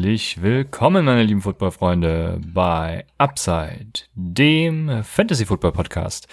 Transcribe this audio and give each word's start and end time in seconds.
Herzlich 0.00 0.40
willkommen, 0.40 1.04
meine 1.04 1.24
lieben 1.24 1.42
Footballfreunde, 1.42 2.40
bei 2.54 3.04
Upside, 3.18 4.04
dem 4.14 5.04
Fantasy 5.04 5.44
Football 5.44 5.72
Podcast. 5.72 6.26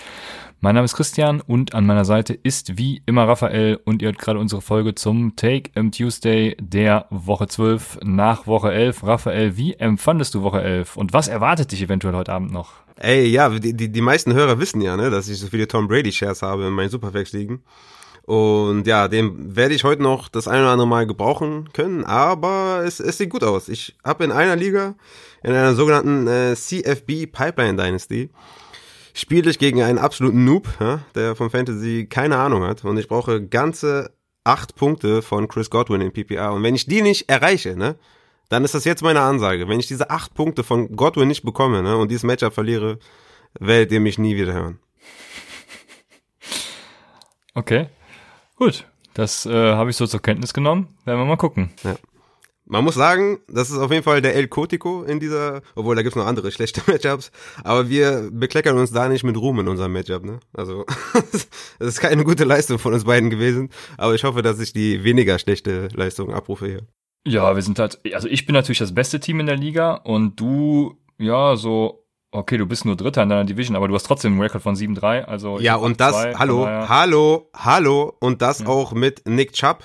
Mein 0.62 0.76
Name 0.76 0.86
ist 0.86 0.96
Christian 0.96 1.42
und 1.42 1.76
an 1.76 1.86
meiner 1.86 2.06
Seite 2.06 2.34
ist 2.34 2.78
wie 2.78 3.02
immer 3.06 3.28
Raphael 3.28 3.78
und 3.84 4.02
ihr 4.02 4.08
hört 4.08 4.20
gerade 4.20 4.40
unsere 4.40 4.62
Folge 4.62 4.96
zum 4.96 5.36
Take 5.36 5.72
am 5.76 5.92
Tuesday 5.92 6.56
der 6.62 7.08
Woche 7.10 7.48
12 7.48 8.00
nach 8.04 8.48
Woche 8.48 8.72
11. 8.72 9.04
Raphael, 9.04 9.58
wie 9.58 9.74
empfandest 9.74 10.34
du 10.34 10.44
Woche 10.44 10.62
11 10.62 10.96
und 10.96 11.12
was 11.12 11.28
erwartet 11.28 11.74
dich 11.74 11.82
eventuell 11.82 12.16
heute 12.16 12.32
Abend 12.32 12.54
noch? 12.54 12.72
Ey, 12.96 13.28
ja, 13.28 13.50
die, 13.50 13.74
die, 13.74 13.92
die 13.92 14.02
meisten 14.02 14.34
Hörer 14.34 14.60
wissen 14.60 14.80
ja, 14.80 14.96
ne, 14.96 15.10
dass 15.10 15.28
ich 15.28 15.40
so 15.40 15.48
viele 15.48 15.68
Tom 15.68 15.90
Brady 15.90 16.14
Shares 16.14 16.42
habe 16.42 16.68
in 16.68 16.72
meinen 16.72 16.90
Superflex 16.90 17.34
ligen. 17.34 17.62
Und 18.28 18.86
ja, 18.88 19.08
den 19.08 19.56
werde 19.56 19.74
ich 19.74 19.86
heute 19.86 20.04
noch 20.04 20.28
das 20.28 20.50
eine 20.50 20.64
oder 20.64 20.72
andere 20.72 20.88
Mal 20.88 21.08
gebrauchen 21.08 21.70
können, 21.72 22.04
aber 22.04 22.84
es, 22.86 23.00
es 23.00 23.18
sieht 23.18 23.30
gut 23.30 23.42
aus. 23.42 23.70
Ich 23.70 23.96
habe 24.04 24.26
in 24.26 24.34
einer 24.34 24.58
Liga, 24.58 24.96
in 25.44 25.52
einer 25.54 25.76
sogenannten 25.76 26.28
äh, 26.28 26.54
CFB 26.54 27.32
Pipeline 27.32 27.82
Dynasty, 27.82 28.30
spiele 29.14 29.50
ich 29.50 29.60
gegen 29.60 29.82
einen 29.82 29.98
absoluten 29.98 30.44
Noob, 30.44 30.68
ja, 30.82 31.00
der 31.16 31.38
vom 31.38 31.50
Fantasy 31.50 32.06
keine 32.10 32.36
Ahnung 32.36 32.64
hat. 32.64 32.84
Und 32.84 32.98
ich 32.98 33.08
brauche 33.08 33.42
ganze 33.48 34.12
acht 34.44 34.76
Punkte 34.76 35.22
von 35.22 35.48
Chris 35.48 35.70
Godwin 35.70 36.02
in 36.02 36.12
PPR. 36.12 36.52
Und 36.52 36.64
wenn 36.64 36.76
ich 36.76 36.86
die 36.86 37.02
nicht 37.02 37.30
erreiche, 37.30 37.78
ne, 37.78 37.96
dann 38.50 38.66
ist 38.66 38.74
das 38.74 38.84
jetzt 38.84 39.04
meine 39.04 39.22
Ansage. 39.22 39.70
Wenn 39.70 39.80
ich 39.80 39.88
diese 39.88 40.10
acht 40.10 40.34
Punkte 40.34 40.66
von 40.66 40.98
Godwin 40.98 41.30
nicht 41.30 41.44
bekomme 41.44 41.82
ne, 41.82 41.96
und 41.96 42.12
dieses 42.12 42.24
Matchup 42.24 42.54
verliere, 42.54 43.00
werdet 43.58 43.94
ihr 43.94 44.02
mich 44.02 44.18
nie 44.18 44.36
wieder 44.36 44.52
hören. 44.52 44.80
Okay. 47.54 47.88
Gut, 48.58 48.86
das 49.14 49.46
äh, 49.46 49.52
habe 49.52 49.92
ich 49.92 49.96
so 49.96 50.08
zur 50.08 50.22
Kenntnis 50.22 50.54
genommen. 50.54 50.88
Werden 51.06 51.20
wir 51.20 51.26
mal 51.26 51.38
gucken. 51.38 51.70
Ja. 51.84 51.96
Man 52.66 52.84
muss 52.84 52.96
sagen, 52.96 53.40
das 53.48 53.70
ist 53.70 53.78
auf 53.78 53.92
jeden 53.92 54.04
Fall 54.04 54.22
der 54.22 54.36
El 54.36 54.50
Cotico 54.50 55.04
in 55.04 55.22
dieser, 55.22 55.62
obwohl 55.76 55.96
da 55.96 56.02
gibt's 56.02 56.18
noch 56.18 56.26
andere 56.26 56.52
schlechte 56.52 56.82
Matchups, 56.92 57.32
aber 57.64 57.88
wir 57.88 58.30
bekleckern 58.32 58.78
uns 58.78 58.92
da 58.92 59.08
nicht 59.08 59.24
mit 59.24 59.38
Ruhm 59.38 59.60
in 59.62 59.70
unserem 59.70 59.94
Matchup, 59.94 60.26
ne? 60.26 60.40
Also, 60.54 60.86
das 61.14 61.48
ist 61.80 62.02
keine 62.02 62.26
gute 62.26 62.44
Leistung 62.44 62.78
von 62.78 62.94
uns 62.94 63.06
beiden 63.06 63.30
gewesen, 63.30 63.70
aber 63.98 64.16
ich 64.16 64.24
hoffe, 64.26 64.42
dass 64.42 64.60
ich 64.60 64.74
die 64.74 65.06
weniger 65.06 65.40
schlechte 65.40 65.88
Leistung 65.94 66.34
abrufe 66.34 66.66
hier. 66.68 66.82
Ja, 67.26 67.56
wir 67.56 67.62
sind 67.62 67.80
halt, 67.80 68.00
also 68.14 68.28
ich 68.28 68.46
bin 68.46 68.54
natürlich 68.54 68.80
das 68.80 68.94
beste 68.94 69.20
Team 69.20 69.40
in 69.40 69.46
der 69.46 69.58
Liga 69.58 69.94
und 69.94 70.38
du, 70.40 70.98
ja, 71.18 71.56
so 71.56 72.07
Okay, 72.32 72.58
du 72.58 72.66
bist 72.66 72.84
nur 72.84 72.96
Dritter 72.96 73.24
in 73.24 73.30
deiner 73.30 73.46
Division, 73.46 73.76
aber 73.76 73.88
du 73.88 73.96
hast 73.96 74.04
trotzdem 74.04 74.34
einen 74.34 74.42
Rekord 74.42 74.62
von 74.62 74.76
7-3. 74.76 75.24
Also 75.24 75.60
ja, 75.60 75.76
und 75.76 76.02
das, 76.02 76.12
zwei, 76.12 76.34
hallo, 76.34 76.68
hallo, 76.68 77.50
hallo, 77.56 78.16
und 78.20 78.42
das 78.42 78.60
ja. 78.60 78.68
auch 78.68 78.92
mit 78.94 79.28
Nick 79.28 79.54
Chubb, 79.54 79.84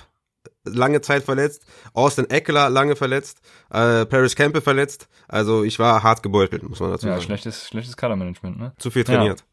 lange 0.65 1.01
Zeit 1.01 1.23
verletzt, 1.23 1.65
Austin 1.93 2.29
Eckler 2.29 2.69
lange 2.69 2.95
verletzt, 2.95 3.39
äh, 3.69 4.05
Paris 4.05 4.35
Campbell 4.35 4.61
verletzt. 4.61 5.07
Also 5.27 5.63
ich 5.63 5.79
war 5.79 6.03
hart 6.03 6.21
gebeutelt, 6.21 6.63
muss 6.63 6.79
man 6.79 6.91
dazu 6.91 7.07
ja, 7.07 7.13
sagen. 7.13 7.23
Schlechtes, 7.23 7.67
schlechtes 7.67 7.95
Kadermanagement, 7.95 8.59
ne? 8.59 8.73
Zu 8.77 8.91
viel 8.91 9.03
trainiert. 9.05 9.39
Ja. 9.39 9.52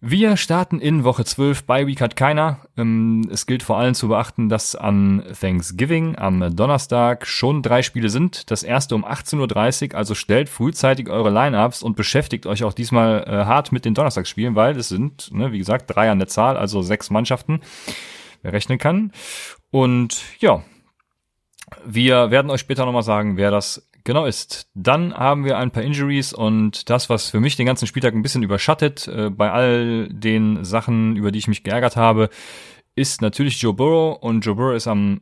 Wir 0.00 0.36
starten 0.36 0.78
in 0.78 1.02
Woche 1.02 1.24
12. 1.24 1.64
Bei 1.64 1.88
Week 1.88 2.00
hat 2.00 2.14
keiner. 2.14 2.60
Ähm, 2.76 3.28
es 3.32 3.46
gilt 3.46 3.64
vor 3.64 3.78
allem 3.78 3.94
zu 3.94 4.06
beachten, 4.06 4.48
dass 4.48 4.76
an 4.76 5.24
Thanksgiving 5.40 6.16
am 6.16 6.54
Donnerstag 6.54 7.26
schon 7.26 7.62
drei 7.62 7.82
Spiele 7.82 8.08
sind. 8.08 8.48
Das 8.52 8.62
erste 8.62 8.94
um 8.94 9.04
18.30 9.04 9.90
Uhr. 9.90 9.98
Also 9.98 10.14
stellt 10.14 10.48
frühzeitig 10.48 11.08
eure 11.08 11.30
Lineups 11.30 11.82
und 11.82 11.96
beschäftigt 11.96 12.46
euch 12.46 12.62
auch 12.62 12.74
diesmal 12.74 13.24
äh, 13.26 13.44
hart 13.44 13.72
mit 13.72 13.84
den 13.84 13.94
Donnerstagsspielen, 13.94 14.54
weil 14.54 14.76
es 14.76 14.88
sind, 14.88 15.32
ne, 15.32 15.50
wie 15.50 15.58
gesagt, 15.58 15.92
drei 15.92 16.12
an 16.12 16.20
der 16.20 16.28
Zahl, 16.28 16.56
also 16.56 16.80
sechs 16.80 17.10
Mannschaften. 17.10 17.60
Wer 18.42 18.52
rechnen 18.52 18.78
kann. 18.78 19.10
Und 19.72 20.22
ja, 20.38 20.62
wir 21.84 22.30
werden 22.30 22.52
euch 22.52 22.60
später 22.60 22.86
nochmal 22.86 23.02
sagen, 23.02 23.36
wer 23.36 23.50
das 23.50 23.87
genau 24.08 24.24
ist. 24.24 24.70
Dann 24.74 25.14
haben 25.14 25.44
wir 25.44 25.58
ein 25.58 25.70
paar 25.70 25.82
Injuries 25.82 26.32
und 26.32 26.88
das, 26.88 27.10
was 27.10 27.28
für 27.28 27.40
mich 27.40 27.56
den 27.56 27.66
ganzen 27.66 27.86
Spieltag 27.86 28.14
ein 28.14 28.22
bisschen 28.22 28.42
überschattet, 28.42 29.06
äh, 29.06 29.28
bei 29.28 29.52
all 29.52 30.08
den 30.08 30.64
Sachen, 30.64 31.14
über 31.14 31.30
die 31.30 31.38
ich 31.38 31.46
mich 31.46 31.62
geärgert 31.62 31.94
habe, 31.94 32.30
ist 32.96 33.20
natürlich 33.20 33.60
Joe 33.60 33.74
Burrow 33.74 34.18
und 34.20 34.40
Joe 34.40 34.54
Burrow 34.54 34.74
ist 34.74 34.86
am 34.86 35.20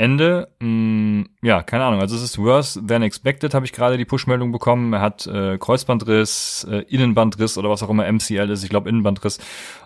Ende, 0.00 0.48
mh, 0.60 0.66
mm, 0.66 1.28
ja, 1.42 1.62
keine 1.62 1.84
Ahnung, 1.84 2.00
also 2.00 2.16
es 2.16 2.22
ist 2.22 2.38
worse 2.38 2.84
than 2.86 3.02
expected, 3.02 3.52
habe 3.52 3.66
ich 3.66 3.72
gerade 3.72 3.98
die 3.98 4.06
Push-Meldung 4.06 4.50
bekommen. 4.50 4.94
Er 4.94 5.02
hat 5.02 5.26
äh, 5.26 5.58
Kreuzbandriss, 5.58 6.66
äh, 6.70 6.84
Innenbandriss 6.88 7.58
oder 7.58 7.68
was 7.68 7.82
auch 7.82 7.90
immer 7.90 8.10
MCL 8.10 8.48
ist, 8.48 8.64
ich 8.64 8.70
glaube 8.70 8.88
Innenbandriss 8.88 9.38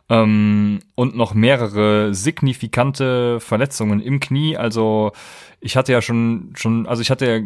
ähm, 0.08 0.78
und 0.94 1.16
noch 1.16 1.34
mehrere 1.34 2.14
signifikante 2.14 3.40
Verletzungen 3.40 4.00
im 4.00 4.20
Knie. 4.20 4.56
Also 4.56 5.12
ich 5.60 5.76
hatte 5.76 5.92
ja 5.92 6.00
schon, 6.00 6.52
schon, 6.54 6.86
also 6.86 7.02
ich 7.02 7.10
hatte 7.10 7.26
ja 7.26 7.40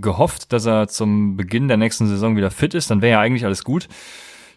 gehofft, 0.00 0.52
dass 0.52 0.66
er 0.66 0.88
zum 0.88 1.36
Beginn 1.36 1.68
der 1.68 1.78
nächsten 1.78 2.06
Saison 2.06 2.36
wieder 2.36 2.50
fit 2.50 2.74
ist, 2.74 2.90
dann 2.90 3.00
wäre 3.00 3.12
ja 3.12 3.20
eigentlich 3.20 3.46
alles 3.46 3.64
gut. 3.64 3.88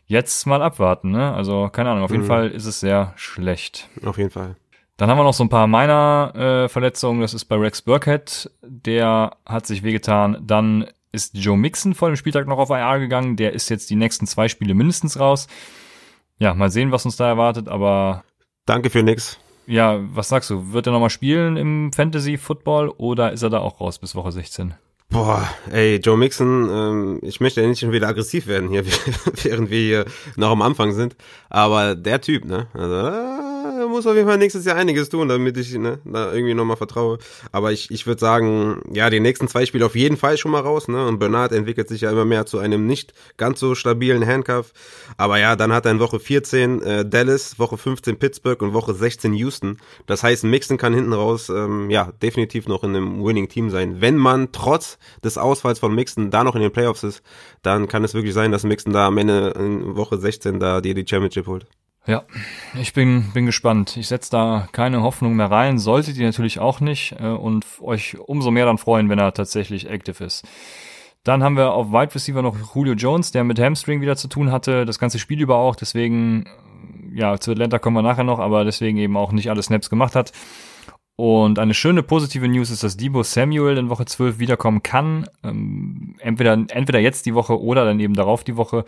Jetzt 0.05 0.45
mal 0.47 0.61
abwarten, 0.61 1.11
ne? 1.11 1.33
Also 1.33 1.69
keine 1.71 1.91
Ahnung, 1.91 2.03
auf 2.03 2.11
jeden 2.11 2.23
mhm. 2.23 2.27
Fall 2.27 2.49
ist 2.49 2.65
es 2.65 2.81
sehr 2.81 3.13
schlecht. 3.15 3.87
Auf 4.03 4.17
jeden 4.17 4.31
Fall. 4.31 4.57
Dann 5.03 5.09
haben 5.09 5.17
wir 5.17 5.25
noch 5.25 5.33
so 5.33 5.43
ein 5.43 5.49
paar 5.49 5.67
meiner 5.67 6.31
äh, 6.33 6.69
Verletzungen. 6.69 7.19
Das 7.19 7.33
ist 7.33 7.43
bei 7.43 7.57
Rex 7.57 7.81
Burkhead. 7.81 8.49
Der 8.61 9.35
hat 9.45 9.67
sich 9.67 9.83
wehgetan. 9.83 10.37
Dann 10.41 10.87
ist 11.11 11.35
Joe 11.35 11.57
Mixon 11.57 11.93
vor 11.93 12.07
dem 12.07 12.15
Spieltag 12.15 12.47
noch 12.47 12.57
auf 12.57 12.69
IR 12.69 12.99
gegangen. 12.99 13.35
Der 13.35 13.51
ist 13.51 13.67
jetzt 13.67 13.89
die 13.89 13.97
nächsten 13.97 14.27
zwei 14.27 14.47
Spiele 14.47 14.73
mindestens 14.73 15.19
raus. 15.19 15.47
Ja, 16.39 16.53
mal 16.53 16.71
sehen, 16.71 16.93
was 16.93 17.03
uns 17.03 17.17
da 17.17 17.27
erwartet, 17.27 17.67
aber. 17.67 18.23
Danke 18.65 18.89
für 18.89 19.03
nix. 19.03 19.37
Ja, 19.67 19.99
was 20.15 20.29
sagst 20.29 20.49
du? 20.49 20.71
Wird 20.71 20.87
er 20.87 20.93
nochmal 20.93 21.09
spielen 21.09 21.57
im 21.57 21.91
Fantasy 21.91 22.37
Football 22.37 22.87
oder 22.87 23.33
ist 23.33 23.43
er 23.43 23.49
da 23.49 23.59
auch 23.59 23.81
raus 23.81 23.99
bis 23.99 24.15
Woche 24.15 24.31
16? 24.31 24.73
Boah, 25.09 25.49
ey, 25.69 25.97
Joe 25.97 26.17
Mixon, 26.17 26.69
ähm, 26.71 27.19
ich 27.23 27.41
möchte 27.41 27.61
ja 27.61 27.67
nicht 27.67 27.81
schon 27.81 27.91
wieder 27.91 28.07
aggressiv 28.07 28.47
werden 28.47 28.69
hier, 28.69 28.85
während 29.43 29.69
wir 29.69 29.79
hier 29.79 30.05
noch 30.37 30.51
am 30.51 30.61
Anfang 30.61 30.93
sind. 30.93 31.17
Aber 31.49 31.93
der 31.93 32.21
Typ, 32.21 32.45
ne? 32.45 32.67
Also, 32.73 33.52
muss 33.93 34.07
auf 34.07 34.15
jeden 34.15 34.27
Fall 34.27 34.37
nächstes 34.37 34.65
Jahr 34.65 34.75
einiges 34.75 35.09
tun, 35.09 35.29
damit 35.29 35.55
ich 35.57 35.73
ne, 35.77 35.99
da 36.03 36.33
irgendwie 36.33 36.53
nochmal 36.53 36.77
vertraue. 36.77 37.19
Aber 37.51 37.71
ich, 37.71 37.91
ich 37.91 38.05
würde 38.05 38.19
sagen, 38.19 38.81
ja, 38.91 39.09
die 39.09 39.19
nächsten 39.19 39.47
zwei 39.47 39.65
Spiele 39.65 39.85
auf 39.85 39.95
jeden 39.95 40.17
Fall 40.17 40.37
schon 40.37 40.51
mal 40.51 40.61
raus. 40.61 40.87
Ne? 40.87 41.07
Und 41.07 41.19
Bernard 41.19 41.51
entwickelt 41.53 41.87
sich 41.87 42.01
ja 42.01 42.11
immer 42.11 42.25
mehr 42.25 42.45
zu 42.45 42.59
einem 42.59 42.85
nicht 42.85 43.13
ganz 43.37 43.59
so 43.59 43.75
stabilen 43.75 44.25
Handcuff. 44.25 44.73
Aber 45.17 45.37
ja, 45.39 45.55
dann 45.55 45.71
hat 45.71 45.85
er 45.85 45.91
in 45.91 45.99
Woche 45.99 46.19
14 46.19 46.81
äh, 46.81 47.05
Dallas, 47.05 47.59
Woche 47.59 47.77
15 47.77 48.17
Pittsburgh 48.17 48.61
und 48.61 48.73
Woche 48.73 48.93
16 48.93 49.33
Houston. 49.33 49.77
Das 50.07 50.23
heißt, 50.23 50.43
Mixon 50.43 50.77
kann 50.77 50.93
hinten 50.93 51.13
raus 51.13 51.49
ähm, 51.49 51.89
ja 51.89 52.11
definitiv 52.21 52.67
noch 52.67 52.83
in 52.83 52.95
einem 52.95 53.23
Winning-Team 53.23 53.69
sein. 53.69 54.01
Wenn 54.01 54.17
man 54.17 54.51
trotz 54.51 54.97
des 55.23 55.37
Ausfalls 55.37 55.79
von 55.79 55.93
Mixon 55.93 56.31
da 56.31 56.43
noch 56.43 56.55
in 56.55 56.61
den 56.61 56.71
Playoffs 56.71 57.03
ist, 57.03 57.21
dann 57.61 57.87
kann 57.87 58.03
es 58.03 58.13
wirklich 58.13 58.33
sein, 58.33 58.51
dass 58.51 58.63
Mixon 58.63 58.91
da 58.91 59.07
am 59.07 59.17
Ende 59.17 59.53
in 59.57 59.95
Woche 59.95 60.17
16 60.17 60.59
da 60.59 60.81
dir 60.81 60.93
die 60.93 61.05
Championship 61.07 61.47
holt. 61.47 61.67
Ja, 62.05 62.23
ich 62.79 62.93
bin, 62.93 63.31
bin 63.33 63.45
gespannt. 63.45 63.95
Ich 63.95 64.09
setze 64.09 64.29
da 64.31 64.67
keine 64.73 65.01
Hoffnung 65.01 65.35
mehr 65.35 65.49
rein, 65.49 65.79
solltet 65.79 66.17
ihr 66.17 66.25
natürlich 66.25 66.59
auch 66.59 66.81
nicht 66.81 67.15
äh, 67.19 67.27
und 67.27 67.65
euch 67.79 68.17
umso 68.19 68.51
mehr 68.51 68.65
dann 68.65 68.77
freuen, 68.77 69.09
wenn 69.09 69.19
er 69.19 69.33
tatsächlich 69.33 69.89
active 69.89 70.23
ist. 70.23 70.45
Dann 71.23 71.41
haben 71.41 71.55
wir 71.55 71.71
auf 71.71 71.91
Wide 71.91 72.13
Receiver 72.13 72.41
noch 72.41 72.75
Julio 72.75 72.93
Jones, 72.95 73.31
der 73.31 73.45
mit 73.45 73.57
Hamstring 73.57 74.01
wieder 74.01 74.17
zu 74.17 74.27
tun 74.27 74.51
hatte, 74.51 74.85
das 74.85 74.99
ganze 74.99 75.17
Spiel 75.17 75.41
über 75.41 75.55
auch, 75.55 75.77
deswegen, 75.77 76.45
äh, 76.45 77.19
ja, 77.19 77.39
zu 77.39 77.51
Atlanta 77.51 77.79
kommen 77.79 77.95
wir 77.95 78.01
nachher 78.01 78.25
noch, 78.25 78.39
aber 78.39 78.65
deswegen 78.65 78.97
eben 78.97 79.15
auch 79.15 79.31
nicht 79.31 79.49
alle 79.49 79.63
Snaps 79.63 79.89
gemacht 79.89 80.15
hat. 80.15 80.33
Und 81.15 81.59
eine 81.59 81.75
schöne 81.75 82.01
positive 82.01 82.47
News 82.47 82.71
ist, 82.71 82.83
dass 82.83 82.97
Debo 82.97 83.23
Samuel 83.23 83.77
in 83.77 83.89
Woche 83.89 84.05
12 84.05 84.39
wiederkommen 84.39 84.81
kann. 84.81 85.27
Ähm, 85.43 86.15
entweder, 86.19 86.53
entweder 86.53 86.99
jetzt 86.99 87.27
die 87.27 87.35
Woche 87.35 87.61
oder 87.61 87.85
dann 87.85 87.99
eben 87.99 88.15
darauf 88.15 88.43
die 88.43 88.57
Woche. 88.57 88.83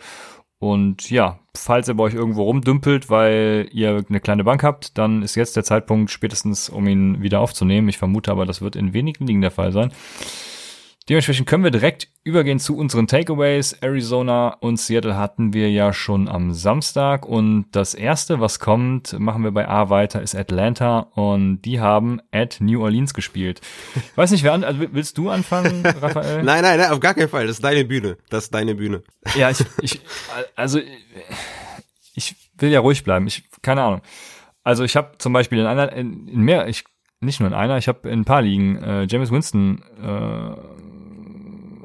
Und 0.58 1.10
ja, 1.10 1.38
falls 1.54 1.88
er 1.88 1.94
bei 1.94 2.04
euch 2.04 2.14
irgendwo 2.14 2.44
rumdümpelt, 2.44 3.10
weil 3.10 3.68
ihr 3.72 4.04
eine 4.08 4.20
kleine 4.20 4.44
Bank 4.44 4.62
habt, 4.62 4.96
dann 4.96 5.22
ist 5.22 5.34
jetzt 5.34 5.56
der 5.56 5.64
Zeitpunkt 5.64 6.10
spätestens, 6.10 6.68
um 6.68 6.86
ihn 6.86 7.22
wieder 7.22 7.40
aufzunehmen. 7.40 7.88
Ich 7.88 7.98
vermute 7.98 8.30
aber, 8.30 8.46
das 8.46 8.62
wird 8.62 8.76
in 8.76 8.94
wenigen 8.94 9.26
Ligen 9.26 9.42
der 9.42 9.50
Fall 9.50 9.72
sein. 9.72 9.92
Dementsprechend 11.08 11.46
können 11.46 11.62
wir 11.62 11.70
direkt 11.70 12.08
übergehen 12.24 12.58
zu 12.58 12.76
unseren 12.76 13.06
Takeaways. 13.06 13.74
Arizona 13.74 14.48
und 14.58 14.80
Seattle 14.80 15.16
hatten 15.16 15.52
wir 15.52 15.70
ja 15.70 15.92
schon 15.92 16.28
am 16.28 16.52
Samstag 16.52 17.24
und 17.24 17.66
das 17.70 17.94
erste, 17.94 18.40
was 18.40 18.58
kommt, 18.58 19.16
machen 19.16 19.44
wir 19.44 19.52
bei 19.52 19.68
A 19.68 19.88
weiter, 19.88 20.20
ist 20.20 20.34
Atlanta 20.34 20.98
und 21.14 21.62
die 21.62 21.78
haben 21.78 22.20
at 22.32 22.56
New 22.60 22.82
Orleans 22.82 23.14
gespielt. 23.14 23.60
Ich 23.94 24.16
weiß 24.16 24.32
nicht, 24.32 24.42
wer 24.42 24.52
an, 24.52 24.64
also 24.64 24.80
willst 24.90 25.16
du 25.16 25.30
anfangen, 25.30 25.86
Raphael? 26.02 26.42
nein, 26.42 26.62
nein, 26.62 26.80
nein, 26.80 26.90
auf 26.90 26.98
gar 26.98 27.14
keinen 27.14 27.28
Fall. 27.28 27.46
Das 27.46 27.58
ist 27.58 27.64
deine 27.64 27.84
Bühne. 27.84 28.16
Das 28.28 28.44
ist 28.44 28.54
deine 28.54 28.74
Bühne. 28.74 29.04
Ja, 29.36 29.50
ich, 29.50 29.64
ich 29.82 30.00
also 30.56 30.80
ich 32.14 32.34
will 32.58 32.70
ja 32.70 32.80
ruhig 32.80 33.04
bleiben. 33.04 33.28
Ich 33.28 33.44
keine 33.62 33.82
Ahnung. 33.82 34.00
Also 34.64 34.82
ich 34.82 34.96
habe 34.96 35.12
zum 35.18 35.32
Beispiel 35.32 35.60
in 35.60 35.66
einer, 35.66 35.92
in, 35.92 36.26
in 36.26 36.40
mehr, 36.40 36.66
ich 36.66 36.82
nicht 37.20 37.38
nur 37.40 37.48
in 37.48 37.54
einer, 37.54 37.78
ich 37.78 37.86
habe 37.86 38.08
in 38.08 38.20
ein 38.20 38.24
paar 38.24 38.42
Ligen 38.42 38.82
äh, 38.82 39.06
James 39.08 39.30
Winston 39.30 39.82
äh, 40.02 40.75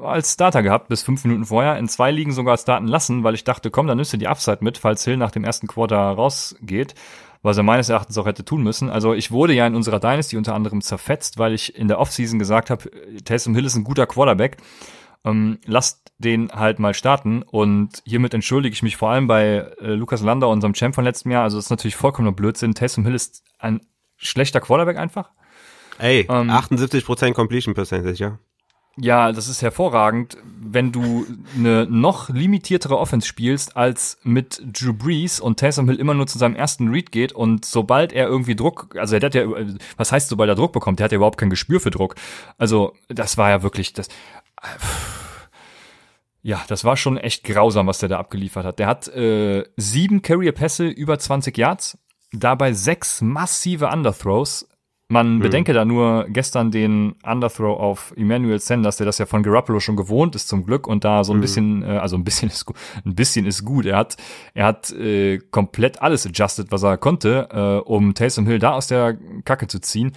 als 0.02 0.34
Starter 0.34 0.62
gehabt 0.62 0.88
bis 0.88 1.02
fünf 1.02 1.24
Minuten 1.24 1.46
vorher, 1.46 1.78
in 1.78 1.88
zwei 1.88 2.10
Ligen 2.10 2.32
sogar 2.32 2.56
starten 2.58 2.86
lassen, 2.86 3.24
weil 3.24 3.34
ich 3.34 3.44
dachte, 3.44 3.70
komm, 3.70 3.86
dann 3.86 3.96
nimmst 3.96 4.12
du 4.12 4.16
die 4.16 4.28
Upside 4.28 4.58
mit, 4.60 4.78
falls 4.78 5.04
Hill 5.04 5.16
nach 5.16 5.30
dem 5.30 5.44
ersten 5.44 5.66
Quarter 5.66 5.96
rausgeht, 5.96 6.94
was 7.42 7.56
er 7.56 7.62
meines 7.62 7.88
Erachtens 7.88 8.18
auch 8.18 8.26
hätte 8.26 8.44
tun 8.44 8.62
müssen. 8.62 8.90
Also 8.90 9.14
ich 9.14 9.30
wurde 9.30 9.54
ja 9.54 9.66
in 9.66 9.74
unserer 9.74 10.00
Dynasty 10.00 10.36
unter 10.36 10.54
anderem 10.54 10.80
zerfetzt, 10.80 11.38
weil 11.38 11.54
ich 11.54 11.76
in 11.76 11.88
der 11.88 11.98
Offseason 11.98 12.38
gesagt 12.38 12.70
habe, 12.70 12.90
Taysom 13.24 13.54
Hill 13.54 13.64
ist 13.64 13.76
ein 13.76 13.84
guter 13.84 14.06
Quarterback. 14.06 14.58
Ähm, 15.24 15.58
lasst 15.66 16.12
den 16.18 16.50
halt 16.50 16.80
mal 16.80 16.94
starten 16.94 17.42
und 17.42 18.02
hiermit 18.04 18.34
entschuldige 18.34 18.72
ich 18.72 18.82
mich 18.82 18.96
vor 18.96 19.10
allem 19.10 19.28
bei 19.28 19.72
äh, 19.80 19.94
Lukas 19.94 20.20
Lander, 20.20 20.48
unserem 20.48 20.74
Champ 20.74 20.96
von 20.96 21.04
letztem 21.04 21.30
Jahr. 21.30 21.44
Also 21.44 21.58
das 21.58 21.66
ist 21.66 21.70
natürlich 21.70 21.94
vollkommener 21.94 22.34
Blödsinn. 22.34 22.74
Taysom 22.74 23.04
Hill 23.04 23.14
ist 23.14 23.44
ein 23.58 23.80
schlechter 24.16 24.60
Quarterback 24.60 24.96
einfach. 24.96 25.30
Ey, 25.98 26.26
ähm, 26.28 26.50
78% 26.50 27.34
Completion 27.34 27.74
Percentage, 27.74 28.18
ja. 28.18 28.38
Ja, 28.98 29.32
das 29.32 29.48
ist 29.48 29.62
hervorragend, 29.62 30.36
wenn 30.44 30.92
du 30.92 31.26
eine 31.56 31.86
noch 31.86 32.28
limitiertere 32.28 32.98
Offense 32.98 33.26
spielst 33.26 33.74
als 33.74 34.18
mit 34.22 34.62
Drew 34.66 34.92
Brees 34.92 35.40
und 35.40 35.58
Taysom 35.58 35.88
Hill 35.88 35.98
immer 35.98 36.12
nur 36.12 36.26
zu 36.26 36.38
seinem 36.38 36.54
ersten 36.54 36.88
Read 36.88 37.10
geht 37.10 37.32
und 37.32 37.64
sobald 37.64 38.12
er 38.12 38.26
irgendwie 38.26 38.54
Druck, 38.54 38.94
also 38.98 39.16
er 39.16 39.22
hat 39.22 39.34
ja, 39.34 39.44
was 39.96 40.12
heißt 40.12 40.28
sobald 40.28 40.50
er 40.50 40.56
Druck 40.56 40.72
bekommt, 40.72 40.98
der 40.98 41.04
hat 41.04 41.12
ja 41.12 41.16
überhaupt 41.16 41.38
kein 41.38 41.48
Gespür 41.48 41.80
für 41.80 41.90
Druck. 41.90 42.16
Also 42.58 42.92
das 43.08 43.38
war 43.38 43.48
ja 43.48 43.62
wirklich 43.62 43.94
das. 43.94 44.08
Ja, 46.42 46.62
das 46.68 46.84
war 46.84 46.96
schon 46.96 47.16
echt 47.16 47.44
grausam, 47.44 47.86
was 47.86 47.98
der 47.98 48.10
da 48.10 48.18
abgeliefert 48.18 48.66
hat. 48.66 48.78
Der 48.78 48.88
hat 48.88 49.08
äh, 49.08 49.64
sieben 49.76 50.20
Carrier-Pässe 50.20 50.86
über 50.88 51.18
20 51.18 51.56
Yards, 51.56 51.98
dabei 52.32 52.72
sechs 52.72 53.22
massive 53.22 53.86
Underthrows, 53.88 54.68
man 55.12 55.34
hm. 55.34 55.40
bedenke 55.40 55.72
da 55.74 55.84
nur 55.84 56.26
gestern 56.30 56.70
den 56.70 57.14
Underthrow 57.22 57.78
auf 57.78 58.14
Emmanuel 58.16 58.58
Sanders, 58.58 58.96
der 58.96 59.06
das 59.06 59.18
ja 59.18 59.26
von 59.26 59.42
Garoppolo 59.42 59.78
schon 59.78 59.94
gewohnt 59.94 60.34
ist 60.34 60.48
zum 60.48 60.64
Glück 60.64 60.86
und 60.86 61.04
da 61.04 61.22
so 61.22 61.32
ein 61.32 61.36
hm. 61.36 61.40
bisschen, 61.42 61.82
äh, 61.82 61.98
also 61.98 62.16
ein 62.16 62.24
bisschen 62.24 62.48
ist 62.50 62.64
gut, 62.64 62.76
ein 63.04 63.14
bisschen 63.14 63.46
ist 63.46 63.64
gut. 63.64 63.84
Er 63.84 63.98
hat, 63.98 64.16
er 64.54 64.66
hat 64.66 64.90
äh, 64.92 65.38
komplett 65.50 66.00
alles 66.00 66.26
adjusted, 66.26 66.72
was 66.72 66.82
er 66.82 66.96
konnte, 66.96 67.48
äh, 67.52 67.88
um 67.88 68.14
Taysom 68.14 68.46
Hill 68.46 68.58
da 68.58 68.72
aus 68.72 68.86
der 68.86 69.16
Kacke 69.44 69.66
zu 69.66 69.80
ziehen. 69.80 70.12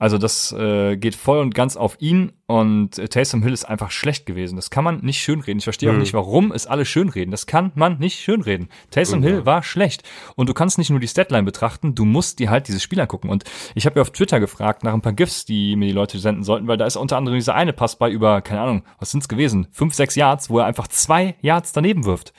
Also 0.00 0.16
das 0.16 0.50
äh, 0.52 0.96
geht 0.96 1.14
voll 1.14 1.40
und 1.40 1.54
ganz 1.54 1.76
auf 1.76 2.00
ihn 2.00 2.32
und 2.46 2.98
äh, 2.98 3.06
Taysom 3.06 3.42
Hill 3.42 3.52
ist 3.52 3.66
einfach 3.66 3.90
schlecht 3.90 4.24
gewesen. 4.24 4.56
Das 4.56 4.70
kann 4.70 4.82
man 4.82 5.00
nicht 5.00 5.20
schönreden. 5.20 5.58
Ich 5.58 5.64
verstehe 5.64 5.90
mhm. 5.90 5.96
auch 5.96 6.00
nicht, 6.00 6.14
warum 6.14 6.52
es 6.52 6.66
alle 6.66 6.86
schönreden. 6.86 7.30
Das 7.30 7.46
kann 7.46 7.70
man 7.74 7.98
nicht 7.98 8.18
schönreden. 8.18 8.70
Taysom 8.90 9.20
mhm. 9.20 9.24
Hill 9.24 9.46
war 9.46 9.62
schlecht 9.62 10.02
und 10.36 10.48
du 10.48 10.54
kannst 10.54 10.78
nicht 10.78 10.88
nur 10.88 11.00
die 11.00 11.06
Statline 11.06 11.42
betrachten, 11.42 11.94
du 11.94 12.06
musst 12.06 12.38
dir 12.38 12.48
halt 12.48 12.66
dieses 12.68 12.82
Spiel 12.82 12.98
angucken. 12.98 13.28
Und 13.28 13.44
ich 13.74 13.84
habe 13.84 13.96
ja 13.96 14.00
auf 14.00 14.10
Twitter 14.10 14.40
gefragt 14.40 14.84
nach 14.84 14.94
ein 14.94 15.02
paar 15.02 15.12
GIFs, 15.12 15.44
die 15.44 15.76
mir 15.76 15.88
die 15.88 15.92
Leute 15.92 16.18
senden 16.18 16.44
sollten, 16.44 16.66
weil 16.66 16.78
da 16.78 16.86
ist 16.86 16.96
unter 16.96 17.18
anderem 17.18 17.36
dieser 17.36 17.54
eine 17.54 17.74
Pass 17.74 17.96
bei 17.96 18.10
über, 18.10 18.40
keine 18.40 18.62
Ahnung, 18.62 18.84
was 18.98 19.10
sind's 19.10 19.28
gewesen, 19.28 19.68
fünf, 19.70 19.92
sechs 19.92 20.14
Yards, 20.14 20.48
wo 20.48 20.60
er 20.60 20.64
einfach 20.64 20.88
zwei 20.88 21.36
Yards 21.42 21.72
daneben 21.72 22.06
wirft. 22.06 22.32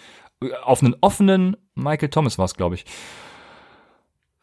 Auf 0.63 0.81
einen 0.81 0.95
offenen 1.01 1.57
Michael 1.75 2.09
Thomas 2.09 2.39
war 2.39 2.45
es, 2.45 2.55
glaube 2.55 2.73
ich. 2.73 2.85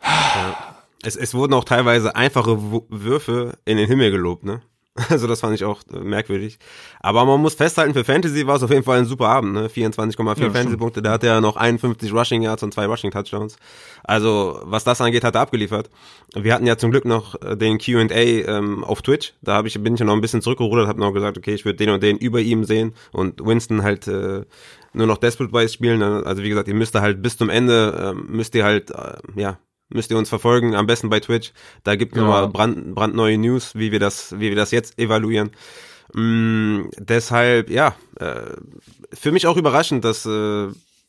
Ja. 0.04 0.77
Es, 1.02 1.16
es 1.16 1.34
wurden 1.34 1.54
auch 1.54 1.64
teilweise 1.64 2.16
einfache 2.16 2.58
Würfe 2.88 3.58
in 3.64 3.76
den 3.76 3.86
Himmel 3.86 4.10
gelobt, 4.10 4.44
ne? 4.44 4.62
Also 5.10 5.26
das 5.26 5.40
fand 5.40 5.54
ich 5.54 5.64
auch 5.64 5.82
äh, 5.92 5.98
merkwürdig. 5.98 6.58
Aber 7.00 7.24
man 7.24 7.40
muss 7.40 7.54
festhalten, 7.54 7.94
für 7.94 8.04
Fantasy 8.04 8.46
war 8.46 8.56
es 8.56 8.62
auf 8.62 8.70
jeden 8.70 8.82
Fall 8.82 8.98
ein 8.98 9.04
super 9.04 9.28
Abend, 9.28 9.52
ne? 9.52 9.68
24,4 9.68 10.40
ja, 10.40 10.50
Fantasy-Punkte. 10.50 11.02
Da 11.02 11.12
hat 11.12 11.24
er 11.24 11.40
noch 11.40 11.56
51 11.56 12.12
Rushing 12.12 12.42
Yards 12.42 12.62
und 12.62 12.74
zwei 12.74 12.86
Rushing 12.86 13.10
Touchdowns. 13.10 13.56
Also 14.04 14.60
was 14.64 14.84
das 14.84 15.00
angeht, 15.00 15.24
hat 15.24 15.34
er 15.34 15.42
abgeliefert. 15.42 15.90
Wir 16.34 16.54
hatten 16.54 16.66
ja 16.66 16.76
zum 16.76 16.90
Glück 16.90 17.04
noch 17.04 17.40
äh, 17.42 17.56
den 17.56 17.78
Q&A 17.78 18.08
ähm, 18.08 18.84
auf 18.84 19.02
Twitch. 19.02 19.34
Da 19.42 19.56
hab 19.56 19.66
ich 19.66 19.80
bin 19.82 19.94
ich 19.94 20.00
noch 20.00 20.14
ein 20.14 20.20
bisschen 20.20 20.42
zurückgerudert, 20.42 20.88
habe 20.88 21.00
noch 21.00 21.12
gesagt, 21.12 21.38
okay, 21.38 21.54
ich 21.54 21.64
würde 21.64 21.76
den 21.76 21.90
und 21.90 22.02
den 22.02 22.18
über 22.18 22.40
ihm 22.40 22.64
sehen 22.64 22.94
und 23.12 23.44
Winston 23.44 23.82
halt 23.82 24.08
äh, 24.08 24.44
nur 24.92 25.06
noch 25.06 25.18
Desperate 25.18 25.52
Wise 25.52 25.72
spielen. 25.72 26.02
Also 26.02 26.42
wie 26.42 26.48
gesagt, 26.48 26.68
ihr 26.68 26.74
müsst 26.74 26.94
halt 26.94 27.22
bis 27.22 27.36
zum 27.36 27.50
Ende 27.50 28.14
äh, 28.16 28.32
müsst 28.32 28.54
ihr 28.54 28.64
halt 28.64 28.90
äh, 28.90 29.16
ja 29.36 29.58
müsst 29.88 30.10
ihr 30.10 30.18
uns 30.18 30.28
verfolgen, 30.28 30.74
am 30.74 30.86
besten 30.86 31.08
bei 31.08 31.20
Twitch. 31.20 31.52
Da 31.84 31.96
gibt 31.96 32.12
es 32.12 32.18
ja. 32.18 32.24
nochmal 32.24 32.48
brand, 32.48 32.94
brandneue 32.94 33.38
News, 33.38 33.74
wie 33.74 33.92
wir 33.92 34.00
das, 34.00 34.32
wie 34.38 34.48
wir 34.48 34.56
das 34.56 34.70
jetzt 34.70 34.98
evaluieren. 34.98 35.50
Mm, 36.14 36.88
deshalb, 36.98 37.70
ja, 37.70 37.94
äh, 38.18 38.52
für 39.12 39.32
mich 39.32 39.46
auch 39.46 39.56
überraschend, 39.56 40.04
dass, 40.04 40.24
äh, 40.26 40.68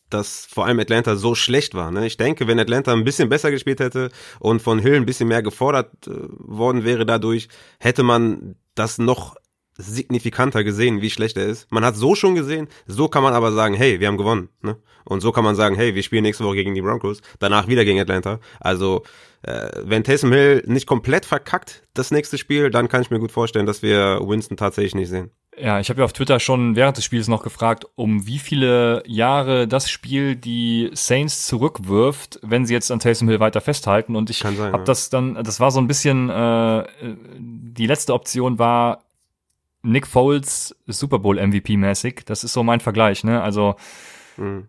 dass 0.10 0.46
vor 0.46 0.66
allem 0.66 0.80
Atlanta 0.80 1.16
so 1.16 1.36
schlecht 1.36 1.76
war. 1.76 1.92
Ne? 1.92 2.08
Ich 2.08 2.18
denke, 2.18 2.48
wenn 2.48 2.60
Atlanta 2.60 2.92
ein 2.92 3.04
bisschen 3.04 3.30
besser 3.30 3.52
gespielt 3.52 3.80
hätte 3.80 4.10
und 4.40 4.62
von 4.62 4.80
Hill 4.80 4.96
ein 4.96 5.06
bisschen 5.06 5.28
mehr 5.28 5.44
gefordert 5.44 6.08
äh, 6.08 6.12
worden 6.30 6.84
wäre 6.84 7.06
dadurch, 7.06 7.48
hätte 7.80 8.04
man 8.04 8.56
das 8.76 8.98
noch 8.98 9.36
signifikanter 9.80 10.64
gesehen, 10.64 11.02
wie 11.02 11.10
schlecht 11.10 11.38
er 11.38 11.46
ist. 11.46 11.72
Man 11.72 11.86
hat 11.86 11.96
so 11.96 12.14
schon 12.14 12.36
gesehen, 12.36 12.68
so 12.86 13.08
kann 13.08 13.24
man 13.24 13.34
aber 13.34 13.52
sagen, 13.52 13.74
hey, 13.74 14.00
wir 14.00 14.08
haben 14.08 14.18
gewonnen. 14.18 14.50
Ne? 14.62 14.78
Und 15.06 15.22
so 15.22 15.32
kann 15.32 15.44
man 15.44 15.56
sagen, 15.56 15.76
hey, 15.76 15.96
wir 15.96 16.04
spielen 16.04 16.24
nächste 16.24 16.44
Woche 16.44 16.56
gegen 16.56 16.76
die 16.76 16.82
Broncos, 16.82 17.22
danach 17.40 17.68
wieder 17.68 17.86
gegen 17.86 18.00
Atlanta. 18.00 18.40
Also 18.60 19.04
äh, 19.42 19.70
wenn 19.84 20.04
Taysom 20.04 20.34
Hill 20.34 20.64
nicht 20.68 20.86
komplett 20.86 21.26
verkackt 21.26 21.84
das 21.94 22.12
nächste 22.12 22.38
Spiel, 22.38 22.70
dann 22.70 22.90
kann 22.90 23.02
ich 23.02 23.10
mir 23.10 23.20
gut 23.20 23.32
vorstellen, 23.32 23.66
dass 23.66 23.82
wir 23.82 24.20
Winston 24.22 24.58
tatsächlich 24.58 24.96
nicht 24.96 25.10
sehen. 25.10 25.32
Ja, 25.58 25.80
ich 25.80 25.90
habe 25.90 26.00
ja 26.00 26.06
auf 26.06 26.14
Twitter 26.14 26.40
schon 26.40 26.76
während 26.76 26.96
des 26.96 27.04
Spiels 27.04 27.28
noch 27.28 27.44
gefragt, 27.44 27.86
um 27.96 28.26
wie 28.26 28.40
viele 28.40 29.04
Jahre 29.06 29.68
das 29.68 29.90
Spiel 29.90 30.36
die 30.36 30.90
Saints 30.94 31.48
zurückwirft, 31.48 32.40
wenn 32.44 32.66
sie 32.66 32.74
jetzt 32.74 32.92
an 32.92 33.00
Taysom 33.00 33.28
Hill 33.28 33.40
weiter 33.40 33.60
festhalten. 33.60 34.16
Und 34.16 34.30
ich 34.30 34.46
habe 34.46 34.56
ja. 34.56 34.78
das 34.78 35.10
dann, 35.10 35.36
das 35.44 35.60
war 35.60 35.72
so 35.72 35.82
ein 35.82 35.88
bisschen, 35.88 36.30
äh, 36.30 36.84
die 37.38 37.88
letzte 37.88 38.14
Option 38.14 38.58
war 38.58 39.04
Nick 39.82 40.08
Foles 40.08 40.76
Super 40.88 41.20
Bowl 41.20 41.36
MVP 41.36 41.78
mäßig. 41.78 42.26
Das 42.26 42.44
ist 42.44 42.54
so 42.54 42.64
mein 42.64 42.80
Vergleich, 42.80 43.24
ne? 43.24 43.42
Also 43.42 43.76
mhm. 44.38 44.68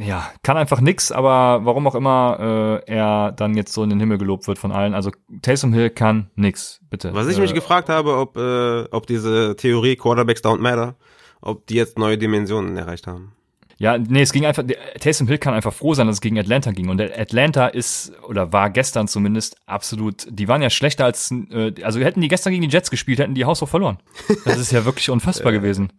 ja, 0.00 0.30
kann 0.42 0.56
einfach 0.56 0.80
nix, 0.80 1.12
aber 1.12 1.64
warum 1.64 1.86
auch 1.86 1.94
immer 1.94 2.82
äh, 2.86 2.92
er 2.92 3.32
dann 3.32 3.54
jetzt 3.56 3.72
so 3.72 3.82
in 3.82 3.90
den 3.90 4.00
Himmel 4.00 4.18
gelobt 4.18 4.48
wird 4.48 4.58
von 4.58 4.72
allen. 4.72 4.94
Also 4.94 5.10
Taysom 5.42 5.72
Hill 5.72 5.90
kann 5.90 6.30
nix, 6.34 6.80
bitte. 6.90 7.14
Was 7.14 7.28
ich 7.28 7.38
äh, 7.38 7.40
mich 7.40 7.54
gefragt 7.54 7.88
habe, 7.88 8.16
ob 8.16 8.36
äh, 8.36 8.84
ob 8.90 9.06
diese 9.06 9.56
Theorie 9.56 9.96
Quarterbacks 9.96 10.42
don't 10.42 10.58
matter, 10.58 10.96
ob 11.40 11.66
die 11.66 11.74
jetzt 11.74 11.98
neue 11.98 12.18
Dimensionen 12.18 12.76
erreicht 12.76 13.06
haben. 13.06 13.32
Ja, 13.80 13.96
nee, 13.96 14.22
es 14.22 14.32
ging 14.32 14.44
einfach, 14.44 14.64
Taysom 14.98 15.28
Hill 15.28 15.38
kann 15.38 15.54
einfach 15.54 15.72
froh 15.72 15.94
sein, 15.94 16.08
dass 16.08 16.16
es 16.16 16.20
gegen 16.20 16.38
Atlanta 16.38 16.72
ging. 16.72 16.88
Und 16.88 17.00
Atlanta 17.00 17.68
ist, 17.68 18.12
oder 18.24 18.52
war 18.52 18.70
gestern 18.70 19.06
zumindest, 19.06 19.56
absolut, 19.66 20.26
die 20.28 20.48
waren 20.48 20.62
ja 20.62 20.68
schlechter 20.68 21.04
als, 21.04 21.30
äh, 21.30 21.72
also 21.82 22.00
hätten 22.00 22.20
die 22.20 22.28
gestern 22.28 22.52
gegen 22.52 22.68
die 22.68 22.74
Jets 22.74 22.90
gespielt, 22.90 23.20
hätten 23.20 23.34
die 23.34 23.44
haushoch 23.44 23.68
verloren. 23.68 23.98
Das 24.44 24.58
ist 24.58 24.72
ja 24.72 24.84
wirklich 24.84 25.10
unfassbar 25.10 25.52
gewesen. 25.58 25.92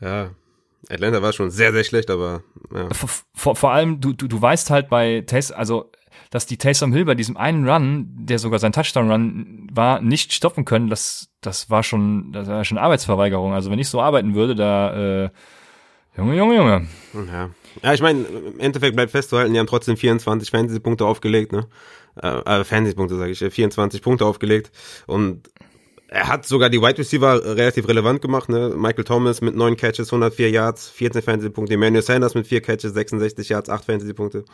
Ja, 0.00 0.30
Atlanta 0.88 1.22
war 1.22 1.32
schon 1.32 1.50
sehr, 1.50 1.72
sehr 1.72 1.84
schlecht, 1.84 2.10
aber 2.10 2.42
ja. 2.74 2.92
Vor, 2.92 3.08
vor, 3.32 3.56
vor 3.56 3.72
allem, 3.72 4.00
du, 4.00 4.12
du, 4.12 4.26
du 4.26 4.42
weißt 4.42 4.70
halt 4.70 4.88
bei 4.88 5.22
Taysom, 5.24 5.56
also 5.56 5.92
dass 6.30 6.46
die 6.46 6.56
Taysom 6.56 6.92
Hill 6.92 7.04
bei 7.04 7.14
diesem 7.14 7.36
einen 7.36 7.68
Run, 7.68 8.08
der 8.26 8.40
sogar 8.40 8.58
sein 8.58 8.72
Touchdown-Run 8.72 9.68
war, 9.72 10.00
nicht 10.00 10.32
stoppen 10.32 10.64
können, 10.64 10.90
das, 10.90 11.28
das 11.40 11.70
war 11.70 11.84
schon, 11.84 12.32
das 12.32 12.48
war 12.48 12.64
schon 12.64 12.78
Arbeitsverweigerung. 12.78 13.52
Also 13.52 13.70
wenn 13.70 13.78
ich 13.78 13.88
so 13.88 14.00
arbeiten 14.00 14.34
würde, 14.34 14.56
da 14.56 15.24
äh, 15.24 15.30
Junge, 16.16 16.36
Junge, 16.36 16.56
Junge. 16.56 16.88
Ja, 17.14 17.50
ja 17.82 17.94
ich 17.94 18.00
meine, 18.00 18.24
im 18.24 18.60
Endeffekt 18.60 18.94
bleibt 18.94 19.10
festzuhalten, 19.10 19.52
die 19.52 19.58
haben 19.58 19.66
trotzdem 19.66 19.96
24 19.96 20.50
Fantasy-Punkte 20.50 21.04
aufgelegt, 21.04 21.52
ne? 21.52 21.66
Äh, 22.22 22.28
äh 22.28 22.64
Fantasy-Punkte 22.64 23.16
sage 23.16 23.32
ich, 23.32 23.38
24 23.38 24.00
Punkte 24.00 24.24
aufgelegt 24.24 24.70
und 25.06 25.50
er 26.14 26.28
hat 26.28 26.46
sogar 26.46 26.70
die 26.70 26.80
Wide 26.80 26.98
Receiver 26.98 27.44
relativ 27.56 27.88
relevant 27.88 28.22
gemacht, 28.22 28.48
ne? 28.48 28.72
Michael 28.76 29.02
Thomas 29.02 29.40
mit 29.40 29.56
9 29.56 29.76
Catches, 29.76 30.12
104 30.12 30.50
Yards, 30.50 30.88
14 30.90 31.22
Fantasy-Punkte, 31.22 31.74
Emmanuel 31.74 32.02
Sanders 32.02 32.34
mit 32.34 32.46
4 32.46 32.60
Catches, 32.60 32.94
66 32.94 33.48
Yards, 33.48 33.68
8 33.68 33.84
Fantasy-Punkte. 33.84 34.44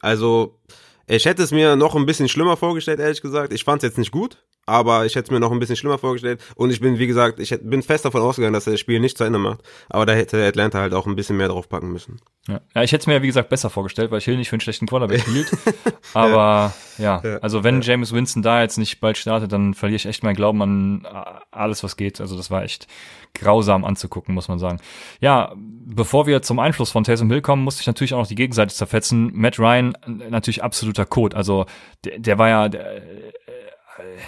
Also, 0.00 0.60
ich 1.08 1.24
hätte 1.24 1.42
es 1.42 1.50
mir 1.50 1.74
noch 1.74 1.96
ein 1.96 2.06
bisschen 2.06 2.28
schlimmer 2.28 2.56
vorgestellt, 2.56 3.00
ehrlich 3.00 3.22
gesagt. 3.22 3.52
Ich 3.52 3.64
fand 3.64 3.82
es 3.82 3.88
jetzt 3.88 3.98
nicht 3.98 4.12
gut, 4.12 4.38
aber 4.68 5.06
ich 5.06 5.14
hätte 5.14 5.24
es 5.24 5.30
mir 5.30 5.40
noch 5.40 5.50
ein 5.50 5.58
bisschen 5.58 5.76
schlimmer 5.76 5.98
vorgestellt. 5.98 6.40
Und 6.54 6.70
ich 6.70 6.80
bin, 6.80 6.98
wie 6.98 7.06
gesagt, 7.06 7.40
ich 7.40 7.56
bin 7.62 7.82
fest 7.82 8.04
davon 8.04 8.20
ausgegangen, 8.20 8.52
dass 8.52 8.66
er 8.66 8.72
das 8.72 8.80
Spiel 8.80 9.00
nicht 9.00 9.16
zu 9.16 9.24
Ende 9.24 9.38
macht. 9.38 9.60
Aber 9.88 10.04
da 10.04 10.12
hätte 10.12 10.46
Atlanta 10.46 10.78
halt 10.78 10.92
auch 10.92 11.06
ein 11.06 11.16
bisschen 11.16 11.38
mehr 11.38 11.48
drauf 11.48 11.68
packen 11.68 11.90
müssen. 11.90 12.20
Ja, 12.46 12.60
ja 12.74 12.82
ich 12.82 12.92
hätte 12.92 13.02
es 13.02 13.06
mir, 13.06 13.22
wie 13.22 13.26
gesagt, 13.26 13.48
besser 13.48 13.70
vorgestellt, 13.70 14.10
weil 14.10 14.20
Hill 14.20 14.36
nicht 14.36 14.50
für 14.50 14.54
einen 14.54 14.60
schlechten 14.60 14.86
Quarterback 14.86 15.24
hielt. 15.24 15.50
aber 16.14 16.74
ja. 16.98 17.20
ja, 17.24 17.38
also 17.38 17.64
wenn 17.64 17.80
ja. 17.80 17.92
James 17.92 18.12
Winston 18.12 18.42
da 18.42 18.60
jetzt 18.60 18.76
nicht 18.76 19.00
bald 19.00 19.16
startet, 19.16 19.52
dann 19.52 19.72
verliere 19.72 19.96
ich 19.96 20.06
echt 20.06 20.22
meinen 20.22 20.36
Glauben 20.36 20.60
an 20.62 21.06
alles, 21.50 21.82
was 21.82 21.96
geht. 21.96 22.20
Also 22.20 22.36
das 22.36 22.50
war 22.50 22.62
echt 22.62 22.86
grausam 23.34 23.84
anzugucken, 23.84 24.34
muss 24.34 24.48
man 24.48 24.58
sagen. 24.58 24.80
Ja, 25.20 25.54
bevor 25.56 26.26
wir 26.26 26.42
zum 26.42 26.58
Einfluss 26.58 26.90
von 26.90 27.04
Taysom 27.04 27.30
Hill 27.30 27.40
kommen, 27.40 27.64
musste 27.64 27.80
ich 27.80 27.86
natürlich 27.86 28.12
auch 28.12 28.20
noch 28.20 28.26
die 28.26 28.34
Gegenseite 28.34 28.74
zerfetzen. 28.74 29.30
Matt 29.32 29.58
Ryan, 29.58 29.96
natürlich 30.28 30.62
absoluter 30.62 31.06
Code. 31.06 31.36
Also 31.36 31.66
der, 32.04 32.18
der 32.18 32.38
war 32.38 32.48
ja, 32.48 32.68
der, 32.68 33.02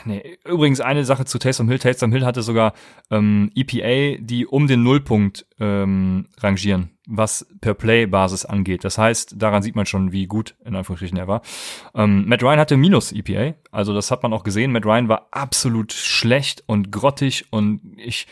nee, 0.05 0.39
übrigens 0.45 0.81
eine 0.81 1.05
Sache 1.05 1.25
zu 1.25 1.39
Taysom 1.39 1.69
Hill. 1.69 1.79
Taysom 1.79 2.13
Hill 2.13 2.25
hatte 2.25 2.43
sogar 2.43 2.75
ähm, 3.11 3.51
EPA, 3.55 4.19
die 4.21 4.47
um 4.47 4.67
den 4.67 4.83
Nullpunkt 4.83 5.47
ähm, 5.59 6.27
rangieren, 6.39 6.91
was 7.07 7.47
per 7.61 7.75
Play-Basis 7.75 8.45
angeht. 8.45 8.85
Das 8.85 8.99
heißt, 8.99 9.35
daran 9.37 9.63
sieht 9.63 9.77
man 9.77 9.87
schon, 9.87 10.13
wie 10.13 10.27
gut 10.27 10.55
in 10.65 10.77
Anführungsstrichen 10.77 11.19
er 11.19 11.29
war. 11.29 11.43
Ähm, 11.95 12.25
Matt 12.27 12.43
Ryan 12.43 12.59
hatte 12.59 12.77
minus 12.77 13.13
EPA, 13.13 13.55
also 13.71 13.95
das 13.95 14.11
hat 14.11 14.23
man 14.23 14.33
auch 14.33 14.45
gesehen. 14.45 14.73
Matt 14.73 14.87
Ryan 14.87 15.09
war 15.09 15.29
absolut 15.31 15.93
schlecht 15.93 16.65
und 16.67 16.93
grottig 16.93 17.47
und 17.51 17.81
ich 17.97 18.27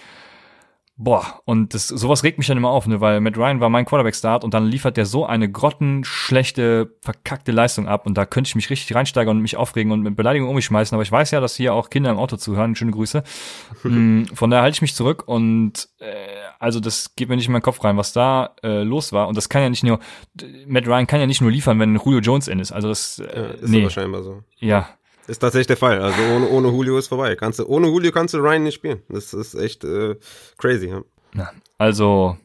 Boah, 1.01 1.43
und 1.45 1.75
das, 1.75 1.87
sowas 1.87 2.25
regt 2.25 2.39
mich 2.39 2.49
dann 2.49 2.57
immer 2.57 2.71
auf, 2.71 2.89
ne, 2.89 3.01
weil 3.01 3.21
Matt 3.21 3.37
Ryan 3.39 3.61
war 3.61 3.69
mein 3.69 3.85
Quarterback-Start 3.85 4.43
und 4.43 4.53
dann 4.53 4.67
liefert 4.67 4.97
der 4.97 5.07
so 5.07 5.25
eine 5.25 5.49
grottenschlechte, 5.49 6.93
verkackte 7.03 7.53
Leistung 7.53 7.87
ab 7.87 8.05
und 8.05 8.19
da 8.19 8.27
könnte 8.27 8.49
ich 8.49 8.57
mich 8.57 8.69
richtig 8.69 8.97
reinsteigern 8.97 9.37
und 9.37 9.43
mich 9.43 9.57
aufregen 9.57 9.93
und 9.93 10.03
mit 10.03 10.17
Beleidigung 10.17 10.49
um 10.49 10.57
mich 10.57 10.65
schmeißen, 10.65 10.97
aber 10.97 11.05
ich 11.05 11.13
weiß 11.13 11.31
ja, 11.31 11.39
dass 11.39 11.55
hier 11.55 11.73
auch 11.73 11.91
Kinder 11.91 12.11
im 12.11 12.19
Auto 12.19 12.37
zuhören, 12.37 12.75
schöne 12.75 12.91
Grüße. 12.91 13.23
Mm, 13.85 14.25
von 14.35 14.51
daher 14.51 14.65
halte 14.65 14.75
ich 14.75 14.83
mich 14.83 14.95
zurück 14.95 15.23
und 15.27 15.89
äh, 16.01 16.05
also 16.59 16.81
das 16.81 17.15
geht 17.15 17.29
mir 17.29 17.37
nicht 17.37 17.47
in 17.47 17.53
meinen 17.53 17.63
Kopf 17.63 17.83
rein, 17.85 17.97
was 17.97 18.13
da 18.13 18.57
äh, 18.63 18.83
los 18.83 19.13
war 19.13 19.29
und 19.29 19.37
das 19.37 19.49
kann 19.49 19.63
ja 19.63 19.71
nicht 19.71 19.85
nur, 19.85 20.01
Matt 20.67 20.87
Ryan 20.87 21.07
kann 21.07 21.21
ja 21.21 21.27
nicht 21.27 21.41
nur 21.41 21.51
liefern, 21.51 21.79
wenn 21.79 21.95
Julio 21.97 22.19
Jones 22.19 22.49
in 22.49 22.59
ist, 22.59 22.73
also 22.73 22.89
das, 22.89 23.21
äh, 23.21 23.25
ja, 23.25 23.47
ist 23.47 23.69
nee. 23.69 23.81
aber 23.83 23.91
scheinbar 23.91 24.23
so. 24.25 24.43
Ja, 24.59 24.89
ist 25.29 25.39
tatsächlich 25.39 25.67
der 25.67 25.77
Fall. 25.77 26.01
Also 26.01 26.21
ohne, 26.35 26.49
ohne 26.49 26.69
Julio 26.69 26.99
ist 26.99 27.09
vorbei. 27.09 27.37
Kannst 27.37 27.59
du, 27.59 27.67
ohne 27.67 27.87
Julio 27.87 28.13
kannst 28.13 28.35
du 28.35 28.39
Ryan 28.39 28.65
nicht 28.65 28.75
spielen. 28.75 29.03
Das 29.09 29.33
ist 29.33 29.55
echt 29.55 29.85
äh, 29.85 30.17
crazy. 30.57 30.89
Ja. 30.89 31.03
ja 31.35 31.51
also 31.79 32.37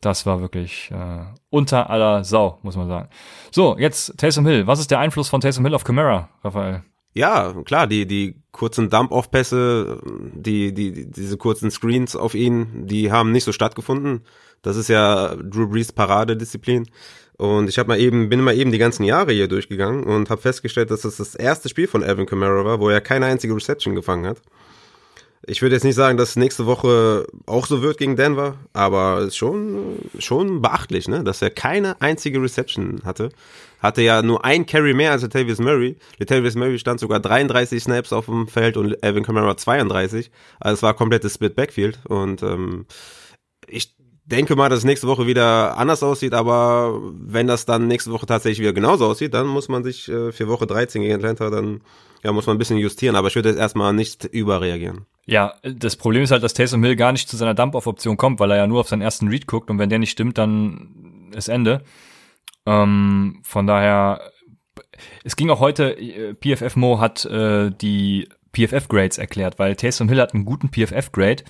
das 0.00 0.24
war 0.24 0.40
wirklich 0.40 0.90
äh, 0.92 1.24
unter 1.50 1.90
aller 1.90 2.24
Sau, 2.24 2.58
muss 2.62 2.76
man 2.76 2.88
sagen. 2.88 3.08
So, 3.50 3.76
jetzt 3.78 4.16
Taysom 4.18 4.46
Hill. 4.46 4.66
Was 4.66 4.80
ist 4.80 4.90
der 4.90 4.98
Einfluss 4.98 5.28
von 5.28 5.40
Taysom 5.40 5.64
Hill 5.64 5.74
auf 5.74 5.84
Camara, 5.84 6.30
Raphael? 6.42 6.82
Ja, 7.12 7.52
klar, 7.64 7.86
die, 7.86 8.06
die 8.06 8.40
kurzen 8.52 8.88
Dump-Off-Pässe, 8.88 10.00
die, 10.32 10.72
die, 10.72 11.10
diese 11.10 11.36
kurzen 11.36 11.70
Screens 11.70 12.14
auf 12.14 12.34
ihn, 12.34 12.86
die 12.86 13.10
haben 13.10 13.32
nicht 13.32 13.44
so 13.44 13.52
stattgefunden. 13.52 14.24
Das 14.62 14.76
ist 14.76 14.88
ja 14.88 15.34
Drew 15.36 15.68
Brees 15.68 15.92
Paradedisziplin. 15.92 16.88
Und 17.40 17.70
ich 17.70 17.78
habe 17.78 17.88
mal 17.88 17.98
eben, 17.98 18.28
bin 18.28 18.42
mal 18.42 18.54
eben 18.54 18.70
die 18.70 18.76
ganzen 18.76 19.02
Jahre 19.02 19.32
hier 19.32 19.48
durchgegangen 19.48 20.04
und 20.04 20.28
habe 20.28 20.42
festgestellt, 20.42 20.90
dass 20.90 21.00
das 21.00 21.16
das 21.16 21.34
erste 21.34 21.70
Spiel 21.70 21.86
von 21.86 22.04
Alvin 22.04 22.26
Kamara 22.26 22.66
war, 22.66 22.80
wo 22.80 22.90
er 22.90 23.00
keine 23.00 23.24
einzige 23.24 23.56
Reception 23.56 23.94
gefangen 23.94 24.26
hat. 24.26 24.42
Ich 25.46 25.62
würde 25.62 25.74
jetzt 25.74 25.84
nicht 25.84 25.94
sagen, 25.94 26.18
dass 26.18 26.36
nächste 26.36 26.66
Woche 26.66 27.26
auch 27.46 27.64
so 27.64 27.80
wird 27.80 27.96
gegen 27.96 28.14
Denver, 28.14 28.56
aber 28.74 29.20
ist 29.20 29.38
schon, 29.38 30.00
schon 30.18 30.60
beachtlich, 30.60 31.08
ne? 31.08 31.24
dass 31.24 31.40
er 31.40 31.48
keine 31.48 31.98
einzige 32.02 32.42
Reception 32.42 33.00
hatte. 33.06 33.30
Hatte 33.78 34.02
ja 34.02 34.20
nur 34.20 34.44
ein 34.44 34.66
Carry 34.66 34.92
mehr 34.92 35.12
als 35.12 35.22
Latavius 35.22 35.60
Murray. 35.60 35.96
Latavius 36.18 36.56
Murray 36.56 36.78
stand 36.78 37.00
sogar 37.00 37.20
33 37.20 37.82
Snaps 37.82 38.12
auf 38.12 38.26
dem 38.26 38.48
Feld 38.48 38.76
und 38.76 39.02
Alvin 39.02 39.24
Kamara 39.24 39.56
32. 39.56 40.30
Also 40.60 40.74
es 40.74 40.82
war 40.82 40.92
komplettes 40.92 41.36
Split 41.36 41.56
Backfield 41.56 42.00
und 42.06 42.42
ähm, 42.42 42.84
ich 43.66 43.94
denke 44.30 44.56
mal, 44.56 44.68
dass 44.68 44.80
es 44.80 44.84
nächste 44.84 45.06
Woche 45.06 45.26
wieder 45.26 45.76
anders 45.76 46.02
aussieht, 46.02 46.32
aber 46.32 46.98
wenn 47.12 47.46
das 47.46 47.66
dann 47.66 47.86
nächste 47.86 48.12
Woche 48.12 48.26
tatsächlich 48.26 48.60
wieder 48.60 48.72
genauso 48.72 49.06
aussieht, 49.06 49.34
dann 49.34 49.46
muss 49.46 49.68
man 49.68 49.84
sich 49.84 50.08
äh, 50.08 50.32
für 50.32 50.48
Woche 50.48 50.66
13 50.66 51.02
gegen 51.02 51.14
Atlanta, 51.14 51.50
dann 51.50 51.82
ja, 52.22 52.32
muss 52.32 52.46
man 52.46 52.56
ein 52.56 52.58
bisschen 52.58 52.78
justieren, 52.78 53.16
aber 53.16 53.28
ich 53.28 53.34
würde 53.34 53.48
jetzt 53.48 53.58
erstmal 53.58 53.92
nicht 53.92 54.24
überreagieren. 54.24 55.06
Ja, 55.26 55.54
das 55.62 55.96
Problem 55.96 56.22
ist 56.22 56.30
halt, 56.30 56.42
dass 56.42 56.54
Taysom 56.54 56.82
Hill 56.82 56.96
gar 56.96 57.12
nicht 57.12 57.28
zu 57.28 57.36
seiner 57.36 57.54
Dump-Off-Option 57.54 58.16
kommt, 58.16 58.40
weil 58.40 58.50
er 58.50 58.58
ja 58.58 58.66
nur 58.66 58.80
auf 58.80 58.88
seinen 58.88 59.02
ersten 59.02 59.28
Read 59.28 59.46
guckt 59.46 59.70
und 59.70 59.78
wenn 59.78 59.90
der 59.90 59.98
nicht 59.98 60.10
stimmt, 60.10 60.38
dann 60.38 61.30
ist 61.34 61.48
Ende. 61.48 61.82
Ähm, 62.66 63.40
von 63.42 63.66
daher, 63.66 64.20
es 65.24 65.36
ging 65.36 65.50
auch 65.50 65.60
heute, 65.60 65.98
äh, 65.98 66.34
PFF 66.34 66.76
Mo 66.76 67.00
hat 67.00 67.24
äh, 67.24 67.70
die 67.70 68.28
PFF-Grades 68.52 69.18
erklärt, 69.18 69.58
weil 69.58 69.76
Taysom 69.76 70.08
Hill 70.08 70.20
hat 70.20 70.34
einen 70.34 70.44
guten 70.44 70.70
PFF-Grade 70.70 71.44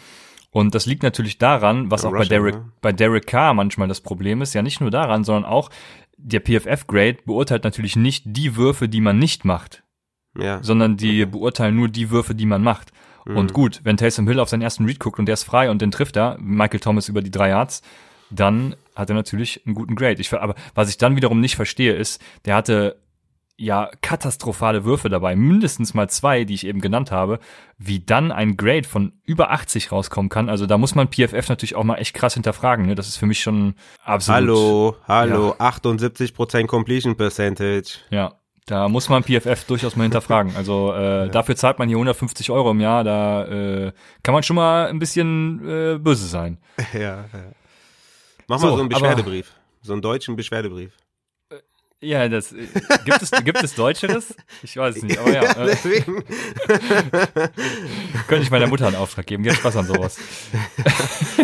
und 0.51 0.75
das 0.75 0.87
liegt 0.87 1.03
natürlich 1.03 1.39
daran, 1.39 1.91
was 1.91 2.05
auch 2.05 2.13
Russian, 2.13 2.29
bei 2.29 2.29
Derek, 2.29 2.55
ne? 2.55 2.73
bei 2.81 2.93
Derek 2.93 3.27
Carr 3.27 3.55
manchmal 3.55 3.89
das 3.89 4.01
Problem 4.01 4.43
ist, 4.43 4.55
ja 4.55 4.63
nicht 4.63 4.81
nur 4.81 4.91
daran, 4.91 5.25
sondern 5.25 5.45
auch 5.45 5.71
der 6.17 6.41
PFF-Grade 6.41 7.19
beurteilt 7.25 7.65
natürlich 7.65 7.97
nicht 7.97 8.25
die 8.27 8.57
Würfe, 8.57 8.89
die 8.89 9.01
man 9.01 9.19
nicht 9.19 9.45
macht, 9.45 9.83
ja. 10.37 10.63
sondern 10.63 10.97
die 10.97 11.23
okay. 11.23 11.31
beurteilen 11.31 11.77
nur 11.77 11.89
die 11.89 12.11
Würfe, 12.11 12.35
die 12.35 12.47
man 12.47 12.63
macht. 12.63 12.93
Mhm. 13.25 13.37
Und 13.37 13.53
gut, 13.53 13.81
wenn 13.85 13.97
Taysom 13.97 14.27
Hill 14.27 14.41
auf 14.41 14.49
seinen 14.49 14.63
ersten 14.63 14.85
Read 14.85 14.99
guckt 14.99 15.19
und 15.19 15.27
der 15.27 15.35
ist 15.35 15.45
frei 15.45 15.71
und 15.71 15.81
den 15.81 15.91
trifft 15.91 16.17
er, 16.17 16.37
Michael 16.41 16.81
Thomas 16.81 17.09
über 17.09 17.23
die 17.23 17.31
drei 17.31 17.51
Yards, 17.51 17.83
dann 18.31 18.77
hat 18.95 19.09
er 19.09 19.15
natürlich 19.15 19.63
einen 19.67 19.75
guten 19.75 19.95
Grade. 19.95 20.21
Ich, 20.21 20.33
aber 20.33 20.55
was 20.75 20.89
ich 20.89 20.99
dann 20.99 21.17
wiederum 21.17 21.41
nicht 21.41 21.57
verstehe, 21.57 21.95
ist, 21.95 22.23
der 22.45 22.57
hatte 22.57 23.01
ja 23.61 23.91
katastrophale 24.01 24.85
Würfe 24.85 25.09
dabei, 25.09 25.37
mindestens 25.37 25.95
mal 25.95 26.09
zwei, 26.09 26.45
die 26.45 26.55
ich 26.55 26.67
eben 26.67 26.81
genannt 26.81 27.11
habe, 27.11 27.39
wie 27.79 28.01
dann 28.01 28.33
ein 28.33 28.57
Grade 28.57 28.89
von 28.89 29.13
über 29.25 29.51
80 29.51 29.93
rauskommen 29.93 30.29
kann. 30.29 30.49
Also 30.49 30.67
da 30.67 30.79
muss 30.79 30.95
man 30.95 31.09
PFF 31.09 31.49
natürlich 31.49 31.75
auch 31.75 31.85
mal 31.85 31.97
echt 31.97 32.15
krass 32.15 32.35
hinterfragen. 32.35 32.87
Ne? 32.87 32.95
Das 32.95 33.09
ist 33.09 33.17
für 33.17 33.27
mich 33.27 33.41
schon 33.41 33.75
absolut. 34.03 34.37
Hallo, 34.39 34.97
hallo, 35.07 35.57
ja. 35.59 35.71
78% 35.71 36.67
Completion 36.67 37.17
Percentage. 37.17 37.99
Ja, 38.11 38.33
da 38.67 38.89
muss 38.89 39.09
man 39.09 39.23
PFF 39.23 39.65
durchaus 39.65 39.95
mal 39.95 40.05
hinterfragen. 40.05 40.57
Also 40.57 40.93
äh, 40.95 41.03
ja. 41.03 41.29
dafür 41.29 41.57
zahlt 41.57 41.79
man 41.79 41.89
hier 41.89 41.97
150 41.97 42.51
Euro 42.51 42.71
im 42.71 42.81
Jahr. 42.81 43.05
Da 43.05 43.45
äh, 43.45 43.93
kann 44.23 44.33
man 44.33 44.43
schon 44.43 44.57
mal 44.57 44.89
ein 44.89 44.99
bisschen 44.99 45.61
äh, 45.69 45.99
böse 45.99 46.27
sein. 46.27 46.59
Ja, 46.95 47.25
ja. 47.33 47.53
Mach 48.49 48.59
mal 48.61 48.71
so, 48.71 48.75
so 48.75 48.81
einen 48.81 48.89
Beschwerdebrief. 48.89 49.55
So 49.83 49.93
einen 49.93 50.03
deutschen 50.03 50.35
Beschwerdebrief. 50.35 50.93
Ja, 52.03 52.29
das 52.29 52.53
äh, 52.53 52.67
gibt 53.05 53.21
es 53.21 53.31
gibt 53.31 53.63
es 53.63 53.75
Deutscheres? 53.75 54.35
Ich 54.63 54.75
weiß 54.77 54.97
es 54.97 55.03
nicht, 55.03 55.19
aber 55.19 55.33
ja. 55.33 55.45
ja 55.45 55.53
äh, 55.53 55.67
deswegen. 55.67 56.25
könnte 58.27 58.43
ich 58.43 58.51
meiner 58.51 58.69
Mutter 58.69 58.87
einen 58.87 58.97
Auftrag 58.97 59.27
geben, 59.27 59.43
die 59.43 59.51
hat 59.51 59.59
Spaß 59.59 59.77
an 59.77 59.87
sowas. 59.87 60.19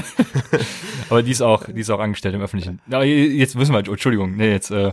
aber 1.10 1.22
die 1.22 1.32
ist 1.32 1.42
auch, 1.42 1.64
die 1.64 1.80
ist 1.80 1.90
auch 1.90 2.00
angestellt 2.00 2.34
im 2.34 2.40
öffentlichen. 2.40 2.80
Aber 2.90 3.04
jetzt 3.04 3.54
müssen 3.54 3.72
wir, 3.72 3.86
Entschuldigung, 3.86 4.34
nee, 4.36 4.50
jetzt 4.50 4.70
äh, 4.70 4.92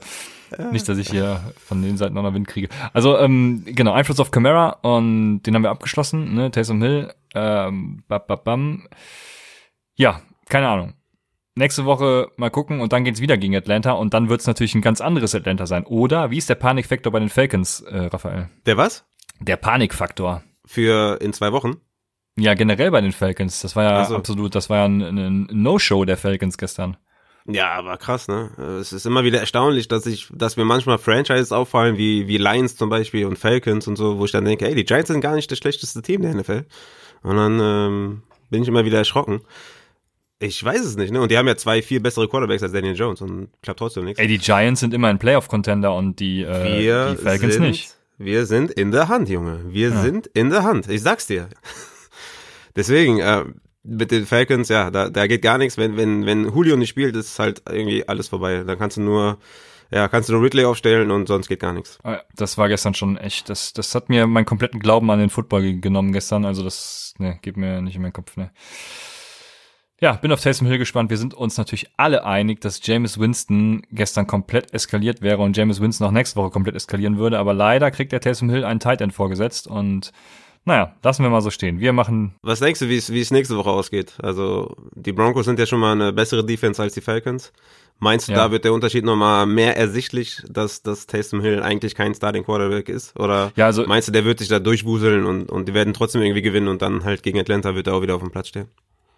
nicht, 0.72 0.88
dass 0.90 0.98
ich 0.98 1.10
hier 1.10 1.54
von 1.66 1.82
den 1.82 1.96
Seiten 1.96 2.16
noch 2.16 2.34
Wind 2.34 2.48
kriege. 2.50 2.68
Also 2.92 3.18
ähm, 3.18 3.64
genau, 3.66 3.94
Einfluss 3.94 4.20
auf 4.20 4.32
Camara 4.32 4.80
und 4.82 5.44
den 5.44 5.56
haben 5.56 5.64
wir 5.64 5.72
abgeschlossen, 5.72 6.36
ne, 6.36 6.52
Taysom 6.52 6.82
Hill, 6.82 7.14
ähm, 7.36 8.04
bam, 8.10 8.22
bam, 8.28 8.40
bam. 8.44 8.88
Ja, 9.96 10.22
keine 10.50 10.68
Ahnung 10.68 10.94
nächste 11.56 11.86
Woche 11.86 12.32
mal 12.38 12.50
gucken 12.50 12.82
und 12.82 12.94
dann 12.94 13.04
geht's 13.04 13.22
wieder 13.22 13.38
gegen 13.38 13.56
Atlanta 13.56 13.94
und 13.94 14.14
dann 14.14 14.30
wird's 14.30 14.48
natürlich 14.48 14.76
ein 14.76 14.82
ganz 14.82 15.02
anderes 15.02 15.36
Atlanta 15.36 15.66
sein. 15.66 15.86
Oder 15.86 16.32
wie 16.32 16.38
ist 16.38 16.50
der 16.50 16.56
Panikfaktor 16.56 17.12
bei 17.12 17.20
den 17.20 17.30
Falcons, 17.30 17.82
äh, 17.82 18.06
Raphael? 18.06 18.50
Der 18.66 18.78
was? 18.78 19.06
Der 19.40 19.58
Panikfaktor. 19.58 20.44
Für 20.66 21.20
in 21.22 21.34
zwei 21.34 21.52
Wochen? 21.52 21.78
Ja, 22.38 22.54
generell 22.56 22.90
bei 22.92 23.02
den 23.02 23.12
Falcons. 23.12 23.62
Das 23.62 23.76
war 23.76 23.84
ja 23.84 23.98
also. 23.98 24.16
absolut, 24.16 24.56
das 24.56 24.70
war 24.70 24.78
ja 24.78 24.86
ein, 24.86 25.02
ein 25.02 25.48
No-Show 25.52 26.06
der 26.06 26.18
Falcons 26.18 26.58
gestern. 26.58 26.98
Ja, 27.46 27.74
aber 27.74 27.98
krass, 27.98 28.30
ne? 28.30 28.52
Es 28.80 28.94
ist 28.94 29.06
immer 29.06 29.26
wieder 29.26 29.40
erstaunlich, 29.40 29.90
dass 29.90 30.06
ich, 30.06 30.30
dass 30.34 30.56
mir 30.56 30.64
manchmal 30.64 30.98
Franchises 30.98 31.52
auffallen, 31.52 31.98
wie, 31.98 32.28
wie 32.28 32.38
Lions 32.38 32.78
zum 32.78 32.90
Beispiel 32.90 33.26
und 33.26 33.38
Falcons 33.38 33.88
und 33.88 33.98
so, 33.98 34.18
wo 34.18 34.26
ich 34.26 34.32
dann 34.32 34.46
denke, 34.46 34.66
ey, 34.66 34.76
die 34.76 34.86
Giants 34.86 35.10
sind 35.10 35.20
gar 35.20 35.36
nicht 35.36 35.52
das 35.52 35.58
schlechteste 35.58 36.02
Team 36.02 36.22
der 36.22 36.34
NFL. 36.34 36.66
Und 37.22 37.36
dann 37.36 37.60
ähm, 37.62 38.24
bin 38.50 38.64
ich 38.64 38.70
immer 38.70 38.86
wieder 38.86 38.98
erschrocken. 38.98 39.42
Ich 40.44 40.62
weiß 40.62 40.82
es 40.82 40.98
nicht, 40.98 41.14
ne? 41.14 41.22
Und 41.22 41.32
die 41.32 41.38
haben 41.38 41.48
ja 41.48 41.56
zwei 41.56 41.82
viel 41.82 42.02
bessere 42.02 42.28
Quarterbacks 42.28 42.62
als 42.62 42.74
Daniel 42.74 42.96
Jones 42.96 43.22
und 43.22 43.48
klappt 43.62 43.80
trotzdem 43.80 44.04
nichts. 44.04 44.20
Ey, 44.20 44.28
die 44.28 44.40
Giants 44.40 44.82
sind 44.82 44.94
immer 44.94 45.08
ein 45.08 45.18
Playoff-Contender 45.18 45.96
und 45.96 46.20
die, 46.20 46.42
äh, 46.42 47.14
die 47.16 47.16
Falcons 47.16 47.54
sind, 47.54 47.64
nicht. 47.64 47.96
Wir 48.18 48.46
sind 48.46 48.70
in 48.70 48.92
der 48.92 49.08
Hand, 49.08 49.30
Junge. 49.30 49.62
Wir 49.70 49.92
ja. 49.92 50.02
sind 50.02 50.28
in 50.28 50.50
der 50.50 50.64
Hand. 50.64 50.90
Ich 50.90 51.02
sag's 51.02 51.28
dir. 51.28 51.48
Deswegen, 52.76 53.20
äh, 53.20 53.46
mit 53.84 54.12
den 54.12 54.26
Falcons, 54.26 54.68
ja, 54.68 54.92
da, 54.92 55.10
da 55.10 55.28
geht 55.28 55.44
gar 55.44 55.58
nichts. 55.58 55.78
Wenn, 55.78 55.96
wenn, 55.96 56.26
wenn 56.26 56.44
Julio 56.44 56.76
nicht 56.76 56.90
spielt, 56.90 57.16
ist 57.16 57.40
halt 57.40 57.62
irgendwie 57.66 58.06
alles 58.10 58.28
vorbei. 58.28 58.66
Dann 58.66 58.78
kannst 58.78 58.98
du 58.98 59.02
nur, 59.02 59.38
ja, 59.92 60.10
kannst 60.10 60.28
du 60.28 60.34
nur 60.34 60.44
Ridley 60.44 60.66
aufstellen 60.66 61.10
und 61.12 61.30
sonst 61.30 61.48
geht 61.48 61.62
gar 61.62 61.72
nichts. 61.72 62.00
Ah 62.04 62.20
das 62.36 62.58
war 62.58 62.68
gestern 62.68 62.96
schon 62.96 63.16
echt, 63.16 63.48
das, 63.48 63.72
das 63.72 63.96
hat 63.96 64.10
mir 64.10 64.28
meinen 64.28 64.46
kompletten 64.46 64.82
Glauben 64.82 65.10
an 65.10 65.20
den 65.20 65.30
Football 65.30 65.80
genommen 65.80 66.12
gestern. 66.12 66.44
Also 66.44 66.66
das, 66.66 67.14
ne, 67.18 67.40
geht 67.42 67.56
mir 67.56 67.82
nicht 67.82 67.96
in 67.96 68.02
meinen 68.02 68.12
Kopf, 68.12 68.36
ne. 68.36 68.52
Ja, 70.04 70.12
bin 70.16 70.34
auf 70.34 70.42
Taysom 70.42 70.68
Hill 70.68 70.80
gespannt. 70.80 71.10
Wir 71.12 71.18
sind 71.18 71.34
uns 71.34 71.58
natürlich 71.58 71.88
alle 71.96 72.26
einig, 72.26 72.60
dass 72.60 72.86
James 72.86 73.22
Winston 73.22 73.84
gestern 73.90 74.28
komplett 74.28 74.74
eskaliert 74.74 75.22
wäre 75.22 75.42
und 75.42 75.56
James 75.56 75.80
Winston 75.80 76.06
auch 76.06 76.12
nächste 76.12 76.36
Woche 76.36 76.50
komplett 76.50 76.76
eskalieren 76.76 77.18
würde. 77.18 77.40
Aber 77.40 77.54
leider 77.54 77.90
kriegt 77.90 78.12
der 78.12 78.20
Taysom 78.20 78.50
Hill 78.50 78.66
einen 78.66 78.82
Tight 78.82 79.00
End 79.00 79.14
vorgesetzt 79.14 79.66
und 79.66 80.12
Naja, 80.66 80.94
lassen 81.04 81.24
wir 81.24 81.30
mal 81.30 81.40
so 81.40 81.52
stehen. 81.52 81.80
Wir 81.80 81.94
machen. 81.94 82.36
Was 82.42 82.60
denkst 82.60 82.82
du, 82.82 82.90
wie 82.90 82.98
es, 82.98 83.14
wie 83.14 83.22
es 83.22 83.32
nächste 83.32 83.56
Woche 83.56 83.70
ausgeht? 83.70 84.16
Also, 84.22 84.76
die 84.94 85.14
Broncos 85.14 85.46
sind 85.46 85.58
ja 85.58 85.66
schon 85.66 85.80
mal 85.80 85.94
eine 85.94 86.12
bessere 86.12 86.46
Defense 86.46 86.82
als 86.82 86.94
die 86.94 87.02
Falcons. 87.02 87.54
Meinst 88.00 88.28
du, 88.28 88.34
ja. 88.34 88.40
da 88.40 88.52
wird 88.52 88.66
der 88.66 88.74
Unterschied 88.74 89.06
nochmal 89.06 89.46
mehr 89.46 89.78
ersichtlich, 89.78 90.42
dass, 90.50 90.84
dass 90.84 91.08
Taysom 91.08 91.40
Hill 91.40 91.64
eigentlich 91.64 91.96
kein 91.96 92.14
Starting 92.14 92.44
Quarterback 92.44 92.90
ist? 92.90 93.18
Oder 93.18 93.54
ja, 93.56 93.68
also, 93.68 93.86
meinst 93.86 94.10
du, 94.10 94.12
der 94.12 94.26
wird 94.26 94.40
sich 94.40 94.50
da 94.50 94.60
durchwuseln 94.60 95.26
und, 95.26 95.50
und 95.50 95.70
die 95.70 95.74
werden 95.74 95.94
trotzdem 95.94 96.22
irgendwie 96.22 96.42
gewinnen 96.42 96.68
und 96.68 96.82
dann 96.82 97.06
halt 97.06 97.24
gegen 97.24 97.40
Atlanta 97.40 97.74
wird 97.74 97.88
er 97.88 97.96
auch 97.96 98.02
wieder 98.02 98.16
auf 98.16 98.22
dem 98.22 98.32
Platz 98.32 98.50
stehen? 98.50 98.68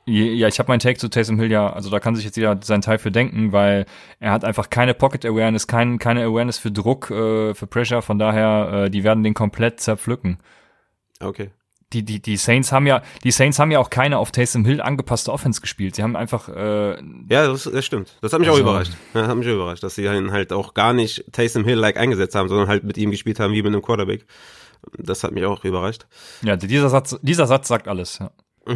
Ja, 0.07 0.47
ich 0.47 0.59
habe 0.59 0.67
meinen 0.71 0.79
Take 0.79 0.99
zu 0.99 1.09
Taysom 1.09 1.39
Hill 1.39 1.51
ja, 1.51 1.73
also 1.73 1.89
da 1.89 1.99
kann 1.99 2.15
sich 2.15 2.25
jetzt 2.25 2.37
jeder 2.37 2.59
seinen 2.61 2.81
Teil 2.81 2.99
für 2.99 3.11
denken, 3.11 3.51
weil 3.51 3.87
er 4.19 4.31
hat 4.31 4.45
einfach 4.45 4.69
keine 4.69 4.93
Pocket 4.93 5.25
Awareness, 5.25 5.65
kein, 5.65 5.97
keine 5.97 6.23
Awareness 6.23 6.59
für 6.59 6.71
Druck, 6.71 7.09
äh, 7.09 7.55
für 7.55 7.65
Pressure, 7.65 8.03
von 8.03 8.19
daher, 8.19 8.85
äh, 8.85 8.89
die 8.91 9.03
werden 9.03 9.23
den 9.23 9.33
komplett 9.33 9.79
zerpflücken. 9.79 10.37
Okay. 11.19 11.49
Die, 11.91 12.03
die, 12.03 12.21
die 12.21 12.37
Saints 12.37 12.71
haben 12.71 12.85
ja, 12.85 13.01
die 13.23 13.31
Saints 13.31 13.57
haben 13.57 13.71
ja 13.71 13.79
auch 13.79 13.89
keine 13.89 14.19
auf 14.19 14.31
Taysom 14.31 14.63
Hill 14.63 14.79
angepasste 14.79 15.31
Offense 15.31 15.59
gespielt. 15.59 15.95
Sie 15.95 16.03
haben 16.03 16.15
einfach, 16.15 16.49
äh, 16.49 16.99
Ja, 17.29 17.47
das, 17.47 17.63
das 17.63 17.85
stimmt. 17.85 18.15
Das 18.21 18.31
hat 18.31 18.39
mich 18.39 18.49
also, 18.49 18.61
auch 18.61 18.63
überrascht. 18.63 18.91
Ja, 19.15 19.25
hat 19.25 19.37
mich 19.37 19.47
überrascht, 19.47 19.81
dass 19.81 19.95
sie 19.95 20.05
ihn 20.05 20.31
halt 20.31 20.53
auch 20.53 20.75
gar 20.75 20.93
nicht 20.93 21.25
Taysom 21.31 21.63
Hill-like 21.63 21.97
eingesetzt 21.97 22.35
haben, 22.35 22.47
sondern 22.47 22.67
halt 22.67 22.83
mit 22.83 22.97
ihm 22.99 23.09
gespielt 23.09 23.39
haben 23.39 23.53
wie 23.53 23.63
mit 23.63 23.73
einem 23.73 23.81
Quarterback. 23.81 24.25
Das 24.99 25.23
hat 25.23 25.31
mich 25.31 25.45
auch 25.45 25.63
überrascht. 25.63 26.05
Ja, 26.43 26.57
dieser 26.57 26.89
Satz, 26.89 27.17
dieser 27.23 27.47
Satz 27.47 27.67
sagt 27.67 27.87
alles, 27.87 28.19
ja. 28.19 28.29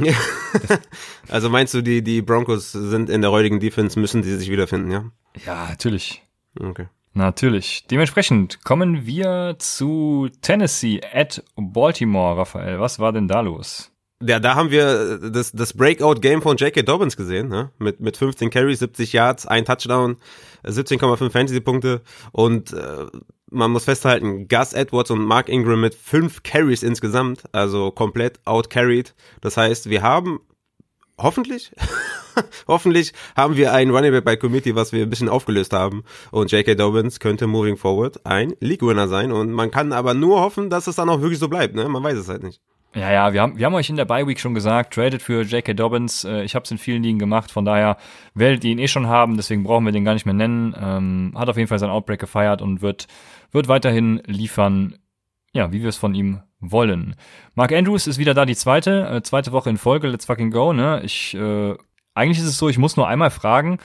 also 1.30 1.50
meinst 1.50 1.74
du, 1.74 1.82
die, 1.82 2.04
die 2.04 2.22
Broncos 2.22 2.72
sind 2.72 3.10
in 3.10 3.22
der 3.22 3.32
heutigen 3.32 3.60
Defense, 3.60 4.00
müssen 4.00 4.24
sie 4.24 4.36
sich 4.38 4.50
wiederfinden, 4.50 4.92
ja? 4.92 5.06
Ja, 5.46 5.68
natürlich. 5.70 6.24
Okay. 6.60 6.88
Natürlich. 7.14 7.86
Dementsprechend 7.90 8.64
kommen 8.64 9.06
wir 9.06 9.56
zu 9.58 10.30
Tennessee 10.42 11.02
at 11.14 11.44
Baltimore, 11.56 12.38
Raphael. 12.38 12.80
Was 12.80 13.00
war 13.00 13.12
denn 13.12 13.28
da 13.28 13.42
los? 13.42 13.92
Ja, 14.22 14.40
da 14.40 14.56
haben 14.56 14.70
wir 14.70 15.18
das, 15.18 15.54
das 15.54 15.74
Breakout-Game 15.74 16.42
von 16.42 16.58
J.K. 16.58 16.82
Dobbins 16.82 17.16
gesehen, 17.16 17.48
ne? 17.48 17.72
mit, 17.80 18.02
mit 18.02 18.18
15 18.18 18.50
Carries, 18.50 18.80
70 18.80 19.14
Yards, 19.14 19.46
ein 19.46 19.64
Touchdown, 19.64 20.18
17,5 20.66 21.30
Fantasy-Punkte 21.30 22.02
und 22.34 22.74
äh, 22.74 23.06
man 23.52 23.72
muss 23.72 23.86
festhalten, 23.86 24.48
Gus 24.48 24.74
Edwards 24.74 25.12
und 25.12 25.24
Mark 25.24 25.50
Ingram 25.50 25.82
mit 25.82 25.96
fünf 25.96 26.44
Carries 26.44 26.84
insgesamt, 26.84 27.44
also 27.52 27.92
komplett 27.92 28.40
outcarried. 28.46 29.16
Das 29.42 29.58
heißt, 29.58 29.90
wir 29.90 30.02
haben 30.02 30.40
hoffentlich, 31.18 31.72
hoffentlich 32.68 33.14
haben 33.36 33.56
wir 33.56 33.74
ein 33.74 33.90
Running 33.90 34.12
Back 34.12 34.26
bei 34.26 34.36
Committee, 34.36 34.76
was 34.76 34.92
wir 34.92 35.04
ein 35.04 35.10
bisschen 35.10 35.30
aufgelöst 35.30 35.74
haben. 35.74 36.04
Und 36.32 36.52
J.K. 36.52 36.76
Dobbins 36.76 37.20
könnte 37.20 37.48
moving 37.48 37.78
forward 37.78 38.26
ein 38.26 38.54
League-Winner 38.60 39.08
sein. 39.08 39.32
Und 39.32 39.52
man 39.52 39.72
kann 39.72 39.94
aber 39.94 40.14
nur 40.14 40.40
hoffen, 40.42 40.70
dass 40.70 40.88
es 40.88 40.96
dann 40.96 41.10
auch 41.10 41.22
wirklich 41.22 41.40
so 41.40 41.48
bleibt. 41.48 41.76
Ne? 41.76 41.88
Man 41.88 42.04
weiß 42.04 42.18
es 42.18 42.30
halt 42.30 42.44
nicht. 42.44 42.62
Ja, 42.96 43.12
ja, 43.12 43.34
wir 43.34 43.42
haben, 43.44 43.60
wir 43.60 43.68
haben 43.68 43.76
euch 43.76 43.90
in 43.90 43.98
der 43.98 44.06
Bye 44.06 44.26
Week 44.26 44.40
schon 44.40 44.56
gesagt, 44.56 44.96
tradet 44.96 45.22
für 45.22 45.44
J.K. 45.44 45.74
Dobbins. 45.74 46.24
Äh, 46.24 46.42
ich 46.42 46.56
habe 46.56 46.64
es 46.64 46.72
in 46.72 46.80
vielen 46.80 47.04
Ligen 47.04 47.20
gemacht, 47.20 47.52
von 47.52 47.64
daher 47.64 47.98
werdet 48.34 48.64
ihr 48.64 48.72
ihn 48.72 48.80
eh 48.80 48.88
schon 48.88 49.06
haben, 49.06 49.38
deswegen 49.38 49.64
brauchen 49.64 49.86
wir 49.86 49.92
den 49.92 50.06
gar 50.06 50.16
nicht 50.16 50.26
mehr 50.26 50.34
nennen. 50.34 50.76
Ähm, 50.80 51.34
hat 51.36 51.50
auf 51.50 51.58
jeden 51.58 51.68
Fall 51.68 51.78
seinen 51.78 51.92
Outbreak 51.92 52.20
gefeiert 52.20 52.64
und 52.64 52.82
wird, 52.82 53.06
wird 53.52 53.68
weiterhin 53.68 54.22
liefern, 54.26 54.98
ja, 55.54 55.72
wie 55.72 55.82
wir 55.82 55.90
es 55.90 55.98
von 55.98 56.16
ihm 56.16 56.42
wollen. 56.60 57.16
Mark 57.56 57.72
Andrews 57.72 58.08
ist 58.08 58.18
wieder 58.18 58.34
da, 58.34 58.46
die 58.46 58.56
zweite, 58.56 59.08
äh, 59.10 59.22
zweite 59.22 59.52
Woche 59.52 59.70
in 59.70 59.78
Folge, 59.78 60.08
let's 60.08 60.26
fucking 60.26 60.52
go, 60.52 60.74
ne? 60.74 61.02
Ich, 61.04 61.34
äh, 61.34 61.76
eigentlich 62.14 62.40
ist 62.40 62.46
es 62.46 62.58
so, 62.58 62.70
ich 62.70 62.78
muss 62.78 62.98
nur 62.98 63.08
einmal 63.08 63.32
fragen, 63.32 63.80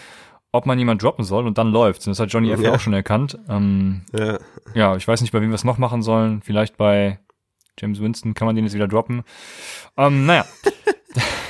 ob 0.52 0.66
man 0.66 0.78
jemand 0.78 1.02
droppen 1.02 1.24
soll 1.24 1.46
und 1.46 1.58
dann 1.58 1.68
läuft. 1.70 2.06
Das 2.06 2.20
hat 2.20 2.32
Johnny 2.32 2.50
F. 2.50 2.60
Ja. 2.60 2.72
auch 2.72 2.80
schon 2.80 2.92
erkannt. 2.92 3.38
Ähm, 3.48 4.02
ja. 4.12 4.38
ja, 4.74 4.96
ich 4.96 5.06
weiß 5.06 5.20
nicht, 5.20 5.32
bei 5.32 5.40
wem 5.40 5.50
wir 5.50 5.56
es 5.56 5.64
noch 5.64 5.78
machen 5.78 6.02
sollen. 6.02 6.42
Vielleicht 6.42 6.76
bei 6.76 7.18
James 7.78 8.00
Winston 8.00 8.34
kann 8.34 8.46
man 8.46 8.54
den 8.54 8.64
jetzt 8.64 8.74
wieder 8.74 8.88
droppen. 8.88 9.24
Ähm, 9.96 10.26
naja. 10.26 10.44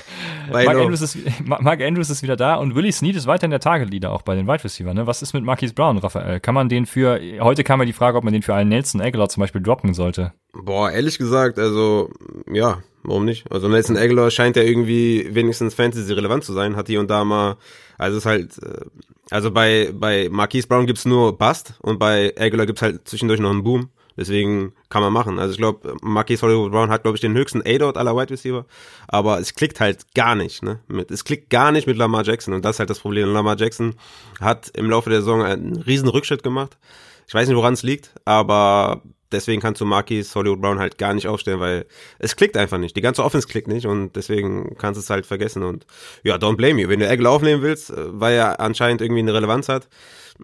Mark 0.50 0.76
Andrews, 0.76 1.00
ist, 1.02 1.18
Mark 1.44 1.80
Andrews 1.80 2.10
ist 2.10 2.22
wieder 2.22 2.36
da 2.36 2.56
und 2.56 2.74
Willie 2.74 2.92
Snead 2.92 3.16
ist 3.16 3.26
weiter 3.26 3.44
in 3.44 3.50
der 3.50 3.60
Target-Leader 3.60 4.12
auch 4.12 4.22
bei 4.22 4.34
den 4.34 4.46
Wide 4.46 4.64
Receiver. 4.64 4.94
Ne? 4.94 5.06
Was 5.06 5.22
ist 5.22 5.32
mit 5.32 5.44
Marquise 5.44 5.74
Brown, 5.74 5.98
Raphael? 5.98 6.40
Kann 6.40 6.54
man 6.54 6.68
den 6.68 6.86
für, 6.86 7.20
heute 7.40 7.64
kam 7.64 7.80
ja 7.80 7.86
die 7.86 7.92
Frage, 7.92 8.18
ob 8.18 8.24
man 8.24 8.32
den 8.32 8.42
für 8.42 8.54
einen 8.54 8.70
Nelson 8.70 9.00
Aguilar 9.00 9.28
zum 9.28 9.40
Beispiel 9.40 9.62
droppen 9.62 9.94
sollte. 9.94 10.32
Boah, 10.52 10.90
ehrlich 10.90 11.18
gesagt, 11.18 11.58
also, 11.58 12.10
ja, 12.52 12.82
warum 13.02 13.24
nicht? 13.24 13.50
Also 13.50 13.68
Nelson 13.68 13.96
Aguilar 13.96 14.30
scheint 14.30 14.56
ja 14.56 14.62
irgendwie 14.62 15.28
wenigstens 15.30 15.74
Fantasy 15.74 16.12
relevant 16.12 16.44
zu 16.44 16.52
sein, 16.52 16.76
hat 16.76 16.86
hier 16.86 17.00
und 17.00 17.10
da 17.10 17.24
mal, 17.24 17.56
also 17.98 18.18
ist 18.18 18.26
halt, 18.26 18.58
äh, 18.62 18.84
also 19.30 19.50
bei, 19.50 19.90
bei 19.92 20.28
Marquise 20.30 20.68
Brown 20.68 20.86
gibt's 20.86 21.04
nur 21.04 21.36
Bust 21.36 21.74
und 21.80 21.98
bei 21.98 22.32
Aguilar 22.38 22.66
gibt's 22.66 22.82
halt 22.82 23.08
zwischendurch 23.08 23.40
noch 23.40 23.50
einen 23.50 23.64
Boom. 23.64 23.90
Deswegen 24.16 24.72
kann 24.88 25.02
man 25.02 25.12
machen. 25.12 25.38
Also 25.38 25.52
ich 25.52 25.58
glaube, 25.58 25.96
Marquis 26.02 26.42
Hollywood 26.42 26.70
Brown 26.70 26.90
hat, 26.90 27.02
glaube 27.02 27.16
ich, 27.16 27.20
den 27.20 27.34
höchsten 27.34 27.62
A-Dot 27.66 27.96
aller 27.96 28.16
Wide 28.16 28.30
Receiver. 28.30 28.64
Aber 29.08 29.40
es 29.40 29.54
klickt 29.54 29.80
halt 29.80 30.14
gar 30.14 30.34
nicht. 30.34 30.62
Ne? 30.62 30.80
Mit, 30.86 31.10
es 31.10 31.24
klickt 31.24 31.50
gar 31.50 31.72
nicht 31.72 31.86
mit 31.86 31.96
Lamar 31.96 32.24
Jackson. 32.24 32.54
Und 32.54 32.64
das 32.64 32.76
ist 32.76 32.80
halt 32.80 32.90
das 32.90 33.00
Problem. 33.00 33.32
Lamar 33.32 33.56
Jackson 33.58 33.96
hat 34.40 34.70
im 34.74 34.88
Laufe 34.88 35.10
der 35.10 35.20
Saison 35.20 35.42
einen 35.42 35.76
riesen 35.76 36.08
Rückschritt 36.08 36.42
gemacht. 36.42 36.78
Ich 37.26 37.34
weiß 37.34 37.48
nicht, 37.48 37.56
woran 37.56 37.74
es 37.74 37.82
liegt, 37.82 38.12
aber 38.24 39.02
deswegen 39.32 39.60
kannst 39.60 39.80
du 39.80 39.84
Marquis 39.84 40.34
Hollywood 40.34 40.60
Brown 40.60 40.78
halt 40.78 40.98
gar 40.98 41.12
nicht 41.14 41.26
aufstellen, 41.26 41.60
weil 41.60 41.86
es 42.18 42.36
klickt 42.36 42.56
einfach 42.56 42.78
nicht. 42.78 42.96
Die 42.96 43.00
ganze 43.00 43.24
Offense 43.24 43.48
klickt 43.48 43.68
nicht 43.68 43.86
und 43.86 44.14
deswegen 44.16 44.76
kannst 44.78 44.98
du 44.98 45.02
es 45.02 45.10
halt 45.10 45.26
vergessen. 45.26 45.62
Und 45.62 45.86
ja, 46.22 46.36
don't 46.36 46.56
blame 46.56 46.80
you. 46.80 46.88
Wenn 46.88 47.00
du 47.00 47.08
Eggle 47.08 47.28
aufnehmen 47.28 47.62
willst, 47.62 47.90
äh, 47.90 47.94
weil 47.96 48.34
er 48.34 48.60
anscheinend 48.60 49.00
irgendwie 49.00 49.20
eine 49.20 49.34
Relevanz 49.34 49.68
hat, 49.68 49.88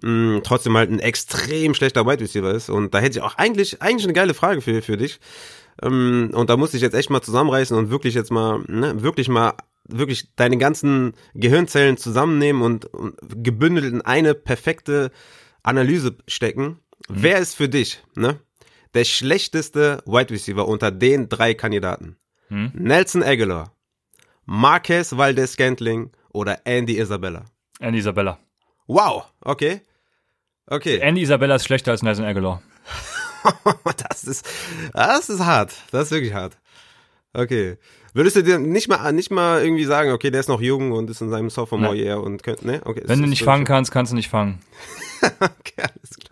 mh, 0.02 0.40
trotzdem 0.40 0.76
halt 0.76 0.90
ein 0.90 1.00
extrem 1.00 1.74
schlechter 1.74 2.06
Wide 2.06 2.20
Receiver 2.20 2.52
ist. 2.52 2.70
Und 2.70 2.94
da 2.94 2.98
hätte 2.98 3.18
ich 3.18 3.24
auch 3.24 3.36
eigentlich, 3.36 3.82
eigentlich 3.82 4.04
eine 4.04 4.12
geile 4.12 4.34
Frage 4.34 4.60
für, 4.60 4.82
für 4.82 4.96
dich. 4.96 5.20
Ähm, 5.82 6.30
und 6.32 6.50
da 6.50 6.56
muss 6.56 6.74
ich 6.74 6.82
jetzt 6.82 6.94
echt 6.94 7.10
mal 7.10 7.22
zusammenreißen 7.22 7.76
und 7.76 7.90
wirklich 7.90 8.14
jetzt 8.14 8.30
mal, 8.30 8.62
ne, 8.66 9.02
wirklich 9.02 9.28
mal 9.28 9.54
wirklich 9.88 10.34
deine 10.36 10.58
ganzen 10.58 11.14
Gehirnzellen 11.34 11.96
zusammennehmen 11.96 12.62
und, 12.62 12.86
und 12.86 13.16
gebündelt 13.20 13.92
in 13.92 14.02
eine 14.02 14.34
perfekte 14.34 15.10
Analyse 15.62 16.16
stecken. 16.28 16.78
Mhm. 17.08 17.14
Wer 17.22 17.38
ist 17.38 17.56
für 17.56 17.68
dich, 17.68 18.02
ne, 18.14 18.38
der 18.94 19.04
schlechteste 19.04 20.02
Wide 20.06 20.30
Receiver 20.30 20.66
unter 20.66 20.90
den 20.90 21.28
drei 21.28 21.54
Kandidaten? 21.54 22.16
Mhm. 22.48 22.72
Nelson 22.74 23.22
Aguilar, 23.22 23.74
Marquez 24.44 25.16
Valdez 25.16 25.52
Scantling 25.52 26.10
oder 26.32 26.66
Andy 26.66 26.98
Isabella? 26.98 27.44
Andy 27.78 27.98
Isabella. 27.98 28.38
Wow, 28.90 29.22
okay. 29.44 29.82
Okay. 30.66 30.98
Andy 30.98 31.22
Isabella 31.22 31.54
ist 31.54 31.64
schlechter 31.64 31.92
als 31.92 32.02
Nelson 32.02 32.24
Aguilar. 32.24 32.60
das 34.08 34.24
ist, 34.24 34.44
das 34.92 35.28
ist 35.28 35.44
hart. 35.44 35.72
Das 35.92 36.06
ist 36.06 36.10
wirklich 36.10 36.34
hart. 36.34 36.58
Okay. 37.32 37.76
Würdest 38.14 38.34
du 38.34 38.42
dir 38.42 38.58
nicht 38.58 38.88
mal, 38.88 39.12
nicht 39.12 39.30
mal 39.30 39.62
irgendwie 39.62 39.84
sagen, 39.84 40.10
okay, 40.10 40.32
der 40.32 40.40
ist 40.40 40.48
noch 40.48 40.60
jung 40.60 40.90
und 40.90 41.08
ist 41.08 41.20
in 41.20 41.30
seinem 41.30 41.50
Sophomore 41.50 41.94
Year 41.94 42.20
und 42.20 42.42
könnte, 42.42 42.66
ne? 42.66 42.80
Okay. 42.84 43.02
Wenn 43.04 43.22
du 43.22 43.28
nicht 43.28 43.44
fangen 43.44 43.64
kannst, 43.64 43.92
kannst 43.92 44.10
du 44.10 44.16
nicht 44.16 44.28
fangen. 44.28 44.58
okay, 45.22 45.76
alles 45.76 46.18
klar. 46.18 46.29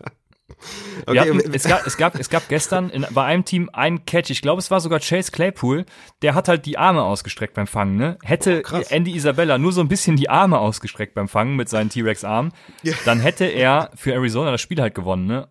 Okay. 1.05 1.19
Hatten, 1.19 1.53
es, 1.53 1.63
gab, 1.63 1.85
es, 1.85 1.97
gab, 1.97 2.19
es 2.19 2.29
gab 2.29 2.47
gestern 2.49 2.89
in, 2.89 3.05
bei 3.11 3.23
einem 3.23 3.45
Team 3.45 3.69
einen 3.73 4.05
Catch, 4.05 4.29
ich 4.29 4.41
glaube, 4.41 4.59
es 4.59 4.71
war 4.71 4.79
sogar 4.79 4.99
Chase 4.99 5.31
Claypool, 5.31 5.85
der 6.21 6.35
hat 6.35 6.47
halt 6.47 6.65
die 6.65 6.77
Arme 6.77 7.03
ausgestreckt 7.03 7.53
beim 7.53 7.67
Fangen. 7.67 7.95
Ne? 7.95 8.17
Hätte 8.23 8.63
oh, 8.71 8.81
Andy 8.89 9.15
Isabella 9.15 9.57
nur 9.57 9.71
so 9.71 9.81
ein 9.81 9.87
bisschen 9.87 10.15
die 10.15 10.29
Arme 10.29 10.59
ausgestreckt 10.59 11.13
beim 11.13 11.27
Fangen 11.27 11.55
mit 11.55 11.69
seinen 11.69 11.89
T-Rex-Armen, 11.89 12.51
ja. 12.83 12.93
dann 13.05 13.19
hätte 13.19 13.45
er 13.45 13.91
für 13.95 14.13
Arizona 14.13 14.51
das 14.51 14.61
Spiel 14.61 14.81
halt 14.81 14.95
gewonnen. 14.95 15.27
Ne? 15.27 15.47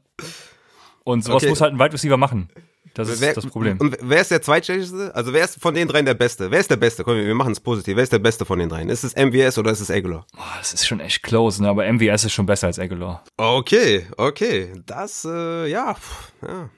Und 1.04 1.24
sowas 1.24 1.42
okay. 1.42 1.50
muss 1.50 1.60
halt 1.60 1.72
ein 1.72 1.78
Wide 1.78 1.92
Receiver 1.92 2.16
machen. 2.16 2.50
Das 2.98 3.08
ist 3.08 3.20
wer, 3.20 3.32
das 3.32 3.46
Problem. 3.46 3.78
Und 3.78 3.96
wer 4.00 4.20
ist 4.20 4.32
der 4.32 4.42
zweitschlechteste? 4.42 5.14
Also 5.14 5.32
wer 5.32 5.44
ist 5.44 5.62
von 5.62 5.72
den 5.72 5.86
dreien 5.86 6.04
der 6.04 6.14
Beste? 6.14 6.50
Wer 6.50 6.58
ist 6.58 6.68
der 6.68 6.76
Beste? 6.76 7.04
Komm, 7.04 7.14
wir 7.14 7.34
machen 7.36 7.52
es 7.52 7.60
positiv. 7.60 7.94
Wer 7.94 8.02
ist 8.02 8.12
der 8.12 8.18
Beste 8.18 8.44
von 8.44 8.58
den 8.58 8.68
dreien? 8.68 8.88
Ist 8.88 9.04
es 9.04 9.14
MVS 9.14 9.56
oder 9.56 9.70
ist 9.70 9.78
es 9.78 9.88
Aguilar? 9.88 10.26
Boah, 10.34 10.54
das 10.58 10.74
ist 10.74 10.84
schon 10.84 10.98
echt 10.98 11.22
close, 11.22 11.62
ne? 11.62 11.68
aber 11.68 11.90
MVS 11.92 12.24
ist 12.24 12.32
schon 12.32 12.46
besser 12.46 12.66
als 12.66 12.80
Aguilar. 12.80 13.22
Okay, 13.36 14.08
okay. 14.16 14.72
Das, 14.84 15.24
äh, 15.24 15.68
ja, 15.68 15.94
ja. 16.42 16.70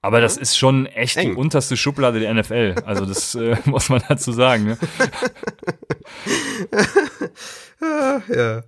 Aber 0.00 0.22
das 0.22 0.38
ist 0.38 0.56
schon 0.56 0.86
echt 0.86 1.18
Eng. 1.18 1.32
die 1.32 1.36
unterste 1.36 1.76
Schublade 1.76 2.20
der 2.20 2.32
NFL. 2.32 2.76
Also 2.86 3.04
das 3.04 3.34
äh, 3.34 3.56
muss 3.66 3.90
man 3.90 4.02
dazu 4.08 4.32
sagen. 4.32 4.64
Ne? 4.64 4.78
ja, 8.34 8.62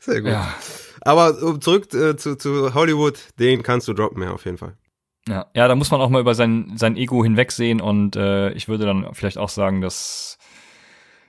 sehr 0.00 0.22
gut. 0.22 0.30
Ja. 0.30 0.54
Aber 1.02 1.60
zurück 1.60 1.92
äh, 1.92 2.16
zu, 2.16 2.36
zu 2.36 2.72
Hollywood, 2.72 3.18
den 3.38 3.62
kannst 3.62 3.86
du 3.86 3.92
droppen, 3.92 4.22
ja, 4.22 4.30
auf 4.30 4.46
jeden 4.46 4.56
Fall. 4.56 4.78
Ja, 5.28 5.46
ja, 5.54 5.68
da 5.68 5.74
muss 5.74 5.90
man 5.90 6.00
auch 6.00 6.10
mal 6.10 6.20
über 6.20 6.34
sein, 6.34 6.72
sein 6.76 6.96
Ego 6.96 7.24
hinwegsehen 7.24 7.80
und 7.80 8.14
äh, 8.14 8.50
ich 8.52 8.68
würde 8.68 8.84
dann 8.84 9.14
vielleicht 9.14 9.38
auch 9.38 9.48
sagen, 9.48 9.80
dass 9.80 10.38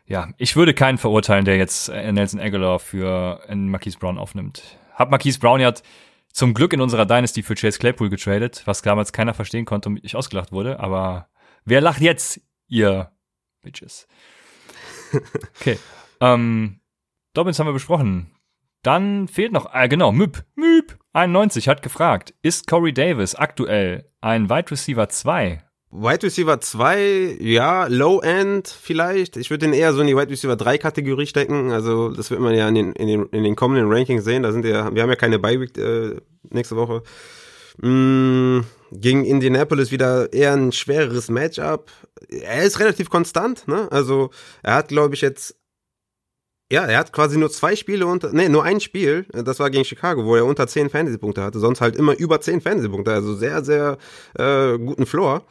ja, 0.05 0.29
ich 0.37 0.55
würde 0.55 0.73
keinen 0.73 0.97
verurteilen, 0.97 1.45
der 1.45 1.57
jetzt 1.57 1.89
äh, 1.89 2.11
Nelson 2.11 2.39
Aguilar 2.39 2.79
für 2.79 3.41
Marquise 3.49 3.97
Brown 3.97 4.17
aufnimmt. 4.17 4.77
Hab 4.93 5.09
Marquise 5.09 5.39
Brown 5.39 5.59
ja 5.59 5.73
zum 6.31 6.53
Glück 6.53 6.73
in 6.73 6.81
unserer 6.81 7.05
Dynasty 7.05 7.41
für 7.41 7.55
Chase 7.55 7.79
Claypool 7.79 8.09
getradet, 8.09 8.61
was 8.65 8.81
damals 8.81 9.13
keiner 9.13 9.33
verstehen 9.33 9.65
konnte 9.65 9.89
und 9.89 10.03
ich 10.03 10.15
ausgelacht 10.15 10.51
wurde, 10.51 10.79
aber 10.79 11.29
wer 11.63 11.81
lacht 11.81 12.01
jetzt, 12.01 12.41
ihr 12.67 13.11
Bitches? 13.61 14.07
Okay. 15.61 15.79
ähm, 16.19 16.81
Dobbins 17.33 17.57
haben 17.57 17.67
wir 17.67 17.73
besprochen. 17.73 18.34
Dann 18.85 19.27
fehlt 19.27 19.51
noch, 19.51 19.73
äh, 19.73 19.87
genau, 19.89 20.11
Müb, 20.11 20.43
Müb, 20.55 20.95
91 21.13 21.67
hat 21.67 21.81
gefragt, 21.81 22.35
ist 22.43 22.67
Corey 22.67 22.93
Davis 22.93 23.33
aktuell 23.33 24.11
ein 24.21 24.47
Wide 24.47 24.69
Receiver 24.69 25.09
2? 25.09 25.63
Wide 25.89 26.21
Receiver 26.21 26.61
2, 26.61 27.37
ja, 27.39 27.87
Low 27.87 28.19
End 28.21 28.67
vielleicht. 28.67 29.37
Ich 29.37 29.49
würde 29.49 29.65
den 29.65 29.73
eher 29.73 29.91
so 29.93 30.01
in 30.01 30.07
die 30.07 30.15
Wide 30.15 30.29
Receiver 30.29 30.55
3 30.55 30.77
Kategorie 30.77 31.25
stecken. 31.25 31.71
Also 31.71 32.09
das 32.09 32.29
wird 32.29 32.41
man 32.41 32.53
ja 32.53 32.67
in 32.67 32.75
den, 32.75 32.91
in 32.91 33.07
den, 33.07 33.25
in 33.29 33.43
den 33.43 33.55
kommenden 33.55 33.91
Rankings 33.91 34.23
sehen. 34.23 34.43
Da 34.43 34.51
sind 34.51 34.63
ja, 34.65 34.93
wir 34.93 35.01
haben 35.01 35.09
ja 35.09 35.15
keine 35.15 35.39
Bye 35.39 35.61
Week 35.61 35.75
äh, 35.79 36.17
nächste 36.51 36.75
Woche. 36.75 37.01
Mm, 37.81 38.59
gegen 38.91 39.25
Indianapolis 39.25 39.89
wieder 39.89 40.31
eher 40.31 40.53
ein 40.53 40.71
schwereres 40.71 41.29
Matchup. 41.29 41.89
Er 42.29 42.63
ist 42.63 42.79
relativ 42.79 43.09
konstant, 43.09 43.67
ne? 43.67 43.91
Also 43.91 44.29
er 44.61 44.75
hat, 44.75 44.89
glaube 44.89 45.15
ich, 45.15 45.21
jetzt 45.21 45.55
ja, 46.71 46.85
er 46.85 46.97
hat 46.97 47.13
quasi 47.13 47.37
nur 47.37 47.51
zwei 47.51 47.75
Spiele 47.75 48.07
unter, 48.07 48.31
nee, 48.33 48.49
nur 48.49 48.63
ein 48.63 48.79
Spiel, 48.79 49.25
das 49.31 49.59
war 49.59 49.69
gegen 49.69 49.85
Chicago, 49.85 50.25
wo 50.25 50.35
er 50.35 50.45
unter 50.45 50.67
10 50.67 50.89
Fantasy-Punkte 50.89 51.43
hatte, 51.43 51.59
sonst 51.59 51.81
halt 51.81 51.95
immer 51.95 52.17
über 52.17 52.41
10 52.41 52.61
Fantasy-Punkte, 52.61 53.13
also 53.13 53.35
sehr, 53.35 53.63
sehr 53.63 53.97
äh, 54.37 54.77
guten 54.77 55.05
Floor. 55.05 55.43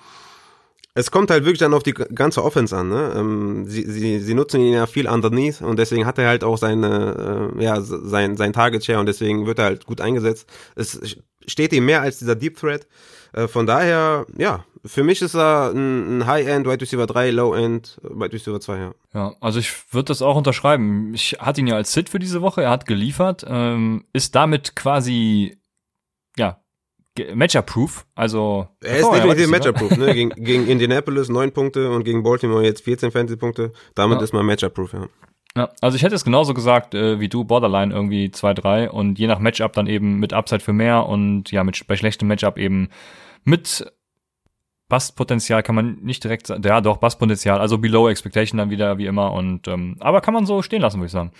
Es 0.97 1.11
kommt 1.11 1.31
halt 1.31 1.45
wirklich 1.45 1.59
dann 1.59 1.75
auf 1.75 1.83
die 1.83 1.93
ganze 1.93 2.45
Offense 2.45 2.77
an. 2.77 2.89
Ne? 2.89 3.15
Ähm, 3.17 3.65
sie, 3.67 3.83
sie, 3.83 4.21
sie 4.21 4.35
nutzen 4.35 4.61
ihn 4.61 4.75
ja 4.75 4.87
viel 4.87 5.09
underneath 5.09 5.61
und 5.61 5.77
deswegen 5.77 6.07
hat 6.07 6.19
er 6.19 6.29
halt 6.29 6.45
auch 6.45 6.57
seine, 6.57 7.51
äh, 7.59 7.65
ja, 7.65 7.81
sein, 7.81 8.37
sein 8.37 8.53
Target 8.53 8.85
Share 8.85 9.01
und 9.01 9.07
deswegen 9.07 9.47
wird 9.47 9.59
er 9.59 9.65
halt 9.65 9.87
gut 9.87 10.01
eingesetzt. 10.01 10.49
Es 10.77 11.17
steht 11.47 11.73
ihm 11.73 11.87
mehr 11.87 12.03
als 12.03 12.19
dieser 12.19 12.37
Deep 12.37 12.59
Threat. 12.59 12.87
Äh, 13.33 13.49
von 13.49 13.67
daher, 13.67 14.25
ja, 14.37 14.65
für 14.85 15.03
mich 15.03 15.23
ist 15.23 15.35
er 15.35 15.71
ein, 15.71 16.19
ein 16.19 16.27
High-End 16.27 16.67
Wide 16.67 16.81
Receiver 16.81 17.07
3, 17.07 17.31
Low-End 17.31 18.01
Wide 18.03 18.33
Receiver 18.33 18.61
2, 18.61 18.77
ja. 18.77 18.95
Ja, 19.15 19.35
also 19.41 19.59
ich 19.59 19.73
würde 19.93 20.07
das 20.07 20.23
auch 20.23 20.37
unterschreiben. 20.37 21.15
Ich 21.15 21.37
hatte 21.39 21.61
ihn 21.61 21.67
ja 21.67 21.77
als 21.77 21.93
Sit 21.93 22.09
für 22.09 22.19
diese 22.19 22.43
Woche, 22.43 22.63
er 22.63 22.71
hat 22.71 22.87
geliefert, 22.87 23.45
ähm, 23.49 24.05
ist 24.13 24.35
damit 24.35 24.77
quasi, 24.77 25.59
ja, 26.37 26.61
Matchup-proof, 27.35 28.07
also. 28.15 28.69
Er 28.83 28.99
ist 28.99 29.11
definitiv 29.11 29.49
Matchup-proof, 29.49 29.97
ne? 29.97 30.15
gegen, 30.15 30.31
gegen 30.37 30.67
Indianapolis 30.67 31.29
9 31.29 31.53
Punkte 31.53 31.91
und 31.91 32.05
gegen 32.05 32.23
Baltimore 32.23 32.65
jetzt 32.65 32.83
14 32.83 33.13
Fantasy-Punkte. 33.13 33.73
Damit 33.95 34.19
ja. 34.19 34.25
ist 34.25 34.33
man 34.33 34.45
Matchup-proof, 34.45 34.93
ja. 34.93 35.09
Ja, 35.57 35.71
also 35.81 35.97
ich 35.97 36.03
hätte 36.03 36.17
es 36.17 36.25
genauso 36.25 36.53
gesagt 36.53 36.95
äh, 36.95 37.21
wie 37.21 37.29
du, 37.29 37.45
Borderline 37.45 37.95
irgendwie 37.95 38.27
2-3 38.27 38.89
und 38.89 39.21
je 39.21 39.29
nach 39.29 39.39
Matchup 39.39 39.73
dann 39.75 39.87
eben 39.87 40.19
mit 40.19 40.33
Upside 40.33 40.61
für 40.61 40.73
mehr 40.73 41.07
und 41.07 41.53
ja, 41.53 41.63
mit 41.63 41.87
bei 41.87 41.97
schlechtem 41.97 42.27
Matchup 42.27 42.59
eben 42.59 42.89
mit 43.45 43.87
Bastpotenzial 44.89 45.63
kann 45.63 45.75
man 45.75 45.97
nicht 46.03 46.23
direkt 46.25 46.47
sagen. 46.47 46.63
Ja, 46.65 46.81
doch, 46.81 46.99
Bastpotenzial, 46.99 47.59
also 47.59 47.79
below 47.79 48.09
expectation 48.09 48.59
dann 48.59 48.71
wieder 48.71 48.99
wie 48.99 49.07
immer 49.07 49.33
und 49.33 49.67
ähm, 49.69 49.97
aber 50.01 50.21
kann 50.21 50.35
man 50.35 50.47
so 50.47 50.63
stehen 50.63 50.83
lassen, 50.83 50.99
würde 50.99 51.07
ich 51.07 51.13
sagen. 51.13 51.33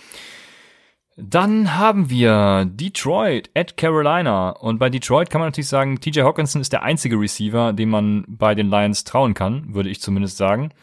Dann 1.17 1.75
haben 1.75 2.09
wir 2.09 2.65
Detroit 2.69 3.49
at 3.55 3.77
Carolina. 3.77 4.49
Und 4.49 4.79
bei 4.79 4.89
Detroit 4.89 5.29
kann 5.29 5.39
man 5.39 5.47
natürlich 5.47 5.69
sagen, 5.69 6.01
TJ 6.01 6.21
Hawkinson 6.21 6.59
ist 6.59 6.73
der 6.73 6.83
einzige 6.83 7.17
Receiver, 7.17 7.71
dem 7.71 7.89
man 7.89 8.25
bei 8.27 8.53
den 8.53 8.69
Lions 8.69 9.05
trauen 9.05 9.33
kann, 9.33 9.73
würde 9.73 9.89
ich 9.89 10.01
zumindest 10.01 10.35
sagen. 10.35 10.73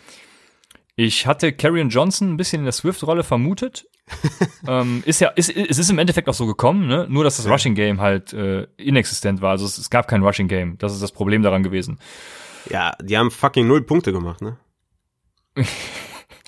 Ich 0.96 1.26
hatte 1.26 1.52
Carrion 1.52 1.90
Johnson 1.90 2.32
ein 2.32 2.36
bisschen 2.38 2.60
in 2.60 2.64
der 2.64 2.72
Swift-Rolle 2.72 3.24
vermutet. 3.24 3.86
ähm, 4.66 5.02
ist 5.04 5.20
ja, 5.20 5.28
ist, 5.28 5.54
es 5.54 5.78
ist 5.78 5.90
im 5.90 5.98
Endeffekt 5.98 6.28
auch 6.28 6.34
so 6.34 6.46
gekommen, 6.46 6.86
ne? 6.86 7.06
Nur 7.08 7.24
dass 7.24 7.36
das 7.36 7.48
Rushing 7.48 7.74
Game 7.74 8.00
halt 8.00 8.32
äh, 8.32 8.66
inexistent 8.76 9.42
war. 9.42 9.50
Also 9.50 9.66
es, 9.66 9.78
es 9.78 9.90
gab 9.90 10.08
kein 10.08 10.22
Rushing 10.22 10.48
Game. 10.48 10.76
Das 10.78 10.92
ist 10.92 11.02
das 11.02 11.12
Problem 11.12 11.42
daran 11.42 11.62
gewesen. 11.62 11.98
Ja, 12.68 12.92
die 13.00 13.16
haben 13.16 13.30
fucking 13.30 13.66
null 13.66 13.82
Punkte 13.82 14.12
gemacht, 14.12 14.40
ne? 14.40 14.56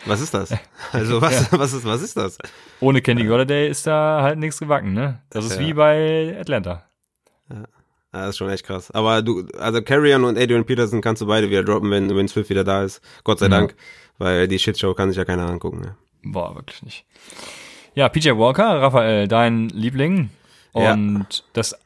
Was 0.06 0.20
ist 0.20 0.34
das? 0.34 0.52
Also 0.92 1.20
was, 1.22 1.50
ja. 1.50 1.58
was 1.58 1.72
ist, 1.72 1.84
was 1.86 2.02
ist 2.02 2.16
das? 2.16 2.36
Ohne 2.80 3.00
Kenny 3.00 3.24
Golladay 3.24 3.68
ist 3.68 3.86
da 3.86 4.20
halt 4.20 4.38
nichts 4.38 4.58
gewacken, 4.58 4.92
ne? 4.92 5.22
Das 5.30 5.46
ist 5.46 5.54
ja. 5.54 5.60
wie 5.60 5.72
bei 5.72 6.36
Atlanta. 6.38 6.84
Ja. 7.48 7.64
Das 8.12 8.28
ist 8.28 8.36
schon 8.36 8.50
echt 8.50 8.66
krass. 8.66 8.90
Aber 8.90 9.22
du, 9.22 9.46
also 9.58 9.82
Carrion 9.82 10.24
und 10.24 10.38
Adrian 10.38 10.64
Peterson 10.64 11.00
kannst 11.00 11.22
du 11.22 11.26
beide 11.26 11.48
wieder 11.48 11.64
droppen, 11.64 11.90
wenn, 11.90 12.14
wenn 12.14 12.28
Swift 12.28 12.50
wieder 12.50 12.64
da 12.64 12.84
ist. 12.84 13.00
Gott 13.24 13.38
sei 13.38 13.48
Dank. 13.48 13.74
Weil 14.18 14.46
die 14.46 14.58
Shitshow 14.58 14.94
kann 14.94 15.08
sich 15.08 15.16
ja 15.16 15.24
keiner 15.24 15.48
angucken, 15.48 15.80
ne? 15.80 15.96
Boah, 16.22 16.54
wirklich 16.54 16.82
nicht. 16.82 17.06
Ja, 17.94 18.08
PJ 18.08 18.30
Walker, 18.30 18.80
Raphael, 18.80 19.26
dein 19.26 19.68
Liebling. 19.70 20.30
Und 20.72 21.44
das, 21.52 21.76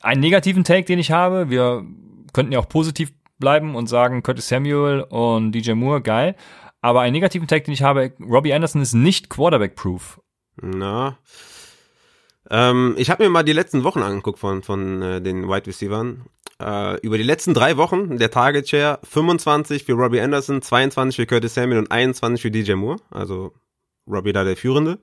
einen 0.00 0.20
negativen 0.20 0.64
Take, 0.64 0.84
den 0.84 0.98
ich 0.98 1.10
habe, 1.10 1.50
wir 1.50 1.84
könnten 2.32 2.52
ja 2.52 2.58
auch 2.58 2.68
positiv 2.68 3.12
bleiben 3.38 3.74
und 3.74 3.88
sagen, 3.88 4.22
Curtis 4.22 4.48
Samuel 4.48 5.02
und 5.02 5.52
DJ 5.52 5.72
Moore, 5.72 6.00
geil. 6.00 6.36
Aber 6.80 7.00
einen 7.00 7.12
negativen 7.12 7.48
Tag, 7.48 7.64
den 7.64 7.74
ich 7.74 7.82
habe, 7.82 8.12
Robbie 8.20 8.52
Anderson 8.52 8.82
ist 8.82 8.94
nicht 8.94 9.30
Quarterback-proof. 9.30 10.20
Na. 10.60 11.18
Ähm, 12.50 12.94
ich 12.98 13.10
habe 13.10 13.22
mir 13.24 13.30
mal 13.30 13.44
die 13.44 13.52
letzten 13.52 13.84
Wochen 13.84 14.00
angeguckt 14.00 14.38
von, 14.38 14.62
von 14.62 15.00
äh, 15.00 15.20
den 15.20 15.48
Wide 15.48 15.66
Receivers. 15.66 16.16
Äh, 16.60 17.00
über 17.00 17.16
die 17.18 17.24
letzten 17.24 17.54
drei 17.54 17.76
Wochen 17.76 18.18
der 18.18 18.30
Target 18.30 18.68
Share 18.68 18.98
25 19.04 19.84
für 19.84 19.94
Robbie 19.94 20.20
Anderson, 20.20 20.60
22 20.60 21.16
für 21.16 21.26
Curtis 21.26 21.54
Samuel 21.54 21.78
und 21.78 21.90
21 21.90 22.42
für 22.42 22.50
DJ 22.50 22.74
Moore. 22.74 22.98
Also 23.10 23.52
Robbie 24.08 24.32
da 24.32 24.44
der 24.44 24.56
Führende. 24.56 24.98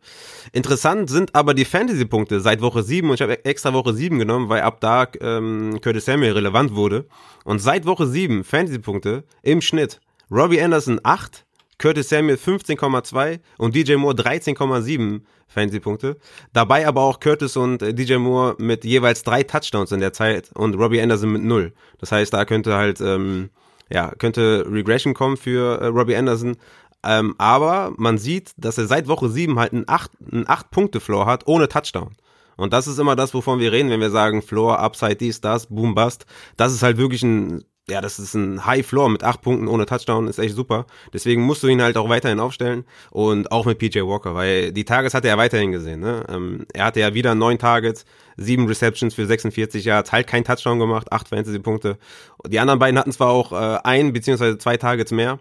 Interessant 0.51 1.09
sind 1.09 1.35
aber 1.35 1.53
die 1.53 1.65
Fantasy-Punkte 1.65 2.41
seit 2.41 2.61
Woche 2.61 2.83
7 2.83 3.09
und 3.09 3.15
ich 3.15 3.21
habe 3.21 3.45
extra 3.45 3.73
Woche 3.73 3.93
7 3.93 4.19
genommen, 4.19 4.49
weil 4.49 4.61
ab 4.61 4.81
da 4.81 5.07
ähm, 5.21 5.79
Curtis 5.81 6.05
Samuel 6.05 6.33
relevant 6.33 6.75
wurde. 6.75 7.07
Und 7.45 7.59
seit 7.59 7.85
Woche 7.85 8.07
7 8.07 8.43
Fantasy-Punkte 8.43 9.23
im 9.41 9.61
Schnitt 9.61 10.01
Robbie 10.31 10.61
Anderson 10.61 10.99
8, 11.03 11.45
Curtis 11.77 12.09
Samuel 12.09 12.35
15,2 12.35 13.39
und 13.57 13.73
DJ 13.73 13.95
Moore 13.95 14.15
13,7 14.15 15.21
Fantasy-Punkte. 15.47 16.17
Dabei 16.53 16.87
aber 16.87 17.01
auch 17.01 17.19
Curtis 17.19 17.57
und 17.57 17.81
äh, 17.81 17.93
DJ 17.93 18.15
Moore 18.17 18.55
mit 18.59 18.83
jeweils 18.85 19.23
drei 19.23 19.43
Touchdowns 19.43 19.91
in 19.91 19.99
der 19.99 20.13
Zeit 20.13 20.51
und 20.53 20.75
Robbie 20.75 21.01
Anderson 21.01 21.31
mit 21.31 21.43
null. 21.43 21.73
Das 21.99 22.11
heißt, 22.11 22.33
da 22.33 22.45
könnte 22.45 22.75
halt, 22.75 23.01
ähm, 23.01 23.49
ja, 23.89 24.13
könnte 24.17 24.65
Regression 24.69 25.13
kommen 25.13 25.37
für 25.37 25.81
äh, 25.81 25.85
Robbie 25.87 26.15
Anderson. 26.15 26.57
Ähm, 27.03 27.35
aber 27.37 27.93
man 27.97 28.17
sieht, 28.17 28.51
dass 28.57 28.77
er 28.77 28.87
seit 28.87 29.07
Woche 29.07 29.29
7 29.29 29.57
halt 29.57 29.73
einen 29.73 29.85
8-Punkte-Floor 29.85 31.25
hat, 31.25 31.47
ohne 31.47 31.69
Touchdown. 31.69 32.15
Und 32.57 32.73
das 32.73 32.87
ist 32.87 32.99
immer 32.99 33.15
das, 33.15 33.33
wovon 33.33 33.59
wir 33.59 33.71
reden, 33.71 33.89
wenn 33.89 34.01
wir 34.01 34.09
sagen 34.09 34.41
Floor, 34.41 34.79
Upside, 34.79 35.15
dies, 35.15 35.39
das, 35.39 35.67
Boom, 35.67 35.95
Bust. 35.95 36.25
Das 36.57 36.73
ist 36.73 36.83
halt 36.83 36.97
wirklich 36.97 37.23
ein 37.23 37.63
ja, 37.89 38.01
das 38.01 38.19
ist 38.19 38.35
ein 38.35 38.65
High 38.65 38.85
Floor 38.85 39.09
mit 39.09 39.23
acht 39.23 39.41
Punkten 39.41 39.67
ohne 39.67 39.85
Touchdown, 39.85 40.27
ist 40.27 40.39
echt 40.39 40.55
super. 40.55 40.85
Deswegen 41.13 41.41
musst 41.41 41.63
du 41.63 41.67
ihn 41.67 41.81
halt 41.81 41.97
auch 41.97 42.09
weiterhin 42.09 42.39
aufstellen 42.39 42.85
und 43.09 43.51
auch 43.51 43.65
mit 43.65 43.79
PJ 43.79 44.01
Walker, 44.01 44.35
weil 44.35 44.71
die 44.71 44.85
Targets 44.85 45.13
hat 45.13 45.25
er 45.25 45.37
weiterhin 45.37 45.71
gesehen. 45.71 45.99
Ne? 45.99 46.23
Ähm, 46.29 46.65
er 46.73 46.85
hatte 46.85 46.99
ja 46.99 47.13
wieder 47.13 47.35
neun 47.35 47.57
Targets, 47.57 48.05
sieben 48.37 48.67
Receptions 48.67 49.13
für 49.15 49.25
46 49.25 49.83
Yards, 49.85 50.11
halt 50.11 50.27
kein 50.27 50.43
Touchdown 50.43 50.79
gemacht, 50.79 51.11
acht 51.11 51.27
Fantasy-Punkte. 51.29 51.97
Die 52.47 52.59
anderen 52.59 52.79
beiden 52.79 52.99
hatten 52.99 53.11
zwar 53.11 53.29
auch 53.29 53.51
äh, 53.51 53.79
ein 53.83 54.13
beziehungsweise 54.13 54.57
zwei 54.57 54.77
Targets 54.77 55.11
mehr, 55.11 55.39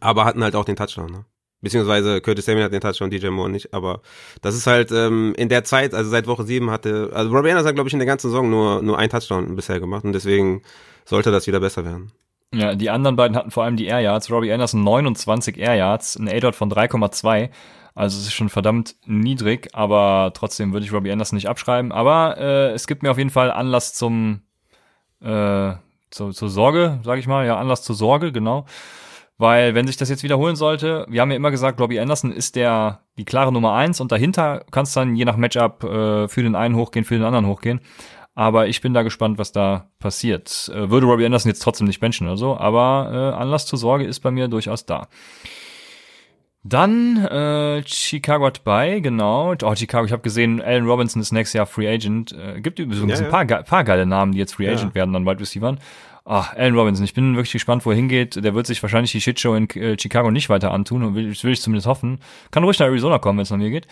aber 0.00 0.24
hatten 0.24 0.42
halt 0.42 0.54
auch 0.54 0.64
den 0.64 0.76
Touchdown. 0.76 1.10
Ne? 1.10 1.24
Beziehungsweise 1.60 2.20
Curtis 2.20 2.44
Samuel 2.44 2.64
hat 2.64 2.72
den 2.72 2.80
Touchdown, 2.80 3.10
DJ 3.10 3.28
Moore 3.28 3.50
nicht. 3.50 3.72
Aber 3.72 4.00
das 4.40 4.54
ist 4.54 4.66
halt 4.66 4.90
ähm, 4.90 5.32
in 5.36 5.48
der 5.48 5.64
Zeit, 5.64 5.94
also 5.94 6.10
seit 6.10 6.26
Woche 6.26 6.44
sieben 6.44 6.70
hatte, 6.70 7.10
also 7.14 7.30
Robbie 7.30 7.50
Anderson 7.50 7.68
hat, 7.68 7.74
glaube 7.76 7.88
ich, 7.88 7.92
in 7.92 8.00
der 8.00 8.06
ganzen 8.06 8.30
Saison 8.30 8.50
nur, 8.50 8.82
nur 8.82 8.98
ein 8.98 9.10
Touchdown 9.10 9.54
bisher 9.54 9.78
gemacht 9.78 10.04
und 10.04 10.12
deswegen 10.12 10.62
sollte 11.04 11.30
das 11.30 11.46
wieder 11.46 11.60
besser 11.60 11.84
werden. 11.84 12.12
Ja, 12.54 12.74
die 12.74 12.90
anderen 12.90 13.16
beiden 13.16 13.36
hatten 13.36 13.50
vor 13.50 13.64
allem 13.64 13.76
die 13.76 13.86
Air 13.86 14.00
Yards. 14.00 14.30
Robbie 14.30 14.52
Anderson 14.52 14.84
29 14.84 15.56
Air 15.56 15.76
Yards, 15.76 16.16
ein 16.16 16.28
A-Dot 16.28 16.54
von 16.54 16.70
3,2. 16.70 17.48
Also 17.94 18.18
es 18.18 18.26
ist 18.26 18.34
schon 18.34 18.48
verdammt 18.48 18.96
niedrig, 19.06 19.70
aber 19.74 20.32
trotzdem 20.34 20.72
würde 20.72 20.84
ich 20.84 20.92
Robbie 20.92 21.12
Anderson 21.12 21.36
nicht 21.36 21.48
abschreiben. 21.48 21.92
Aber 21.92 22.36
äh, 22.38 22.72
es 22.72 22.86
gibt 22.86 23.02
mir 23.02 23.10
auf 23.10 23.18
jeden 23.18 23.30
Fall 23.30 23.50
Anlass 23.50 23.94
zum 23.94 24.42
äh, 25.22 25.72
zu, 26.10 26.30
zur 26.30 26.48
Sorge, 26.48 27.00
sage 27.04 27.20
ich 27.20 27.26
mal. 27.26 27.46
Ja, 27.46 27.58
Anlass 27.58 27.82
zur 27.82 27.96
Sorge, 27.96 28.32
genau. 28.32 28.66
Weil 29.42 29.74
wenn 29.74 29.88
sich 29.88 29.96
das 29.96 30.08
jetzt 30.08 30.22
wiederholen 30.22 30.54
sollte, 30.54 31.04
wir 31.08 31.20
haben 31.20 31.32
ja 31.32 31.36
immer 31.36 31.50
gesagt, 31.50 31.80
Robbie 31.80 31.98
Anderson 31.98 32.30
ist 32.30 32.54
der 32.54 33.00
die 33.18 33.24
klare 33.24 33.52
Nummer 33.52 33.72
eins 33.72 34.00
und 34.00 34.12
dahinter 34.12 34.64
kannst 34.70 34.96
dann 34.96 35.16
je 35.16 35.24
nach 35.24 35.36
Matchup 35.36 35.82
äh, 35.82 36.28
für 36.28 36.44
den 36.44 36.54
einen 36.54 36.76
hochgehen, 36.76 37.04
für 37.04 37.14
den 37.14 37.24
anderen 37.24 37.48
hochgehen. 37.48 37.80
Aber 38.36 38.68
ich 38.68 38.80
bin 38.82 38.94
da 38.94 39.02
gespannt, 39.02 39.38
was 39.38 39.50
da 39.50 39.90
passiert. 39.98 40.70
Äh, 40.72 40.90
würde 40.90 41.08
Robbie 41.08 41.26
Anderson 41.26 41.50
jetzt 41.50 41.58
trotzdem 41.58 41.88
nicht 41.88 41.98
benchen 41.98 42.28
oder 42.28 42.36
so, 42.36 42.56
aber 42.56 43.10
äh, 43.34 43.36
Anlass 43.36 43.66
zur 43.66 43.80
Sorge 43.80 44.04
ist 44.04 44.20
bei 44.20 44.30
mir 44.30 44.46
durchaus 44.46 44.86
da. 44.86 45.08
Dann 46.62 47.24
äh, 47.24 47.82
Chicago 47.84 48.46
hat 48.46 48.62
bei, 48.62 49.00
genau. 49.00 49.56
Oh, 49.60 49.74
Chicago, 49.74 50.06
ich 50.06 50.12
habe 50.12 50.22
gesehen, 50.22 50.62
Allen 50.62 50.86
Robinson 50.86 51.20
ist 51.20 51.32
nächstes 51.32 51.54
Jahr 51.54 51.66
Free 51.66 51.92
Agent. 51.92 52.30
Äh, 52.30 52.60
gibt 52.60 52.78
übrigens 52.78 53.18
ja, 53.18 53.26
ein 53.26 53.32
paar, 53.32 53.50
ja. 53.50 53.64
paar 53.64 53.82
geile 53.82 54.06
Namen, 54.06 54.30
die 54.30 54.38
jetzt 54.38 54.54
Free 54.54 54.68
Agent 54.68 54.90
ja. 54.90 54.94
werden 54.94 55.16
an 55.16 55.26
Wide 55.26 55.40
Receivers. 55.40 55.78
Ach, 56.24 56.54
Allen 56.54 56.76
Robinson, 56.76 57.04
ich 57.04 57.14
bin 57.14 57.34
wirklich 57.34 57.52
gespannt, 57.52 57.84
wo 57.84 57.90
er 57.90 57.96
hingeht. 57.96 58.42
Der 58.44 58.54
wird 58.54 58.66
sich 58.66 58.80
wahrscheinlich 58.82 59.10
die 59.10 59.20
Shitshow 59.20 59.54
in 59.54 59.68
äh, 59.70 59.98
Chicago 59.98 60.30
nicht 60.30 60.48
weiter 60.48 60.70
antun 60.70 61.02
und 61.02 61.14
will, 61.14 61.28
das 61.28 61.42
will 61.42 61.52
ich 61.52 61.60
zumindest 61.60 61.86
hoffen. 61.86 62.20
Kann 62.50 62.62
ruhig 62.62 62.78
nach 62.78 62.86
Arizona 62.86 63.18
kommen, 63.18 63.38
wenn 63.38 63.42
es 63.42 63.50
nach 63.50 63.58
mir 63.58 63.70
geht. 63.70 63.88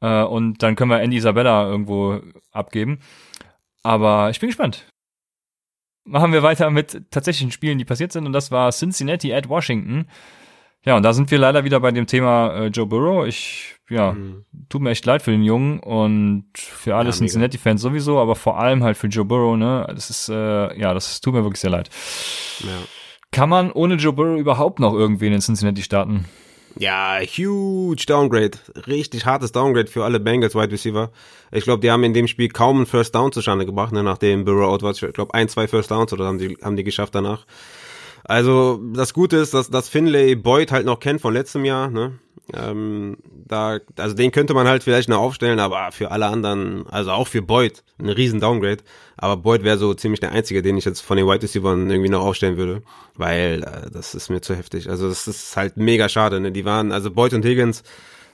Äh, 0.00 0.22
und 0.24 0.62
dann 0.62 0.74
können 0.74 0.90
wir 0.90 1.00
Andy 1.00 1.16
Isabella 1.16 1.68
irgendwo 1.68 2.20
abgeben. 2.50 2.98
Aber 3.82 4.30
ich 4.30 4.40
bin 4.40 4.48
gespannt. 4.48 4.88
Machen 6.04 6.32
wir 6.32 6.42
weiter 6.42 6.70
mit 6.70 7.10
tatsächlichen 7.12 7.52
Spielen, 7.52 7.78
die 7.78 7.84
passiert 7.84 8.12
sind. 8.12 8.26
Und 8.26 8.32
das 8.32 8.50
war 8.50 8.72
Cincinnati 8.72 9.32
at 9.32 9.48
Washington. 9.48 10.08
Ja, 10.84 10.96
und 10.96 11.04
da 11.04 11.12
sind 11.12 11.30
wir 11.30 11.38
leider 11.38 11.62
wieder 11.62 11.78
bei 11.78 11.92
dem 11.92 12.08
Thema 12.08 12.54
äh, 12.54 12.66
Joe 12.66 12.86
Burrow. 12.86 13.24
Ich, 13.24 13.71
ja, 13.92 14.12
mhm. 14.12 14.44
tut 14.68 14.82
mir 14.82 14.90
echt 14.90 15.04
leid 15.04 15.22
für 15.22 15.30
den 15.30 15.42
Jungen 15.42 15.80
und 15.80 16.46
für 16.54 16.96
alle 16.96 17.10
ja, 17.10 17.14
Cincinnati-Fans 17.14 17.80
sowieso, 17.80 18.18
aber 18.18 18.34
vor 18.34 18.58
allem 18.58 18.82
halt 18.82 18.96
für 18.96 19.06
Joe 19.06 19.24
Burrow, 19.24 19.56
ne? 19.56 19.86
Das 19.88 20.10
ist, 20.10 20.28
äh, 20.28 20.78
ja, 20.78 20.94
das 20.94 21.20
tut 21.20 21.34
mir 21.34 21.44
wirklich 21.44 21.60
sehr 21.60 21.70
leid. 21.70 21.90
Ja. 22.60 22.68
Kann 23.30 23.48
man 23.48 23.70
ohne 23.70 23.94
Joe 23.94 24.12
Burrow 24.12 24.38
überhaupt 24.38 24.78
noch 24.80 24.94
irgendwen 24.94 25.32
in 25.32 25.40
Cincinnati 25.40 25.82
starten? 25.82 26.26
Ja, 26.78 27.18
huge 27.20 28.04
Downgrade. 28.06 28.58
Richtig 28.86 29.26
hartes 29.26 29.52
Downgrade 29.52 29.88
für 29.88 30.04
alle 30.04 30.20
Bengals 30.20 30.54
Wide 30.54 30.72
Receiver. 30.72 31.10
Ich 31.50 31.64
glaube, 31.64 31.80
die 31.80 31.90
haben 31.90 32.04
in 32.04 32.14
dem 32.14 32.28
Spiel 32.28 32.48
kaum 32.48 32.76
einen 32.76 32.86
First 32.86 33.14
Down 33.14 33.32
zustande 33.32 33.66
gebracht, 33.66 33.92
ne, 33.92 34.02
nachdem 34.02 34.44
Burrow 34.44 34.72
out 34.72 34.82
war. 34.82 34.92
Ich 34.92 35.00
glaube, 35.12 35.34
ein, 35.34 35.48
zwei 35.48 35.68
First 35.68 35.90
Downs 35.90 36.12
oder 36.12 36.24
haben 36.24 36.38
die, 36.38 36.56
haben 36.62 36.76
die 36.76 36.84
geschafft 36.84 37.14
danach. 37.14 37.46
Also, 38.24 38.80
das 38.94 39.12
Gute 39.12 39.36
ist, 39.36 39.52
dass, 39.52 39.68
dass 39.68 39.88
Finlay 39.88 40.34
Boyd 40.34 40.72
halt 40.72 40.86
noch 40.86 41.00
kennt 41.00 41.20
von 41.20 41.34
letztem 41.34 41.64
Jahr, 41.64 41.90
ne? 41.90 42.18
Ähm, 42.54 43.18
da, 43.24 43.78
also 43.96 44.14
den 44.14 44.30
könnte 44.30 44.54
man 44.54 44.66
halt 44.66 44.82
vielleicht 44.82 45.08
noch 45.08 45.18
aufstellen, 45.18 45.58
aber 45.58 45.90
für 45.92 46.10
alle 46.10 46.26
anderen, 46.26 46.86
also 46.88 47.10
auch 47.10 47.28
für 47.28 47.42
Boyd, 47.42 47.82
ein 47.98 48.08
riesen 48.08 48.40
Downgrade. 48.40 48.82
Aber 49.16 49.36
Boyd 49.36 49.64
wäre 49.64 49.78
so 49.78 49.94
ziemlich 49.94 50.20
der 50.20 50.32
einzige, 50.32 50.62
den 50.62 50.76
ich 50.76 50.84
jetzt 50.84 51.00
von 51.00 51.16
den 51.16 51.26
Wide 51.26 51.42
Receivers 51.42 51.78
irgendwie 51.78 52.08
noch 52.08 52.24
aufstellen 52.24 52.56
würde, 52.56 52.82
weil 53.16 53.62
äh, 53.62 53.90
das 53.90 54.14
ist 54.14 54.30
mir 54.30 54.40
zu 54.40 54.54
heftig. 54.54 54.88
Also 54.88 55.08
das 55.08 55.28
ist 55.28 55.56
halt 55.56 55.76
mega 55.76 56.08
schade. 56.08 56.40
Ne? 56.40 56.52
Die 56.52 56.64
waren, 56.64 56.92
also 56.92 57.10
Boyd 57.10 57.34
und 57.34 57.44
Higgins 57.44 57.82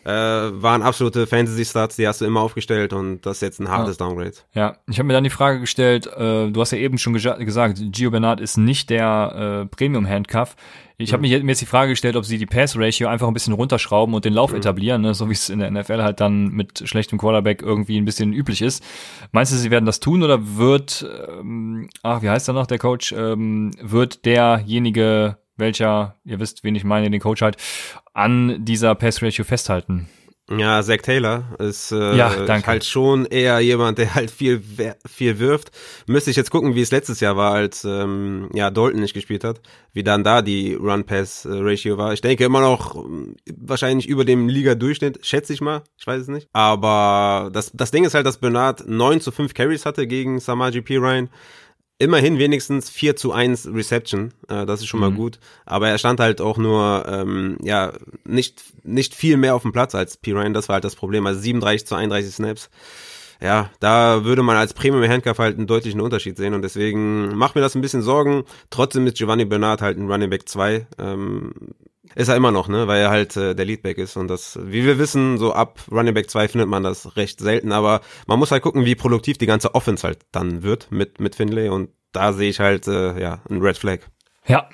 äh, 0.09 0.63
waren 0.63 0.81
absolute 0.81 1.27
Fantasy-Starts, 1.27 1.97
die 1.97 2.09
hast 2.09 2.23
du 2.23 2.25
immer 2.25 2.41
aufgestellt 2.41 2.95
und 2.95 3.27
das 3.27 3.37
ist 3.37 3.43
jetzt 3.43 3.61
ein 3.61 3.69
hartes 3.69 3.99
ja. 3.99 4.07
Downgrade. 4.07 4.33
Ja, 4.55 4.77
ich 4.89 4.99
habe 4.99 5.07
mir 5.07 5.13
dann 5.13 5.25
die 5.25 5.31
Frage 5.31 5.61
gestellt, 5.61 6.07
äh, 6.07 6.51
du 6.51 6.61
hast 6.61 6.71
ja 6.71 6.79
eben 6.79 6.97
schon 6.97 7.13
gesagt, 7.13 7.79
Gio 7.93 8.11
Bernard 8.11 8.41
ist 8.41 8.57
nicht 8.57 8.89
der 8.89 9.67
äh, 9.67 9.67
Premium-Handcuff. 9.67 10.57
Ich 10.97 11.13
habe 11.13 11.21
mir 11.21 11.29
jetzt 11.29 11.61
die 11.61 11.67
Frage 11.67 11.91
gestellt, 11.91 12.17
ob 12.17 12.25
sie 12.25 12.39
die 12.39 12.47
Pass-Ratio 12.47 13.07
einfach 13.07 13.29
ein 13.29 13.35
bisschen 13.35 13.53
runterschrauben 13.53 14.15
und 14.15 14.25
den 14.25 14.33
Lauf 14.33 14.51
mhm. 14.51 14.57
etablieren, 14.57 15.03
ne? 15.03 15.13
so 15.13 15.29
wie 15.29 15.35
es 15.35 15.51
in 15.51 15.59
der 15.59 15.71
NFL 15.71 16.03
halt 16.03 16.21
dann 16.21 16.49
mit 16.49 16.89
schlechtem 16.89 17.19
Quarterback 17.19 17.61
irgendwie 17.61 17.99
ein 17.99 18.07
bisschen 18.07 18.33
üblich 18.33 18.63
ist. 18.63 18.83
Meinst 19.31 19.53
du, 19.53 19.57
sie 19.57 19.71
werden 19.71 19.85
das 19.85 20.01
tun 20.01 20.23
oder 20.23 20.57
wird, 20.57 21.07
ähm, 21.39 21.89
ach, 22.03 22.23
wie 22.23 22.31
heißt 22.31 22.49
er 22.49 22.55
noch, 22.55 22.67
der 22.67 22.79
Coach, 22.79 23.13
ähm, 23.13 23.73
wird 23.81 24.25
derjenige 24.25 25.37
welcher, 25.59 26.17
ihr 26.25 26.41
wisst, 26.41 26.65
wen 26.65 26.75
ich 26.75 26.85
meine, 26.85 27.11
den 27.11 27.21
Coach 27.21 27.43
halt, 27.43 27.57
an 28.15 28.65
dieser 28.65 28.95
Pass-Ratio 28.95 29.45
festhalten. 29.45 30.09
Ja, 30.57 30.83
Zach 30.83 31.03
Taylor 31.03 31.45
ist 31.59 31.93
äh, 31.93 32.17
ja, 32.17 32.33
halt 32.67 32.85
schon 32.85 33.27
eher 33.27 33.61
jemand, 33.61 33.99
der 33.99 34.15
halt 34.15 34.31
viel 34.31 34.63
viel 35.07 35.39
wirft. 35.39 35.71
Müsste 36.07 36.31
ich 36.31 36.37
jetzt 36.37 36.51
gucken, 36.51 36.75
wie 36.75 36.81
es 36.81 36.91
letztes 36.91 37.21
Jahr 37.21 37.37
war, 37.37 37.53
als 37.53 37.85
ähm, 37.85 38.49
ja 38.55 38.71
Dalton 38.71 39.01
nicht 39.01 39.13
gespielt 39.13 39.45
hat, 39.45 39.61
wie 39.93 40.03
dann 40.03 40.25
da 40.25 40.41
die 40.41 40.73
Run-Pass-Ratio 40.73 41.99
war. 41.99 42.15
Ich 42.15 42.23
denke 42.23 42.45
immer 42.45 42.63
noch 42.63 42.97
ähm, 42.97 43.37
wahrscheinlich 43.59 44.09
über 44.09 44.25
dem 44.25 44.49
Liga-Durchschnitt, 44.49 45.19
schätze 45.27 45.53
ich 45.53 45.61
mal, 45.61 45.83
ich 45.99 46.07
weiß 46.07 46.23
es 46.23 46.29
nicht. 46.29 46.49
Aber 46.55 47.51
das, 47.53 47.71
das 47.75 47.91
Ding 47.91 48.05
ist 48.05 48.15
halt, 48.15 48.25
dass 48.25 48.39
Bernard 48.39 48.89
9 48.89 49.21
zu 49.21 49.31
5 49.31 49.53
Carries 49.53 49.85
hatte 49.85 50.07
gegen 50.07 50.41
Samaji 50.41 50.81
P. 50.81 50.97
Ryan 50.97 51.29
immerhin 51.99 52.39
wenigstens 52.39 52.91
4 52.91 53.17
zu 53.17 53.33
1 53.33 53.69
Reception, 53.73 54.33
äh, 54.49 54.65
das 54.67 54.81
ist 54.81 54.87
schon 54.87 55.01
mhm. 55.01 55.07
mal 55.07 55.13
gut. 55.13 55.39
Aber 55.67 55.89
er 55.89 55.99
stand 55.99 56.21
halt 56.21 56.41
auch 56.41 56.57
nur, 56.57 57.05
ähm, 57.09 57.59
ja, 57.63 57.93
nicht, 58.25 58.63
nicht 58.85 59.15
viel 59.15 59.37
mehr 59.37 59.55
auf 59.55 59.63
dem 59.63 59.73
Platz 59.73 59.95
als 59.95 60.17
P. 60.17 60.33
Ryan, 60.33 60.55
das 60.55 60.69
war 60.69 60.75
halt 60.75 60.85
das 60.85 60.97
Problem. 60.97 61.27
Also 61.27 61.41
37 61.41 61.87
zu 61.87 61.95
31 61.95 62.35
Snaps. 62.35 62.71
Ja, 63.41 63.71
da 63.79 64.25
würde 64.25 64.43
man 64.43 64.57
als 64.57 64.75
Premium 64.75 65.09
Handcuff 65.09 65.39
halt 65.39 65.59
einen 65.59 65.69
deutlichen 65.69 66.01
Unterschied 66.01 66.37
sehen 66.37 66.55
und 66.55 66.63
deswegen 66.63 67.37
macht 67.37 67.55
mir 67.55 67.61
das 67.61 67.77
ein 67.77 67.81
bisschen 67.81 68.03
Sorgen. 68.03 68.45
Trotzdem 68.71 69.07
ist 69.07 69.17
Giovanni 69.17 69.45
Bernard 69.45 69.81
halt 69.81 69.97
ein 69.97 70.11
Running 70.11 70.31
Back 70.31 70.49
2. 70.49 70.87
Ähm, 70.99 71.53
ist 72.15 72.29
er 72.29 72.37
immer 72.37 72.51
noch, 72.51 72.69
ne, 72.69 72.87
weil 72.87 73.01
er 73.01 73.11
halt 73.11 73.37
äh, 73.37 73.55
der 73.55 73.65
Leadback 73.65 73.99
ist 73.99 74.17
und 74.17 74.29
das, 74.29 74.59
wie 74.63 74.85
wir 74.85 74.99
wissen, 74.99 75.39
so 75.39 75.53
ab 75.53 75.81
Running 75.91 76.15
Back 76.15 76.31
2 76.31 76.49
findet 76.49 76.69
man 76.69 76.83
das 76.83 77.17
recht 77.17 77.41
selten, 77.41 77.73
aber 77.73 78.01
man 78.27 78.39
muss 78.39 78.51
halt 78.51 78.63
gucken, 78.63 78.85
wie 78.85 78.95
produktiv 78.95 79.39
die 79.39 79.47
ganze 79.47 79.75
Offense 79.75 80.07
halt 80.07 80.21
dann 80.33 80.63
wird 80.63 80.91
mit, 80.91 81.21
mit 81.21 81.35
Finlay 81.35 81.69
und 81.69 81.91
da 82.13 82.33
sehe 82.33 82.51
ich 82.51 82.61
halt, 82.61 82.89
äh, 82.89 83.21
ja, 83.21 83.41
ein 83.51 83.61
Red 83.61 83.79
Flag. 83.79 84.01
Ja. 84.47 84.69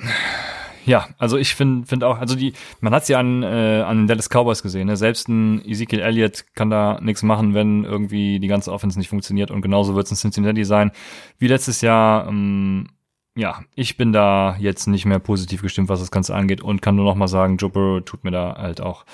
Ja, 0.86 1.08
also 1.16 1.38
ich 1.38 1.54
finde 1.54 1.86
find 1.86 2.04
auch, 2.04 2.18
also 2.18 2.36
die, 2.36 2.52
man 2.80 2.92
hat 2.92 3.06
sie 3.06 3.14
an, 3.14 3.42
äh, 3.42 3.82
an 3.86 3.98
den 3.98 4.06
Dallas 4.06 4.28
Cowboys 4.28 4.62
gesehen, 4.62 4.86
ne? 4.86 4.96
Selbst 4.96 5.28
ein 5.28 5.64
Ezekiel 5.64 6.00
Elliott 6.00 6.44
kann 6.54 6.68
da 6.68 7.00
nichts 7.00 7.22
machen, 7.22 7.54
wenn 7.54 7.84
irgendwie 7.84 8.38
die 8.38 8.48
ganze 8.48 8.70
Offense 8.70 8.98
nicht 8.98 9.08
funktioniert 9.08 9.50
und 9.50 9.62
genauso 9.62 9.94
wird 9.94 10.04
es 10.04 10.10
in 10.12 10.18
Cincinnati 10.18 10.64
sein. 10.64 10.92
Wie 11.38 11.48
letztes 11.48 11.80
Jahr, 11.80 12.28
ähm, 12.28 12.88
ja, 13.36 13.62
ich 13.74 13.96
bin 13.96 14.12
da 14.12 14.56
jetzt 14.58 14.86
nicht 14.86 15.06
mehr 15.06 15.18
positiv 15.18 15.62
gestimmt, 15.62 15.88
was 15.88 16.00
das 16.00 16.10
Ganze 16.10 16.34
angeht 16.34 16.60
und 16.60 16.82
kann 16.82 16.96
nur 16.96 17.04
noch 17.04 17.16
mal 17.16 17.28
sagen, 17.28 17.56
Joe 17.56 17.70
Burrow 17.70 18.04
tut 18.04 18.24
mir 18.24 18.30
da 18.30 18.56
halt 18.56 18.80
auch 18.80 19.04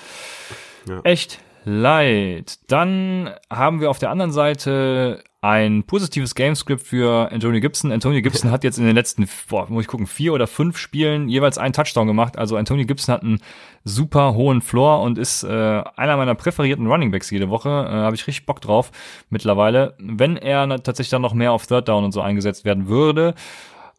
ja. 0.87 1.01
echt 1.03 1.39
leid. 1.65 2.59
Dann 2.67 3.31
haben 3.49 3.81
wir 3.81 3.89
auf 3.89 3.99
der 3.99 4.09
anderen 4.09 4.31
Seite 4.31 5.23
ein 5.43 5.83
positives 5.85 6.35
Gamescript 6.35 6.83
für 6.83 7.31
Antonio 7.31 7.59
Gibson. 7.61 7.91
Antonio 7.91 8.21
Gibson 8.23 8.51
hat 8.51 8.63
jetzt 8.63 8.77
in 8.77 8.85
den 8.85 8.95
letzten, 8.95 9.27
boah, 9.49 9.67
muss 9.69 9.83
ich 9.83 9.87
gucken, 9.87 10.05
vier 10.05 10.33
oder 10.33 10.45
fünf 10.45 10.77
Spielen 10.77 11.27
jeweils 11.27 11.57
einen 11.57 11.73
Touchdown 11.73 12.05
gemacht. 12.05 12.37
Also 12.37 12.57
Antonio 12.57 12.85
Gibson 12.85 13.13
hat 13.13 13.23
einen 13.23 13.41
super 13.83 14.35
hohen 14.35 14.61
Floor 14.61 15.01
und 15.01 15.17
ist 15.17 15.43
äh, 15.43 15.83
einer 15.95 16.17
meiner 16.17 16.35
präferierten 16.35 16.85
Runningbacks 16.85 17.31
jede 17.31 17.49
Woche. 17.49 17.69
Äh, 17.69 17.91
Habe 17.91 18.15
ich 18.15 18.27
richtig 18.27 18.45
Bock 18.45 18.61
drauf 18.61 18.91
mittlerweile. 19.31 19.95
Wenn 19.97 20.37
er 20.37 20.67
tatsächlich 20.83 21.09
dann 21.09 21.23
noch 21.23 21.33
mehr 21.33 21.53
auf 21.53 21.65
Third 21.65 21.87
Down 21.87 22.03
und 22.03 22.11
so 22.11 22.21
eingesetzt 22.21 22.63
werden 22.63 22.87
würde, 22.87 23.33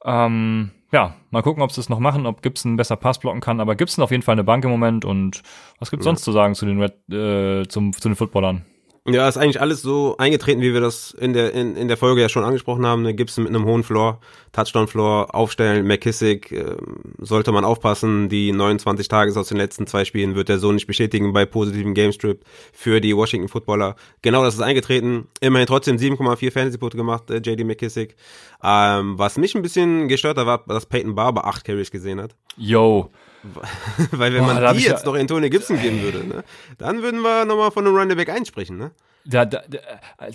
ähm, 0.04 0.70
ja, 0.92 1.14
mal 1.30 1.42
gucken, 1.42 1.62
ob 1.62 1.72
sie 1.72 1.80
es 1.80 1.88
noch 1.88 1.98
machen, 1.98 2.26
ob 2.26 2.42
Gibson 2.42 2.76
besser 2.76 2.96
Pass 2.96 3.18
blocken 3.18 3.40
kann. 3.40 3.60
Aber 3.60 3.76
Gibson 3.76 4.04
auf 4.04 4.10
jeden 4.10 4.22
Fall 4.22 4.34
eine 4.34 4.44
Bank 4.44 4.64
im 4.64 4.70
Moment. 4.70 5.04
Und 5.04 5.42
was 5.78 5.90
gibt's 5.90 6.04
ja. 6.04 6.10
sonst 6.10 6.24
zu 6.24 6.32
sagen 6.32 6.54
zu 6.54 6.66
den 6.66 6.80
Red, 6.80 7.08
äh, 7.10 7.66
zum, 7.68 7.92
zu 7.92 8.08
den 8.08 8.16
Footballern? 8.16 8.64
Ja, 9.04 9.28
ist 9.28 9.36
eigentlich 9.36 9.60
alles 9.60 9.82
so 9.82 10.16
eingetreten, 10.18 10.60
wie 10.60 10.72
wir 10.72 10.80
das 10.80 11.10
in 11.10 11.32
der, 11.32 11.52
in, 11.54 11.74
in 11.74 11.88
der 11.88 11.96
Folge 11.96 12.20
ja 12.20 12.28
schon 12.28 12.44
angesprochen 12.44 12.86
haben. 12.86 13.02
Ne? 13.02 13.14
Gibson 13.14 13.42
mit 13.42 13.52
einem 13.52 13.64
hohen 13.64 13.82
Floor, 13.82 14.20
Touchdown-Floor, 14.52 15.34
aufstellen, 15.34 15.84
McKissick, 15.88 16.52
äh, 16.52 16.76
sollte 17.18 17.50
man 17.50 17.64
aufpassen. 17.64 18.28
Die 18.28 18.52
29 18.52 19.08
Tages 19.08 19.36
aus 19.36 19.48
den 19.48 19.56
letzten 19.56 19.88
zwei 19.88 20.04
Spielen 20.04 20.36
wird 20.36 20.48
er 20.50 20.60
so 20.60 20.70
nicht 20.70 20.86
bestätigen 20.86 21.32
bei 21.32 21.44
positiven 21.46 21.94
Gamestrip 21.94 22.44
für 22.72 23.00
die 23.00 23.16
Washington 23.16 23.48
Footballer. 23.48 23.96
Genau, 24.22 24.44
das 24.44 24.54
ist 24.54 24.60
eingetreten. 24.60 25.26
Immerhin 25.40 25.66
trotzdem 25.66 25.96
7,4 25.96 26.52
Fantasy-Punkte 26.52 26.96
gemacht, 26.96 27.28
äh, 27.28 27.38
JD 27.38 27.64
McKissick. 27.64 28.14
Ähm, 28.62 29.18
was 29.18 29.36
mich 29.36 29.56
ein 29.56 29.62
bisschen 29.62 30.06
gestört 30.06 30.38
hat, 30.38 30.46
war, 30.46 30.64
dass 30.68 30.86
Peyton 30.86 31.16
Barber 31.16 31.44
acht 31.44 31.64
Carries 31.64 31.90
gesehen 31.90 32.20
hat. 32.20 32.36
Yo. 32.56 33.10
Weil 34.10 34.32
wenn 34.34 34.44
Boah, 34.44 34.54
man 34.54 34.76
die 34.76 34.84
jetzt 34.84 35.04
noch 35.04 35.14
Antonio 35.14 35.50
Gibson 35.50 35.80
geben 35.80 36.02
würde, 36.02 36.26
ne, 36.26 36.44
dann 36.78 37.02
würden 37.02 37.22
wir 37.22 37.44
nochmal 37.44 37.70
von 37.70 37.86
einem 37.86 37.96
Running 37.96 38.16
Back 38.16 38.28
einsprechen, 38.28 38.78
ne? 38.78 38.92
Da, 39.24 39.44
da, 39.44 39.62
da, 39.68 39.78
da, 40.18 40.30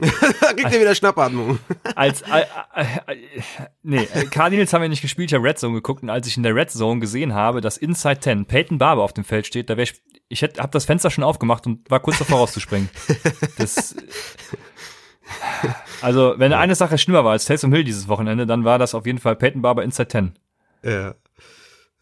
da 0.00 0.52
kriegt 0.54 0.72
ihr 0.72 0.80
wieder 0.80 0.94
Schnappatmung. 0.94 1.58
Als, 1.94 2.22
äh, 2.22 2.44
äh, 2.74 3.16
nee, 3.82 4.06
Cardinals 4.30 4.72
haben 4.72 4.82
ja 4.82 4.88
nicht 4.88 5.02
gespielt, 5.02 5.30
ich 5.30 5.34
habe 5.34 5.46
Red 5.46 5.58
Zone 5.58 5.74
geguckt 5.74 6.02
und 6.02 6.08
als 6.08 6.26
ich 6.26 6.36
in 6.36 6.42
der 6.42 6.54
Red 6.54 6.70
Zone 6.70 7.00
gesehen 7.00 7.34
habe, 7.34 7.60
dass 7.60 7.76
Inside 7.76 8.20
10 8.20 8.46
Peyton 8.46 8.78
Barber 8.78 9.02
auf 9.02 9.12
dem 9.12 9.24
Feld 9.24 9.46
steht, 9.46 9.68
da 9.68 9.76
wäre 9.76 9.84
ich, 9.84 10.00
ich 10.28 10.40
hätte, 10.40 10.62
hab 10.62 10.72
das 10.72 10.86
Fenster 10.86 11.10
schon 11.10 11.24
aufgemacht 11.24 11.66
und 11.66 11.90
war 11.90 12.00
kurz 12.00 12.18
davor 12.18 12.38
rauszuspringen. 12.38 12.88
Das, 13.58 13.94
also, 16.00 16.34
wenn 16.38 16.52
eine 16.52 16.74
Sache 16.74 16.96
schlimmer 16.96 17.24
war 17.24 17.32
als 17.32 17.44
Taysom 17.44 17.72
Hill 17.72 17.84
dieses 17.84 18.08
Wochenende, 18.08 18.46
dann 18.46 18.64
war 18.64 18.78
das 18.78 18.94
auf 18.94 19.06
jeden 19.06 19.18
Fall 19.18 19.36
Peyton 19.36 19.62
Barber 19.62 19.84
Inside 19.84 20.08
10. 20.08 20.32
Ja. 20.82 21.14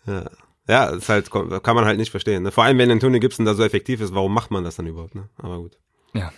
Ja. 0.09 0.31
Ja, 0.69 0.85
ist 0.91 1.09
halt, 1.09 1.31
kann 1.31 1.75
man 1.75 1.87
halt 1.87 1.97
nicht 1.97 2.11
verstehen. 2.11 2.43
Ne? 2.43 2.51
Vor 2.51 2.63
allem, 2.63 2.77
wenn 2.77 2.91
Antonio 2.91 3.21
Gibson 3.21 3.47
da 3.47 3.55
so 3.55 3.65
effektiv 3.65 4.03
ist, 4.03 4.15
warum 4.15 4.35
macht 4.35 4.51
man 4.51 4.65
das 4.65 4.77
dann 4.77 4.87
überhaupt? 4.87 5.15
Ne? 5.15 5.31
Aber 5.39 5.59
gut. 5.59 5.79
Ja. 6.13 6.31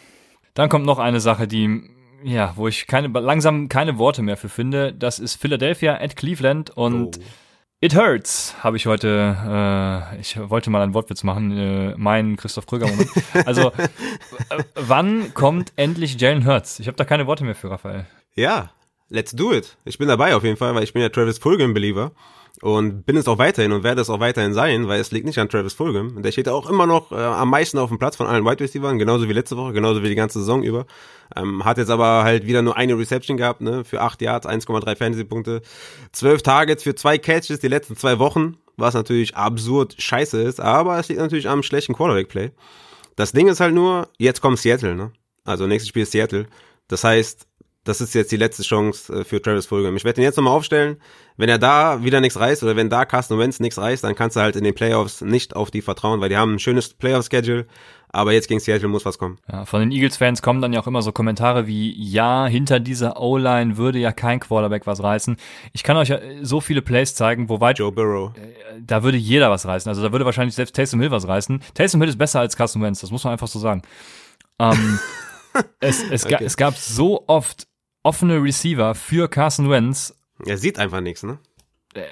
Dann 0.55 0.69
kommt 0.69 0.87
noch 0.87 1.01
eine 1.01 1.19
Sache, 1.19 1.49
die, 1.49 1.91
ja, 2.23 2.53
wo 2.55 2.69
ich 2.69 2.87
keine, 2.87 3.09
langsam 3.09 3.69
keine 3.69 3.99
Worte 3.99 4.23
mehr 4.23 4.37
für 4.37 4.49
finde. 4.49 4.93
Das 4.93 5.19
ist 5.19 5.35
Philadelphia 5.35 5.95
at 6.01 6.15
Cleveland 6.15 6.71
und 6.71 7.19
oh. 7.19 7.23
It 7.83 7.97
Hurts 7.97 8.55
habe 8.63 8.77
ich 8.77 8.85
heute, 8.85 9.37
äh, 10.15 10.21
ich 10.21 10.39
wollte 10.39 10.69
mal 10.69 10.83
einen 10.83 10.93
Wortwitz 10.93 11.23
machen, 11.23 11.57
äh, 11.57 11.95
mein 11.97 12.37
Christoph 12.37 12.67
Kröger-Moment. 12.67 13.09
Also, 13.47 13.73
äh, 13.73 13.89
wann 14.75 15.33
kommt 15.33 15.73
endlich 15.77 16.21
Jalen 16.21 16.47
Hurts? 16.47 16.79
Ich 16.79 16.89
habe 16.89 16.97
da 16.99 17.05
keine 17.05 17.27
Worte 17.27 17.43
mehr 17.43 17.55
für, 17.55 17.71
Raphael. 17.71 18.07
Ja, 18.35 18.71
let's 19.09 19.33
do 19.33 19.55
it. 19.55 19.79
Ich 19.87 19.97
bin 19.97 20.09
dabei 20.09 20.37
auf 20.37 20.45
jeden 20.45 20.59
Fall, 20.59 20.75
weil 20.75 20.85
ich 20.85 20.93
bin 20.93 21.01
ja 21.01 21.09
Travis 21.09 21.39
Fulgham-Believer. 21.39 22.13
Und 22.63 23.07
bin 23.07 23.17
es 23.17 23.27
auch 23.27 23.39
weiterhin 23.39 23.73
und 23.73 23.85
werde 23.85 24.03
es 24.03 24.11
auch 24.11 24.21
weiterhin 24.21 24.53
sein, 24.53 24.87
weil 24.87 25.01
es 25.01 25.13
liegt 25.13 25.25
nicht 25.25 25.39
an 25.39 25.49
Travis 25.49 25.73
Fulgham. 25.73 26.23
Der 26.23 26.31
steht 26.31 26.49
auch 26.49 26.69
immer 26.69 26.87
noch 26.87 27.11
äh, 27.11 27.15
am 27.15 27.49
meisten 27.49 27.79
auf 27.79 27.89
dem 27.89 27.99
Platz 27.99 28.17
von 28.17 28.27
allen 28.27 28.45
Wide 28.45 28.63
Receivers, 28.63 28.99
genauso 28.99 29.29
wie 29.29 29.33
letzte 29.33 29.57
Woche, 29.57 29.73
genauso 29.73 30.03
wie 30.03 30.09
die 30.09 30.15
ganze 30.15 30.41
Saison 30.41 30.63
über. 30.63 30.85
Ähm, 31.35 31.65
hat 31.65 31.79
jetzt 31.79 31.91
aber 31.91 32.23
halt 32.23 32.47
wieder 32.47 32.61
nur 32.61 32.77
eine 32.77 32.99
Reception 32.99 33.37
gehabt, 33.37 33.63
ne, 33.63 33.85
für 33.85 34.03
acht 34.03 34.21
Yards, 34.21 34.47
1,3 34.47 34.97
Fantasy-Punkte, 34.97 35.63
zwölf 36.13 36.43
Targets 36.43 36.83
für 36.83 36.95
zwei 36.95 37.17
Catches 37.17 37.61
die 37.61 37.69
letzten 37.69 37.97
zwei 37.97 38.19
Wochen, 38.19 38.57
was 38.77 38.95
natürlich 38.95 39.37
absurd 39.37 39.95
scheiße 39.99 40.43
ist, 40.43 40.61
aber 40.61 40.99
es 40.99 41.09
liegt 41.09 41.21
natürlich 41.21 41.49
am 41.49 41.63
schlechten 41.63 41.95
Quarterback-Play. 41.95 42.51
Das 43.17 43.33
Ding 43.33 43.49
ist 43.49 43.61
halt 43.61 43.75
nur, 43.75 44.09
jetzt 44.19 44.41
kommt 44.41 44.59
Seattle, 44.59 44.95
ne? 44.95 45.13
Also 45.45 45.67
nächstes 45.67 45.89
Spiel 45.89 46.03
ist 46.03 46.13
Seattle. 46.13 46.47
Das 46.89 47.05
heißt, 47.05 47.47
das 47.85 48.01
ist 48.01 48.15
jetzt 48.15 48.31
die 48.31 48.37
letzte 48.37 48.63
Chance 48.63 49.21
äh, 49.21 49.25
für 49.25 49.41
Travis 49.41 49.67
Fulgham. 49.67 49.97
Ich 49.97 50.05
werde 50.05 50.21
ihn 50.21 50.25
jetzt 50.25 50.37
nochmal 50.37 50.55
aufstellen. 50.55 50.99
Wenn 51.37 51.49
er 51.49 51.59
da 51.59 52.05
wieder 52.05 52.21
nichts 52.21 52.39
reißt 52.39 52.63
oder 52.63 52.77
wenn 52.77 52.91
da 52.91 53.07
Carsten 53.07 53.39
Wentz 53.39 53.61
nichts 53.61 53.79
reißt, 53.79 54.05
dann 54.05 54.15
kannst 54.15 54.37
du 54.37 54.41
halt 54.41 54.57
in 54.57 54.65
den 54.65 54.75
Playoffs 54.75 55.23
nicht 55.23 55.57
auf 55.57 55.71
die 55.71 55.81
vertrauen, 55.81 56.21
weil 56.21 56.29
die 56.29 56.37
haben 56.37 56.55
ein 56.55 56.59
schönes 56.59 56.93
Playoff-Schedule. 56.93 57.67
Aber 58.13 58.33
jetzt 58.33 58.49
gegen 58.49 58.59
Seattle 58.59 58.89
muss 58.89 59.07
was 59.07 59.19
kommen. 59.19 59.39
Ja, 59.51 59.65
von 59.65 59.81
den 59.81 59.93
Eagles-Fans 59.93 60.43
kommen 60.43 60.61
dann 60.61 60.73
ja 60.73 60.81
auch 60.81 60.89
immer 60.89 61.01
so 61.01 61.13
Kommentare 61.13 61.69
wie, 61.69 61.95
ja, 61.97 62.47
hinter 62.47 62.81
dieser 62.81 63.21
O-Line 63.21 63.77
würde 63.77 64.01
ja 64.01 64.11
kein 64.11 64.41
Quarterback 64.41 64.87
was 64.87 65.01
reißen. 65.01 65.37
Ich 65.73 65.85
kann 65.85 65.97
euch 65.97 66.09
ja 66.09 66.19
so 66.43 66.61
viele 66.61 66.83
Plays 66.83 67.15
zeigen, 67.15 67.49
wo 67.49 67.61
weit... 67.61 67.79
Joe 67.79 67.93
Burrow. 67.93 68.37
Äh, 68.37 68.81
da 68.81 69.05
würde 69.05 69.17
jeder 69.17 69.49
was 69.49 69.65
reißen. 69.65 69.89
Also 69.89 70.03
da 70.03 70.11
würde 70.11 70.25
wahrscheinlich 70.25 70.57
selbst 70.57 70.75
Taysom 70.75 71.01
Hill 71.01 71.13
was 71.13 71.29
reißen. 71.29 71.63
Taysom 71.75 72.01
Hill 72.01 72.11
ist 72.11 72.19
besser 72.19 72.41
als 72.41 72.57
Carson 72.57 72.83
Wentz, 72.83 73.01
das 73.01 73.13
muss 73.13 73.23
man 73.23 73.33
einfach 73.33 73.49
so 73.49 73.61
sagen. 73.61 73.83
Ähm, 74.59 74.99
es, 75.81 76.03
es, 76.11 76.27
okay. 76.27 76.37
ga, 76.39 76.45
es 76.45 76.57
gab 76.57 76.77
so 76.77 77.25
oft 77.29 77.69
offene 78.03 78.43
Receiver 78.43 78.95
für 78.95 79.29
Carson 79.29 79.71
Wentz. 79.71 80.15
Er 80.47 80.57
sieht 80.57 80.79
einfach 80.79 81.01
nichts, 81.01 81.23
ne? 81.23 81.39
Äh, 81.95 82.03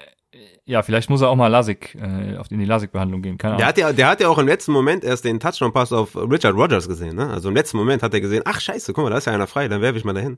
ja, 0.65 0.83
vielleicht 0.83 1.09
muss 1.09 1.21
er 1.21 1.29
auch 1.29 1.35
mal 1.35 1.47
Lasik, 1.47 1.95
äh, 1.95 2.35
in 2.51 2.59
die 2.59 2.65
Lasik-Behandlung 2.65 3.23
gehen. 3.23 3.39
Keine 3.39 3.55
Ahnung. 3.55 3.59
Der 3.59 3.67
hat, 3.67 3.77
ja, 3.79 3.91
der 3.91 4.07
hat 4.07 4.21
ja 4.21 4.27
auch 4.27 4.37
im 4.37 4.45
letzten 4.45 4.71
Moment 4.71 5.03
erst 5.03 5.25
den 5.25 5.39
Touchdown-Pass 5.39 5.91
auf 5.93 6.15
Richard 6.15 6.55
Rogers 6.55 6.87
gesehen. 6.87 7.15
Ne? 7.15 7.27
Also 7.27 7.49
im 7.49 7.55
letzten 7.55 7.77
Moment 7.77 8.03
hat 8.03 8.13
er 8.13 8.21
gesehen, 8.21 8.43
ach 8.45 8.61
scheiße, 8.61 8.93
guck 8.93 9.03
mal, 9.03 9.09
da 9.09 9.17
ist 9.17 9.25
ja 9.25 9.33
einer 9.33 9.47
frei, 9.47 9.67
dann 9.67 9.81
werfe 9.81 9.97
ich 9.97 10.05
mal 10.05 10.13
dahin. 10.13 10.37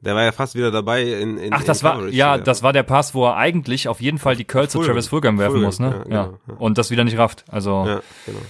Der 0.00 0.14
war 0.14 0.22
ja 0.22 0.32
fast 0.32 0.54
wieder 0.54 0.70
dabei 0.70 1.02
in, 1.02 1.38
in 1.38 1.54
Ach, 1.54 1.64
das 1.64 1.80
in 1.80 1.88
war 1.88 2.08
ja, 2.08 2.36
das 2.36 2.62
war 2.62 2.74
der 2.74 2.82
Pass, 2.82 3.14
wo 3.14 3.24
er 3.24 3.36
eigentlich 3.36 3.88
auf 3.88 4.02
jeden 4.02 4.18
Fall 4.18 4.36
die 4.36 4.44
Curl 4.44 4.68
zu 4.68 4.82
Travis 4.82 5.08
Fulgham 5.08 5.38
werfen 5.38 5.52
Fulgham, 5.52 5.66
muss, 5.66 5.80
ne? 5.80 6.04
Ja, 6.10 6.24
genau, 6.24 6.38
ja. 6.46 6.54
Und 6.58 6.76
das 6.76 6.90
wieder 6.90 7.04
nicht 7.04 7.16
rafft. 7.16 7.46
Also 7.48 7.84
ja, 7.86 8.02
genau. 8.26 8.40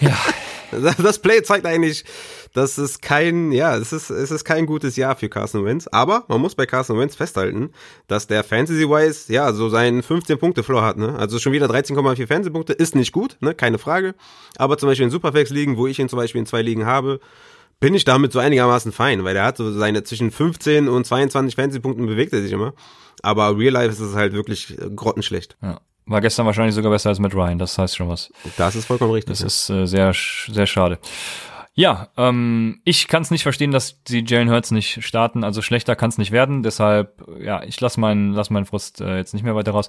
ja. 0.00 0.16
Das 0.70 1.18
Play 1.20 1.42
zeigt 1.42 1.64
eigentlich, 1.64 2.04
das 2.52 2.78
ist 2.78 3.02
kein, 3.02 3.52
ja, 3.52 3.76
es 3.76 3.92
ist, 3.92 4.10
es 4.10 4.30
ist 4.30 4.44
kein 4.44 4.66
gutes 4.66 4.96
Jahr 4.96 5.16
für 5.16 5.28
Carson 5.28 5.64
Wentz. 5.64 5.86
Aber 5.88 6.24
man 6.28 6.40
muss 6.40 6.54
bei 6.54 6.66
Carson 6.66 6.98
Wentz 6.98 7.14
festhalten, 7.14 7.70
dass 8.06 8.26
der 8.26 8.44
Fantasy-wise, 8.44 9.32
ja, 9.32 9.52
so 9.52 9.68
seinen 9.68 10.02
15-Punkte-Floor 10.02 10.82
hat, 10.82 10.96
ne? 10.96 11.16
Also 11.18 11.38
schon 11.38 11.52
wieder 11.52 11.66
13,4 11.66 12.26
Fantasy-Punkte, 12.26 12.72
ist 12.72 12.94
nicht 12.94 13.12
gut, 13.12 13.36
ne? 13.40 13.54
Keine 13.54 13.78
Frage. 13.78 14.14
Aber 14.56 14.78
zum 14.78 14.88
Beispiel 14.88 15.04
in 15.04 15.10
Superflex-Ligen, 15.10 15.76
wo 15.76 15.86
ich 15.86 15.98
ihn 15.98 16.08
zum 16.08 16.18
Beispiel 16.18 16.40
in 16.40 16.46
zwei 16.46 16.62
Ligen 16.62 16.86
habe, 16.86 17.20
bin 17.80 17.94
ich 17.94 18.04
damit 18.04 18.32
so 18.32 18.38
einigermaßen 18.38 18.92
fein, 18.92 19.24
weil 19.24 19.34
der 19.34 19.44
hat 19.44 19.56
so 19.56 19.70
seine 19.72 20.02
zwischen 20.02 20.30
15 20.30 20.88
und 20.88 21.06
22 21.06 21.54
Fantasy-Punkten 21.54 22.06
bewegt 22.06 22.32
er 22.32 22.42
sich 22.42 22.52
immer. 22.52 22.74
Aber 23.22 23.56
Real 23.56 23.72
Life 23.72 23.90
ist 23.90 24.00
es 24.00 24.14
halt 24.14 24.32
wirklich 24.32 24.76
grottenschlecht. 24.94 25.56
Ja. 25.62 25.80
War 26.06 26.22
gestern 26.22 26.46
wahrscheinlich 26.46 26.74
sogar 26.74 26.90
besser 26.90 27.10
als 27.10 27.18
mit 27.18 27.34
Ryan, 27.34 27.58
das 27.58 27.76
heißt 27.76 27.96
schon 27.96 28.08
was. 28.08 28.32
Das 28.56 28.74
ist 28.74 28.86
vollkommen 28.86 29.12
richtig. 29.12 29.38
Das 29.38 29.40
ja. 29.40 29.46
ist 29.46 29.70
äh, 29.70 29.86
sehr, 29.86 30.14
sehr 30.50 30.66
schade. 30.66 30.98
Ja, 31.78 32.08
ähm, 32.16 32.80
ich 32.82 33.06
kann 33.06 33.22
es 33.22 33.30
nicht 33.30 33.44
verstehen, 33.44 33.70
dass 33.70 34.02
die 34.02 34.24
Jalen 34.26 34.50
Hurts 34.50 34.72
nicht 34.72 35.04
starten. 35.04 35.44
Also 35.44 35.62
schlechter 35.62 35.94
kann 35.94 36.08
es 36.08 36.18
nicht 36.18 36.32
werden. 36.32 36.64
Deshalb, 36.64 37.24
ja, 37.40 37.62
ich 37.62 37.80
lass 37.80 37.96
meinen 37.96 38.32
lass 38.32 38.50
meinen 38.50 38.64
Frust 38.64 39.00
äh, 39.00 39.16
jetzt 39.16 39.32
nicht 39.32 39.44
mehr 39.44 39.54
weiter 39.54 39.70
raus. 39.70 39.88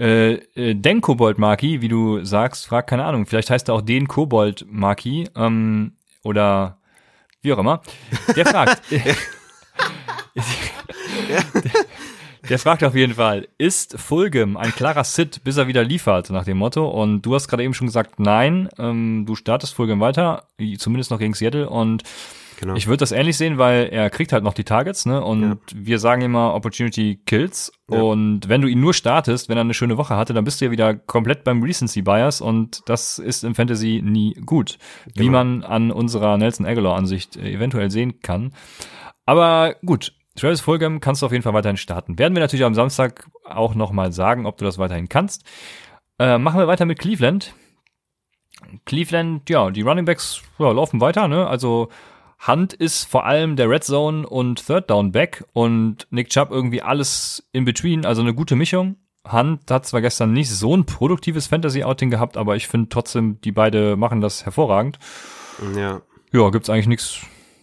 Äh, 0.00 0.32
äh, 0.32 0.74
den 0.74 1.00
Kobold 1.00 1.38
Maki, 1.38 1.80
wie 1.80 1.86
du 1.86 2.24
sagst, 2.24 2.66
frag 2.66 2.88
keine 2.88 3.04
Ahnung. 3.04 3.24
Vielleicht 3.24 3.50
heißt 3.50 3.68
er 3.68 3.76
auch 3.76 3.82
den 3.82 4.08
Kobold 4.08 4.66
Maki 4.68 5.28
ähm, 5.36 5.92
oder 6.24 6.78
wie 7.40 7.52
auch 7.52 7.58
immer. 7.58 7.82
Der 8.34 8.44
fragt. 8.44 8.82
ja. 10.34 10.42
Der 12.48 12.58
fragt 12.58 12.82
auf 12.82 12.94
jeden 12.94 13.14
Fall, 13.14 13.46
ist 13.58 13.98
Fulgem 13.98 14.56
ein 14.56 14.72
klarer 14.72 15.04
Sit, 15.04 15.44
bis 15.44 15.58
er 15.58 15.66
wieder 15.66 15.84
liefert, 15.84 16.30
nach 16.30 16.44
dem 16.44 16.56
Motto? 16.56 16.88
Und 16.88 17.22
du 17.22 17.34
hast 17.34 17.48
gerade 17.48 17.62
eben 17.62 17.74
schon 17.74 17.88
gesagt, 17.88 18.18
nein, 18.18 18.68
ähm, 18.78 19.24
du 19.26 19.34
startest 19.34 19.74
Fulgem 19.74 20.00
weiter, 20.00 20.44
zumindest 20.78 21.10
noch 21.10 21.18
gegen 21.18 21.34
Seattle. 21.34 21.68
Und 21.68 22.04
genau. 22.58 22.74
ich 22.74 22.86
würde 22.86 22.98
das 22.98 23.12
ähnlich 23.12 23.36
sehen, 23.36 23.58
weil 23.58 23.88
er 23.92 24.08
kriegt 24.08 24.32
halt 24.32 24.44
noch 24.44 24.54
die 24.54 24.64
Targets, 24.64 25.04
ne? 25.04 25.22
Und 25.22 25.42
ja. 25.42 25.56
wir 25.74 25.98
sagen 25.98 26.22
immer, 26.22 26.54
Opportunity 26.54 27.20
kills. 27.26 27.70
Ja. 27.90 28.00
Und 28.00 28.48
wenn 28.48 28.62
du 28.62 28.68
ihn 28.68 28.80
nur 28.80 28.94
startest, 28.94 29.50
wenn 29.50 29.58
er 29.58 29.62
eine 29.62 29.74
schöne 29.74 29.98
Woche 29.98 30.16
hatte, 30.16 30.32
dann 30.32 30.44
bist 30.44 30.60
du 30.60 30.64
ja 30.64 30.70
wieder 30.70 30.94
komplett 30.94 31.44
beim 31.44 31.62
Recency 31.62 32.00
Bias 32.00 32.40
und 32.40 32.80
das 32.86 33.18
ist 33.18 33.44
im 33.44 33.54
Fantasy 33.54 34.00
nie 34.02 34.32
gut, 34.46 34.78
genau. 35.04 35.18
wie 35.18 35.30
man 35.30 35.64
an 35.64 35.90
unserer 35.90 36.38
Nelson 36.38 36.64
Aguilar 36.64 36.96
Ansicht 36.96 37.36
eventuell 37.36 37.90
sehen 37.90 38.20
kann. 38.22 38.52
Aber 39.26 39.76
gut, 39.84 40.14
Travis 40.38 40.60
Fulgham 40.60 41.00
kannst 41.00 41.22
du 41.22 41.26
auf 41.26 41.32
jeden 41.32 41.42
Fall 41.42 41.54
weiterhin 41.54 41.76
starten. 41.76 42.18
Werden 42.18 42.34
wir 42.34 42.40
natürlich 42.40 42.64
am 42.64 42.74
Samstag 42.74 43.26
auch 43.44 43.74
nochmal 43.74 44.12
sagen, 44.12 44.46
ob 44.46 44.56
du 44.56 44.64
das 44.64 44.78
weiterhin 44.78 45.08
kannst. 45.08 45.44
Äh, 46.18 46.38
machen 46.38 46.58
wir 46.58 46.66
weiter 46.66 46.84
mit 46.84 46.98
Cleveland. 46.98 47.54
Cleveland, 48.86 49.48
ja, 49.48 49.70
die 49.70 49.82
Running 49.82 50.04
Backs 50.04 50.42
ja, 50.58 50.70
laufen 50.72 51.00
weiter, 51.00 51.28
ne? 51.28 51.46
Also 51.46 51.88
Hunt 52.46 52.72
ist 52.72 53.04
vor 53.04 53.26
allem 53.26 53.56
der 53.56 53.68
Red 53.68 53.84
Zone 53.84 54.26
und 54.28 54.66
Third 54.66 54.90
Down 54.90 55.12
Back 55.12 55.44
und 55.52 56.06
Nick 56.10 56.30
Chubb 56.30 56.50
irgendwie 56.50 56.82
alles 56.82 57.48
in 57.52 57.64
between, 57.64 58.06
also 58.06 58.22
eine 58.22 58.34
gute 58.34 58.56
Mischung. 58.56 58.96
Hunt 59.30 59.70
hat 59.70 59.86
zwar 59.86 60.00
gestern 60.00 60.32
nicht 60.32 60.50
so 60.50 60.76
ein 60.76 60.86
produktives 60.86 61.48
Fantasy-Outing 61.48 62.10
gehabt, 62.10 62.36
aber 62.36 62.56
ich 62.56 62.68
finde 62.68 62.88
trotzdem, 62.88 63.40
die 63.40 63.52
beide 63.52 63.96
machen 63.96 64.20
das 64.20 64.44
hervorragend. 64.44 64.98
Ja. 65.76 66.00
Ja, 66.32 66.50
gibt's 66.50 66.70
eigentlich 66.70 66.86
nichts 66.86 67.20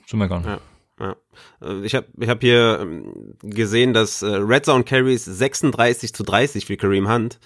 zu 0.08 0.18
meckern. 0.18 0.44
Ja. 0.46 0.60
Ja. 1.00 1.16
Äh, 1.62 1.86
ich 1.86 1.96
habe 1.96 2.08
ich 2.20 2.30
hab 2.30 2.42
hier 2.42 2.80
ähm, 2.82 3.36
gesehen, 3.42 3.94
dass 3.94 4.22
äh, 4.22 4.28
Red 4.28 4.66
Zone 4.66 4.84
Carries 4.84 5.26
36 5.26 6.14
zu 6.14 6.24
30 6.24 6.66
für 6.66 6.78
Kareem 6.78 7.12
Hunt. 7.12 7.40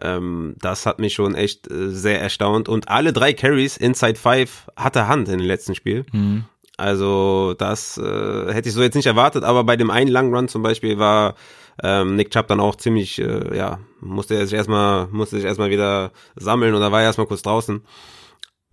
Ähm, 0.00 0.56
das 0.60 0.86
hat 0.86 0.98
mich 0.98 1.14
schon 1.14 1.34
echt 1.34 1.70
äh, 1.70 1.90
sehr 1.90 2.20
erstaunt. 2.20 2.68
Und 2.68 2.88
alle 2.88 3.12
drei 3.12 3.32
Carries 3.32 3.76
Inside 3.76 4.16
5 4.16 4.68
hatte 4.76 5.08
Hunt 5.08 5.28
in 5.28 5.38
dem 5.38 5.46
letzten 5.46 5.74
Spiel. 5.74 6.04
Mhm. 6.12 6.44
Also 6.76 7.54
das 7.56 7.98
äh, 7.98 8.52
hätte 8.52 8.68
ich 8.68 8.74
so 8.74 8.82
jetzt 8.82 8.96
nicht 8.96 9.06
erwartet, 9.06 9.44
aber 9.44 9.62
bei 9.62 9.76
dem 9.76 9.90
einen 9.90 10.10
langen 10.10 10.34
Run 10.34 10.48
zum 10.48 10.62
Beispiel 10.62 10.98
war 10.98 11.36
ähm, 11.82 12.16
Nick 12.16 12.30
Chubb 12.30 12.48
dann 12.48 12.58
auch 12.58 12.74
ziemlich, 12.74 13.20
äh, 13.20 13.56
ja, 13.56 13.78
musste 14.00 14.34
er 14.34 14.46
sich 14.46 14.54
erstmal, 14.54 15.06
musste 15.08 15.36
sich 15.36 15.44
erstmal 15.44 15.70
wieder 15.70 16.10
sammeln 16.34 16.74
oder 16.74 16.90
war 16.90 17.02
erstmal 17.02 17.28
kurz 17.28 17.42
draußen 17.42 17.82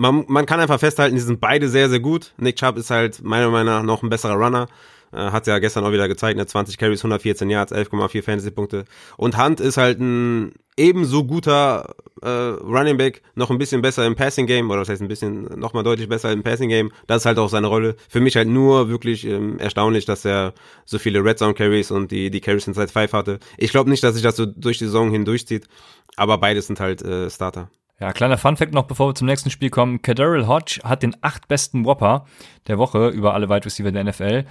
man, 0.02 0.26
man 0.28 0.48
kann 0.48 0.60
einfach 0.60 0.80
festhalten, 0.80 1.16
die 1.16 1.22
sind 1.22 1.40
beide 1.40 1.70
sehr, 1.70 1.88
sehr 1.88 2.00
gut. 2.00 2.34
Nick 2.38 2.56
Chubb 2.56 2.78
ist 2.78 2.90
halt 2.90 3.24
meiner 3.24 3.50
Meinung 3.50 3.74
nach 3.74 3.84
noch 3.84 4.02
ein 4.02 4.10
besserer 4.10 4.34
Runner. 4.34 4.68
Äh, 5.14 5.30
hat 5.30 5.46
ja 5.46 5.60
gestern 5.60 5.84
auch 5.84 5.92
wieder 5.92 6.08
gezeigt, 6.08 6.38
ne? 6.38 6.48
20 6.48 6.78
Carries, 6.78 7.02
114 7.02 7.50
Yards, 7.50 7.72
11,4 7.72 8.24
Fantasy-Punkte. 8.24 8.86
Und 9.18 9.38
Hunt 9.38 9.60
ist 9.60 9.78
halt 9.78 10.00
ein 10.00 10.54
ebenso 10.76 11.26
guter 11.26 11.96
äh, 12.24 12.28
Running 12.30 12.98
Back, 12.98 13.22
noch 13.36 13.52
ein 13.52 13.60
bisschen 13.60 13.84
besser 13.84 14.08
im 14.08 14.16
Passing 14.16 14.48
Game, 14.48 14.72
oder 14.72 14.80
das 14.80 14.90
heißt 14.90 15.02
ein 15.04 15.08
bisschen 15.08 15.44
nochmal 15.60 15.84
deutlich 15.84 16.10
besser 16.10 16.32
im 16.32 16.42
Passing 16.42 16.70
Game. 16.70 16.92
Das 17.06 17.22
ist 17.22 17.26
halt 17.28 17.38
auch 17.38 17.50
seine 17.50 17.68
Rolle. 17.68 17.96
Für 18.10 18.22
mich 18.22 18.36
halt 18.38 18.48
nur 18.48 18.90
wirklich 18.90 19.28
ähm, 19.28 19.60
erstaunlich, 19.60 20.06
dass 20.06 20.26
er 20.26 20.54
so 20.86 20.98
viele 20.98 21.24
Red 21.24 21.38
Zone 21.38 21.54
Carries 21.54 21.92
und 21.92 22.10
die, 22.10 22.32
die 22.32 22.42
Carries 22.42 22.66
in 22.66 22.74
Side 22.74 22.88
5 22.88 23.14
hatte. 23.14 23.40
Ich 23.58 23.72
glaube 23.72 23.90
nicht, 23.92 24.04
dass 24.04 24.16
sich 24.16 24.24
das 24.24 24.36
so 24.36 24.48
durch 24.48 24.80
die 24.80 24.86
Saison 24.86 25.12
hindurchzieht, 25.12 25.68
aber 26.16 26.40
beides 26.40 26.66
sind 26.68 26.80
halt 26.80 27.04
äh, 27.04 27.30
Starter. 27.30 27.70
Ja, 28.02 28.14
kleiner 28.14 28.40
Funfact 28.40 28.74
noch, 28.74 28.86
bevor 28.86 29.10
wir 29.10 29.16
zum 29.16 29.28
nächsten 29.28 29.52
Spiel 29.52 29.70
kommen. 29.70 30.02
Kadarrell 30.02 30.48
Hodge 30.48 30.80
hat 30.84 31.04
den 31.04 31.16
acht 31.22 31.48
besten 31.48 31.86
Whopper 31.86 32.26
der 32.66 32.80
Woche 32.80 33.10
über 33.10 33.36
alle 33.36 33.48
Wide 33.48 33.64
Receiver 33.64 33.92
der 33.92 34.04
NFL. 34.04 34.46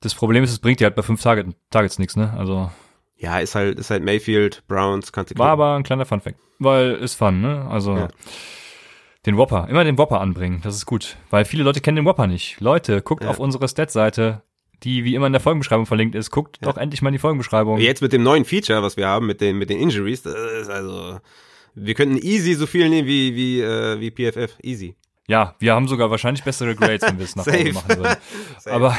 Das 0.00 0.12
Problem 0.16 0.42
ist, 0.42 0.50
es 0.50 0.58
bringt 0.58 0.80
dir 0.80 0.86
halt 0.86 0.96
bei 0.96 1.02
fünf 1.02 1.22
Target, 1.22 1.54
Targets 1.70 2.00
nichts, 2.00 2.16
ne? 2.16 2.34
Also. 2.36 2.72
Ja, 3.16 3.38
ist 3.38 3.54
halt, 3.54 3.78
ist 3.78 3.90
halt 3.90 4.02
Mayfield, 4.02 4.64
Browns, 4.66 5.12
kannst 5.12 5.32
du 5.32 5.38
War 5.38 5.50
aber 5.50 5.76
ein 5.76 5.84
kleiner 5.84 6.04
Funfact. 6.04 6.36
Weil 6.58 6.94
ist 6.94 7.14
fun, 7.14 7.40
ne? 7.40 7.64
Also. 7.70 7.96
Ja. 7.96 8.08
Den 9.24 9.38
Whopper, 9.38 9.68
immer 9.70 9.84
den 9.84 9.96
Whopper 9.96 10.20
anbringen, 10.20 10.60
das 10.64 10.74
ist 10.74 10.84
gut. 10.84 11.16
Weil 11.30 11.44
viele 11.44 11.62
Leute 11.62 11.80
kennen 11.80 11.96
den 11.96 12.04
Whopper 12.04 12.26
nicht. 12.26 12.60
Leute, 12.60 13.02
guckt 13.02 13.22
ja. 13.22 13.30
auf 13.30 13.38
unsere 13.38 13.68
Stat-Seite, 13.68 14.42
die 14.82 15.04
wie 15.04 15.14
immer 15.14 15.28
in 15.28 15.32
der 15.32 15.40
Folgenbeschreibung 15.40 15.86
verlinkt 15.86 16.16
ist. 16.16 16.30
Guckt 16.30 16.58
ja. 16.60 16.70
doch 16.70 16.76
endlich 16.76 17.02
mal 17.02 17.10
in 17.10 17.14
die 17.14 17.20
Folgenbeschreibung. 17.20 17.78
Jetzt 17.78 18.02
mit 18.02 18.12
dem 18.12 18.24
neuen 18.24 18.44
Feature, 18.44 18.82
was 18.82 18.96
wir 18.96 19.06
haben, 19.06 19.26
mit 19.26 19.40
den, 19.40 19.56
mit 19.58 19.70
den 19.70 19.78
Injuries, 19.78 20.22
das 20.22 20.34
ist 20.34 20.68
also, 20.68 21.20
wir 21.74 21.94
könnten 21.94 22.18
easy 22.18 22.54
so 22.54 22.66
viel 22.66 22.88
nehmen 22.88 23.08
wie, 23.08 23.34
wie, 23.34 23.60
äh, 23.60 24.00
wie 24.00 24.10
PFF. 24.10 24.58
Easy. 24.62 24.94
Ja, 25.26 25.54
wir 25.58 25.74
haben 25.74 25.88
sogar 25.88 26.10
wahrscheinlich 26.10 26.44
bessere 26.44 26.74
Grades, 26.74 27.02
wenn 27.02 27.18
wir 27.18 27.24
es 27.24 27.36
nach 27.36 27.46
oben 27.48 27.72
machen 27.72 27.96
würden. 27.96 28.16
Aber 28.66 28.96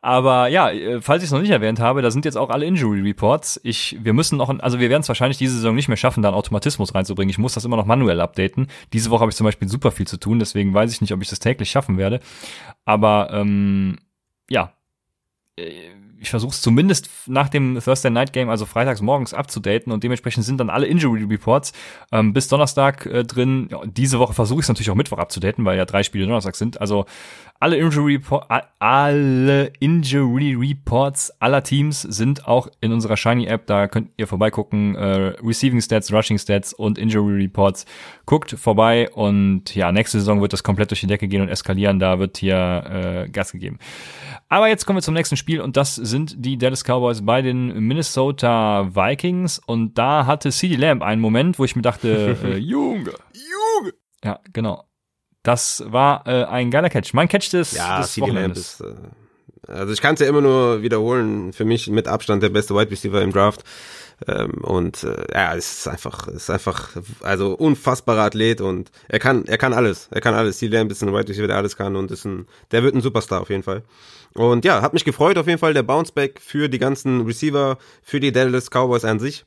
aber 0.00 0.48
ja, 0.48 0.70
äh, 0.70 1.00
falls 1.00 1.22
ich 1.22 1.28
es 1.28 1.32
noch 1.32 1.40
nicht 1.40 1.50
erwähnt 1.50 1.80
habe, 1.80 2.02
da 2.02 2.10
sind 2.10 2.24
jetzt 2.24 2.36
auch 2.36 2.50
alle 2.50 2.66
Injury 2.66 3.00
Reports. 3.00 3.60
Ich, 3.64 3.96
wir 4.00 4.12
müssen 4.12 4.38
noch, 4.38 4.48
also 4.60 4.78
wir 4.78 4.90
werden 4.90 5.02
es 5.02 5.08
wahrscheinlich 5.08 5.38
diese 5.38 5.54
Saison 5.54 5.74
nicht 5.74 5.88
mehr 5.88 5.96
schaffen, 5.96 6.22
da 6.22 6.28
einen 6.28 6.36
Automatismus 6.36 6.94
reinzubringen. 6.94 7.30
Ich 7.30 7.38
muss 7.38 7.54
das 7.54 7.64
immer 7.64 7.76
noch 7.76 7.86
manuell 7.86 8.20
updaten. 8.20 8.68
Diese 8.92 9.10
Woche 9.10 9.22
habe 9.22 9.30
ich 9.30 9.36
zum 9.36 9.44
Beispiel 9.44 9.68
super 9.68 9.90
viel 9.90 10.06
zu 10.06 10.16
tun, 10.16 10.38
deswegen 10.38 10.72
weiß 10.72 10.92
ich 10.92 11.00
nicht, 11.00 11.12
ob 11.12 11.22
ich 11.22 11.28
das 11.28 11.40
täglich 11.40 11.70
schaffen 11.70 11.98
werde. 11.98 12.20
Aber 12.84 13.30
ähm, 13.32 13.98
ja, 14.48 14.72
äh, 15.56 15.90
ich 16.20 16.30
versuche 16.30 16.52
es 16.52 16.62
zumindest 16.62 17.08
nach 17.26 17.48
dem 17.48 17.78
Thursday 17.82 18.10
Night 18.10 18.32
Game, 18.32 18.50
also 18.50 18.66
freitags 18.66 19.00
morgens 19.00 19.34
abzudaten 19.34 19.92
und 19.92 20.02
dementsprechend 20.04 20.44
sind 20.44 20.58
dann 20.58 20.70
alle 20.70 20.86
Injury 20.86 21.24
Reports 21.24 21.72
ähm, 22.12 22.32
bis 22.32 22.48
Donnerstag 22.48 23.06
äh, 23.06 23.24
drin. 23.24 23.68
Ja, 23.70 23.80
diese 23.84 24.18
Woche 24.18 24.34
versuche 24.34 24.60
ich 24.60 24.64
es 24.64 24.68
natürlich 24.68 24.90
auch 24.90 24.94
Mittwoch 24.94 25.18
abzudaten, 25.18 25.64
weil 25.64 25.78
ja 25.78 25.84
drei 25.84 26.02
Spiele 26.02 26.26
Donnerstag 26.26 26.56
sind. 26.56 26.80
Also 26.80 27.06
Alle 27.60 27.76
Injury, 27.76 28.20
alle 28.78 29.72
Injury 29.80 30.54
Reports 30.54 31.32
aller 31.40 31.64
Teams 31.64 32.02
sind 32.02 32.46
auch 32.46 32.68
in 32.80 32.92
unserer 32.92 33.16
Shiny 33.16 33.46
App. 33.46 33.66
Da 33.66 33.88
könnt 33.88 34.10
ihr 34.16 34.28
vorbeigucken. 34.28 34.94
Äh, 34.94 35.34
Receiving 35.42 35.80
Stats, 35.80 36.12
Rushing 36.12 36.38
Stats 36.38 36.72
und 36.72 36.98
Injury 36.98 37.42
Reports. 37.42 37.84
Guckt 38.26 38.52
vorbei 38.52 39.10
und 39.10 39.74
ja, 39.74 39.90
nächste 39.90 40.20
Saison 40.20 40.40
wird 40.40 40.52
das 40.52 40.62
komplett 40.62 40.92
durch 40.92 41.00
die 41.00 41.08
Decke 41.08 41.26
gehen 41.26 41.42
und 41.42 41.48
eskalieren. 41.48 41.98
Da 41.98 42.20
wird 42.20 42.38
hier 42.38 43.24
äh, 43.26 43.28
Gas 43.28 43.50
gegeben. 43.50 43.80
Aber 44.48 44.68
jetzt 44.68 44.86
kommen 44.86 44.98
wir 44.98 45.02
zum 45.02 45.14
nächsten 45.14 45.36
Spiel 45.36 45.60
und 45.60 45.76
das 45.76 45.96
sind 45.96 46.36
die 46.38 46.58
Dallas 46.58 46.84
Cowboys 46.84 47.26
bei 47.26 47.42
den 47.42 47.76
Minnesota 47.80 48.94
Vikings. 48.94 49.58
Und 49.58 49.98
da 49.98 50.26
hatte 50.26 50.52
CD 50.52 50.76
Lamb 50.76 51.02
einen 51.02 51.20
Moment, 51.20 51.58
wo 51.58 51.64
ich 51.64 51.74
mir 51.74 51.82
dachte, 51.82 52.36
äh, 52.44 52.56
Junge, 52.56 53.14
Junge. 53.32 53.94
Ja, 54.22 54.38
genau. 54.52 54.87
Das 55.48 55.82
war 55.86 56.26
äh, 56.26 56.44
ein 56.44 56.70
geiler 56.70 56.90
Catch. 56.90 57.14
Mein 57.14 57.26
Catch 57.26 57.54
des, 57.54 57.72
Ja, 57.72 58.02
des 58.02 58.20
Wochenendes. 58.20 58.58
ist, 58.58 58.80
äh, 58.82 59.72
also 59.72 59.94
ich 59.94 60.02
kann 60.02 60.12
es 60.12 60.20
ja 60.20 60.26
immer 60.26 60.42
nur 60.42 60.82
wiederholen, 60.82 61.54
für 61.54 61.64
mich 61.64 61.88
mit 61.88 62.06
Abstand 62.06 62.42
der 62.42 62.50
beste 62.50 62.74
Wide 62.74 62.90
Receiver 62.90 63.22
im 63.22 63.32
Draft. 63.32 63.64
Ähm, 64.26 64.62
und 64.62 65.04
äh, 65.04 65.24
ja, 65.32 65.54
es 65.54 65.78
ist 65.78 65.88
einfach, 65.88 66.28
es 66.28 66.34
ist 66.34 66.50
einfach, 66.50 66.90
also 67.22 67.54
unfassbarer 67.54 68.24
Athlet 68.24 68.60
und 68.60 68.90
er 69.08 69.20
kann, 69.20 69.46
er 69.46 69.56
kann 69.56 69.72
alles. 69.72 70.08
Er 70.10 70.20
kann 70.20 70.34
alles. 70.34 70.58
CD 70.58 70.76
Lamb 70.76 70.90
ist 70.90 71.02
ein 71.02 71.14
Wide 71.14 71.28
Receiver, 71.30 71.46
der 71.46 71.56
alles 71.56 71.78
kann 71.78 71.96
und 71.96 72.10
ist 72.10 72.26
ein, 72.26 72.46
der 72.70 72.82
wird 72.82 72.94
ein 72.94 73.00
Superstar 73.00 73.40
auf 73.40 73.48
jeden 73.48 73.62
Fall. 73.62 73.84
Und 74.34 74.66
ja, 74.66 74.82
hat 74.82 74.92
mich 74.92 75.06
gefreut 75.06 75.38
auf 75.38 75.46
jeden 75.46 75.58
Fall, 75.58 75.72
der 75.72 75.82
Bounceback 75.82 76.42
für 76.42 76.68
die 76.68 76.78
ganzen 76.78 77.22
Receiver, 77.22 77.78
für 78.02 78.20
die 78.20 78.32
Dallas 78.32 78.68
Cowboys 78.68 79.06
an 79.06 79.18
sich. 79.18 79.46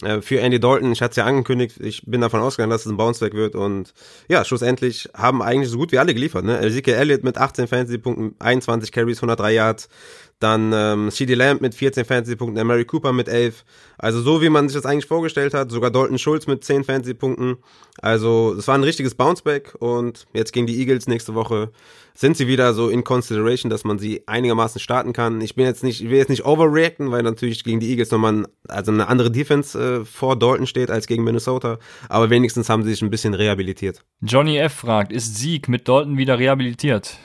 Äh, 0.00 0.22
Für 0.22 0.40
Andy 0.40 0.58
Dalton, 0.58 0.92
ich 0.92 1.02
hatte 1.02 1.10
es 1.10 1.16
ja 1.16 1.26
angekündigt, 1.26 1.78
ich 1.80 2.02
bin 2.06 2.20
davon 2.20 2.40
ausgegangen, 2.40 2.70
dass 2.70 2.86
es 2.86 2.90
ein 2.90 2.96
Bounceback 2.96 3.34
wird 3.34 3.54
und 3.54 3.92
ja, 4.28 4.44
schlussendlich 4.44 5.10
haben 5.14 5.42
eigentlich 5.42 5.68
so 5.68 5.76
gut 5.76 5.92
wie 5.92 5.98
alle 5.98 6.14
geliefert. 6.14 6.44
Ne? 6.44 6.58
Ezekiel 6.60 6.94
Elliott 6.94 7.24
mit 7.24 7.36
18 7.36 7.68
Fantasy-Punkten, 7.68 8.34
21 8.38 8.90
Carries, 8.90 9.18
103 9.18 9.52
Yards, 9.52 9.88
dann 10.42 10.72
ähm, 10.74 11.10
CD 11.10 11.34
Lamb 11.34 11.60
mit 11.60 11.74
14 11.74 12.04
Fantasy-Punkten, 12.04 12.66
Mary 12.66 12.84
Cooper 12.84 13.12
mit 13.12 13.28
11. 13.28 13.64
Also 13.98 14.20
so 14.20 14.42
wie 14.42 14.48
man 14.48 14.68
sich 14.68 14.80
das 14.80 14.90
eigentlich 14.90 15.06
vorgestellt 15.06 15.54
hat, 15.54 15.70
sogar 15.70 15.90
Dalton 15.90 16.18
Schulz 16.18 16.46
mit 16.46 16.64
10 16.64 16.84
Fantasy-Punkten. 16.84 17.56
Also 18.00 18.54
es 18.58 18.66
war 18.68 18.74
ein 18.74 18.84
richtiges 18.84 19.14
Bounceback 19.14 19.74
und 19.78 20.26
jetzt 20.32 20.52
gegen 20.52 20.66
die 20.66 20.78
Eagles 20.78 21.06
nächste 21.06 21.34
Woche 21.34 21.70
sind 22.14 22.36
sie 22.36 22.46
wieder 22.46 22.74
so 22.74 22.88
in 22.88 23.04
consideration, 23.04 23.70
dass 23.70 23.84
man 23.84 23.98
sie 23.98 24.22
einigermaßen 24.26 24.80
starten 24.80 25.12
kann. 25.12 25.40
Ich 25.40 25.54
bin 25.54 25.64
jetzt 25.64 25.82
nicht, 25.82 26.02
ich 26.02 26.10
will 26.10 26.18
jetzt 26.18 26.28
nicht 26.28 26.44
overreacten, 26.44 27.10
weil 27.10 27.22
natürlich 27.22 27.64
gegen 27.64 27.80
die 27.80 27.90
Eagles 27.90 28.10
nochmal 28.10 28.32
ein, 28.32 28.46
also 28.68 28.92
eine 28.92 29.08
andere 29.08 29.30
Defense 29.30 29.78
äh, 29.78 30.04
vor 30.04 30.38
Dalton 30.38 30.66
steht 30.66 30.90
als 30.90 31.06
gegen 31.06 31.24
Minnesota. 31.24 31.78
Aber 32.08 32.30
wenigstens 32.30 32.68
haben 32.68 32.82
sie 32.82 32.90
sich 32.90 33.02
ein 33.02 33.10
bisschen 33.10 33.34
rehabilitiert. 33.34 34.04
Johnny 34.20 34.58
F. 34.58 34.74
fragt, 34.74 35.12
ist 35.12 35.36
Sieg 35.36 35.68
mit 35.68 35.88
Dalton 35.88 36.18
wieder 36.18 36.38
rehabilitiert? 36.38 37.18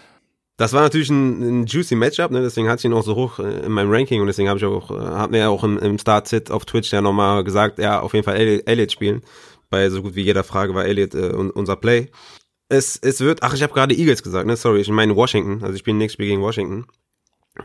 Das 0.57 0.73
war 0.73 0.81
natürlich 0.81 1.09
ein, 1.11 1.61
ein 1.61 1.65
juicy 1.67 1.95
Matchup, 1.95 2.31
ne? 2.31 2.41
deswegen 2.41 2.67
hatte 2.67 2.79
ich 2.79 2.85
ihn 2.85 2.93
auch 2.93 3.03
so 3.03 3.15
hoch 3.15 3.37
äh, 3.39 3.65
in 3.65 3.71
meinem 3.71 3.91
Ranking 3.91 4.21
und 4.21 4.27
deswegen 4.27 4.49
habe 4.49 4.57
ich 4.57 4.65
auch, 4.65 4.89
äh, 4.89 4.95
hat 5.15 5.29
mir 5.29 5.37
ja 5.39 5.49
auch 5.49 5.63
im, 5.63 5.77
im 5.77 5.99
Start-Sit 5.99 6.49
auf 6.49 6.65
Twitch 6.65 6.91
ja 6.91 7.01
nochmal 7.01 7.43
gesagt, 7.43 7.77
ja, 7.77 7.99
auf 8.01 8.13
jeden 8.13 8.25
Fall 8.25 8.37
Elliott, 8.37 8.67
Elliott 8.67 8.91
spielen. 8.91 9.21
Bei 9.69 9.89
so 9.89 10.01
gut 10.01 10.15
wie 10.15 10.23
jeder 10.23 10.43
Frage 10.43 10.73
war 10.73 10.85
Elliott 10.85 11.13
äh, 11.13 11.33
un- 11.33 11.51
unser 11.51 11.75
Play. 11.75 12.09
Es, 12.69 12.97
es 12.97 13.21
wird, 13.21 13.43
ach, 13.43 13.53
ich 13.53 13.61
habe 13.61 13.73
gerade 13.73 13.93
Eagles 13.95 14.23
gesagt, 14.23 14.47
ne? 14.47 14.55
Sorry, 14.57 14.81
ich 14.81 14.89
meine 14.89 15.15
Washington. 15.15 15.61
Also 15.61 15.73
ich 15.75 15.79
spiele 15.79 15.97
nächstes 15.97 16.13
Spiel 16.15 16.27
gegen 16.27 16.41
Washington. 16.41 16.87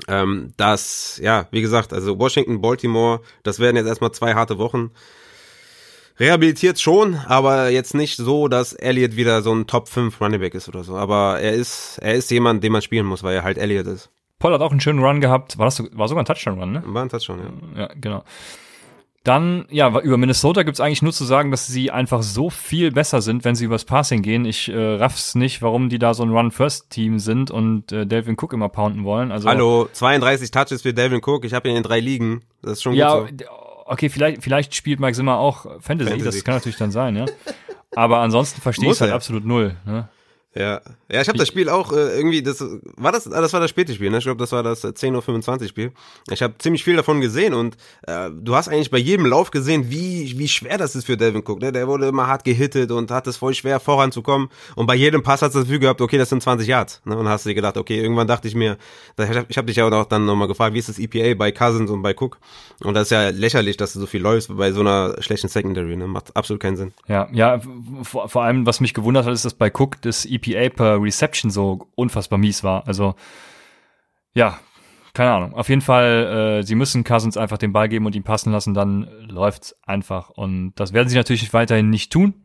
Ähm, 0.08 0.52
das, 0.56 1.18
ja, 1.22 1.48
wie 1.50 1.60
gesagt, 1.62 1.92
also 1.92 2.18
Washington, 2.18 2.60
Baltimore, 2.60 3.20
das 3.42 3.58
werden 3.58 3.76
jetzt 3.76 3.86
erstmal 3.86 4.12
zwei 4.12 4.34
harte 4.34 4.58
Wochen. 4.58 4.90
Rehabilitiert 6.22 6.78
schon, 6.78 7.16
aber 7.26 7.70
jetzt 7.70 7.94
nicht 7.94 8.16
so, 8.16 8.46
dass 8.46 8.74
Elliott 8.74 9.16
wieder 9.16 9.42
so 9.42 9.52
ein 9.52 9.66
Top 9.66 9.88
5 9.88 10.20
Running 10.20 10.38
Back 10.38 10.54
ist 10.54 10.68
oder 10.68 10.84
so. 10.84 10.94
Aber 10.94 11.40
er 11.40 11.52
ist, 11.52 11.98
er 12.00 12.14
ist 12.14 12.30
jemand, 12.30 12.62
den 12.62 12.70
man 12.70 12.80
spielen 12.80 13.06
muss, 13.06 13.24
weil 13.24 13.34
er 13.34 13.42
halt 13.42 13.58
Elliott 13.58 13.88
ist. 13.88 14.08
Paul 14.38 14.54
hat 14.54 14.60
auch 14.60 14.70
einen 14.70 14.80
schönen 14.80 15.00
Run 15.00 15.20
gehabt. 15.20 15.58
War 15.58 15.64
das 15.64 15.74
so, 15.74 15.88
war 15.94 16.06
sogar 16.06 16.22
ein 16.22 16.26
Touchdown-Run, 16.26 16.70
ne? 16.70 16.82
War 16.86 17.02
ein 17.02 17.08
Touchdown, 17.08 17.40
ja. 17.74 17.80
Ja, 17.80 17.90
genau. 18.00 18.22
Dann, 19.24 19.66
ja, 19.68 19.88
über 20.00 20.16
Minnesota 20.16 20.62
gibt's 20.62 20.78
eigentlich 20.78 21.02
nur 21.02 21.12
zu 21.12 21.24
sagen, 21.24 21.50
dass 21.50 21.66
sie 21.66 21.90
einfach 21.90 22.22
so 22.22 22.50
viel 22.50 22.92
besser 22.92 23.20
sind, 23.20 23.44
wenn 23.44 23.56
sie 23.56 23.64
übers 23.64 23.84
Passing 23.84 24.22
gehen. 24.22 24.44
Ich 24.44 24.68
äh, 24.68 24.76
raff's 24.76 25.34
nicht, 25.34 25.60
warum 25.60 25.88
die 25.88 25.98
da 25.98 26.14
so 26.14 26.22
ein 26.22 26.30
Run-First-Team 26.30 27.18
sind 27.18 27.50
und 27.50 27.90
äh, 27.90 28.06
Delvin 28.06 28.36
Cook 28.40 28.52
immer 28.52 28.68
pounden 28.68 29.02
wollen. 29.02 29.32
Also, 29.32 29.48
Hallo, 29.48 29.88
32 29.92 30.52
Touches 30.52 30.82
für 30.82 30.94
Devin 30.94 31.20
Cook. 31.24 31.44
Ich 31.44 31.52
habe 31.52 31.68
ihn 31.68 31.74
in 31.74 31.82
drei 31.82 31.98
Ligen. 31.98 32.42
Das 32.62 32.74
ist 32.74 32.82
schon 32.82 32.94
Ja, 32.94 33.18
gut 33.20 33.44
so. 33.44 33.61
Okay, 33.86 34.08
vielleicht, 34.08 34.42
vielleicht 34.42 34.74
spielt 34.74 35.00
Mike 35.00 35.14
Zimmer 35.14 35.38
auch 35.38 35.62
Fantasy, 35.80 36.10
Fantasy. 36.10 36.24
das 36.24 36.44
kann 36.44 36.54
natürlich 36.54 36.78
dann 36.78 36.90
sein, 36.90 37.16
ja. 37.16 37.26
Aber 37.94 38.18
ansonsten 38.18 38.60
verstehe 38.60 38.86
ich 38.86 38.90
Muss 38.90 39.00
halt 39.00 39.12
absolut 39.12 39.44
null. 39.44 39.76
Ne? 39.84 40.08
Ja, 40.54 40.82
ja, 41.10 41.20
ich 41.22 41.28
habe 41.28 41.38
das 41.38 41.48
Spiel 41.48 41.70
auch 41.70 41.92
äh, 41.92 42.16
irgendwie, 42.16 42.42
das 42.42 42.62
war 42.96 43.10
das, 43.10 43.30
ah, 43.30 43.40
das 43.40 43.54
war 43.54 43.60
das 43.60 43.70
späte 43.70 43.94
Spiel, 43.94 44.10
ne? 44.10 44.18
Ich 44.18 44.24
glaube, 44.24 44.38
das 44.38 44.52
war 44.52 44.62
das 44.62 44.84
äh, 44.84 44.88
10.25 44.88 45.62
Uhr 45.62 45.68
Spiel. 45.68 45.92
Ich 46.30 46.42
habe 46.42 46.54
ziemlich 46.58 46.84
viel 46.84 46.96
davon 46.96 47.22
gesehen 47.22 47.54
und 47.54 47.76
äh, 48.06 48.28
du 48.30 48.54
hast 48.54 48.68
eigentlich 48.68 48.90
bei 48.90 48.98
jedem 48.98 49.24
Lauf 49.24 49.50
gesehen, 49.50 49.90
wie 49.90 50.38
wie 50.38 50.48
schwer 50.48 50.76
das 50.76 50.94
ist 50.94 51.06
für 51.06 51.16
Devin 51.16 51.42
Cook. 51.46 51.60
Ne? 51.60 51.72
Der 51.72 51.88
wurde 51.88 52.06
immer 52.06 52.26
hart 52.26 52.44
gehittet 52.44 52.90
und 52.90 53.10
hat 53.10 53.26
es 53.26 53.38
voll 53.38 53.54
schwer 53.54 53.80
voranzukommen. 53.80 54.48
Und 54.76 54.86
bei 54.86 54.94
jedem 54.94 55.22
Pass 55.22 55.40
hast 55.40 55.54
du 55.54 55.60
das 55.60 55.68
Gefühl 55.68 55.80
gehabt, 55.80 56.00
okay, 56.00 56.18
das 56.18 56.28
sind 56.28 56.42
20 56.42 56.68
Yards. 56.68 57.00
Ne? 57.04 57.16
Und 57.16 57.28
hast 57.28 57.46
dir 57.46 57.54
gedacht, 57.54 57.78
okay, 57.78 58.00
irgendwann 58.00 58.26
dachte 58.26 58.46
ich 58.46 58.54
mir, 58.54 58.76
ich 59.18 59.28
habe 59.28 59.46
hab 59.48 59.66
dich 59.66 59.76
ja 59.76 59.88
auch 59.88 60.04
dann 60.04 60.26
nochmal 60.26 60.48
gefragt, 60.48 60.74
wie 60.74 60.78
ist 60.78 60.88
das 60.88 60.98
EPA 60.98 61.34
bei 61.34 61.50
Cousins 61.50 61.90
und 61.90 62.02
bei 62.02 62.14
Cook? 62.14 62.38
Und 62.84 62.94
das 62.94 63.04
ist 63.04 63.10
ja 63.10 63.30
lächerlich, 63.30 63.76
dass 63.76 63.94
du 63.94 64.00
so 64.00 64.06
viel 64.06 64.20
läufst 64.20 64.54
bei 64.54 64.72
so 64.72 64.80
einer 64.80 65.16
schlechten 65.20 65.48
Secondary. 65.48 65.96
Ne? 65.96 66.06
Macht 66.06 66.36
absolut 66.36 66.60
keinen 66.60 66.76
Sinn. 66.76 66.92
Ja, 67.08 67.28
ja, 67.32 67.60
vor, 68.02 68.28
vor 68.28 68.42
allem, 68.42 68.66
was 68.66 68.80
mich 68.80 68.92
gewundert 68.92 69.24
hat, 69.24 69.32
ist, 69.32 69.44
dass 69.44 69.54
bei 69.54 69.70
Cook 69.70 70.02
das 70.02 70.26
EPA 70.26 70.41
per 70.42 71.00
Reception 71.00 71.50
so 71.50 71.88
unfassbar 71.94 72.38
mies 72.38 72.62
war. 72.62 72.86
Also, 72.86 73.14
ja, 74.34 74.58
keine 75.14 75.32
Ahnung. 75.32 75.54
Auf 75.54 75.68
jeden 75.68 75.82
Fall, 75.82 76.60
äh, 76.60 76.62
sie 76.62 76.74
müssen 76.74 77.04
Cousins 77.04 77.36
einfach 77.36 77.58
den 77.58 77.72
Ball 77.72 77.88
geben 77.88 78.06
und 78.06 78.14
ihn 78.14 78.22
passen 78.22 78.52
lassen, 78.52 78.74
dann 78.74 79.08
läuft's 79.28 79.76
einfach. 79.82 80.30
Und 80.30 80.74
das 80.76 80.92
werden 80.92 81.08
sie 81.08 81.16
natürlich 81.16 81.52
weiterhin 81.52 81.90
nicht 81.90 82.12
tun. 82.12 82.42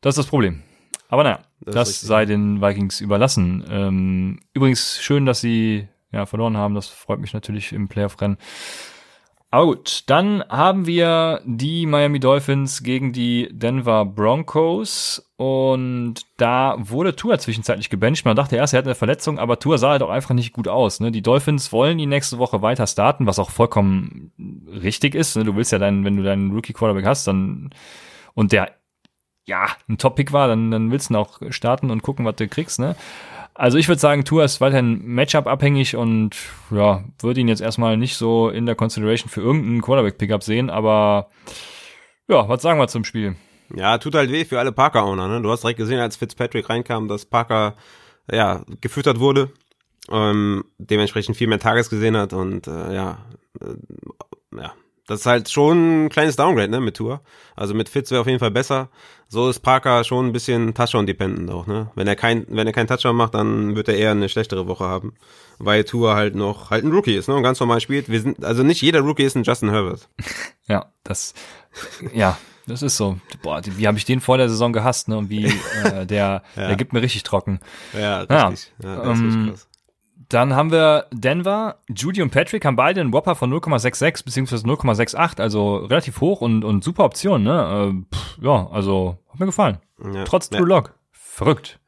Das 0.00 0.12
ist 0.12 0.24
das 0.24 0.26
Problem. 0.26 0.62
Aber 1.08 1.24
naja, 1.24 1.40
Das 1.60 1.74
das, 1.74 2.00
sei 2.00 2.26
den 2.26 2.60
Vikings 2.60 3.00
überlassen. 3.00 3.64
Ähm, 3.70 4.40
übrigens 4.52 5.00
schön, 5.00 5.24
dass 5.26 5.40
sie 5.40 5.88
ja 6.12 6.26
verloren 6.26 6.56
haben. 6.56 6.74
Das 6.74 6.88
freut 6.88 7.20
mich 7.20 7.32
natürlich 7.32 7.72
im 7.72 7.88
Playoff-Rennen. 7.88 8.36
Aber 9.54 9.66
gut, 9.66 10.02
dann 10.08 10.42
haben 10.48 10.84
wir 10.84 11.40
die 11.44 11.86
Miami 11.86 12.18
Dolphins 12.18 12.82
gegen 12.82 13.12
die 13.12 13.48
Denver 13.52 14.04
Broncos 14.04 15.30
und 15.36 16.14
da 16.38 16.74
wurde 16.76 17.14
Tua 17.14 17.38
zwischenzeitlich 17.38 17.88
gebencht. 17.88 18.24
Man 18.24 18.34
dachte 18.34 18.56
erst, 18.56 18.74
er 18.74 18.78
hat 18.78 18.86
eine 18.86 18.96
Verletzung, 18.96 19.38
aber 19.38 19.60
Tua 19.60 19.78
sah 19.78 19.90
halt 19.90 20.02
auch 20.02 20.10
einfach 20.10 20.34
nicht 20.34 20.52
gut 20.54 20.66
aus. 20.66 20.98
Ne? 20.98 21.12
Die 21.12 21.22
Dolphins 21.22 21.70
wollen 21.70 22.00
ihn 22.00 22.08
nächste 22.08 22.38
Woche 22.38 22.62
weiter 22.62 22.88
starten, 22.88 23.26
was 23.26 23.38
auch 23.38 23.50
vollkommen 23.50 24.32
richtig 24.82 25.14
ist. 25.14 25.36
Ne? 25.36 25.44
Du 25.44 25.54
willst 25.54 25.70
ja 25.70 25.78
deinen, 25.78 26.04
wenn 26.04 26.16
du 26.16 26.24
deinen 26.24 26.50
Rookie 26.50 26.72
Quarterback 26.72 27.06
hast, 27.06 27.28
dann 27.28 27.70
und 28.34 28.50
der 28.50 28.72
ja 29.46 29.68
ein 29.88 29.98
Top-Pick 29.98 30.32
war, 30.32 30.48
dann, 30.48 30.72
dann 30.72 30.90
willst 30.90 31.10
du 31.10 31.14
ihn 31.14 31.16
auch 31.16 31.40
starten 31.50 31.92
und 31.92 32.02
gucken, 32.02 32.24
was 32.24 32.34
du 32.34 32.48
kriegst. 32.48 32.80
Ne? 32.80 32.96
Also 33.54 33.78
ich 33.78 33.86
würde 33.86 34.00
sagen, 34.00 34.24
Tua 34.24 34.44
ist 34.44 34.60
weiterhin 34.60 35.04
Matchup 35.06 35.46
abhängig 35.46 35.94
und 35.94 36.36
ja, 36.72 37.04
würde 37.20 37.40
ihn 37.40 37.48
jetzt 37.48 37.62
erstmal 37.62 37.96
nicht 37.96 38.16
so 38.16 38.48
in 38.48 38.66
der 38.66 38.74
Consideration 38.74 39.30
für 39.30 39.42
irgendeinen 39.42 39.80
Quarterback-Pickup 39.80 40.42
sehen, 40.42 40.70
aber 40.70 41.30
ja, 42.28 42.48
was 42.48 42.62
sagen 42.62 42.80
wir 42.80 42.88
zum 42.88 43.04
Spiel? 43.04 43.36
Ja, 43.74 43.98
tut 43.98 44.14
halt 44.16 44.30
weh 44.32 44.44
für 44.44 44.58
alle 44.58 44.72
Parker-Owner. 44.72 45.28
Ne? 45.28 45.42
Du 45.42 45.50
hast 45.50 45.62
direkt 45.62 45.78
gesehen, 45.78 46.00
als 46.00 46.16
Fitzpatrick 46.16 46.68
reinkam, 46.68 47.06
dass 47.06 47.26
Parker 47.26 47.76
ja 48.30 48.64
gefüttert 48.80 49.20
wurde, 49.20 49.50
ähm, 50.10 50.64
dementsprechend 50.78 51.36
viel 51.36 51.46
mehr 51.46 51.60
Tages 51.60 51.90
gesehen 51.90 52.16
hat 52.16 52.32
und 52.32 52.66
äh, 52.66 52.94
ja, 52.94 53.18
äh, 53.60 54.56
ja, 54.56 54.72
das 55.06 55.20
ist 55.20 55.26
halt 55.26 55.50
schon 55.50 56.06
ein 56.06 56.08
kleines 56.08 56.36
Downgrade 56.36 56.70
ne, 56.70 56.80
mit 56.80 56.96
Tour. 56.96 57.20
Also 57.56 57.74
mit 57.74 57.88
Fitz 57.88 58.10
wäre 58.10 58.20
auf 58.22 58.26
jeden 58.26 58.38
Fall 58.38 58.50
besser. 58.50 58.88
So 59.28 59.48
ist 59.50 59.60
Parker 59.60 60.04
schon 60.04 60.26
ein 60.28 60.32
bisschen 60.32 60.74
Touchdown-dependent 60.74 61.50
auch. 61.50 61.66
Ne? 61.66 61.90
Wenn 61.94 62.06
er 62.06 62.16
kein, 62.16 62.46
wenn 62.48 62.66
er 62.66 62.72
keinen 62.72 62.86
Touchdown 62.86 63.16
macht, 63.16 63.34
dann 63.34 63.74
wird 63.76 63.88
er 63.88 63.96
eher 63.96 64.12
eine 64.12 64.28
schlechtere 64.28 64.66
Woche 64.66 64.84
haben, 64.84 65.14
weil 65.58 65.84
Tour 65.84 66.14
halt 66.14 66.34
noch 66.34 66.70
halt 66.70 66.84
ein 66.84 66.92
Rookie 66.92 67.14
ist 67.14 67.28
ne? 67.28 67.34
und 67.34 67.42
ganz 67.42 67.60
normal 67.60 67.80
spielt. 67.80 68.08
Wir 68.08 68.20
sind 68.20 68.44
also 68.44 68.62
nicht 68.62 68.80
jeder 68.82 69.00
Rookie 69.00 69.24
ist 69.24 69.36
ein 69.36 69.44
Justin 69.44 69.70
Herbert. 69.70 70.08
Ja, 70.66 70.86
das, 71.02 71.34
ja, 72.14 72.38
das 72.66 72.80
ist 72.80 72.96
so. 72.96 73.18
Boah, 73.42 73.60
wie 73.66 73.86
habe 73.86 73.98
ich 73.98 74.06
den 74.06 74.22
vor 74.22 74.38
der 74.38 74.48
Saison 74.48 74.72
gehasst, 74.72 75.08
ne? 75.08 75.18
Und 75.18 75.28
wie 75.28 75.44
äh, 75.44 76.06
der, 76.06 76.42
Ja. 76.56 76.68
der 76.68 76.76
gibt 76.76 76.94
mir 76.94 77.02
richtig 77.02 77.22
trocken. 77.22 77.60
Ja, 77.92 78.24
Ja, 78.24 78.48
richtig. 78.48 78.72
Ja, 78.82 78.96
das 79.04 79.18
ist 79.18 79.20
ähm, 79.20 79.26
richtig 79.26 79.50
krass. 79.50 79.68
Dann 80.28 80.54
haben 80.54 80.70
wir 80.70 81.06
Denver. 81.12 81.78
Judy 81.88 82.22
und 82.22 82.30
Patrick 82.30 82.64
haben 82.64 82.76
beide 82.76 83.00
einen 83.00 83.12
Whopper 83.12 83.34
von 83.34 83.52
0,66 83.52 84.24
beziehungsweise 84.24 84.66
0,68, 84.66 85.40
also 85.40 85.76
relativ 85.76 86.20
hoch 86.20 86.40
und, 86.40 86.64
und 86.64 86.82
super 86.82 87.04
Option, 87.04 87.42
ne? 87.42 87.92
Äh, 88.10 88.14
pff, 88.14 88.38
ja, 88.42 88.68
also 88.70 89.18
hat 89.30 89.40
mir 89.40 89.46
gefallen. 89.46 89.78
Ja. 90.12 90.24
Trotz 90.24 90.50
ja. 90.50 90.58
Drew 90.58 90.66
Lock. 90.66 90.94
Verrückt. 91.12 91.80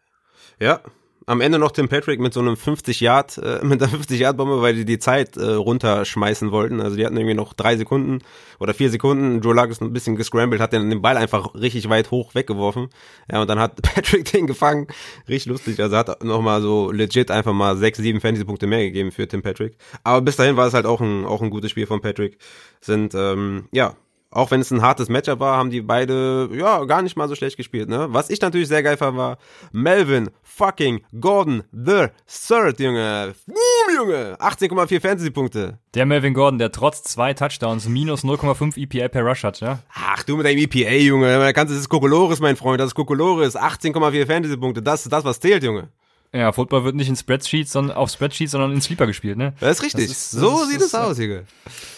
Ja, 0.59 0.81
am 1.27 1.41
Ende 1.41 1.59
noch 1.59 1.73
Tim 1.73 1.89
Patrick 1.89 2.21
mit 2.21 2.33
so 2.33 2.41
einem 2.41 2.57
50 2.57 3.01
Yard, 3.01 3.39
äh, 3.39 3.59
mit 3.65 3.83
einer 3.83 3.91
50 3.91 4.19
Yard 4.19 4.37
Bombe, 4.37 4.63
weil 4.63 4.75
die 4.75 4.85
die 4.85 4.99
Zeit 4.99 5.37
äh, 5.37 5.45
runterschmeißen 5.45 6.53
wollten. 6.53 6.81
Also 6.81 6.97
die 6.97 7.05
hatten 7.05 7.17
irgendwie 7.17 7.35
noch 7.35 7.53
drei 7.53 7.77
Sekunden 7.77 8.21
oder 8.61 8.75
vier 8.75 8.91
Sekunden. 8.91 9.41
Joe 9.41 9.55
Luck 9.55 9.71
ist 9.71 9.83
ein 9.83 9.93
bisschen 9.93 10.17
gescrambled, 10.17 10.61
hat 10.61 10.73
dann 10.73 10.89
den 10.89 11.03
Ball 11.03 11.17
einfach 11.17 11.55
richtig 11.55 11.89
weit 11.89 12.11
hoch 12.13 12.35
weggeworfen. 12.35 12.89
Ja, 13.31 13.43
und 13.43 13.49
dann 13.49 13.59
hat 13.59 13.83
Patrick 13.83 14.31
den 14.31 14.47
gefangen. 14.47 14.87
Richtig 15.29 15.51
lustig. 15.51 15.81
Also 15.81 15.97
hat 15.97 16.23
nochmal 16.25 16.63
so 16.63 16.93
legit 16.93 17.31
einfach 17.31 17.53
mal 17.53 17.77
sechs, 17.77 17.99
sieben 17.99 18.21
Fantasy-Punkte 18.21 18.67
mehr 18.67 18.85
gegeben 18.85 19.11
für 19.11 19.27
Tim 19.27 19.43
Patrick. 19.43 19.77
Aber 20.05 20.21
bis 20.23 20.37
dahin 20.37 20.57
war 20.57 20.69
es 20.69 20.75
halt 20.75 20.87
auch 20.87 21.01
ein, 21.01 21.25
auch 21.25 21.43
ein 21.43 21.51
gutes 21.51 21.73
Spiel 21.73 21.87
von 21.87 22.01
Patrick. 22.01 22.39
Sind, 22.81 23.15
ähm, 23.15 23.69
ja, 23.73 23.97
auch 24.37 24.51
wenn 24.51 24.61
es 24.61 24.71
ein 24.71 24.83
hartes 24.83 25.09
Matchup 25.09 25.41
war, 25.41 25.57
haben 25.57 25.71
die 25.71 25.81
beide, 25.81 26.51
ja, 26.53 26.85
gar 26.85 27.03
nicht 27.03 27.17
mal 27.17 27.29
so 27.29 27.35
schlecht 27.35 27.57
gespielt, 27.57 27.89
ne? 27.89 28.09
Was 28.11 28.29
ich 28.29 28.41
natürlich 28.41 28.69
sehr 28.69 28.83
geil 28.83 28.97
fand, 28.97 29.17
war 29.17 29.39
Melvin 29.73 30.31
fucking 30.43 31.03
Gordon 31.21 31.65
the 31.73 32.09
Third, 32.27 32.79
Junge. 32.79 33.35
Boom, 33.47 33.97
Junge. 33.97 34.37
18,4 34.39 35.01
Fantasy-Punkte. 35.01 35.79
Der 35.95 36.07
Melvin 36.07 36.35
Gordon, 36.35 36.59
der 36.59 36.71
trotz 36.71 37.03
zwei 37.03 37.33
Touchdowns 37.33 37.89
minus 37.89 38.25
0,5 38.25 38.77
EPA 38.77 39.09
per 39.09 39.23
Rush 39.23 39.45
hat, 39.45 39.61
ja? 39.61 39.79
Ach, 39.95 40.23
du 40.23 40.37
mit 40.37 40.45
deinem 40.45 40.59
EPA, 40.59 40.93
Junge. 40.93 41.39
Da 41.39 41.53
kannst 41.53 41.71
du, 41.71 41.75
das 41.75 41.83
ist 41.83 41.89
Kokolores, 41.89 42.41
mein 42.41 42.57
Freund. 42.57 42.81
Das 42.81 42.89
ist 42.89 42.95
Kokolores. 42.95 43.57
18,4 43.57 44.27
Fantasy-Punkte. 44.27 44.83
Das 44.83 45.05
ist 45.05 45.13
das, 45.13 45.25
was 45.25 45.41
zählt, 45.41 45.63
Junge. 45.63 45.89
Ja, 46.33 46.53
Football 46.53 46.85
wird 46.85 46.97
nicht 46.97 47.09
in 47.09 47.17
Spreadsheets, 47.17 47.73
sondern 47.73 47.97
auf 47.97 48.11
Spreadsheets, 48.11 48.53
sondern 48.53 48.73
in 48.73 48.81
Sleeper 48.81 49.07
gespielt, 49.07 49.39
ne? 49.39 49.55
Das 49.61 49.79
ist 49.79 49.85
richtig. 49.85 50.09
Das 50.09 50.17
ist, 50.17 50.35
das 50.35 50.41
so 50.41 50.63
ist, 50.63 50.71
sieht 50.71 50.81
es 50.81 50.95
aus, 50.95 51.19
Junge. 51.19 51.45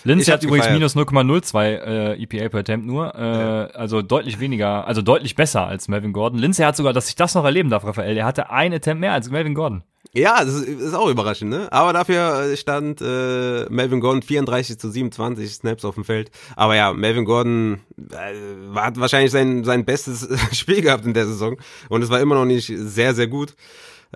Lindsay 0.05 0.33
hat 0.33 0.43
übrigens 0.45 0.71
minus 0.71 0.97
0,02 0.97 1.65
äh, 1.65 2.23
EPA 2.23 2.49
per 2.49 2.61
Attempt 2.61 2.87
nur, 2.87 3.15
äh, 3.15 3.21
ja. 3.21 3.67
also 3.69 4.03
deutlich 4.03 4.39
weniger, 4.41 4.87
also 4.87 5.03
deutlich 5.03 5.35
besser 5.35 5.67
als 5.67 5.89
Melvin 5.89 6.13
Gordon. 6.13 6.39
Lindsay 6.39 6.65
hat 6.65 6.77
sogar, 6.77 6.93
dass 6.93 7.09
ich 7.09 7.17
das 7.17 7.35
noch 7.35 7.45
erleben 7.45 7.71
darf, 7.71 7.85
Raphael, 7.85 8.17
er 8.17 8.27
hatte 8.27 8.51
ein 8.51 8.73
Attempt 8.73 9.01
mehr 9.01 9.13
als 9.13 9.31
Melvin 9.31 9.55
Gordon. 9.55 9.83
Ja, 10.15 10.43
das 10.45 10.55
ist, 10.55 10.69
ist 10.69 10.95
auch 10.95 11.09
überraschend, 11.09 11.51
ne? 11.51 11.71
Aber 11.71 11.93
dafür 11.93 12.57
stand 12.57 13.01
äh, 13.03 13.67
Melvin 13.69 14.01
Gordon 14.01 14.23
34 14.23 14.79
zu 14.79 14.91
27 14.91 15.53
Snaps 15.53 15.85
auf 15.85 15.97
dem 15.97 16.05
Feld. 16.05 16.31
Aber 16.57 16.77
ja, 16.77 16.93
Melvin 16.95 17.25
Gordon 17.25 17.81
äh, 18.11 18.75
hat 18.75 18.99
wahrscheinlich 18.99 19.33
sein, 19.33 19.65
sein 19.65 19.85
bestes 19.85 20.29
Spiel 20.57 20.81
gehabt 20.81 21.05
in 21.05 21.15
der 21.15 21.27
Saison 21.27 21.57
und 21.89 22.03
es 22.03 22.09
war 22.09 22.21
immer 22.21 22.37
noch 22.37 22.47
nicht 22.47 22.73
sehr, 22.75 23.15
sehr 23.15 23.27
gut. 23.27 23.55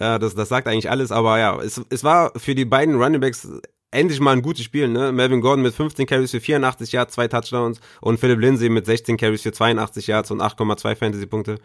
Ja, 0.01 0.19
das, 0.19 0.35
das 0.35 0.49
sagt 0.49 0.69
eigentlich 0.69 0.91
alles, 0.91 1.13
aber 1.13 1.39
ja, 1.39 1.61
es, 1.61 1.81
es 1.91 2.03
war 2.03 2.33
für 2.37 2.55
die 2.55 2.65
beiden 2.65 2.95
Runningbacks 2.95 3.49
endlich 3.93 4.21
mal 4.21 4.33
ein 4.33 4.43
gutes 4.43 4.65
Spiel, 4.65 4.89
ne? 4.89 5.13
Melvin 5.13 5.41
Gordon 5.41 5.63
mit 5.63 5.75
15 5.75 6.07
Carries 6.07 6.31
für 6.31 6.41
84 6.41 6.93
Yards, 6.93 7.15
zwei 7.15 7.29
Touchdowns 7.29 7.81
und 8.01 8.19
Philip 8.19 8.41
Lindsay 8.41 8.69
mit 8.69 8.87
16 8.87 9.17
Carries 9.17 9.43
für 9.43 9.53
82 9.53 10.07
Yards 10.07 10.31
und 10.31 10.41
8,2 10.41 10.97
Fantasy-Punkte. 10.97 11.59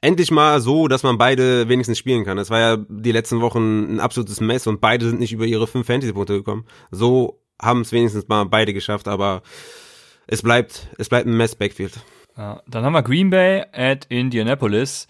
Endlich 0.00 0.30
mal 0.30 0.60
so, 0.60 0.88
dass 0.88 1.02
man 1.02 1.16
beide 1.16 1.68
wenigstens 1.68 1.98
spielen 1.98 2.24
kann. 2.24 2.36
Das 2.36 2.50
war 2.50 2.58
ja 2.58 2.76
die 2.88 3.12
letzten 3.12 3.40
Wochen 3.40 3.94
ein 3.94 4.00
absolutes 4.00 4.40
Mess 4.40 4.66
und 4.66 4.80
beide 4.80 5.06
sind 5.06 5.20
nicht 5.20 5.32
über 5.32 5.46
ihre 5.46 5.66
5 5.66 5.86
Fantasy-Punkte 5.86 6.34
gekommen. 6.34 6.66
So 6.90 7.40
haben 7.62 7.82
es 7.82 7.92
wenigstens 7.92 8.28
mal 8.28 8.44
beide 8.44 8.74
geschafft, 8.74 9.08
aber 9.08 9.42
es 10.26 10.42
bleibt, 10.42 10.88
es 10.98 11.08
bleibt 11.08 11.26
ein 11.26 11.36
Mess-Backfield. 11.36 12.00
Ja, 12.36 12.62
dann 12.66 12.84
haben 12.84 12.92
wir 12.92 13.02
Green 13.02 13.30
Bay 13.30 13.64
at 13.72 14.06
Indianapolis. 14.08 15.06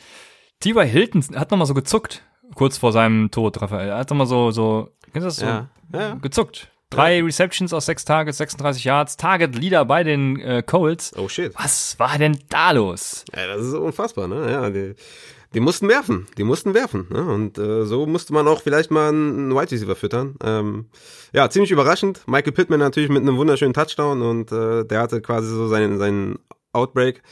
T.Y. 0.60 0.86
Hilton 0.86 1.24
hat 1.34 1.50
nochmal 1.50 1.66
so 1.66 1.74
gezuckt 1.74 2.22
kurz 2.54 2.78
vor 2.78 2.92
seinem 2.92 3.30
Tod, 3.30 3.60
Raphael. 3.60 3.88
Er 3.88 3.98
hat 3.98 4.10
mal 4.12 4.26
so, 4.26 4.50
so, 4.50 4.90
kennst 5.12 5.24
du 5.24 5.28
das 5.28 5.36
so? 5.36 5.46
Ja. 5.46 5.68
Ja. 5.92 6.14
Gezuckt. 6.14 6.68
Drei. 6.90 7.22
Receptions 7.22 7.72
aus 7.72 7.86
sechs 7.86 8.04
Targets, 8.04 8.38
36 8.38 8.84
Yards, 8.84 9.16
Target 9.16 9.56
Leader 9.56 9.84
bei 9.84 10.04
den 10.04 10.40
äh, 10.40 10.62
Colts. 10.64 11.12
Oh 11.16 11.28
shit. 11.28 11.52
Was 11.56 11.98
war 11.98 12.18
denn 12.18 12.38
da 12.48 12.70
los? 12.70 13.24
Ja, 13.34 13.46
das 13.48 13.66
ist 13.66 13.74
unfassbar, 13.74 14.28
ne? 14.28 14.50
Ja, 14.50 14.70
die, 14.70 14.94
die 15.54 15.60
mussten 15.60 15.88
werfen, 15.88 16.26
die 16.36 16.44
mussten 16.44 16.74
werfen. 16.74 17.06
Ne? 17.10 17.24
Und 17.24 17.58
äh, 17.58 17.84
so 17.84 18.06
musste 18.06 18.32
man 18.32 18.46
auch 18.46 18.62
vielleicht 18.62 18.90
mal 18.90 19.08
einen 19.08 19.54
White 19.54 19.72
Receiver 19.72 19.96
füttern. 19.96 20.36
Ähm, 20.42 20.86
ja, 21.32 21.48
ziemlich 21.50 21.70
überraschend. 21.70 22.22
Michael 22.26 22.52
Pittman 22.52 22.80
natürlich 22.80 23.08
mit 23.10 23.22
einem 23.22 23.36
wunderschönen 23.36 23.74
Touchdown 23.74 24.22
und 24.22 24.52
äh, 24.52 24.84
der 24.84 25.00
hatte 25.00 25.20
quasi 25.20 25.48
so 25.48 25.68
seinen, 25.68 25.98
seinen 25.98 26.38
Outbreak. 26.72 27.22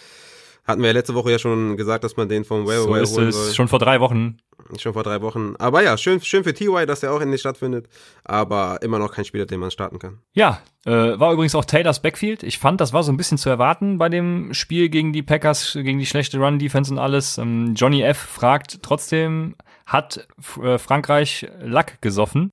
Hatten 0.65 0.81
wir 0.81 0.89
ja 0.89 0.93
letzte 0.93 1.15
Woche 1.15 1.33
ja 1.33 1.39
schon 1.41 1.77
gesagt, 1.77 2.05
dass 2.05 2.17
man 2.17 2.29
den 2.29 2.45
vom 2.45 2.67
Waiver 2.67 2.83
so 2.83 2.95
ist 2.95 3.17
holen. 3.17 3.33
Soll. 3.33 3.53
Schon 3.53 3.69
vor 3.69 3.81
drei 3.81 3.99
Wochen. 3.99 4.39
Schon 4.79 4.93
vor 4.93 5.03
drei 5.03 5.21
Wochen. 5.21 5.55
Aber 5.59 5.83
ja, 5.83 5.99
schön, 5.99 6.21
schön 6.21 6.45
für 6.45 6.55
TY, 6.55 6.87
dass 6.87 7.01
der 7.01 7.13
auch 7.13 7.21
endlich 7.21 7.41
stattfindet. 7.41 7.89
Aber 8.25 8.79
immer 8.81 9.01
noch 9.01 9.13
kein 9.13 9.25
Spieler, 9.25 9.45
den 9.45 9.59
man 9.59 9.73
starten 9.73 9.99
kann. 9.99 10.19
Ja, 10.35 10.61
äh, 10.85 10.91
war 11.19 11.33
übrigens 11.33 11.57
auch 11.57 11.65
Taylors 11.65 12.01
Backfield. 12.01 12.45
Ich 12.45 12.59
fand, 12.59 12.81
das 12.81 12.93
war 12.93 13.03
so 13.03 13.11
ein 13.11 13.17
bisschen 13.17 13.39
zu 13.39 13.51
erwarten 13.51 13.99
bei 13.99 14.09
dem 14.09 14.55
Spiel 14.55 14.89
gegen 14.89 15.13
die 15.13 15.23
Packers, 15.23 15.73
gegen 15.73 15.99
die 15.99 16.07
schlechte 16.07 16.39
Run-Defense 16.39 16.93
und 16.93 16.99
alles. 16.99 17.39
Ähm, 17.39 17.75
Johnny 17.75 18.03
F. 18.03 18.19
fragt 18.19 18.83
trotzdem, 18.83 19.57
hat 19.85 20.29
äh, 20.63 20.79
Frankreich 20.79 21.49
Lack 21.61 22.01
gesoffen? 22.01 22.51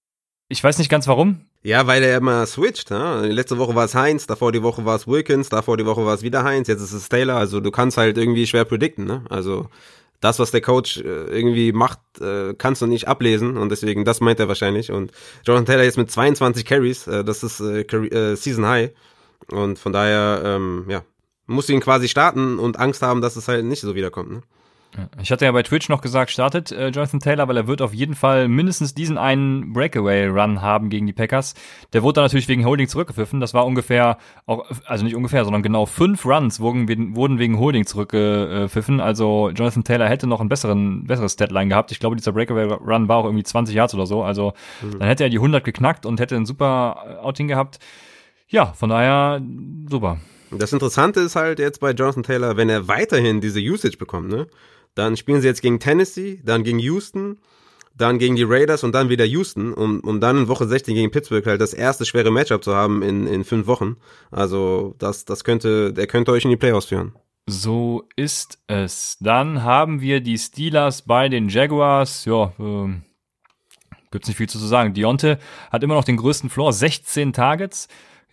Ich 0.47 0.64
weiß 0.64 0.80
nicht 0.80 0.89
ganz 0.89 1.07
warum. 1.07 1.45
Ja, 1.62 1.88
weil 1.88 2.03
er 2.03 2.18
immer 2.18 2.45
switcht. 2.45 2.89
Ne? 2.89 3.28
Letzte 3.28 3.57
Woche 3.57 3.76
war 3.76 3.86
es 3.86 3.93
Heinz, 3.93 4.28
davor 4.28 4.51
die 4.51 4.64
Woche 4.64 4.86
war 4.86 4.95
es 4.95 5.07
Wilkins, 5.07 5.49
davor 5.49 5.76
die 5.76 5.86
Woche 5.86 6.05
war 6.05 6.14
es 6.14 6.24
wieder 6.24 6.43
Heinz, 6.43 6.70
jetzt 6.70 6.82
ist 6.82 6.93
es 6.93 7.10
Taylor. 7.10 7.36
Also 7.36 7.60
du 7.60 7.70
kannst 7.72 7.97
halt 7.97 8.18
irgendwie 8.18 8.47
schwer 8.47 8.64
predikten. 8.64 9.05
Ne? 9.05 9.26
Also 9.30 9.68
das, 10.22 10.39
was 10.39 10.51
der 10.51 10.62
Coach 10.62 10.97
äh, 10.97 11.01
irgendwie 11.01 11.74
macht, 11.74 11.99
äh, 12.22 12.53
kannst 12.53 12.82
du 12.82 12.88
nicht 12.88 13.07
ablesen 13.07 13.57
und 13.57 13.70
deswegen, 13.70 14.05
das 14.05 14.22
meint 14.22 14.39
er 14.39 14.47
wahrscheinlich. 14.47 14.91
Und 14.91 15.12
Jonathan 15.45 15.66
Taylor 15.66 15.84
jetzt 15.84 15.97
mit 15.97 16.10
22 16.10 16.66
Carries, 16.66 17.07
äh, 17.07 17.24
das 17.24 17.43
ist 17.43 17.57
Season 17.57 18.66
High 18.66 18.91
und 19.51 19.80
von 19.80 19.93
daher, 19.93 20.41
ähm, 20.45 20.86
ja, 20.88 21.03
musst 21.45 21.70
du 21.70 21.74
ihn 21.74 21.82
quasi 21.82 22.07
starten 22.07 22.60
und 22.60 22.78
Angst 22.80 23.01
haben, 23.01 23.22
dass 23.22 23.36
es 23.36 23.47
halt 23.47 23.66
nicht 23.66 23.82
so 23.82 23.95
wiederkommt. 23.95 24.32
Ne? 24.32 24.41
Ich 25.22 25.32
hatte 25.32 25.46
ja 25.46 25.52
bei 25.52 25.62
Twitch 25.62 25.88
noch 25.90 26.02
gesagt, 26.02 26.32
startet 26.32 26.72
äh, 26.72 26.90
Jonathan 26.90 27.20
Taylor, 27.20 27.48
weil 27.48 27.58
er 27.58 27.68
wird 27.68 27.82
auf 27.82 27.94
jeden 27.94 28.16
Fall 28.16 28.48
mindestens 28.48 28.94
diesen 28.94 29.18
einen 29.18 29.72
Breakaway-Run 29.72 30.62
haben 30.62 30.90
gegen 30.90 31.06
die 31.06 31.14
Packers. 31.14 31.54
Der 31.94 32.02
wurde 32.02 32.16
dann 32.16 32.26
natürlich 32.26 32.48
wegen 32.48 32.66
Holding 32.66 32.88
zurückgepfiffen. 32.88 33.40
Das 33.40 33.54
war 33.54 33.66
ungefähr, 33.66 34.18
auch, 34.46 34.66
also 34.86 35.04
nicht 35.04 35.16
ungefähr, 35.16 35.44
sondern 35.44 35.62
genau 35.62 35.86
fünf 35.86 36.26
Runs 36.26 36.60
wurden, 36.60 37.16
wurden 37.16 37.38
wegen 37.38 37.60
Holding 37.60 37.86
zurückgepfiffen. 37.86 39.00
Also 39.00 39.52
Jonathan 39.54 39.84
Taylor 39.84 40.10
hätte 40.10 40.28
noch 40.28 40.42
ein 40.42 40.50
besseren, 40.50 41.06
besseres 41.06 41.36
Deadline 41.36 41.70
gehabt. 41.70 41.92
Ich 41.92 42.00
glaube, 42.00 42.16
dieser 42.16 42.32
Breakaway-Run 42.32 43.08
war 43.08 43.18
auch 43.18 43.26
irgendwie 43.26 43.44
20 43.44 43.76
Yards 43.76 43.94
oder 43.94 44.08
so. 44.08 44.24
Also 44.24 44.54
mhm. 44.82 45.00
dann 45.00 45.08
hätte 45.08 45.24
er 45.24 45.30
die 45.30 45.38
100 45.38 45.64
geknackt 45.64 46.06
und 46.06 46.20
hätte 46.20 46.36
ein 46.36 46.46
super 46.46 47.22
Outing 47.22 47.48
gehabt. 47.48 47.80
Ja, 48.48 48.74
von 48.74 48.90
daher 48.90 49.42
super. 49.88 50.18
Das 50.52 50.74
Interessante 50.74 51.20
ist 51.20 51.36
halt 51.36 51.60
jetzt 51.60 51.80
bei 51.80 51.92
Jonathan 51.92 52.24
Taylor, 52.24 52.58
wenn 52.58 52.70
er 52.70 52.88
weiterhin 52.88 53.40
diese 53.42 53.60
Usage 53.60 53.98
bekommt, 53.98 54.30
ne? 54.30 54.48
Dann 55.00 55.16
spielen 55.16 55.39
sie 55.39 55.47
jetzt 55.47 55.62
gegen 55.62 55.80
Tennessee, 55.80 56.41
dann 56.43 56.66
gegen 56.66 56.78
Houston, 56.78 57.38
dann 57.95 58.20
gegen 58.20 58.36
die 58.36 58.43
Raiders 58.43 58.84
und 58.84 58.93
dann 58.93 59.08
wieder 59.08 59.24
Houston, 59.24 59.74
um, 59.74 60.02
um 60.02 60.20
dann 60.20 60.39
in 60.39 60.47
Woche 60.50 60.68
16 60.68 60.93
gegen 60.93 61.10
Pittsburgh 61.10 61.45
halt 61.45 61.62
das 61.62 61.74
erste 61.74 62.04
schwere 62.06 62.32
Matchup 62.32 62.66
zu 62.66 62.76
haben 62.76 63.02
in, 63.02 63.26
in 63.26 63.45
fünf 63.45 63.66
Wochen. 63.66 63.95
Also 64.30 64.95
das, 64.97 65.24
das 65.24 65.45
könnte, 65.45 65.93
der 65.93 66.06
könnte 66.06 66.34
euch 66.34 66.43
in 66.43 66.50
die 66.50 66.58
Playoffs 66.58 66.88
führen. 66.88 67.14
So 67.47 68.10
ist 68.18 68.60
es. 68.68 69.16
Dann 69.22 69.64
haben 69.64 70.02
wir 70.02 70.20
die 70.20 70.38
Steelers 70.38 71.04
bei 71.04 71.30
den 71.30 71.47
Jaguars. 71.47 72.26
Ja, 72.26 72.52
ähm, 72.60 73.04
gibt's 74.12 74.28
nicht 74.28 74.36
viel 74.36 74.50
zu 74.50 74.58
sagen. 74.58 74.93
Dionte 74.93 75.39
hat 75.72 75.82
immer 75.82 75.95
noch 75.95 76.04
den 76.04 76.18
größten 76.18 76.50
Floor, 76.50 76.74
16 76.74 77.32
Targets. 77.32 77.88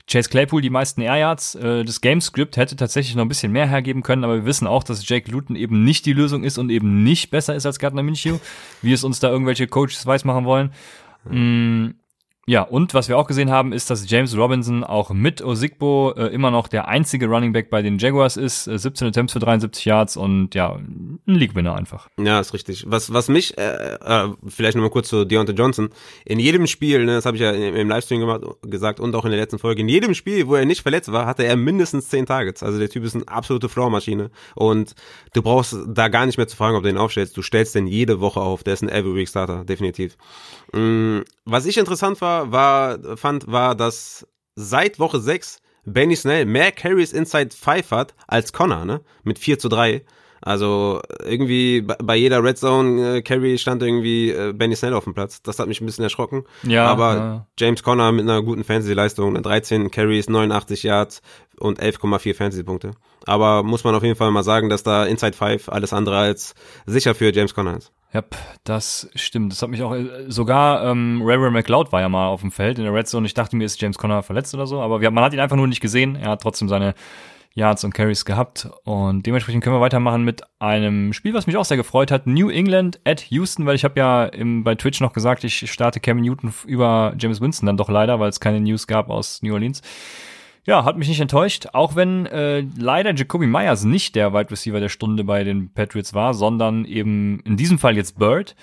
Chase 0.08 0.28
Claypool 0.30 0.62
die 0.62 0.70
meisten 0.70 1.00
Air 1.00 1.16
Yards. 1.16 1.54
Äh, 1.56 1.84
das 1.84 2.00
Gamescript 2.00 2.56
hätte 2.56 2.76
tatsächlich 2.76 3.16
noch 3.16 3.24
ein 3.24 3.28
bisschen 3.28 3.52
mehr 3.52 3.66
hergeben 3.66 4.02
können, 4.02 4.24
aber 4.24 4.36
wir 4.36 4.44
wissen 4.44 4.66
auch, 4.66 4.84
dass 4.84 5.08
Jake 5.08 5.30
Luton 5.30 5.56
eben 5.56 5.84
nicht 5.84 6.06
die 6.06 6.12
Lösung 6.12 6.44
ist 6.44 6.58
und 6.58 6.70
eben 6.70 7.02
nicht 7.02 7.30
besser 7.30 7.54
ist 7.54 7.66
als 7.66 7.78
Gardner 7.78 8.02
Minshew, 8.02 8.38
wie 8.82 8.92
es 8.92 9.04
uns 9.04 9.18
da 9.18 9.28
irgendwelche 9.28 9.66
Coaches 9.66 10.06
weiß 10.06 10.24
machen 10.24 10.44
wollen. 10.44 10.72
Mhm. 11.28 11.94
Ja, 12.48 12.62
und 12.62 12.94
was 12.94 13.08
wir 13.08 13.18
auch 13.18 13.26
gesehen 13.26 13.50
haben, 13.50 13.72
ist, 13.72 13.90
dass 13.90 14.08
James 14.08 14.36
Robinson 14.36 14.84
auch 14.84 15.10
mit 15.10 15.42
Osigbo 15.42 16.12
äh, 16.16 16.28
immer 16.28 16.52
noch 16.52 16.68
der 16.68 16.86
einzige 16.86 17.26
Running 17.26 17.52
Back 17.52 17.70
bei 17.70 17.82
den 17.82 17.98
Jaguars 17.98 18.36
ist. 18.36 18.68
Äh, 18.68 18.78
17 18.78 19.08
Attempts 19.08 19.32
für 19.32 19.40
73 19.40 19.84
Yards 19.84 20.16
und 20.16 20.54
ja, 20.54 20.76
ein 20.76 21.18
League-Winner 21.26 21.74
einfach. 21.74 22.08
Ja, 22.20 22.38
ist 22.38 22.54
richtig. 22.54 22.84
Was, 22.86 23.12
was 23.12 23.26
mich, 23.28 23.58
äh, 23.58 23.96
äh, 23.96 24.28
vielleicht 24.46 24.76
nochmal 24.76 24.90
kurz 24.90 25.08
zu 25.08 25.24
Deontay 25.24 25.54
Johnson. 25.54 25.88
In 26.24 26.38
jedem 26.38 26.68
Spiel, 26.68 27.04
ne, 27.04 27.16
das 27.16 27.26
habe 27.26 27.36
ich 27.36 27.42
ja 27.42 27.50
im, 27.50 27.74
im 27.74 27.88
Livestream 27.88 28.20
gemacht, 28.20 28.42
gesagt 28.62 29.00
und 29.00 29.12
auch 29.16 29.24
in 29.24 29.32
der 29.32 29.40
letzten 29.40 29.58
Folge, 29.58 29.80
in 29.80 29.88
jedem 29.88 30.14
Spiel, 30.14 30.46
wo 30.46 30.54
er 30.54 30.66
nicht 30.66 30.82
verletzt 30.82 31.10
war, 31.10 31.26
hatte 31.26 31.42
er 31.42 31.56
mindestens 31.56 32.10
10 32.10 32.26
Targets. 32.26 32.62
Also 32.62 32.78
der 32.78 32.88
Typ 32.88 33.02
ist 33.02 33.16
eine 33.16 33.26
absolute 33.26 33.68
Floor-Maschine. 33.68 34.30
Und 34.54 34.94
du 35.32 35.42
brauchst 35.42 35.76
da 35.88 36.06
gar 36.06 36.26
nicht 36.26 36.38
mehr 36.38 36.46
zu 36.46 36.56
fragen, 36.56 36.76
ob 36.76 36.84
du 36.84 36.90
ihn 36.90 36.96
aufstellst. 36.96 37.36
Du 37.36 37.42
stellst 37.42 37.74
den 37.74 37.88
jede 37.88 38.20
Woche 38.20 38.38
auf. 38.38 38.62
Der 38.62 38.74
ist 38.74 38.82
ein 38.82 38.88
Every-Week-Starter, 38.88 39.64
definitiv. 39.64 40.16
Mhm. 40.72 41.24
Was 41.44 41.64
ich 41.66 41.78
interessant 41.78 42.20
war, 42.20 42.35
war, 42.52 43.16
fand, 43.16 43.50
war, 43.50 43.74
dass 43.74 44.26
seit 44.54 44.98
Woche 44.98 45.20
6 45.20 45.60
Benny 45.84 46.16
Snell 46.16 46.46
mehr 46.46 46.72
Carries 46.72 47.12
inside 47.12 47.50
5 47.54 47.90
hat 47.92 48.14
als 48.26 48.52
Connor, 48.52 48.84
ne? 48.84 49.00
Mit 49.22 49.38
4 49.38 49.58
zu 49.58 49.68
3. 49.68 50.04
Also 50.46 51.00
irgendwie 51.24 51.80
bei 51.80 52.14
jeder 52.14 52.42
Red 52.44 52.58
Zone 52.58 53.16
äh, 53.16 53.22
Carry 53.22 53.58
stand 53.58 53.82
irgendwie 53.82 54.30
äh, 54.30 54.52
Benny 54.52 54.76
Snell 54.76 54.94
auf 54.94 55.04
dem 55.04 55.14
Platz. 55.14 55.42
Das 55.42 55.58
hat 55.58 55.66
mich 55.66 55.80
ein 55.80 55.86
bisschen 55.86 56.04
erschrocken. 56.04 56.44
Ja. 56.62 56.86
Aber 56.86 57.16
ja. 57.16 57.46
James 57.58 57.82
Conner 57.82 58.12
mit 58.12 58.22
einer 58.22 58.42
guten 58.42 58.62
Fantasy-Leistung, 58.62 59.42
13 59.42 59.90
Carries, 59.90 60.28
89 60.28 60.82
Yards 60.82 61.22
und 61.58 61.80
11,4 61.80 62.34
Fantasy-Punkte. 62.34 62.92
Aber 63.24 63.62
muss 63.62 63.82
man 63.82 63.94
auf 63.94 64.02
jeden 64.02 64.14
Fall 64.14 64.30
mal 64.30 64.44
sagen, 64.44 64.68
dass 64.68 64.82
da 64.82 65.04
Inside 65.04 65.36
5 65.36 65.68
alles 65.68 65.92
andere 65.92 66.18
als 66.18 66.54
sicher 66.84 67.14
für 67.14 67.32
James 67.34 67.54
Conner 67.54 67.78
ist. 67.78 67.92
Ja, 68.12 68.22
das 68.64 69.10
stimmt. 69.14 69.52
Das 69.52 69.62
hat 69.62 69.68
mich 69.68 69.82
auch 69.82 69.94
äh, 69.94 70.24
sogar 70.28 70.84
ähm, 70.84 71.20
Ray 71.24 71.50
McLeod 71.50 71.92
war 71.92 72.00
ja 72.00 72.08
mal 72.08 72.28
auf 72.28 72.40
dem 72.40 72.52
Feld 72.52 72.78
in 72.78 72.84
der 72.84 72.94
Red 72.94 73.08
Zone. 73.08 73.26
Ich 73.26 73.34
dachte 73.34 73.56
mir, 73.56 73.64
ist 73.64 73.80
James 73.80 73.98
Conner 73.98 74.22
verletzt 74.22 74.54
oder 74.54 74.66
so, 74.66 74.80
aber 74.80 75.00
wir, 75.00 75.10
man 75.10 75.24
hat 75.24 75.34
ihn 75.34 75.40
einfach 75.40 75.56
nur 75.56 75.66
nicht 75.66 75.80
gesehen. 75.80 76.16
Er 76.16 76.30
hat 76.30 76.42
trotzdem 76.42 76.68
seine 76.68 76.94
Yards 77.56 77.84
und 77.84 77.94
Carries 77.94 78.26
gehabt 78.26 78.68
und 78.84 79.24
dementsprechend 79.24 79.64
können 79.64 79.76
wir 79.76 79.80
weitermachen 79.80 80.24
mit 80.24 80.42
einem 80.58 81.14
Spiel, 81.14 81.32
was 81.32 81.46
mich 81.46 81.56
auch 81.56 81.64
sehr 81.64 81.78
gefreut 81.78 82.10
hat. 82.10 82.26
New 82.26 82.50
England 82.50 83.00
at 83.04 83.22
Houston, 83.30 83.64
weil 83.64 83.76
ich 83.76 83.84
habe 83.84 83.98
ja 83.98 84.26
im, 84.26 84.62
bei 84.62 84.74
Twitch 84.74 85.00
noch 85.00 85.14
gesagt, 85.14 85.42
ich 85.42 85.70
starte 85.70 85.98
Cam 85.98 86.20
Newton 86.20 86.52
über 86.66 87.14
James 87.18 87.40
Winston 87.40 87.66
dann 87.66 87.78
doch 87.78 87.88
leider, 87.88 88.20
weil 88.20 88.28
es 88.28 88.40
keine 88.40 88.60
News 88.60 88.86
gab 88.86 89.08
aus 89.08 89.42
New 89.42 89.54
Orleans. 89.54 89.80
Ja, 90.66 90.84
hat 90.84 90.98
mich 90.98 91.08
nicht 91.08 91.20
enttäuscht, 91.20 91.68
auch 91.72 91.94
wenn 91.94 92.26
äh, 92.26 92.64
leider 92.76 93.14
Jacoby 93.14 93.46
Myers 93.46 93.84
nicht 93.84 94.16
der 94.16 94.34
Wide 94.34 94.50
Receiver 94.50 94.80
der 94.80 94.88
Stunde 94.88 95.22
bei 95.22 95.44
den 95.44 95.72
Patriots 95.72 96.12
war, 96.12 96.34
sondern 96.34 96.84
eben 96.84 97.40
in 97.44 97.56
diesem 97.56 97.78
Fall 97.78 97.96
jetzt 97.96 98.18
Bird. 98.18 98.56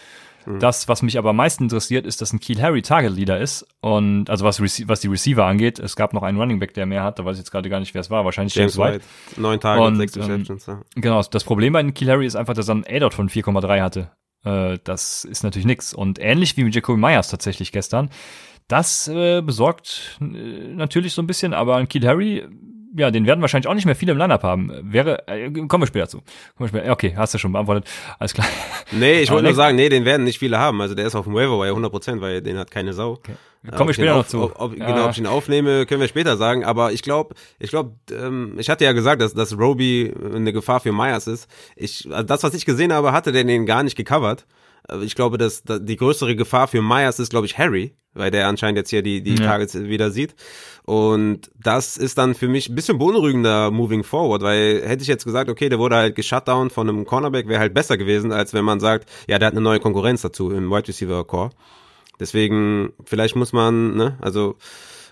Mhm. 0.45 0.59
Das, 0.59 0.89
was 0.89 1.01
mich 1.01 1.17
aber 1.17 1.29
am 1.29 1.37
meisten 1.37 1.63
interessiert, 1.63 2.05
ist, 2.05 2.21
dass 2.21 2.33
ein 2.33 2.41
Kiel 2.41 2.61
Harry 2.61 2.81
Target 2.81 3.15
Leader 3.15 3.39
ist. 3.39 3.65
Und 3.79 4.29
also 4.29 4.43
was, 4.43 4.61
was 4.61 4.99
die 4.99 5.07
Receiver 5.07 5.45
angeht, 5.45 5.79
es 5.79 5.95
gab 5.95 6.13
noch 6.13 6.23
einen 6.23 6.37
Running 6.37 6.59
Back, 6.59 6.73
der 6.73 6.85
mehr 6.85 7.03
hat, 7.03 7.19
da 7.19 7.25
weiß 7.25 7.37
ich 7.37 7.39
jetzt 7.39 7.51
gerade 7.51 7.69
gar 7.69 7.79
nicht, 7.79 7.93
wer 7.93 8.01
es 8.01 8.09
war. 8.09 8.25
Wahrscheinlich 8.25 8.53
James, 8.53 8.75
James 8.75 8.93
White. 8.93 9.05
White. 9.05 9.41
Neun 9.41 9.59
Tage 9.61 9.81
und, 9.81 9.95
sechs 9.95 10.15
ähm, 10.17 10.23
Receptions. 10.23 10.67
Ähm, 10.67 10.73
ja. 10.73 11.01
Genau, 11.01 11.21
das 11.23 11.43
Problem 11.45 11.71
bei 11.71 11.83
Kiel 11.91 12.09
Harry 12.09 12.25
ist 12.25 12.35
einfach, 12.35 12.53
dass 12.53 12.67
er 12.67 12.75
einen 12.75 12.85
A-Dot 12.85 13.13
von 13.13 13.29
4,3 13.29 13.81
hatte. 13.81 14.11
Äh, 14.43 14.79
das 14.83 15.23
ist 15.23 15.43
natürlich 15.43 15.65
nix. 15.65 15.93
Und 15.93 16.19
ähnlich 16.19 16.57
wie 16.57 16.63
mit 16.63 16.75
Jacoby 16.75 16.99
Myers 16.99 17.29
tatsächlich 17.29 17.71
gestern 17.71 18.09
das 18.67 19.07
äh, 19.07 19.41
besorgt 19.41 20.17
äh, 20.21 20.25
natürlich 20.73 21.13
so 21.13 21.21
ein 21.21 21.27
bisschen, 21.27 21.53
aber 21.53 21.75
ein 21.75 21.87
Kiel 21.87 22.07
Harry, 22.07 22.43
ja, 22.95 23.09
den 23.11 23.25
werden 23.25 23.41
wahrscheinlich 23.41 23.67
auch 23.67 23.73
nicht 23.73 23.85
mehr 23.85 23.95
viele 23.95 24.11
im 24.11 24.17
Lineup 24.17 24.43
haben. 24.43 24.71
Wäre, 24.83 25.27
äh, 25.27 25.49
kommen 25.67 25.81
wir 25.81 25.87
später 25.87 26.07
zu. 26.07 26.17
Kommen 26.55 26.71
wir 26.71 26.79
später. 26.79 26.91
Okay, 26.91 27.13
hast 27.15 27.33
du 27.33 27.37
schon 27.37 27.51
beantwortet. 27.51 27.89
Alles 28.19 28.33
klar. 28.33 28.47
Nee, 28.91 29.21
ich 29.21 29.31
wollte 29.31 29.45
nur 29.45 29.55
sagen, 29.55 29.75
nee, 29.75 29.89
den 29.89 30.05
werden 30.05 30.23
nicht 30.23 30.37
viele 30.37 30.59
haben. 30.59 30.79
Also 30.79 30.93
der 30.93 31.07
ist 31.07 31.15
auf 31.15 31.25
dem 31.25 31.33
Waiver 31.33 31.59
Wire 31.59 31.73
100%, 31.73 32.21
weil 32.21 32.41
den 32.41 32.57
hat 32.57 32.69
keine 32.69 32.93
Sau. 32.93 33.13
Okay. 33.13 33.33
Kommen 33.71 33.89
wir 33.89 33.93
später 33.93 34.15
noch 34.15 34.27
zu. 34.27 34.43
Ob, 34.43 34.59
ob, 34.59 34.77
ja. 34.77 34.85
Genau, 34.85 35.05
ob 35.05 35.11
ich 35.11 35.17
ihn 35.17 35.25
aufnehme, 35.25 35.85
können 35.85 36.01
wir 36.01 36.07
später 36.07 36.37
sagen. 36.37 36.65
Aber 36.65 36.91
ich 36.91 37.01
glaube, 37.01 37.33
ich 37.59 37.69
glaube, 37.69 37.95
ähm, 38.11 38.55
ich 38.59 38.69
hatte 38.69 38.83
ja 38.83 38.91
gesagt, 38.91 39.21
dass, 39.21 39.33
dass 39.33 39.57
Roby 39.57 40.13
eine 40.33 40.51
Gefahr 40.51 40.81
für 40.81 40.91
Myers 40.91 41.27
ist. 41.27 41.49
Ich, 41.75 42.07
also 42.11 42.23
das, 42.23 42.43
was 42.43 42.53
ich 42.53 42.65
gesehen 42.65 42.91
habe, 42.91 43.13
hatte 43.13 43.31
der 43.31 43.45
den 43.45 43.65
gar 43.65 43.83
nicht 43.83 43.95
gecovert. 43.95 44.45
Ich 45.01 45.15
glaube, 45.15 45.37
dass, 45.37 45.63
dass 45.63 45.79
die 45.83 45.95
größere 45.95 46.35
Gefahr 46.35 46.67
für 46.67 46.81
Myers 46.81 47.19
ist, 47.19 47.29
glaube 47.29 47.45
ich, 47.45 47.57
Harry, 47.57 47.95
weil 48.13 48.31
der 48.31 48.47
anscheinend 48.47 48.77
jetzt 48.77 48.89
hier 48.89 49.01
die, 49.01 49.21
die 49.21 49.35
ja. 49.35 49.47
Targets 49.47 49.75
wieder 49.75 50.11
sieht. 50.11 50.35
Und 50.85 51.49
das 51.61 51.97
ist 51.97 52.17
dann 52.17 52.35
für 52.35 52.47
mich 52.47 52.69
ein 52.69 52.75
bisschen 52.75 52.97
beunruhigender 52.97 53.71
moving 53.71 54.03
forward, 54.03 54.41
weil 54.41 54.81
hätte 54.85 55.01
ich 55.01 55.07
jetzt 55.07 55.25
gesagt, 55.25 55.49
okay, 55.49 55.69
der 55.69 55.79
wurde 55.79 55.95
halt 55.95 56.15
geshutdown 56.15 56.69
von 56.69 56.89
einem 56.89 57.05
Cornerback, 57.05 57.47
wäre 57.47 57.59
halt 57.59 57.73
besser 57.73 57.97
gewesen, 57.97 58.31
als 58.31 58.53
wenn 58.53 58.65
man 58.65 58.79
sagt, 58.79 59.09
ja, 59.27 59.39
der 59.39 59.47
hat 59.47 59.53
eine 59.53 59.61
neue 59.61 59.79
Konkurrenz 59.79 60.21
dazu 60.21 60.51
im 60.51 60.69
Wide 60.69 60.87
Receiver 60.87 61.23
Core. 61.25 61.51
Deswegen, 62.19 62.93
vielleicht 63.05 63.35
muss 63.35 63.53
man, 63.53 63.95
ne, 63.95 64.17
also, 64.21 64.55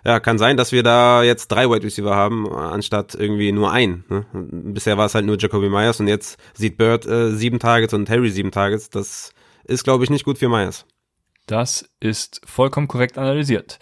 ja, 0.05 0.19
kann 0.19 0.37
sein, 0.37 0.57
dass 0.57 0.71
wir 0.71 0.83
da 0.83 1.23
jetzt 1.23 1.49
drei 1.49 1.69
Wide 1.69 1.83
Receiver 1.83 2.15
haben, 2.15 2.51
anstatt 2.51 3.15
irgendwie 3.15 3.51
nur 3.51 3.71
ein. 3.71 4.03
Ne? 4.09 4.25
Bisher 4.33 4.97
war 4.97 5.05
es 5.05 5.15
halt 5.15 5.25
nur 5.25 5.37
Jacoby 5.37 5.69
Myers 5.69 5.99
und 5.99 6.07
jetzt 6.07 6.39
sieht 6.53 6.77
Bird 6.77 7.05
äh, 7.05 7.31
sieben 7.31 7.59
Targets 7.59 7.93
und 7.93 8.09
Harry 8.09 8.29
sieben 8.31 8.51
Targets. 8.51 8.89
Das 8.89 9.31
ist, 9.63 9.83
glaube 9.83 10.03
ich, 10.03 10.09
nicht 10.09 10.25
gut 10.25 10.39
für 10.39 10.49
Myers. 10.49 10.85
Das 11.51 11.89
ist 11.99 12.39
vollkommen 12.45 12.87
korrekt 12.87 13.17
analysiert. 13.17 13.77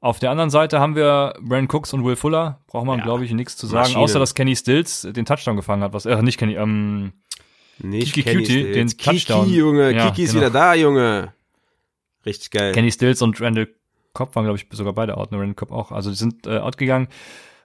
Auf 0.00 0.18
der 0.18 0.30
anderen 0.30 0.48
Seite 0.48 0.80
haben 0.80 0.96
wir 0.96 1.34
Brandon 1.42 1.68
Cooks 1.68 1.92
und 1.92 2.04
Will 2.04 2.16
Fuller. 2.16 2.60
Braucht 2.66 2.86
man, 2.86 3.00
ja, 3.00 3.04
glaube 3.04 3.26
ich, 3.26 3.32
nichts 3.32 3.56
zu 3.56 3.66
sagen, 3.66 3.82
Maschine. 3.82 4.00
außer 4.00 4.18
dass 4.18 4.34
Kenny 4.34 4.56
Stills 4.56 5.02
den 5.02 5.26
Touchdown 5.26 5.56
gefangen 5.56 5.82
hat. 5.82 5.92
Was, 5.92 6.06
äh, 6.06 6.22
nicht 6.22 6.38
Kenny, 6.38 6.54
ähm, 6.54 7.12
nicht 7.78 8.14
Kiki 8.14 8.22
Kenny 8.22 8.42
Cutie, 8.44 8.72
den 8.72 8.88
Touchdown. 8.88 9.44
Kiki, 9.44 9.58
Junge, 9.58 9.92
ja, 9.92 10.08
Kiki 10.08 10.22
ist 10.22 10.30
genau. 10.30 10.46
wieder 10.46 10.50
da, 10.50 10.74
Junge. 10.74 11.34
Richtig 12.24 12.50
geil. 12.50 12.72
Kenny 12.72 12.90
Stills 12.90 13.20
und 13.20 13.38
Randall 13.42 13.68
Cobb 14.14 14.34
waren, 14.34 14.44
glaube 14.44 14.58
ich, 14.58 14.66
sogar 14.74 14.94
beide 14.94 15.18
out, 15.18 15.32
ne, 15.32 15.38
Randall 15.38 15.54
Cobb 15.54 15.70
auch. 15.70 15.92
Also 15.92 16.08
die 16.08 16.16
sind 16.16 16.46
äh, 16.46 16.58
outgegangen. 16.58 17.08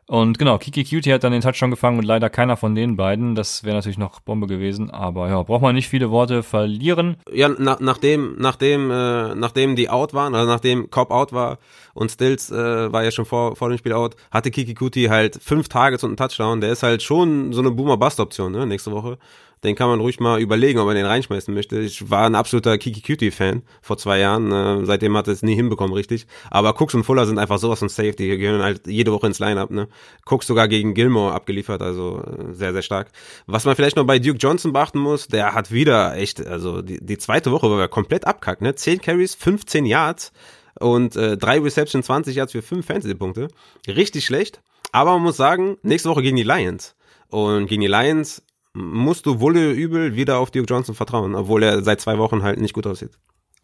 Und 0.10 0.40
genau, 0.40 0.58
Kiki 0.58 0.86
Cutie 0.86 1.12
hat 1.14 1.26
dann 1.26 1.34
den 1.34 1.42
Touchdown 1.42 1.70
gefangen 1.70 2.00
und 2.00 2.06
leider 2.06 2.30
keiner 2.30 2.56
von 2.56 2.76
den 2.76 2.96
beiden. 2.96 3.36
Das 3.36 3.66
wäre 3.66 3.76
natürlich 3.76 3.98
noch 3.98 4.22
Bombe 4.22 4.48
gewesen, 4.48 4.90
aber 4.90 5.28
ja, 5.28 5.44
braucht 5.44 5.62
man 5.62 5.76
nicht 5.76 5.90
viele 5.90 6.12
Worte 6.12 6.44
verlieren. 6.44 7.18
Ja, 7.30 7.50
na, 7.50 7.76
nachdem, 7.82 8.36
nachdem, 8.40 8.90
äh, 8.90 9.36
nachdem 9.36 9.76
die 9.76 9.90
out 9.90 10.14
waren, 10.14 10.34
also 10.34 10.50
nachdem 10.50 10.90
Cobb 10.90 11.12
out 11.12 11.34
war 11.34 11.58
und 11.94 12.10
Stills 12.10 12.50
äh, 12.50 12.92
war 12.92 13.04
ja 13.04 13.12
schon 13.12 13.26
vor, 13.26 13.58
vor 13.58 13.68
dem 13.68 13.78
Spiel 13.78 13.92
out, 13.92 14.16
hatte 14.32 14.50
Kiki 14.50 14.76
Cutie 14.76 15.10
halt 15.10 15.40
fünf 15.44 15.68
Targets 15.68 16.06
und 16.06 16.12
einen 16.12 16.18
Touchdown. 16.18 16.62
Der 16.62 16.72
ist 16.72 16.84
halt 16.84 17.04
schon 17.04 17.52
so 17.52 17.60
eine 17.60 17.72
Boomer-Bust-Option, 17.72 18.54
ne, 18.54 18.66
nächste 18.66 18.94
Woche 18.94 19.18
den 19.64 19.76
kann 19.76 19.90
man 19.90 20.00
ruhig 20.00 20.20
mal 20.20 20.40
überlegen, 20.40 20.80
ob 20.80 20.86
man 20.86 20.96
den 20.96 21.06
reinschmeißen 21.06 21.54
möchte. 21.54 21.80
Ich 21.80 22.10
war 22.10 22.26
ein 22.26 22.36
absoluter 22.36 22.78
Kiki 22.78 23.02
Cutie 23.02 23.32
Fan 23.32 23.64
vor 23.82 23.98
zwei 23.98 24.20
Jahren. 24.20 24.52
Äh, 24.52 24.86
seitdem 24.86 25.18
hat 25.18 25.28
er 25.28 25.34
es 25.34 25.42
nie 25.42 25.56
hinbekommen, 25.56 25.94
richtig. 25.94 26.28
Aber 26.52 26.80
Cooks 26.80 26.94
und 26.94 27.04
Fuller 27.04 27.26
sind 27.26 27.40
einfach 27.40 27.58
sowas 27.58 27.80
von 27.80 27.90
safe. 27.90 28.14
Die 28.14 28.38
gehören 28.38 28.62
halt 28.62 28.88
jede 28.88 29.12
Woche 29.12 29.28
ins 29.28 29.40
Lineup. 29.40 29.72
Ne? 29.72 29.88
Cooks 30.26 30.48
sogar 30.48 30.68
gegen 30.68 30.94
Gilmore 30.94 31.34
abgeliefert, 31.34 31.82
also 31.82 32.22
äh, 32.22 32.54
sehr, 32.54 32.74
sehr 32.74 32.82
stark. 32.84 33.12
Was 33.48 33.66
man 33.66 33.76
vielleicht 33.76 33.96
noch 33.96 34.06
bei 34.06 34.20
Duke 34.20 34.38
Johnson 34.38 34.74
beachten 34.74 35.00
muss, 35.00 35.28
der 35.28 35.54
hat 35.54 35.72
wieder 35.72 36.16
echt, 36.16 36.46
also 36.46 36.82
die, 36.82 37.04
die 37.04 37.18
zweite 37.18 37.52
Woche 37.52 37.70
war 37.70 37.80
er 37.80 37.88
komplett 37.88 38.28
abkackt. 38.28 38.62
Ne? 38.62 38.76
10 38.76 39.02
Carries, 39.02 39.36
15 39.36 39.86
Yards 39.86 40.32
und 40.80 41.16
äh, 41.16 41.38
drei 41.38 41.60
Reception, 41.60 42.04
20 42.04 42.36
Yards 42.36 42.52
für 42.52 42.62
fünf 42.62 42.86
Fantasy-Punkte. 42.86 43.48
Richtig 43.88 44.26
schlecht. 44.26 44.62
Aber 44.92 45.14
man 45.14 45.24
muss 45.24 45.38
sagen, 45.38 45.78
nächste 45.82 46.10
Woche 46.10 46.22
gegen 46.22 46.38
die 46.38 46.44
Lions. 46.44 46.96
Und 47.30 47.68
gegen 47.68 47.82
die 47.82 47.88
Lions 47.88 48.42
musst 48.78 49.26
du 49.26 49.40
wohl 49.40 49.58
übel 49.58 50.16
wieder 50.16 50.38
auf 50.38 50.52
Duke 50.52 50.68
Johnson 50.70 50.96
vertrauen, 50.96 51.36
obwohl 51.36 51.64
er 51.64 51.84
seit 51.84 52.00
zwei 52.00 52.18
Wochen 52.18 52.44
halt 52.44 52.60
nicht 52.60 52.74
gut 52.74 52.86
aussieht. 52.86 53.18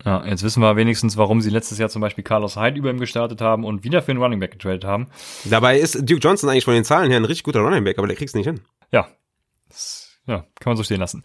Ja, 0.04 0.26
jetzt 0.26 0.44
wissen 0.44 0.62
wir 0.62 0.76
wenigstens, 0.76 1.16
warum 1.18 1.40
sie 1.40 1.50
letztes 1.50 1.78
Jahr 1.78 1.88
zum 1.88 2.02
Beispiel 2.02 2.24
Carlos 2.24 2.58
Hyde 2.58 2.78
über 2.78 2.90
ihm 2.90 3.00
gestartet 3.00 3.40
haben 3.40 3.64
und 3.64 3.84
wieder 3.84 4.02
für 4.02 4.12
einen 4.12 4.22
Running 4.22 4.40
Back 4.40 4.52
getradet 4.52 4.84
haben. 4.84 5.08
Dabei 5.46 5.80
ist 5.80 5.96
Duke 6.10 6.20
Johnson 6.20 6.50
eigentlich 6.50 6.66
von 6.66 6.74
den 6.74 6.84
Zahlen 6.84 7.10
her 7.10 7.20
ein 7.20 7.26
richtig 7.26 7.44
guter 7.44 7.62
Running 7.62 7.84
Back, 7.84 8.00
aber 8.00 8.08
der 8.08 8.18
kriegt's 8.18 8.34
nicht 8.34 8.48
hin. 8.48 8.60
Ja. 8.92 9.08
Das, 9.70 10.18
ja, 10.26 10.40
kann 10.60 10.72
man 10.72 10.78
so 10.78 10.84
stehen 10.84 11.00
lassen. 11.00 11.24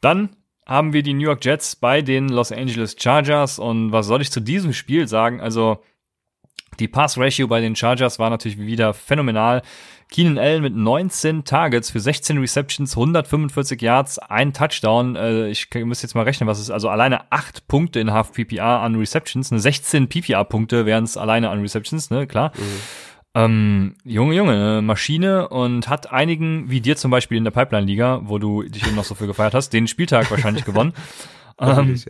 Dann 0.00 0.30
haben 0.66 0.92
wir 0.92 1.02
die 1.02 1.14
New 1.14 1.24
York 1.24 1.44
Jets 1.44 1.76
bei 1.76 2.02
den 2.02 2.28
Los 2.28 2.50
Angeles 2.50 2.96
Chargers 2.98 3.58
und 3.58 3.92
was 3.92 4.06
soll 4.06 4.22
ich 4.22 4.32
zu 4.32 4.40
diesem 4.40 4.72
Spiel 4.72 5.06
sagen? 5.06 5.40
Also, 5.40 5.82
die 6.80 6.88
Pass-Ratio 6.88 7.46
bei 7.46 7.60
den 7.60 7.76
Chargers 7.76 8.18
war 8.18 8.30
natürlich 8.30 8.58
wieder 8.58 8.94
phänomenal. 8.94 9.62
Keenan 10.10 10.38
Allen 10.38 10.62
mit 10.62 10.74
19 10.74 11.44
Targets 11.44 11.90
für 11.90 12.00
16 12.00 12.38
Receptions, 12.38 12.96
145 12.96 13.80
Yards, 13.82 14.18
ein 14.18 14.52
Touchdown. 14.52 15.16
Äh, 15.16 15.48
ich 15.48 15.68
muss 15.84 16.02
jetzt 16.02 16.14
mal 16.14 16.22
rechnen, 16.22 16.48
was 16.48 16.58
ist 16.58 16.70
also 16.70 16.88
alleine 16.88 17.30
8 17.30 17.68
Punkte 17.68 18.00
in 18.00 18.12
Half 18.12 18.32
PPR 18.32 18.80
an 18.80 18.94
Receptions, 18.94 19.50
ne 19.50 19.58
16 19.58 20.08
PPR 20.08 20.44
Punkte 20.44 20.86
wären 20.86 21.04
es 21.04 21.16
alleine 21.16 21.50
an 21.50 21.60
Receptions, 21.60 22.10
ne, 22.10 22.26
klar. 22.26 22.52
Mhm. 22.56 22.62
Ähm, 23.34 23.94
Junge, 24.04 24.34
Junge, 24.34 24.80
Maschine 24.82 25.48
und 25.48 25.88
hat 25.88 26.10
einigen, 26.10 26.70
wie 26.70 26.80
dir 26.80 26.96
zum 26.96 27.10
Beispiel 27.10 27.36
in 27.36 27.44
der 27.44 27.50
Pipeline-Liga, 27.50 28.22
wo 28.24 28.38
du 28.38 28.62
dich 28.62 28.86
eben 28.86 28.96
noch 28.96 29.04
so 29.04 29.14
für 29.14 29.26
gefeiert 29.26 29.54
hast, 29.54 29.72
den 29.74 29.86
Spieltag 29.86 30.30
wahrscheinlich 30.30 30.64
gewonnen. 30.64 30.94
ähm. 31.60 32.00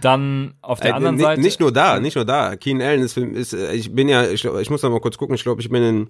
Dann 0.00 0.54
auf 0.60 0.80
der 0.80 0.90
äh, 0.90 0.94
anderen 0.94 1.18
Seite. 1.18 1.40
Nicht 1.40 1.60
nur 1.60 1.72
da, 1.72 2.00
nicht 2.00 2.16
nur 2.16 2.24
da. 2.24 2.56
Keenan 2.56 2.86
Allen 2.86 3.02
ist, 3.02 3.16
ist 3.16 3.52
ich 3.52 3.94
bin 3.94 4.08
ja, 4.08 4.26
ich, 4.28 4.44
ich 4.44 4.68
muss 4.68 4.82
noch 4.82 4.90
mal 4.90 5.00
kurz 5.00 5.16
gucken, 5.16 5.36
ich 5.36 5.44
glaube, 5.44 5.60
ich 5.62 5.70
bin 5.70 5.84
in 5.84 6.08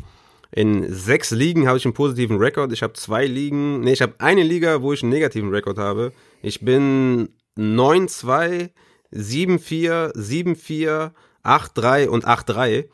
in 0.54 0.92
sechs 0.92 1.32
Ligen 1.32 1.66
habe 1.66 1.78
ich 1.78 1.84
einen 1.84 1.94
positiven 1.94 2.38
Rekord. 2.38 2.72
Ich 2.72 2.84
habe 2.84 2.92
zwei 2.92 3.26
Ligen, 3.26 3.80
nee, 3.80 3.92
ich 3.92 4.02
habe 4.02 4.14
eine 4.18 4.44
Liga, 4.44 4.82
wo 4.82 4.92
ich 4.92 5.02
einen 5.02 5.10
negativen 5.10 5.50
Rekord 5.50 5.78
habe. 5.78 6.12
Ich 6.42 6.60
bin 6.60 7.30
9-2, 7.58 8.70
7-4, 9.12 10.14
7-4, 10.14 11.10
8-3 11.42 12.06
und 12.06 12.24
8-3. 12.24 12.88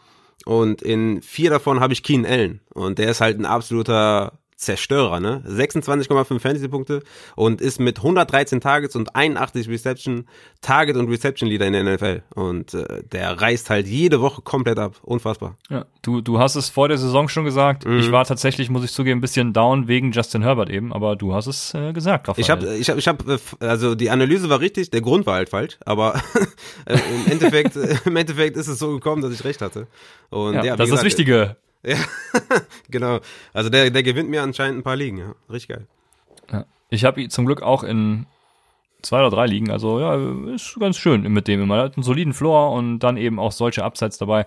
Und 0.46 0.80
in 0.80 1.20
vier 1.20 1.50
davon 1.50 1.80
habe 1.80 1.92
ich 1.92 2.02
Keen 2.02 2.24
Allen. 2.24 2.60
Und 2.72 2.98
der 2.98 3.10
ist 3.10 3.20
halt 3.20 3.38
ein 3.38 3.44
absoluter 3.44 4.39
Zerstörer, 4.60 5.20
ne? 5.20 5.42
26,5 5.48 6.38
Fantasy-Punkte 6.38 7.02
und 7.34 7.62
ist 7.62 7.80
mit 7.80 7.96
113 7.96 8.60
Targets 8.60 8.94
und 8.94 9.16
81 9.16 9.70
Reception 9.70 10.26
Target 10.60 10.96
und 10.96 11.08
Reception 11.08 11.48
Leader 11.48 11.66
in 11.66 11.72
der 11.72 11.94
NFL. 11.94 12.22
Und 12.34 12.74
äh, 12.74 13.02
der 13.10 13.40
reißt 13.40 13.70
halt 13.70 13.86
jede 13.86 14.20
Woche 14.20 14.42
komplett 14.42 14.78
ab. 14.78 14.96
Unfassbar. 15.02 15.56
Ja, 15.70 15.86
du, 16.02 16.20
du 16.20 16.38
hast 16.38 16.56
es 16.56 16.68
vor 16.68 16.88
der 16.88 16.98
Saison 16.98 17.30
schon 17.30 17.46
gesagt. 17.46 17.86
Mhm. 17.86 18.00
Ich 18.00 18.12
war 18.12 18.26
tatsächlich, 18.26 18.68
muss 18.68 18.84
ich 18.84 18.92
zugeben, 18.92 19.18
ein 19.18 19.20
bisschen 19.22 19.54
down 19.54 19.88
wegen 19.88 20.12
Justin 20.12 20.42
Herbert 20.42 20.68
eben, 20.68 20.92
aber 20.92 21.16
du 21.16 21.32
hast 21.32 21.46
es 21.46 21.72
äh, 21.72 21.94
gesagt, 21.94 22.28
Raphael. 22.28 22.42
Ich 22.42 22.50
habe, 22.50 22.76
ich 22.76 22.90
habe, 22.90 22.98
ich 22.98 23.08
habe, 23.08 23.40
äh, 23.60 23.64
also 23.64 23.94
die 23.94 24.10
Analyse 24.10 24.50
war 24.50 24.60
richtig, 24.60 24.90
der 24.90 25.00
Grund 25.00 25.24
war 25.24 25.36
halt 25.36 25.48
falsch, 25.48 25.78
aber 25.86 26.16
äh, 26.84 26.98
im 26.98 27.32
Endeffekt, 27.32 27.76
im 28.04 28.14
Endeffekt 28.14 28.58
ist 28.58 28.68
es 28.68 28.78
so 28.78 28.90
gekommen, 28.92 29.22
dass 29.22 29.32
ich 29.32 29.42
recht 29.42 29.62
hatte. 29.62 29.86
Und 30.28 30.52
ja, 30.52 30.64
ja 30.64 30.76
das 30.76 30.90
ist 30.90 30.96
das 30.96 31.04
Wichtige. 31.04 31.56
Ja, 31.82 31.96
genau. 32.90 33.20
Also 33.52 33.70
der, 33.70 33.90
der 33.90 34.02
gewinnt 34.02 34.28
mir 34.28 34.42
anscheinend 34.42 34.78
ein 34.78 34.82
paar 34.82 34.96
Ligen, 34.96 35.18
ja. 35.18 35.34
Richtig 35.50 35.68
geil. 35.68 35.86
Ja. 36.52 36.66
Ich 36.90 37.04
habe 37.04 37.26
zum 37.28 37.46
Glück 37.46 37.62
auch 37.62 37.82
in 37.82 38.26
zwei 39.02 39.20
oder 39.20 39.30
drei 39.30 39.46
Ligen, 39.46 39.70
also 39.70 39.98
ja, 39.98 40.14
ist 40.54 40.78
ganz 40.78 40.98
schön 40.98 41.22
mit 41.22 41.48
dem 41.48 41.62
immer. 41.62 41.76
Er 41.78 41.84
hat 41.84 41.96
einen 41.96 42.02
soliden 42.02 42.34
Floor 42.34 42.72
und 42.72 42.98
dann 43.00 43.16
eben 43.16 43.38
auch 43.38 43.52
solche 43.52 43.82
Upsides 43.82 44.18
dabei. 44.18 44.40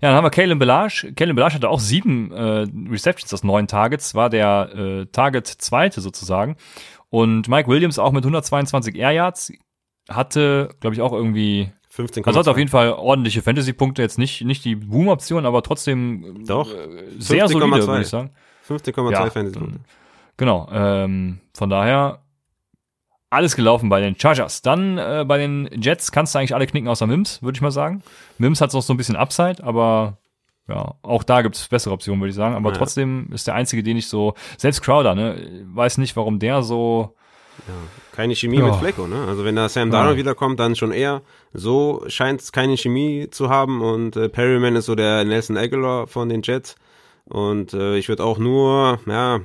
Ja, 0.00 0.08
dann 0.08 0.14
haben 0.14 0.24
wir 0.24 0.30
Kalen 0.30 0.58
Belage. 0.58 1.12
Kalen 1.14 1.36
Belage 1.36 1.54
hatte 1.54 1.68
auch 1.68 1.80
sieben 1.80 2.32
äh, 2.32 2.66
Receptions 2.90 3.32
aus 3.32 3.44
neun 3.44 3.68
Targets, 3.68 4.14
war 4.14 4.30
der 4.30 4.70
äh, 4.74 5.06
Target 5.06 5.46
zweite 5.46 6.00
sozusagen. 6.00 6.56
Und 7.08 7.48
Mike 7.48 7.68
Williams 7.68 7.98
auch 7.98 8.12
mit 8.12 8.24
122 8.24 8.96
Air 8.96 9.12
Yards. 9.12 9.52
hatte, 10.08 10.74
glaube 10.80 10.94
ich, 10.94 11.00
auch 11.02 11.12
irgendwie 11.12 11.72
15, 11.90 12.24
also 12.24 12.38
hat 12.38 12.48
auf 12.48 12.56
jeden 12.56 12.70
Fall 12.70 12.92
ordentliche 12.92 13.42
Fantasy-Punkte, 13.42 14.00
jetzt 14.00 14.16
nicht, 14.16 14.42
nicht 14.44 14.64
die 14.64 14.76
Boom-Option, 14.76 15.44
aber 15.44 15.62
trotzdem 15.62 16.44
Doch. 16.46 16.72
äh, 16.72 16.88
sehr 17.18 17.46
15,2. 17.46 17.48
solide, 17.52 17.86
würde 17.86 18.02
ich 18.02 18.08
sagen. 18.08 18.30
15,2 18.68 19.10
Ja, 19.12 19.30
Fantasy-Punkte. 19.30 19.80
Genau, 20.36 20.68
ähm, 20.72 21.40
von 21.52 21.68
daher 21.68 22.20
alles 23.28 23.56
gelaufen 23.56 23.88
bei 23.88 24.00
den 24.00 24.18
Chargers. 24.18 24.62
Dann 24.62 24.98
äh, 24.98 25.24
bei 25.26 25.38
den 25.38 25.68
Jets 25.82 26.12
kannst 26.12 26.34
du 26.34 26.38
eigentlich 26.38 26.54
alle 26.54 26.66
knicken 26.66 26.88
außer 26.88 27.06
Mims, 27.06 27.42
würde 27.42 27.56
ich 27.56 27.60
mal 27.62 27.70
sagen. 27.70 28.02
Mims 28.38 28.60
hat 28.60 28.72
noch 28.72 28.82
so 28.82 28.92
ein 28.94 28.96
bisschen 28.96 29.16
Upside, 29.16 29.62
aber 29.62 30.18
ja, 30.68 30.94
auch 31.02 31.24
da 31.24 31.42
gibt 31.42 31.56
es 31.56 31.66
bessere 31.68 31.92
Optionen, 31.94 32.20
würde 32.20 32.30
ich 32.30 32.36
sagen. 32.36 32.54
Aber 32.54 32.70
Ja. 32.70 32.76
trotzdem 32.76 33.28
ist 33.32 33.46
der 33.48 33.54
einzige, 33.54 33.82
den 33.82 33.96
ich 33.96 34.08
so, 34.08 34.34
selbst 34.56 34.82
Crowder, 34.82 35.14
ne, 35.14 35.62
weiß 35.66 35.98
nicht, 35.98 36.16
warum 36.16 36.38
der 36.38 36.62
so, 36.62 37.14
Keine 38.12 38.34
Chemie 38.34 38.58
Ja. 38.58 38.66
mit 38.66 38.76
Flecko, 38.76 39.06
ne? 39.06 39.24
Also 39.28 39.44
wenn 39.44 39.56
da 39.56 39.68
Sam 39.68 39.90
Ja. 39.90 39.98
Darnold 39.98 40.16
wiederkommt, 40.18 40.58
dann 40.60 40.76
schon 40.76 40.92
eher. 40.92 41.22
So 41.52 42.04
scheint 42.08 42.40
es 42.40 42.52
keine 42.52 42.76
Chemie 42.76 43.28
zu 43.30 43.48
haben 43.48 43.80
und 43.82 44.16
äh, 44.16 44.28
Perryman 44.28 44.76
ist 44.76 44.86
so 44.86 44.94
der 44.94 45.24
Nelson 45.24 45.56
Aguilar 45.56 46.06
von 46.06 46.28
den 46.28 46.42
Jets. 46.42 46.74
Und 47.24 47.72
äh, 47.74 47.96
ich 47.96 48.08
würde 48.08 48.24
auch 48.24 48.38
nur, 48.38 48.98
ja, 49.06 49.40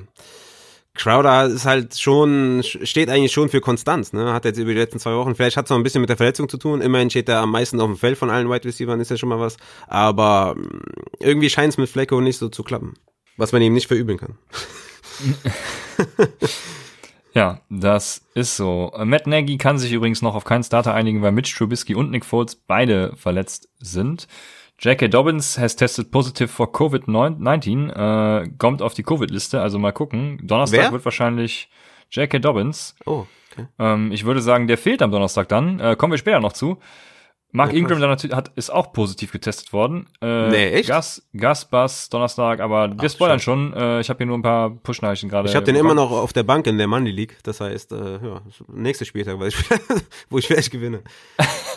Crowder 0.94 1.44
ist 1.46 1.66
halt 1.66 1.96
schon, 1.98 2.62
steht 2.64 3.10
eigentlich 3.10 3.30
schon 3.32 3.48
für 3.50 3.60
Konstanz, 3.60 4.12
ne? 4.14 4.32
Hat 4.32 4.44
jetzt 4.46 4.58
über 4.58 4.72
die 4.72 4.78
letzten 4.78 4.98
zwei 4.98 5.14
Wochen, 5.14 5.34
vielleicht 5.34 5.56
hat 5.58 5.66
es 5.66 5.70
noch 5.70 5.76
ein 5.76 5.82
bisschen 5.82 6.00
mit 6.00 6.08
der 6.08 6.16
Verletzung 6.16 6.48
zu 6.48 6.56
tun. 6.56 6.80
Immerhin 6.80 7.10
steht 7.10 7.28
er 7.28 7.40
am 7.40 7.50
meisten 7.52 7.78
auf 7.80 7.86
dem 7.86 7.96
Feld 7.98 8.16
von 8.18 8.30
allen 8.30 8.48
Wide 8.50 8.64
Receivers, 8.64 8.98
ist 9.00 9.10
ja 9.10 9.16
schon 9.18 9.28
mal 9.28 9.38
was. 9.38 9.56
Aber 9.88 10.54
mh, 10.56 10.64
irgendwie 11.20 11.50
scheint 11.50 11.74
es 11.74 11.78
mit 11.78 11.88
Flecko 11.90 12.20
nicht 12.20 12.38
so 12.38 12.48
zu 12.48 12.62
klappen. 12.64 12.94
Was 13.36 13.52
man 13.52 13.60
ihm 13.62 13.74
nicht 13.74 13.86
verübeln 13.88 14.18
kann. 14.18 14.38
Ja, 17.36 17.60
das 17.68 18.26
ist 18.32 18.56
so. 18.56 18.90
Matt 19.04 19.26
Nagy 19.26 19.58
kann 19.58 19.76
sich 19.76 19.92
übrigens 19.92 20.22
noch 20.22 20.34
auf 20.34 20.44
keinen 20.44 20.64
Starter 20.64 20.94
einigen, 20.94 21.20
weil 21.20 21.32
Mitch 21.32 21.54
Trubisky 21.54 21.94
und 21.94 22.10
Nick 22.10 22.24
Foles 22.24 22.56
beide 22.56 23.14
verletzt 23.14 23.68
sind. 23.78 24.26
J.K. 24.78 25.08
Dobbins 25.08 25.58
has 25.58 25.76
tested 25.76 26.10
positive 26.10 26.48
for 26.48 26.72
COVID-19, 26.72 27.90
äh, 27.90 28.48
kommt 28.56 28.80
auf 28.80 28.94
die 28.94 29.02
Covid-Liste, 29.02 29.60
also 29.60 29.78
mal 29.78 29.92
gucken. 29.92 30.40
Donnerstag 30.44 30.80
Wer? 30.80 30.92
wird 30.92 31.04
wahrscheinlich 31.04 31.68
J.K. 32.10 32.38
Dobbins. 32.38 32.96
Oh, 33.04 33.26
okay. 33.52 33.66
Ähm, 33.78 34.12
ich 34.12 34.24
würde 34.24 34.40
sagen, 34.40 34.66
der 34.66 34.78
fehlt 34.78 35.02
am 35.02 35.10
Donnerstag 35.10 35.46
dann. 35.50 35.78
Äh, 35.78 35.94
kommen 35.94 36.14
wir 36.14 36.18
später 36.18 36.40
noch 36.40 36.54
zu. 36.54 36.78
Mark 37.52 37.72
Ja, 37.72 37.78
Ingram 37.78 38.00
dann 38.00 38.10
natürlich 38.10 38.36
hat, 38.36 38.50
ist 38.56 38.70
auch 38.70 38.92
positiv 38.92 39.32
getestet 39.32 39.72
worden. 39.72 40.06
Äh, 40.20 40.50
Nee, 40.50 40.70
echt? 40.72 40.88
Gas, 40.88 41.26
Gasbass 41.34 42.10
Donnerstag, 42.10 42.60
aber 42.60 42.90
wir 42.90 42.96
Ach, 43.06 43.10
spoilern 43.10 43.40
schon. 43.40 43.72
Äh, 43.72 44.00
ich 44.00 44.10
habe 44.10 44.18
hier 44.18 44.26
nur 44.26 44.36
ein 44.36 44.42
paar 44.42 44.70
Push-Nachrichten 44.70 45.28
gerade. 45.30 45.48
Ich 45.48 45.54
habe 45.54 45.64
den 45.64 45.74
immer 45.76 45.94
bekommen. 45.94 46.10
noch 46.10 46.16
auf 46.22 46.32
der 46.34 46.42
Bank 46.42 46.66
in 46.66 46.76
der 46.76 46.86
Money 46.86 47.10
League. 47.10 47.38
Das 47.44 47.60
heißt, 47.60 47.92
äh, 47.92 48.14
ja, 48.14 48.42
nächster 48.68 49.04
Spieltag, 49.06 49.40
ich, 49.46 49.56
wo 50.30 50.38
ich 50.38 50.46
vielleicht 50.46 50.70
gewinne. 50.70 51.02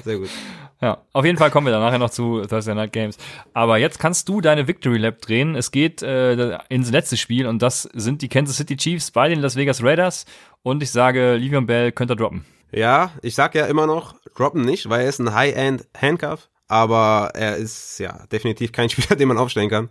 Sehr 0.04 0.18
gut. 0.18 0.30
Ja, 0.82 1.00
auf 1.12 1.26
jeden 1.26 1.38
Fall 1.38 1.52
kommen 1.52 1.68
wir 1.68 1.72
dann 1.74 1.82
nachher 1.82 1.98
noch 2.00 2.10
zu 2.10 2.40
Thursday 2.46 2.74
Night 2.74 2.94
Games. 2.94 3.18
Aber 3.54 3.78
jetzt 3.80 4.00
kannst 4.00 4.30
du 4.30 4.40
deine 4.40 4.66
Victory 4.66 4.98
Lap 4.98 5.22
drehen. 5.22 5.54
Es 5.56 5.72
geht 5.72 6.02
äh, 6.02 6.58
ins 6.70 6.90
letzte 6.90 7.18
Spiel 7.18 7.48
und 7.48 7.62
das 7.62 7.82
sind 7.82 8.22
die 8.22 8.30
Kansas 8.30 8.56
City 8.56 8.78
Chiefs 8.78 9.12
bei 9.12 9.28
den 9.28 9.42
Las 9.42 9.58
Vegas 9.58 9.84
Raiders. 9.84 10.26
Und 10.64 10.82
ich 10.82 10.92
sage, 10.92 11.36
Livion 11.36 11.66
Bell 11.66 11.92
könnte 11.92 12.16
droppen. 12.16 12.46
Ja, 12.72 13.12
ich 13.22 13.36
sag 13.36 13.56
ja 13.56 13.66
immer 13.66 13.88
noch, 13.88 14.16
droppen 14.36 14.62
nicht, 14.62 14.90
weil 14.90 15.02
er 15.02 15.10
ist 15.10 15.20
ein 15.20 15.34
High-End 15.34 15.88
Handcuff, 16.00 16.50
aber 16.68 17.32
er 17.34 17.58
ist 17.58 18.00
ja 18.00 18.26
definitiv 18.32 18.72
kein 18.72 18.90
Spieler, 18.90 19.16
den 19.16 19.28
man 19.28 19.38
aufstellen 19.38 19.70
kann. 19.70 19.90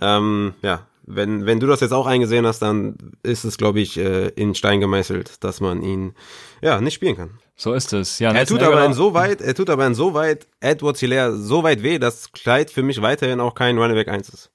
Ähm, 0.00 0.54
ja, 0.62 0.86
wenn, 1.04 1.46
wenn 1.46 1.58
du 1.60 1.66
das 1.66 1.80
jetzt 1.80 1.92
auch 1.92 2.06
eingesehen 2.06 2.46
hast, 2.46 2.60
dann 2.62 2.96
ist 3.24 3.44
es, 3.44 3.58
glaube 3.58 3.80
ich, 3.80 3.98
äh, 3.98 4.28
in 4.28 4.54
Stein 4.54 4.80
gemeißelt, 4.80 5.42
dass 5.42 5.60
man 5.60 5.82
ihn 5.82 6.14
ja 6.60 6.80
nicht 6.80 6.94
spielen 6.94 7.16
kann. 7.16 7.38
So 7.56 7.74
ist 7.74 7.92
es. 7.92 8.18
Ja, 8.20 8.32
Er 8.32 8.46
tut 8.46 8.62
aber 8.62 8.76
Aguilar- 8.76 8.86
insoweit, 8.86 9.40
er 9.40 9.54
tut 9.54 9.68
aber 9.68 9.86
insoweit 9.86 10.46
Edwards 10.60 11.00
Hilaire 11.00 11.36
so 11.36 11.62
weit 11.64 11.82
weh, 11.82 11.98
dass 11.98 12.30
Clyde 12.32 12.70
für 12.72 12.82
mich 12.82 13.02
weiterhin 13.02 13.40
auch 13.40 13.54
kein 13.54 13.78
Running 13.78 13.96
Back 13.96 14.08
1 14.08 14.28
ist. 14.30 14.50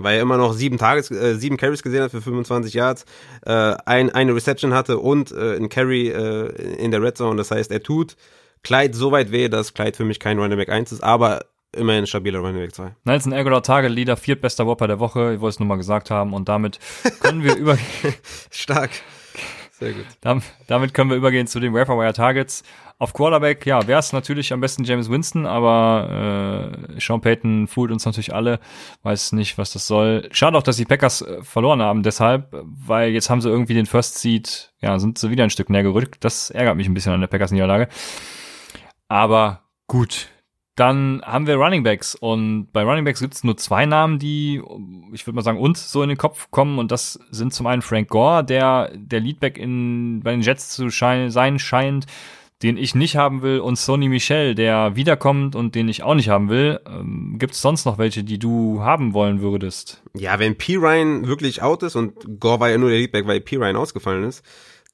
Weil 0.00 0.16
er 0.16 0.22
immer 0.22 0.36
noch 0.36 0.52
sieben 0.54 0.78
Tages, 0.78 1.10
äh, 1.10 1.34
sieben 1.36 1.56
Carries 1.56 1.82
gesehen 1.82 2.02
hat 2.02 2.10
für 2.10 2.22
25 2.22 2.74
Yards, 2.74 3.04
äh, 3.44 3.74
ein, 3.84 4.10
eine 4.10 4.34
Reception 4.34 4.74
hatte 4.74 4.98
und 4.98 5.30
äh, 5.30 5.56
ein 5.56 5.68
Carry 5.68 6.08
äh, 6.08 6.48
in 6.76 6.90
der 6.90 7.02
Red 7.02 7.16
Zone. 7.16 7.36
Das 7.36 7.50
heißt, 7.50 7.70
er 7.70 7.82
tut 7.82 8.16
Clyde 8.62 8.96
so 8.96 9.12
weit 9.12 9.30
weh, 9.30 9.48
dass 9.48 9.74
Clyde 9.74 9.96
für 9.96 10.04
mich 10.04 10.18
kein 10.18 10.38
Running 10.38 10.58
Back 10.58 10.70
1 10.70 10.92
ist, 10.92 11.02
aber 11.02 11.44
immerhin 11.76 12.06
stabiler 12.06 12.40
Running 12.40 12.62
Back 12.62 12.74
2. 12.74 12.94
Nelson 13.04 13.32
Aguilar 13.32 13.62
Target 13.62 13.92
Leader, 13.92 14.16
viertbester 14.16 14.66
Whopper 14.66 14.88
der 14.88 15.00
Woche. 15.00 15.34
Ich 15.34 15.40
wollte 15.40 15.54
es 15.54 15.60
nur 15.60 15.68
mal 15.68 15.76
gesagt 15.76 16.10
haben. 16.10 16.32
Und 16.32 16.48
damit 16.48 16.78
können 17.20 17.44
wir 17.44 17.56
über 17.58 17.78
Stark. 18.50 18.90
Sehr 19.80 19.92
gut. 19.94 20.04
Dam- 20.20 20.42
Damit 20.66 20.94
können 20.94 21.10
wir 21.10 21.16
übergehen 21.16 21.46
zu 21.46 21.58
den 21.58 21.74
Wire 21.74 22.12
Targets. 22.12 22.62
Auf 22.98 23.14
Quarterback, 23.14 23.64
ja, 23.64 23.86
wäre 23.86 23.98
es 23.98 24.12
natürlich 24.12 24.52
am 24.52 24.60
besten 24.60 24.84
James 24.84 25.08
Winston, 25.10 25.46
aber 25.46 26.76
äh, 26.94 27.00
Sean 27.00 27.22
Payton 27.22 27.66
foolt 27.66 27.90
uns 27.92 28.04
natürlich 28.04 28.34
alle, 28.34 28.60
weiß 29.04 29.32
nicht, 29.32 29.56
was 29.56 29.72
das 29.72 29.86
soll. 29.86 30.28
Schade 30.32 30.58
auch, 30.58 30.62
dass 30.62 30.76
die 30.76 30.84
Packers 30.84 31.22
äh, 31.22 31.42
verloren 31.42 31.80
haben, 31.80 32.02
deshalb, 32.02 32.48
weil 32.52 33.12
jetzt 33.12 33.30
haben 33.30 33.40
sie 33.40 33.48
irgendwie 33.48 33.72
den 33.72 33.86
First 33.86 34.18
Seed, 34.18 34.74
ja, 34.82 34.98
sind 34.98 35.16
sie 35.16 35.30
wieder 35.30 35.44
ein 35.44 35.50
Stück 35.50 35.70
näher 35.70 35.82
gerückt. 35.82 36.22
Das 36.24 36.50
ärgert 36.50 36.76
mich 36.76 36.88
ein 36.88 36.92
bisschen 36.94 37.14
an 37.14 37.20
der 37.20 37.28
Packers-Niederlage. 37.28 37.88
Aber 39.08 39.62
gut. 39.86 40.28
Dann 40.76 41.20
haben 41.24 41.46
wir 41.46 41.56
Running 41.56 41.82
Backs 41.82 42.14
und 42.14 42.68
bei 42.72 42.82
Running 42.84 43.04
Backs 43.04 43.20
gibt 43.20 43.34
es 43.34 43.44
nur 43.44 43.56
zwei 43.56 43.86
Namen, 43.86 44.18
die, 44.18 44.62
ich 45.12 45.26
würde 45.26 45.34
mal 45.34 45.42
sagen, 45.42 45.58
uns 45.58 45.92
so 45.92 46.02
in 46.02 46.08
den 46.08 46.16
Kopf 46.16 46.50
kommen 46.50 46.78
und 46.78 46.90
das 46.90 47.18
sind 47.30 47.52
zum 47.52 47.66
einen 47.66 47.82
Frank 47.82 48.08
Gore, 48.08 48.44
der 48.44 48.90
der 48.94 49.20
Leadback 49.20 49.58
in, 49.58 50.20
bei 50.22 50.30
den 50.30 50.40
Jets 50.40 50.70
zu 50.70 50.90
schein, 50.90 51.30
sein 51.30 51.58
scheint, 51.58 52.06
den 52.62 52.76
ich 52.76 52.94
nicht 52.94 53.16
haben 53.16 53.42
will 53.42 53.60
und 53.60 53.76
Sonny 53.76 54.08
Michel, 54.08 54.54
der 54.54 54.94
wiederkommt 54.94 55.56
und 55.56 55.74
den 55.74 55.88
ich 55.88 56.02
auch 56.02 56.14
nicht 56.14 56.28
haben 56.28 56.50
will. 56.50 56.80
Ähm, 56.86 57.36
gibt 57.38 57.54
es 57.54 57.62
sonst 57.62 57.86
noch 57.86 57.98
welche, 57.98 58.22
die 58.22 58.38
du 58.38 58.82
haben 58.82 59.14
wollen 59.14 59.40
würdest? 59.40 60.02
Ja, 60.14 60.38
wenn 60.38 60.56
P. 60.56 60.76
Ryan 60.76 61.26
wirklich 61.26 61.62
out 61.62 61.82
ist 61.82 61.96
und 61.96 62.40
Gore 62.40 62.60
war 62.60 62.70
ja 62.70 62.78
nur 62.78 62.90
der 62.90 62.98
Leadback, 62.98 63.26
weil 63.26 63.40
P. 63.40 63.56
Ryan 63.56 63.76
ausgefallen 63.76 64.24
ist, 64.24 64.44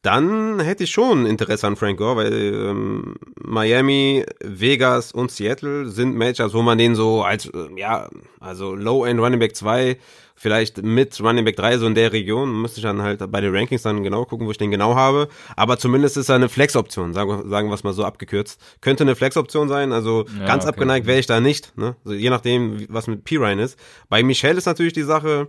dann 0.03 0.61
hätte 0.61 0.85
ich 0.85 0.91
schon 0.91 1.27
Interesse 1.27 1.67
an 1.67 1.75
Frank 1.75 1.99
Gore, 1.99 2.17
weil 2.17 2.33
ähm, 2.33 3.17
Miami, 3.47 4.25
Vegas 4.43 5.13
und 5.13 5.31
Seattle 5.31 5.87
sind 5.89 6.17
Matchups, 6.17 6.53
wo 6.53 6.63
man 6.63 6.79
den 6.79 6.95
so 6.97 7.23
als, 7.23 7.47
äh, 7.47 7.69
ja, 7.77 8.09
also 8.41 8.75
Low-End 8.75 9.21
Running 9.21 9.39
Back 9.39 9.55
2, 9.55 9.97
vielleicht 10.35 10.83
mit 10.83 11.21
Running 11.21 11.45
Back 11.45 11.57
3 11.57 11.79
so 11.79 11.87
in 11.87 11.95
der 11.95 12.13
Region, 12.13 12.61
müsste 12.61 12.81
ich 12.81 12.83
dann 12.83 13.01
halt 13.03 13.31
bei 13.31 13.41
den 13.41 13.55
Rankings 13.55 13.83
dann 13.83 14.03
genau 14.03 14.25
gucken, 14.25 14.47
wo 14.47 14.51
ich 14.51 14.59
den 14.59 14.73
genau 14.73 14.97
habe, 14.97 15.29
aber 15.55 15.79
zumindest 15.79 16.17
ist 16.17 16.29
er 16.29 16.35
eine 16.35 16.49
Flex-Option, 16.49 17.15
sagen, 17.15 17.49
sagen 17.49 17.69
wir 17.69 17.75
es 17.75 17.85
mal 17.85 17.93
so 17.93 18.05
abgekürzt. 18.05 18.61
Könnte 18.81 19.05
eine 19.05 19.15
Flex-Option 19.15 19.69
sein, 19.69 19.93
also 19.93 20.27
Ja, 20.41 20.47
ganz 20.47 20.65
okay. 20.65 20.71
abgeneigt 20.71 21.07
wäre 21.07 21.21
ich 21.21 21.27
da 21.27 21.41
nicht, 21.41 21.79
ne? 21.79 21.95
also 22.05 22.17
je 22.17 22.31
nachdem, 22.31 22.85
was 22.89 23.07
mit 23.07 23.25
P. 23.25 23.37
Ryan 23.37 23.61
ist. 23.61 23.79
Bei 24.09 24.23
Michelle 24.25 24.59
ist 24.59 24.67
natürlich 24.67 24.93
die 24.93 25.03
Sache, 25.03 25.49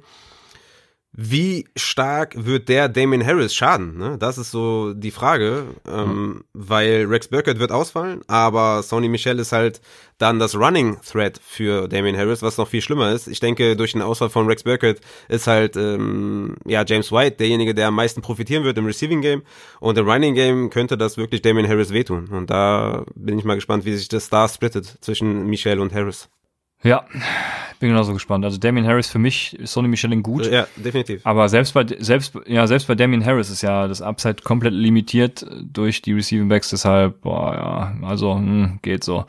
wie 1.20 1.66
stark 1.76 2.46
wird 2.46 2.70
der 2.70 2.90
Damien 2.90 3.26
Harris 3.26 3.56
schaden? 3.56 3.98
Ne? 3.98 4.18
Das 4.20 4.38
ist 4.38 4.52
so 4.52 4.94
die 4.94 5.10
Frage, 5.10 5.64
ähm, 5.90 6.44
weil 6.54 7.06
Rex 7.06 7.30
Burkett 7.30 7.58
wird 7.58 7.72
ausfallen, 7.72 8.22
aber 8.28 8.84
Sony 8.84 9.10
Michel 9.10 9.40
ist 9.40 9.52
halt 9.52 9.82
dann 10.20 10.38
das 10.38 10.56
Running 10.56 10.98
Threat 11.02 11.42
für 11.44 11.88
Damien 11.88 12.16
Harris, 12.16 12.44
was 12.44 12.60
noch 12.60 12.68
viel 12.68 12.84
schlimmer 12.84 13.12
ist. 13.12 13.28
Ich 13.28 13.40
denke, 13.40 13.76
durch 13.76 13.94
den 13.94 14.04
Ausfall 14.04 14.30
von 14.30 14.46
Rex 14.46 14.62
Burkett 14.62 15.02
ist 15.28 15.48
halt 15.48 15.76
ähm, 15.76 16.56
ja 16.68 16.86
James 16.86 17.12
White 17.12 17.38
derjenige, 17.38 17.74
der 17.74 17.88
am 17.88 17.96
meisten 17.96 18.22
profitieren 18.22 18.64
wird 18.64 18.78
im 18.78 18.86
Receiving 18.86 19.22
Game 19.22 19.42
und 19.80 19.98
im 19.98 20.08
Running 20.08 20.36
Game 20.36 20.70
könnte 20.70 21.00
das 21.00 21.18
wirklich 21.18 21.42
Damien 21.42 21.68
Harris 21.68 21.92
wehtun. 21.92 22.28
Und 22.28 22.52
da 22.52 23.06
bin 23.16 23.40
ich 23.40 23.44
mal 23.44 23.56
gespannt, 23.56 23.86
wie 23.86 23.96
sich 23.96 24.08
das 24.08 24.30
da 24.30 24.48
splittet 24.48 25.00
zwischen 25.02 25.48
Michel 25.48 25.80
und 25.80 25.96
Harris. 25.96 26.30
Ja, 26.84 27.06
bin 27.80 27.90
genauso 27.90 28.14
gespannt. 28.14 28.46
Also 28.46 28.58
Damien 28.58 28.88
Harris 28.88 29.08
für 29.08 29.20
mich 29.20 29.58
ist 29.58 29.74
Sonny 29.74 29.88
Michelin 29.88 30.24
gut. 30.24 30.46
Ja, 30.46 30.68
definitiv. 30.76 31.26
Aber 31.26 31.50
selbst 31.50 31.74
bei 31.74 31.86
selbst 32.00 32.34
ja 32.46 32.68
selbst 32.68 32.88
bei 32.88 32.96
Damien 32.96 33.26
Harris 33.26 33.50
ist 33.50 33.62
ja 33.62 33.88
das 33.88 34.02
Upside 34.02 34.44
komplett 34.44 34.74
limitiert 34.74 35.46
durch 35.62 36.02
die 36.02 36.14
Receiving 36.14 36.50
Backs. 36.50 36.70
Deshalb 36.70 37.22
boah 37.22 37.54
ja 38.02 38.08
also 38.08 38.36
hm, 38.36 38.80
geht 38.82 39.04
so. 39.04 39.26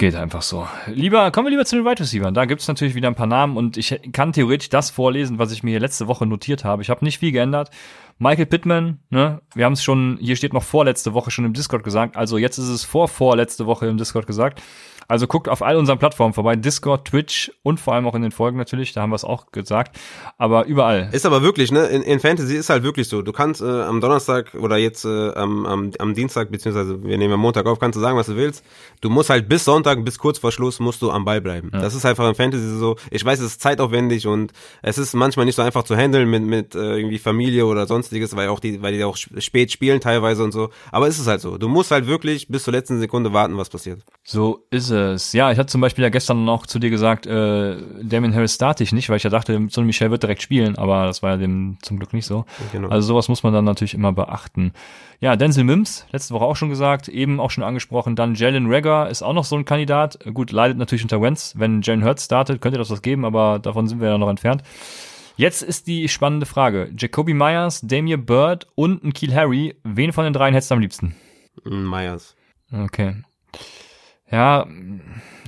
Geht 0.00 0.14
einfach 0.14 0.42
so. 0.42 0.68
Lieber, 0.86 1.32
kommen 1.32 1.46
wir 1.46 1.50
lieber 1.50 1.64
zu 1.64 1.74
den 1.74 1.84
Wide 1.84 1.98
Receivers. 1.98 2.32
Da 2.32 2.44
gibt's 2.44 2.68
natürlich 2.68 2.94
wieder 2.94 3.08
ein 3.08 3.16
paar 3.16 3.26
Namen 3.26 3.56
und 3.56 3.76
ich 3.76 4.00
kann 4.12 4.32
theoretisch 4.32 4.68
das 4.68 4.90
vorlesen, 4.90 5.40
was 5.40 5.50
ich 5.50 5.64
mir 5.64 5.70
hier 5.70 5.80
letzte 5.80 6.06
Woche 6.06 6.24
notiert 6.24 6.64
habe. 6.64 6.82
Ich 6.82 6.90
habe 6.90 7.04
nicht 7.04 7.18
viel 7.18 7.32
geändert. 7.32 7.70
Michael 8.18 8.46
Pittman, 8.46 9.00
ne, 9.10 9.40
wir 9.54 9.64
haben 9.64 9.72
es 9.72 9.82
schon, 9.82 10.16
hier 10.20 10.36
steht 10.36 10.52
noch 10.52 10.62
vorletzte 10.62 11.14
Woche 11.14 11.32
schon 11.32 11.44
im 11.44 11.52
Discord 11.52 11.82
gesagt, 11.82 12.16
also 12.16 12.38
jetzt 12.38 12.58
ist 12.58 12.68
es 12.68 12.84
vor 12.84 13.08
vorletzte 13.08 13.66
Woche 13.66 13.86
im 13.86 13.96
Discord 13.96 14.28
gesagt. 14.28 14.62
Also 15.08 15.26
guckt 15.26 15.48
auf 15.48 15.62
all 15.62 15.76
unseren 15.76 15.98
Plattformen 15.98 16.34
vorbei, 16.34 16.56
Discord, 16.56 17.06
Twitch 17.06 17.52
und 17.62 17.80
vor 17.80 17.94
allem 17.94 18.06
auch 18.06 18.14
in 18.14 18.22
den 18.22 18.32
Folgen 18.32 18.56
natürlich, 18.56 18.92
da 18.92 19.02
haben 19.02 19.10
wir 19.10 19.16
es 19.16 19.24
auch 19.24 19.50
gesagt, 19.52 19.98
aber 20.38 20.66
überall. 20.66 21.08
Ist 21.12 21.26
aber 21.26 21.42
wirklich, 21.42 21.70
ne? 21.70 21.86
In, 21.86 22.02
in 22.02 22.20
Fantasy 22.20 22.56
ist 22.56 22.70
halt 22.70 22.82
wirklich 22.82 23.08
so. 23.08 23.22
Du 23.22 23.32
kannst 23.32 23.60
äh, 23.60 23.82
am 23.82 24.00
Donnerstag 24.00 24.54
oder 24.54 24.76
jetzt 24.76 25.04
äh, 25.04 25.32
am, 25.34 25.66
am, 25.66 25.90
am 25.98 26.14
Dienstag, 26.14 26.50
beziehungsweise 26.50 27.02
wir 27.02 27.18
nehmen 27.18 27.34
am 27.34 27.40
Montag 27.40 27.66
auf, 27.66 27.78
kannst 27.78 27.96
du 27.96 28.00
sagen, 28.00 28.16
was 28.16 28.26
du 28.26 28.36
willst. 28.36 28.64
Du 29.00 29.10
musst 29.10 29.30
halt 29.30 29.48
bis 29.48 29.64
Sonntag, 29.64 30.04
bis 30.04 30.18
kurz 30.18 30.38
vor 30.38 30.52
Schluss, 30.52 30.80
musst 30.80 31.02
du 31.02 31.10
am 31.10 31.24
Ball 31.24 31.40
bleiben. 31.40 31.70
Das 31.72 31.94
ist 31.94 32.04
einfach 32.04 32.28
in 32.28 32.34
Fantasy 32.34 32.66
so. 32.76 32.96
Ich 33.10 33.24
weiß, 33.24 33.38
es 33.40 33.52
ist 33.52 33.60
zeitaufwendig 33.60 34.26
und 34.26 34.52
es 34.82 34.98
ist 34.98 35.14
manchmal 35.14 35.46
nicht 35.46 35.56
so 35.56 35.62
einfach 35.62 35.84
zu 35.84 35.96
handeln 35.96 36.28
mit, 36.28 36.42
mit 36.42 36.74
äh, 36.74 36.96
irgendwie 36.96 37.18
Familie 37.18 37.66
oder 37.66 37.86
sonst 37.86 37.98
sonstiges, 38.08 38.36
weil 38.36 38.48
auch 38.48 38.60
die, 38.60 38.80
weil 38.82 38.92
die 38.92 39.04
auch 39.04 39.16
spät 39.16 39.72
spielen 39.72 40.00
teilweise 40.00 40.42
und 40.42 40.52
so. 40.52 40.70
Aber 40.92 41.08
ist 41.08 41.18
es 41.18 41.26
halt 41.26 41.40
so. 41.40 41.58
Du 41.58 41.68
musst 41.68 41.90
halt 41.90 42.06
wirklich 42.06 42.48
bis 42.48 42.64
zur 42.64 42.72
letzten 42.72 42.98
Sekunde 42.98 43.32
warten, 43.32 43.56
was 43.56 43.68
passiert. 43.68 44.02
So 44.24 44.64
ist 44.70 44.90
es. 44.90 44.97
Ja, 45.32 45.52
ich 45.52 45.58
hatte 45.58 45.66
zum 45.66 45.80
Beispiel 45.80 46.02
ja 46.02 46.10
gestern 46.10 46.44
noch 46.44 46.66
zu 46.66 46.78
dir 46.78 46.90
gesagt, 46.90 47.26
äh, 47.26 47.76
Damien 48.02 48.34
Harris 48.34 48.54
starte 48.54 48.82
ich 48.82 48.92
nicht, 48.92 49.08
weil 49.08 49.16
ich 49.16 49.22
ja 49.22 49.30
dachte, 49.30 49.66
so 49.70 49.80
ein 49.80 49.86
Michel 49.86 50.10
wird 50.10 50.22
direkt 50.22 50.42
spielen, 50.42 50.76
aber 50.76 51.06
das 51.06 51.22
war 51.22 51.30
ja 51.30 51.36
dem 51.36 51.78
zum 51.82 51.98
Glück 51.98 52.12
nicht 52.12 52.26
so. 52.26 52.44
Genau. 52.72 52.88
Also 52.88 53.08
sowas 53.08 53.28
muss 53.28 53.42
man 53.42 53.52
dann 53.52 53.64
natürlich 53.64 53.94
immer 53.94 54.12
beachten. 54.12 54.72
Ja, 55.20 55.36
Denzel 55.36 55.64
Mims, 55.64 56.06
letzte 56.12 56.34
Woche 56.34 56.44
auch 56.44 56.56
schon 56.56 56.68
gesagt, 56.68 57.08
eben 57.08 57.40
auch 57.40 57.50
schon 57.50 57.64
angesprochen. 57.64 58.16
Dann 58.16 58.34
Jalen 58.34 58.72
Rager 58.72 59.08
ist 59.08 59.22
auch 59.22 59.32
noch 59.32 59.44
so 59.44 59.56
ein 59.56 59.64
Kandidat. 59.64 60.18
Gut, 60.32 60.52
leidet 60.52 60.78
natürlich 60.78 61.02
unter 61.02 61.20
Wentz. 61.20 61.54
Wenn 61.56 61.82
Jalen 61.82 62.04
Hurts 62.04 62.24
startet, 62.24 62.60
könnte 62.60 62.78
das 62.78 62.90
was 62.90 63.02
geben, 63.02 63.24
aber 63.24 63.58
davon 63.58 63.88
sind 63.88 64.00
wir 64.00 64.08
ja 64.08 64.18
noch 64.18 64.30
entfernt. 64.30 64.62
Jetzt 65.36 65.62
ist 65.62 65.86
die 65.86 66.08
spannende 66.08 66.46
Frage. 66.46 66.90
Jacoby 66.96 67.32
Myers, 67.32 67.80
Damien 67.82 68.26
Bird 68.26 68.66
und 68.74 69.04
ein 69.04 69.12
Kiel 69.12 69.34
Harry. 69.34 69.76
Wen 69.84 70.12
von 70.12 70.24
den 70.24 70.32
dreien 70.32 70.52
hättest 70.52 70.72
du 70.72 70.74
am 70.74 70.80
liebsten? 70.80 71.14
Myers. 71.64 72.34
Okay. 72.72 73.22
Ja, 74.30 74.66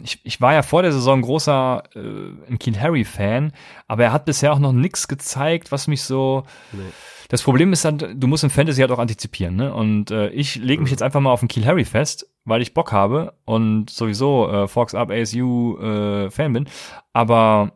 ich, 0.03 0.21
ich 0.25 0.41
war 0.41 0.55
ja 0.55 0.63
vor 0.63 0.83
der 0.83 0.93
Saison 0.93 1.21
großer 1.23 1.83
äh, 1.95 2.57
Kiel 2.57 2.81
Harry 2.81 3.05
Fan, 3.05 3.53
aber 3.87 4.05
er 4.05 4.13
hat 4.13 4.25
bisher 4.25 4.53
auch 4.53 4.59
noch 4.59 4.73
nichts 4.73 5.09
gezeigt, 5.09 5.73
was 5.73 5.87
mich 5.87 6.03
so. 6.03 6.45
Nee. 6.73 6.81
Das 7.29 7.43
Problem 7.43 7.73
ist 7.73 7.85
dann, 7.85 7.99
du 7.99 8.27
musst 8.27 8.43
im 8.43 8.51
Fantasy 8.51 8.81
halt 8.81 8.91
auch 8.91 8.99
antizipieren, 8.99 9.55
ne? 9.55 9.73
Und 9.73 10.11
äh, 10.11 10.31
ich 10.31 10.57
lege 10.57 10.83
mich 10.83 10.91
mhm. 10.91 10.95
jetzt 10.95 11.03
einfach 11.03 11.21
mal 11.21 11.31
auf 11.31 11.41
den 11.41 11.49
Kiel 11.49 11.65
Harry 11.65 11.85
fest, 11.85 12.29
weil 12.45 12.61
ich 12.61 12.75
Bock 12.75 12.91
habe 12.91 13.35
und 13.45 13.89
sowieso 13.89 14.51
äh, 14.51 14.69
Fox 14.69 14.95
Up 14.95 15.11
ASU 15.11 15.79
äh, 15.79 16.31
Fan 16.31 16.53
bin. 16.53 16.69
Aber 17.13 17.73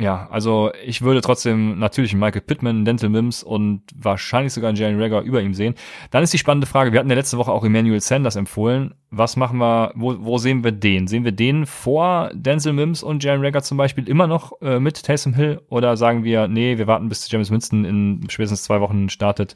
ja, 0.00 0.28
also 0.30 0.72
ich 0.84 1.02
würde 1.02 1.20
trotzdem 1.20 1.78
natürlich 1.78 2.14
Michael 2.14 2.40
Pittman, 2.40 2.84
Dental 2.84 3.10
Mims 3.10 3.42
und 3.42 3.82
wahrscheinlich 3.94 4.54
sogar 4.54 4.72
Jalen 4.72 5.00
Rager 5.00 5.20
über 5.20 5.42
ihm 5.42 5.52
sehen. 5.52 5.74
Dann 6.10 6.22
ist 6.22 6.32
die 6.32 6.38
spannende 6.38 6.66
Frage, 6.66 6.92
wir 6.92 6.98
hatten 6.98 7.10
ja 7.10 7.16
letzte 7.16 7.36
Woche 7.36 7.52
auch 7.52 7.64
Emmanuel 7.64 8.00
Sanders 8.00 8.36
empfohlen. 8.36 8.94
Was 9.10 9.36
machen 9.36 9.58
wir, 9.58 9.92
wo, 9.94 10.16
wo 10.18 10.38
sehen 10.38 10.64
wir 10.64 10.72
den? 10.72 11.06
Sehen 11.06 11.24
wir 11.24 11.32
den 11.32 11.66
vor 11.66 12.30
Denzel 12.32 12.72
Mims 12.72 13.02
und 13.02 13.22
Jalen 13.22 13.44
Rager 13.44 13.62
zum 13.62 13.76
Beispiel 13.76 14.08
immer 14.08 14.26
noch 14.26 14.60
äh, 14.62 14.80
mit 14.80 15.02
Taysom 15.02 15.34
Hill? 15.34 15.60
Oder 15.68 15.96
sagen 15.98 16.24
wir, 16.24 16.48
nee, 16.48 16.78
wir 16.78 16.86
warten 16.86 17.08
bis 17.08 17.30
James 17.30 17.50
Winston 17.50 17.84
in 17.84 18.26
spätestens 18.30 18.62
zwei 18.62 18.80
Wochen 18.80 19.10
startet 19.10 19.54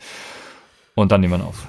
und 0.95 1.11
dann 1.11 1.23
nehmen 1.23 1.33
wir 1.33 1.39
ihn 1.39 1.49
auf? 1.49 1.67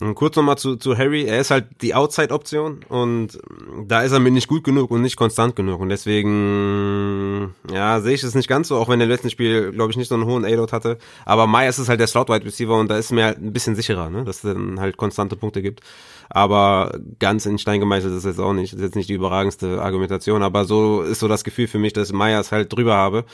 Und 0.00 0.14
kurz 0.14 0.36
nochmal 0.36 0.56
zu, 0.56 0.76
zu 0.76 0.96
Harry, 0.96 1.24
er 1.24 1.40
ist 1.40 1.50
halt 1.50 1.66
die 1.82 1.94
Outside-Option 1.94 2.80
und 2.88 3.38
da 3.86 4.00
ist 4.00 4.12
er 4.12 4.18
mir 4.18 4.30
nicht 4.30 4.48
gut 4.48 4.64
genug 4.64 4.90
und 4.90 5.02
nicht 5.02 5.16
konstant 5.16 5.56
genug. 5.56 5.80
Und 5.80 5.90
deswegen, 5.90 7.54
ja, 7.70 8.00
sehe 8.00 8.14
ich 8.14 8.22
es 8.22 8.34
nicht 8.34 8.48
ganz 8.48 8.68
so, 8.68 8.76
auch 8.76 8.88
wenn 8.88 9.00
er 9.00 9.04
im 9.04 9.10
letzten 9.10 9.28
Spiel, 9.28 9.72
glaube 9.72 9.90
ich, 9.90 9.98
nicht 9.98 10.08
so 10.08 10.14
einen 10.14 10.24
hohen 10.24 10.46
A-Load 10.46 10.72
hatte, 10.72 10.96
aber 11.26 11.46
Myers 11.46 11.78
ist 11.78 11.90
halt 11.90 12.00
der 12.00 12.06
Slot-Wide-Receiver 12.06 12.78
und 12.78 12.90
da 12.90 12.96
ist 12.96 13.12
mir 13.12 13.24
halt 13.24 13.38
ein 13.38 13.52
bisschen 13.52 13.76
sicherer, 13.76 14.08
ne, 14.08 14.24
dass 14.24 14.36
es 14.36 14.42
dann 14.42 14.80
halt 14.80 14.96
konstante 14.96 15.36
Punkte 15.36 15.60
gibt. 15.60 15.82
Aber 16.32 16.96
ganz 17.18 17.44
in 17.44 17.58
Stein 17.58 17.80
gemeißelt 17.80 18.14
ist 18.14 18.24
jetzt 18.24 18.38
auch 18.38 18.52
nicht, 18.52 18.72
ist 18.72 18.80
jetzt 18.80 18.94
nicht 18.94 19.08
die 19.08 19.14
überragendste 19.14 19.82
Argumentation, 19.82 20.44
aber 20.44 20.64
so 20.64 21.02
ist 21.02 21.18
so 21.18 21.26
das 21.26 21.42
Gefühl 21.42 21.66
für 21.66 21.78
mich, 21.78 21.92
dass 21.92 22.12
Myers 22.12 22.52
halt 22.52 22.72
drüber 22.72 22.94
habe. 22.94 23.24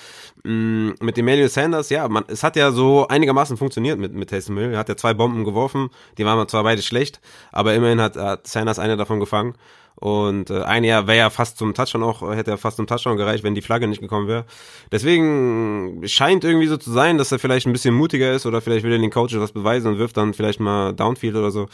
Mm, 0.44 0.92
mit 1.00 1.18
Emmanuel 1.18 1.50
Sanders, 1.50 1.90
ja, 1.90 2.08
man, 2.08 2.24
es 2.28 2.42
hat 2.42 2.56
ja 2.56 2.72
so 2.72 3.06
einigermaßen 3.06 3.58
funktioniert 3.58 3.98
mit, 3.98 4.14
mit 4.14 4.30
Taysom 4.30 4.56
Hill, 4.56 4.72
er 4.72 4.78
hat 4.78 4.88
ja 4.88 4.96
zwei 4.96 5.12
Bomben 5.12 5.44
geworfen, 5.44 5.90
die 6.16 6.24
waren 6.24 6.38
zwar 6.56 6.64
beide 6.64 6.82
schlecht, 6.82 7.20
aber 7.52 7.74
immerhin 7.74 8.00
hat, 8.00 8.16
hat 8.16 8.46
Sanders 8.46 8.78
eine 8.78 8.96
davon 8.96 9.20
gefangen. 9.20 9.54
Und 9.94 10.50
äh, 10.50 10.62
ein 10.62 10.84
Jahr 10.84 11.06
wäre 11.06 11.18
ja 11.18 11.30
fast 11.30 11.56
zum 11.56 11.72
Touchdown 11.72 12.02
auch, 12.02 12.20
hätte 12.34 12.50
er 12.50 12.58
fast 12.58 12.76
zum 12.76 12.86
Touchdown 12.86 13.16
gereicht, 13.16 13.44
wenn 13.44 13.54
die 13.54 13.62
Flagge 13.62 13.88
nicht 13.88 14.02
gekommen 14.02 14.28
wäre. 14.28 14.44
Deswegen 14.92 16.02
scheint 16.04 16.44
irgendwie 16.44 16.66
so 16.66 16.76
zu 16.76 16.92
sein, 16.92 17.16
dass 17.16 17.32
er 17.32 17.38
vielleicht 17.38 17.66
ein 17.66 17.72
bisschen 17.72 17.94
mutiger 17.94 18.32
ist 18.32 18.44
oder 18.44 18.60
vielleicht 18.60 18.84
will 18.84 18.92
er 18.92 18.98
den 18.98 19.10
Coaches 19.10 19.40
was 19.40 19.52
beweisen 19.52 19.88
und 19.88 19.98
wirft 19.98 20.18
dann 20.18 20.34
vielleicht 20.34 20.60
mal 20.60 20.92
Downfield 20.92 21.34
oder 21.34 21.50
so 21.50 21.66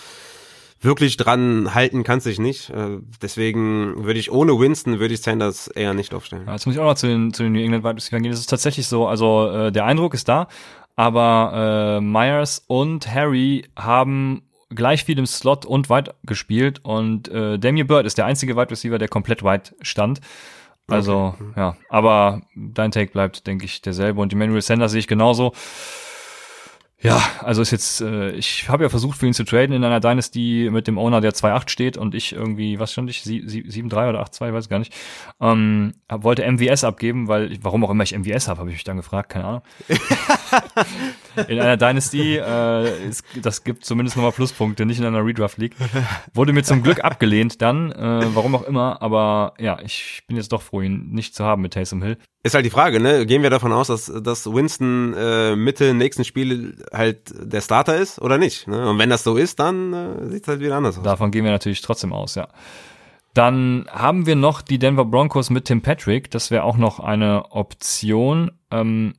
wirklich 0.81 1.17
dran 1.17 1.75
halten 1.75 2.03
kannst 2.03 2.27
dich 2.27 2.39
nicht. 2.41 2.71
Äh, 2.71 2.99
deswegen 3.21 4.05
würde 4.05 4.19
ich 4.19 4.33
ohne 4.33 4.59
Winston, 4.59 4.99
würde 4.99 5.15
ich 5.15 5.23
Sanders 5.23 5.69
eher 5.69 5.95
nicht 5.95 6.13
aufstellen. 6.13 6.45
Ja, 6.47 6.53
jetzt 6.53 6.67
muss 6.67 6.75
ich 6.75 6.81
auch 6.81 6.87
noch 6.87 6.95
zu 6.95 7.07
den, 7.07 7.33
zu 7.33 7.45
den 7.45 7.53
New 7.53 7.61
England 7.61 7.85
Wide 7.85 7.97
Receivers 7.97 8.23
gehen. 8.23 8.31
Das 8.33 8.41
ist 8.41 8.51
tatsächlich 8.51 8.87
so, 8.87 9.07
also 9.07 9.49
äh, 9.49 9.73
der 9.73 9.85
Eindruck 9.85 10.15
ist 10.15 10.29
da, 10.29 10.49
aber 10.97 11.99
äh, 11.99 12.01
Myers 12.01 12.65
und 12.67 13.13
Harry 13.13 13.65
haben 13.77 14.43
gleich 14.75 15.05
viel 15.05 15.19
im 15.19 15.27
Slot 15.27 15.67
und 15.67 15.91
weit 15.91 16.15
gespielt 16.25 16.81
und 16.83 17.29
äh, 17.29 17.59
Damian 17.59 17.87
Bird 17.87 18.07
ist 18.07 18.19
der 18.19 18.27
einzige 18.27 18.57
Wide 18.57 18.71
Receiver, 18.71 18.99
der 18.99 19.09
komplett 19.09 19.43
weit 19.43 19.75
stand. 19.83 20.21
Also, 20.89 21.35
okay. 21.39 21.45
ja, 21.57 21.77
aber 21.89 22.43
dein 22.55 22.91
Take 22.91 23.13
bleibt, 23.13 23.47
denke 23.47 23.65
ich, 23.65 23.83
derselbe 23.83 24.21
und 24.21 24.33
Emmanuel 24.33 24.63
Sanders 24.63 24.93
sehe 24.93 25.01
ich 25.01 25.07
genauso. 25.07 25.53
Ja, 27.03 27.21
also 27.41 27.63
ist 27.63 27.73
jetzt, 27.73 28.01
äh, 28.01 28.31
ich 28.31 28.69
habe 28.69 28.85
ja 28.85 28.89
versucht 28.89 29.19
für 29.19 29.27
ihn 29.27 29.35
zu 29.35 29.43
traden 29.43 29.75
in 29.75 29.83
einer 29.83 29.99
Dynasty 29.99 30.69
mit 30.71 30.87
dem 30.87 30.99
Owner, 30.99 31.21
der 31.21 31.33
2-8 31.33 31.69
steht 31.69 31.97
und 31.97 32.15
ich 32.15 32.33
irgendwie, 32.33 32.79
was 32.79 32.93
stand 32.93 33.11
ich, 33.11 33.23
7-3 33.23 34.09
oder 34.09 34.25
8-2, 34.25 34.53
weiß 34.53 34.69
gar 34.69 34.79
nicht, 34.79 34.95
ähm, 35.41 35.95
hab, 36.09 36.23
wollte 36.23 36.49
MVS 36.49 36.85
abgeben, 36.85 37.27
weil, 37.27 37.59
warum 37.63 37.85
auch 37.85 37.91
immer 37.91 38.05
ich 38.05 38.17
MVS 38.17 38.47
habe, 38.47 38.61
habe 38.61 38.71
ich 38.71 38.77
mich 38.77 38.85
dann 38.85 38.99
gefragt, 38.99 39.31
keine 39.31 39.47
Ahnung. 39.47 39.63
in 41.49 41.61
einer 41.61 41.77
Dynasty, 41.77 42.37
äh, 42.37 43.09
ist, 43.09 43.25
das 43.41 43.65
gibt 43.65 43.85
zumindest 43.85 44.17
nochmal 44.17 44.33
Pluspunkte, 44.33 44.87
nicht 44.87 44.99
in 44.99 45.05
einer 45.05 45.25
Redraft 45.25 45.59
League. 45.59 45.75
Wurde 46.35 46.53
mir 46.53 46.63
zum 46.63 46.83
Glück 46.83 47.05
abgelehnt 47.05 47.63
dann, 47.63 47.93
äh, 47.93 48.27
warum 48.35 48.55
auch 48.55 48.63
immer, 48.63 49.01
aber 49.03 49.55
ja, 49.59 49.79
ich 49.81 50.23
bin 50.27 50.37
jetzt 50.37 50.53
doch 50.53 50.63
froh, 50.63 50.83
ihn 50.83 51.11
nicht 51.11 51.35
zu 51.35 51.45
haben 51.45 51.63
mit 51.63 51.75
Taysom 51.75 52.03
Hill. 52.03 52.19
Ist 52.45 52.55
halt 52.55 52.67
die 52.67 52.71
Frage, 52.71 52.99
ne? 52.99 53.25
Gehen 53.25 53.43
wir 53.43 53.51
davon 53.51 53.73
aus, 53.73 53.87
dass, 53.87 54.07
dass 54.07 54.53
Winston 54.53 55.15
äh, 55.17 55.55
Mitte 55.55 55.95
nächsten 55.95 56.25
Spiel 56.25 56.85
halt 56.93 57.33
der 57.41 57.61
Starter 57.61 57.97
ist 57.97 58.21
oder 58.21 58.37
nicht? 58.37 58.67
Ne? 58.67 58.89
Und 58.91 58.99
wenn 58.99 59.11
das 59.11 59.23
so 59.23 59.37
ist, 59.37 59.61
dann 59.61 59.93
äh, 59.93 60.29
sieht 60.29 60.43
es 60.43 60.49
halt 60.49 60.61
wieder 60.61 60.77
anders 60.77 60.99
aus. 60.99 61.05
Davon 61.05 61.31
gehen 61.31 61.45
wir 61.45 61.53
natürlich 61.53 61.83
trotzdem 61.83 62.13
aus, 62.13 62.35
ja. 62.35 62.49
Dann 63.35 63.87
haben 63.91 64.27
wir 64.27 64.37
noch 64.37 64.61
die 64.61 64.79
Denver 64.79 65.05
Broncos 65.05 65.51
mit 65.51 65.67
Tim 65.67 65.81
Patrick. 65.83 66.31
Das 66.31 66.51
wäre 66.51 66.65
auch 66.65 66.77
noch 66.77 67.01
eine 67.01 67.51
Option. 67.53 68.51
Ähm, 68.71 69.15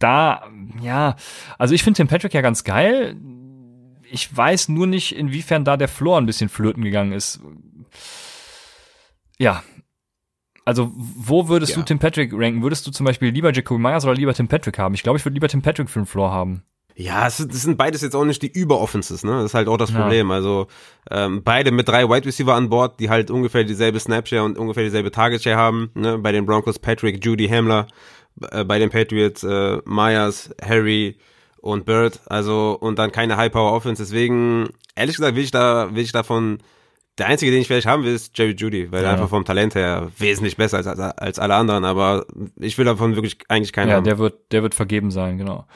da, 0.00 0.50
ja, 0.82 1.14
also 1.58 1.74
ich 1.74 1.84
finde 1.84 1.98
Tim 1.98 2.08
Patrick 2.08 2.34
ja 2.34 2.40
ganz 2.40 2.64
geil. 2.64 3.16
Ich 4.10 4.36
weiß 4.36 4.68
nur 4.70 4.88
nicht, 4.88 5.14
inwiefern 5.14 5.64
da 5.64 5.76
der 5.76 5.88
Floor 5.88 6.18
ein 6.18 6.26
bisschen 6.26 6.48
flöten 6.48 6.82
gegangen 6.82 7.12
ist. 7.12 7.40
Ja, 9.38 9.62
also, 10.64 10.92
wo 10.94 11.48
würdest 11.48 11.72
ja. 11.72 11.78
du 11.78 11.84
Tim 11.84 11.98
Patrick 11.98 12.32
ranken? 12.32 12.62
Würdest 12.62 12.86
du 12.86 12.90
zum 12.90 13.04
Beispiel 13.04 13.30
lieber 13.30 13.52
Jacoby 13.52 13.80
Myers 13.80 14.04
oder 14.04 14.14
lieber 14.14 14.34
Tim 14.34 14.46
Patrick 14.46 14.78
haben? 14.78 14.94
Ich 14.94 15.02
glaube, 15.02 15.18
ich 15.18 15.24
würde 15.24 15.34
lieber 15.34 15.48
Tim 15.48 15.62
Patrick 15.62 15.88
für 15.90 16.00
den 16.00 16.06
Floor 16.06 16.30
haben. 16.30 16.62
Ja, 16.94 17.26
es, 17.26 17.38
das 17.38 17.62
sind 17.62 17.78
beides 17.78 18.02
jetzt 18.02 18.14
auch 18.14 18.24
nicht 18.24 18.42
die 18.42 18.52
Überoffenses, 18.52 19.24
ne? 19.24 19.32
Das 19.32 19.46
ist 19.46 19.54
halt 19.54 19.68
auch 19.68 19.78
das 19.78 19.90
Problem. 19.90 20.28
Ja. 20.28 20.34
Also 20.34 20.66
ähm, 21.10 21.42
beide 21.42 21.70
mit 21.70 21.88
drei 21.88 22.08
Wide 22.08 22.26
Receiver 22.26 22.54
an 22.54 22.68
Bord, 22.68 23.00
die 23.00 23.08
halt 23.08 23.30
ungefähr 23.30 23.64
dieselbe 23.64 23.98
Snapshare 23.98 24.44
und 24.44 24.58
ungefähr 24.58 24.84
dieselbe 24.84 25.10
Target 25.10 25.42
Share 25.42 25.56
haben. 25.56 25.90
Ne? 25.94 26.18
Bei 26.18 26.30
den 26.30 26.44
Broncos 26.44 26.78
Patrick, 26.78 27.24
Judy 27.24 27.48
Hamler, 27.48 27.86
bei 28.36 28.78
den 28.78 28.90
Patriots 28.90 29.42
äh, 29.42 29.78
Myers, 29.84 30.50
Harry 30.62 31.18
und 31.60 31.84
Bird. 31.84 32.20
Also 32.26 32.76
und 32.80 32.98
dann 32.98 33.12
keine 33.12 33.36
High 33.36 33.52
Power 33.52 33.72
Offense. 33.72 34.02
Deswegen 34.02 34.70
ehrlich 34.94 35.16
gesagt 35.16 35.36
will 35.36 35.44
ich 35.44 35.50
da 35.50 35.94
will 35.94 36.02
ich 36.02 36.12
davon 36.12 36.58
der 37.18 37.26
einzige, 37.26 37.50
den 37.50 37.60
ich 37.60 37.66
vielleicht 37.66 37.86
haben 37.86 38.02
will, 38.02 38.14
ist 38.14 38.36
Jerry 38.38 38.54
Judy, 38.56 38.90
weil 38.90 39.02
ja. 39.02 39.08
er 39.08 39.12
einfach 39.12 39.28
vom 39.28 39.44
Talent 39.44 39.74
her 39.74 40.10
wesentlich 40.16 40.56
besser 40.56 40.78
als, 40.78 40.86
als, 40.86 40.98
als 40.98 41.38
alle 41.38 41.54
anderen, 41.54 41.84
aber 41.84 42.24
ich 42.58 42.78
will 42.78 42.86
davon 42.86 43.14
wirklich 43.14 43.36
eigentlich 43.48 43.74
keinen 43.74 43.90
ja, 43.90 43.96
haben. 43.96 44.04
der 44.04 44.18
wird, 44.18 44.52
der 44.52 44.62
wird 44.62 44.74
vergeben 44.74 45.10
sein, 45.10 45.36
genau. 45.36 45.66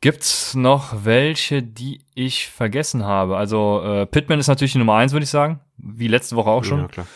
Gibt's 0.00 0.54
noch 0.54 1.04
welche, 1.04 1.62
die 1.62 2.02
ich 2.14 2.48
vergessen 2.48 3.04
habe? 3.04 3.36
Also 3.36 3.82
äh, 3.82 4.06
Pittman 4.06 4.38
ist 4.38 4.48
natürlich 4.48 4.72
die 4.72 4.78
Nummer 4.78 4.94
eins, 4.94 5.12
würde 5.12 5.24
ich 5.24 5.30
sagen, 5.30 5.60
wie 5.78 6.08
letzte 6.08 6.36
Woche 6.36 6.50
auch 6.50 6.62
schon. 6.62 6.80
Ja, 6.80 6.88
klar. 6.88 7.06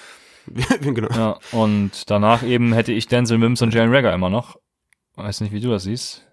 genau. 0.80 1.08
Ja, 1.14 1.38
und 1.52 2.10
danach 2.10 2.42
eben 2.42 2.72
hätte 2.72 2.92
ich 2.92 3.06
Denzel 3.06 3.38
Mims 3.38 3.62
und 3.62 3.74
Jalen 3.74 3.94
Rager 3.94 4.12
immer 4.12 4.30
noch. 4.30 4.56
Weiß 5.18 5.40
nicht, 5.40 5.52
wie 5.52 5.60
du 5.60 5.70
das 5.70 5.82
siehst. 5.82 6.24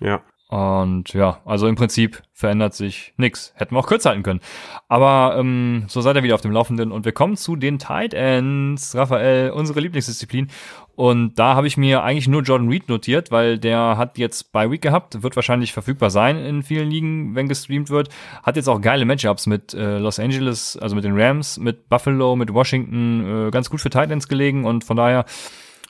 Ja. 0.00 0.22
Und 0.48 1.14
ja, 1.14 1.40
also 1.46 1.66
im 1.66 1.76
Prinzip 1.76 2.22
verändert 2.34 2.74
sich 2.74 3.14
nichts. 3.16 3.54
Hätten 3.56 3.74
wir 3.74 3.78
auch 3.78 3.86
kürzer 3.86 4.10
halten 4.10 4.22
können. 4.22 4.40
Aber 4.86 5.36
ähm, 5.38 5.84
so 5.86 6.02
seid 6.02 6.14
ihr 6.16 6.22
wieder 6.24 6.34
auf 6.34 6.42
dem 6.42 6.50
Laufenden. 6.50 6.92
Und 6.92 7.06
wir 7.06 7.12
kommen 7.12 7.38
zu 7.38 7.56
den 7.56 7.78
Tight 7.78 8.12
Ends. 8.12 8.94
Raphael, 8.94 9.52
unsere 9.52 9.80
Lieblingsdisziplin. 9.80 10.50
Und 10.94 11.38
da 11.38 11.54
habe 11.54 11.66
ich 11.66 11.78
mir 11.78 12.02
eigentlich 12.02 12.28
nur 12.28 12.42
Jordan 12.42 12.68
Reed 12.68 12.90
notiert, 12.90 13.30
weil 13.30 13.58
der 13.58 13.96
hat 13.96 14.18
jetzt 14.18 14.52
bei 14.52 14.70
Week 14.70 14.82
gehabt, 14.82 15.22
wird 15.22 15.36
wahrscheinlich 15.36 15.72
verfügbar 15.72 16.10
sein 16.10 16.36
in 16.36 16.62
vielen 16.62 16.90
Ligen, 16.90 17.34
wenn 17.34 17.48
gestreamt 17.48 17.88
wird. 17.88 18.10
Hat 18.42 18.56
jetzt 18.56 18.68
auch 18.68 18.80
geile 18.80 19.06
Matchups 19.06 19.46
mit 19.46 19.72
äh, 19.72 19.96
Los 19.96 20.18
Angeles, 20.18 20.76
also 20.76 20.94
mit 20.94 21.04
den 21.04 21.18
Rams, 21.18 21.58
mit 21.58 21.88
Buffalo, 21.88 22.36
mit 22.36 22.52
Washington, 22.52 23.46
äh, 23.46 23.50
ganz 23.50 23.70
gut 23.70 23.80
für 23.80 23.88
Tight 23.88 24.10
Ends 24.10 24.28
gelegen. 24.28 24.66
Und 24.66 24.84
von 24.84 24.98
daher 24.98 25.24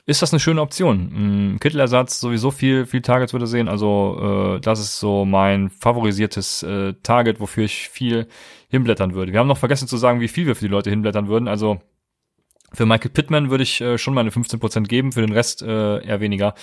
ist 0.05 0.21
das 0.21 0.33
eine 0.33 0.39
schöne 0.39 0.61
Option. 0.61 1.53
Ein 1.53 1.59
Kittelersatz, 1.59 2.19
sowieso 2.19 2.51
viel, 2.51 2.85
viel 2.85 3.01
Targets 3.01 3.33
würde 3.33 3.47
sehen. 3.47 3.69
Also 3.69 4.55
äh, 4.57 4.59
das 4.59 4.79
ist 4.79 4.99
so 4.99 5.23
mein 5.23 5.69
favorisiertes 5.69 6.63
äh, 6.63 6.93
Target, 7.03 7.39
wofür 7.39 7.63
ich 7.63 7.89
viel 7.89 8.27
hinblättern 8.69 9.13
würde. 9.13 9.31
Wir 9.31 9.39
haben 9.39 9.47
noch 9.47 9.57
vergessen 9.57 9.87
zu 9.87 9.97
sagen, 9.97 10.19
wie 10.19 10.27
viel 10.27 10.45
wir 10.45 10.55
für 10.55 10.65
die 10.65 10.71
Leute 10.71 10.89
hinblättern 10.89 11.27
würden. 11.27 11.47
Also 11.47 11.79
für 12.73 12.85
Michael 12.85 13.11
Pittman 13.11 13.49
würde 13.49 13.63
ich 13.63 13.79
äh, 13.79 13.97
schon 13.97 14.13
meine 14.13 14.31
15% 14.31 14.83
geben, 14.87 15.11
für 15.11 15.21
den 15.21 15.31
Rest 15.31 15.61
äh, 15.61 16.03
eher 16.03 16.19
weniger. 16.19 16.55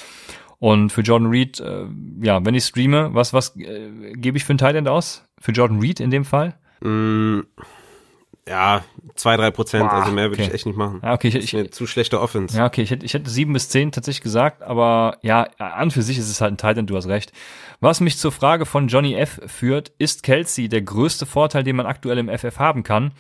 Und 0.59 0.91
für 0.91 1.01
Jordan 1.01 1.30
Reed, 1.30 1.61
äh, 1.61 1.86
ja, 2.20 2.45
wenn 2.45 2.55
ich 2.55 2.64
streame, 2.64 3.14
was, 3.14 3.32
was 3.32 3.57
äh, 3.57 4.12
gebe 4.12 4.36
ich 4.36 4.45
für 4.45 4.55
ein 4.55 4.59
Tight 4.59 4.76
End 4.76 4.88
aus? 4.88 5.24
Für 5.38 5.53
Jordan 5.53 5.80
Reed 5.80 6.01
in 6.01 6.11
dem 6.11 6.26
Fall? 6.26 6.59
Mm, 6.82 7.41
ja, 8.47 8.84
zwei, 9.20 9.36
drei 9.36 9.50
Prozent, 9.50 9.90
also 9.90 10.10
mehr 10.12 10.30
würde 10.30 10.42
okay. 10.42 10.48
ich 10.48 10.54
echt 10.54 10.66
nicht 10.66 10.76
machen. 10.76 11.00
Ja, 11.02 11.12
okay, 11.12 11.28
ich, 11.28 11.34
Das 11.34 11.44
ist 11.44 11.54
eine 11.54 11.70
zu 11.70 11.86
schlechte 11.86 12.20
Offense. 12.20 12.56
ja, 12.56 12.66
okay, 12.66 12.82
ich 12.82 12.90
hätte, 12.90 13.06
ich 13.06 13.14
hätte 13.14 13.30
sieben 13.30 13.52
bis 13.52 13.68
zehn 13.68 13.92
tatsächlich 13.92 14.22
gesagt, 14.22 14.62
aber 14.62 15.18
ja, 15.22 15.48
an 15.58 15.90
für 15.90 16.02
sich 16.02 16.18
ist 16.18 16.30
es 16.30 16.40
halt 16.40 16.54
ein 16.54 16.56
Tight 16.58 16.78
End, 16.78 16.90
du 16.90 16.96
hast 16.96 17.06
recht. 17.06 17.32
Was 17.80 18.00
mich 18.00 18.18
zur 18.18 18.32
Frage 18.32 18.66
von 18.66 18.88
Johnny 18.88 19.14
F. 19.14 19.40
führt, 19.46 19.92
ist 19.98 20.22
Kelsey 20.22 20.68
der 20.68 20.82
größte 20.82 21.26
Vorteil, 21.26 21.62
den 21.62 21.76
man 21.76 21.86
aktuell 21.86 22.18
im 22.18 22.28
FF 22.28 22.58
haben 22.58 22.82
kann? 22.82 23.12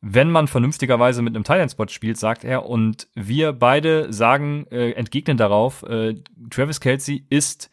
Wenn 0.00 0.30
man 0.30 0.48
vernünftigerweise 0.48 1.22
mit 1.22 1.34
einem 1.34 1.44
Tight 1.44 1.60
End 1.60 1.70
Spot 1.70 1.86
spielt, 1.88 2.18
sagt 2.18 2.42
er, 2.42 2.66
und 2.66 3.06
wir 3.14 3.52
beide 3.52 4.12
sagen, 4.12 4.66
äh, 4.70 4.90
entgegnen 4.92 5.36
darauf, 5.36 5.84
äh, 5.84 6.16
Travis 6.50 6.80
Kelsey 6.80 7.24
ist 7.30 7.70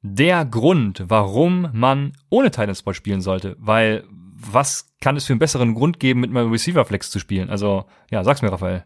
der 0.00 0.44
Grund, 0.44 1.04
warum 1.08 1.68
man 1.72 2.12
ohne 2.30 2.50
Tight 2.50 2.68
End 2.68 2.78
Spot 2.78 2.94
spielen 2.94 3.20
sollte, 3.20 3.56
weil 3.58 4.04
was 4.38 4.94
kann 5.00 5.16
es 5.16 5.24
für 5.24 5.32
einen 5.32 5.40
besseren 5.40 5.74
Grund 5.74 6.00
geben, 6.00 6.20
mit 6.20 6.30
meinem 6.30 6.52
Receiver 6.52 6.84
Flex 6.84 7.10
zu 7.10 7.18
spielen? 7.18 7.50
Also, 7.50 7.84
ja, 8.10 8.22
sag's 8.24 8.42
mir, 8.42 8.52
Raphael. 8.52 8.84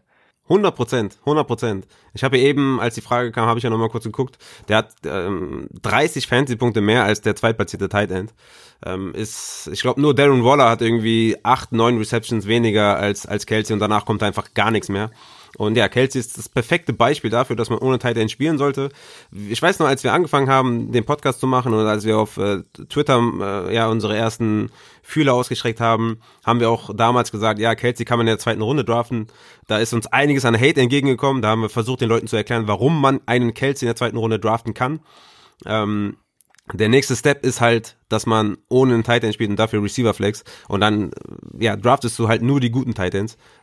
100 0.51 0.75
Prozent, 0.75 1.17
100 1.21 1.47
Prozent. 1.47 1.87
Ich 2.13 2.23
habe 2.23 2.37
eben, 2.37 2.79
als 2.79 2.95
die 2.95 3.01
Frage 3.01 3.31
kam, 3.31 3.47
habe 3.47 3.59
ich 3.59 3.63
ja 3.63 3.69
nochmal 3.69 3.89
kurz 3.89 4.03
geguckt. 4.03 4.37
Der 4.67 4.77
hat 4.77 4.91
ähm, 5.05 5.69
30 5.81 6.27
Fantasy-Punkte 6.27 6.81
mehr 6.81 7.05
als 7.05 7.21
der 7.21 7.35
zweitplatzierte 7.35 7.87
Tight 7.87 8.11
End. 8.11 8.33
Ähm, 8.85 9.13
ist, 9.13 9.69
ich 9.71 9.81
glaube, 9.81 10.01
nur 10.01 10.13
Darren 10.13 10.43
Waller 10.43 10.69
hat 10.69 10.81
irgendwie 10.81 11.37
8, 11.43 11.71
9 11.71 11.97
Receptions 11.97 12.47
weniger 12.47 12.97
als, 12.97 13.25
als 13.25 13.45
Kelsey 13.45 13.73
und 13.73 13.79
danach 13.79 14.05
kommt 14.05 14.23
einfach 14.23 14.53
gar 14.53 14.71
nichts 14.71 14.89
mehr. 14.89 15.11
Und 15.57 15.75
ja, 15.75 15.89
Kelsey 15.89 16.19
ist 16.19 16.37
das 16.37 16.47
perfekte 16.47 16.93
Beispiel 16.93 17.29
dafür, 17.29 17.55
dass 17.55 17.69
man 17.69 17.79
ohne 17.79 17.99
Tight 17.99 18.17
End 18.17 18.31
spielen 18.31 18.57
sollte. 18.57 18.89
Ich 19.49 19.61
weiß 19.61 19.79
noch, 19.79 19.87
als 19.87 20.03
wir 20.03 20.13
angefangen 20.13 20.49
haben, 20.49 20.91
den 20.91 21.05
Podcast 21.05 21.39
zu 21.39 21.47
machen 21.47 21.73
und 21.73 21.85
als 21.85 22.05
wir 22.05 22.17
auf 22.17 22.37
äh, 22.37 22.63
Twitter 22.89 23.21
äh, 23.67 23.75
ja 23.75 23.89
unsere 23.89 24.15
ersten 24.15 24.71
Fühler 25.03 25.33
ausgestreckt 25.33 25.81
haben, 25.81 26.21
haben 26.45 26.59
wir 26.59 26.69
auch 26.69 26.95
damals 26.95 27.31
gesagt, 27.31 27.59
ja, 27.59 27.75
Kelsey 27.75 28.05
kann 28.05 28.17
man 28.17 28.27
in 28.27 28.31
der 28.31 28.39
zweiten 28.39 28.61
Runde 28.61 28.85
draften. 28.85 29.27
Da 29.67 29.79
ist 29.79 29.93
uns 29.93 30.07
einiges 30.07 30.45
an 30.45 30.55
Hate 30.55 30.79
entgegengekommen. 30.79 31.41
Da 31.41 31.49
haben 31.49 31.61
wir 31.61 31.69
versucht, 31.69 32.01
den 32.01 32.09
Leuten 32.09 32.27
zu 32.27 32.37
erklären, 32.37 32.67
warum 32.67 32.99
man 32.99 33.19
einen 33.25 33.53
Kelsey 33.53 33.85
in 33.85 33.89
der 33.89 33.95
zweiten 33.95 34.17
Runde 34.17 34.39
draften 34.39 34.73
kann. 34.73 35.01
Ähm, 35.65 36.17
der 36.71 36.89
nächste 36.89 37.15
Step 37.15 37.45
ist 37.45 37.59
halt, 37.59 37.97
dass 38.11 38.25
man 38.25 38.57
ohne 38.69 38.93
einen 38.93 39.03
Tight 39.03 39.21
spielt 39.33 39.49
und 39.49 39.57
dafür 39.57 39.83
Receiver 39.83 40.13
Flex 40.13 40.43
und 40.67 40.81
dann 40.81 41.11
ja 41.59 41.75
draftest 41.75 42.17
du 42.17 42.27
halt 42.27 42.41
nur 42.41 42.59
die 42.59 42.71
guten 42.71 42.93
Tight 42.93 43.11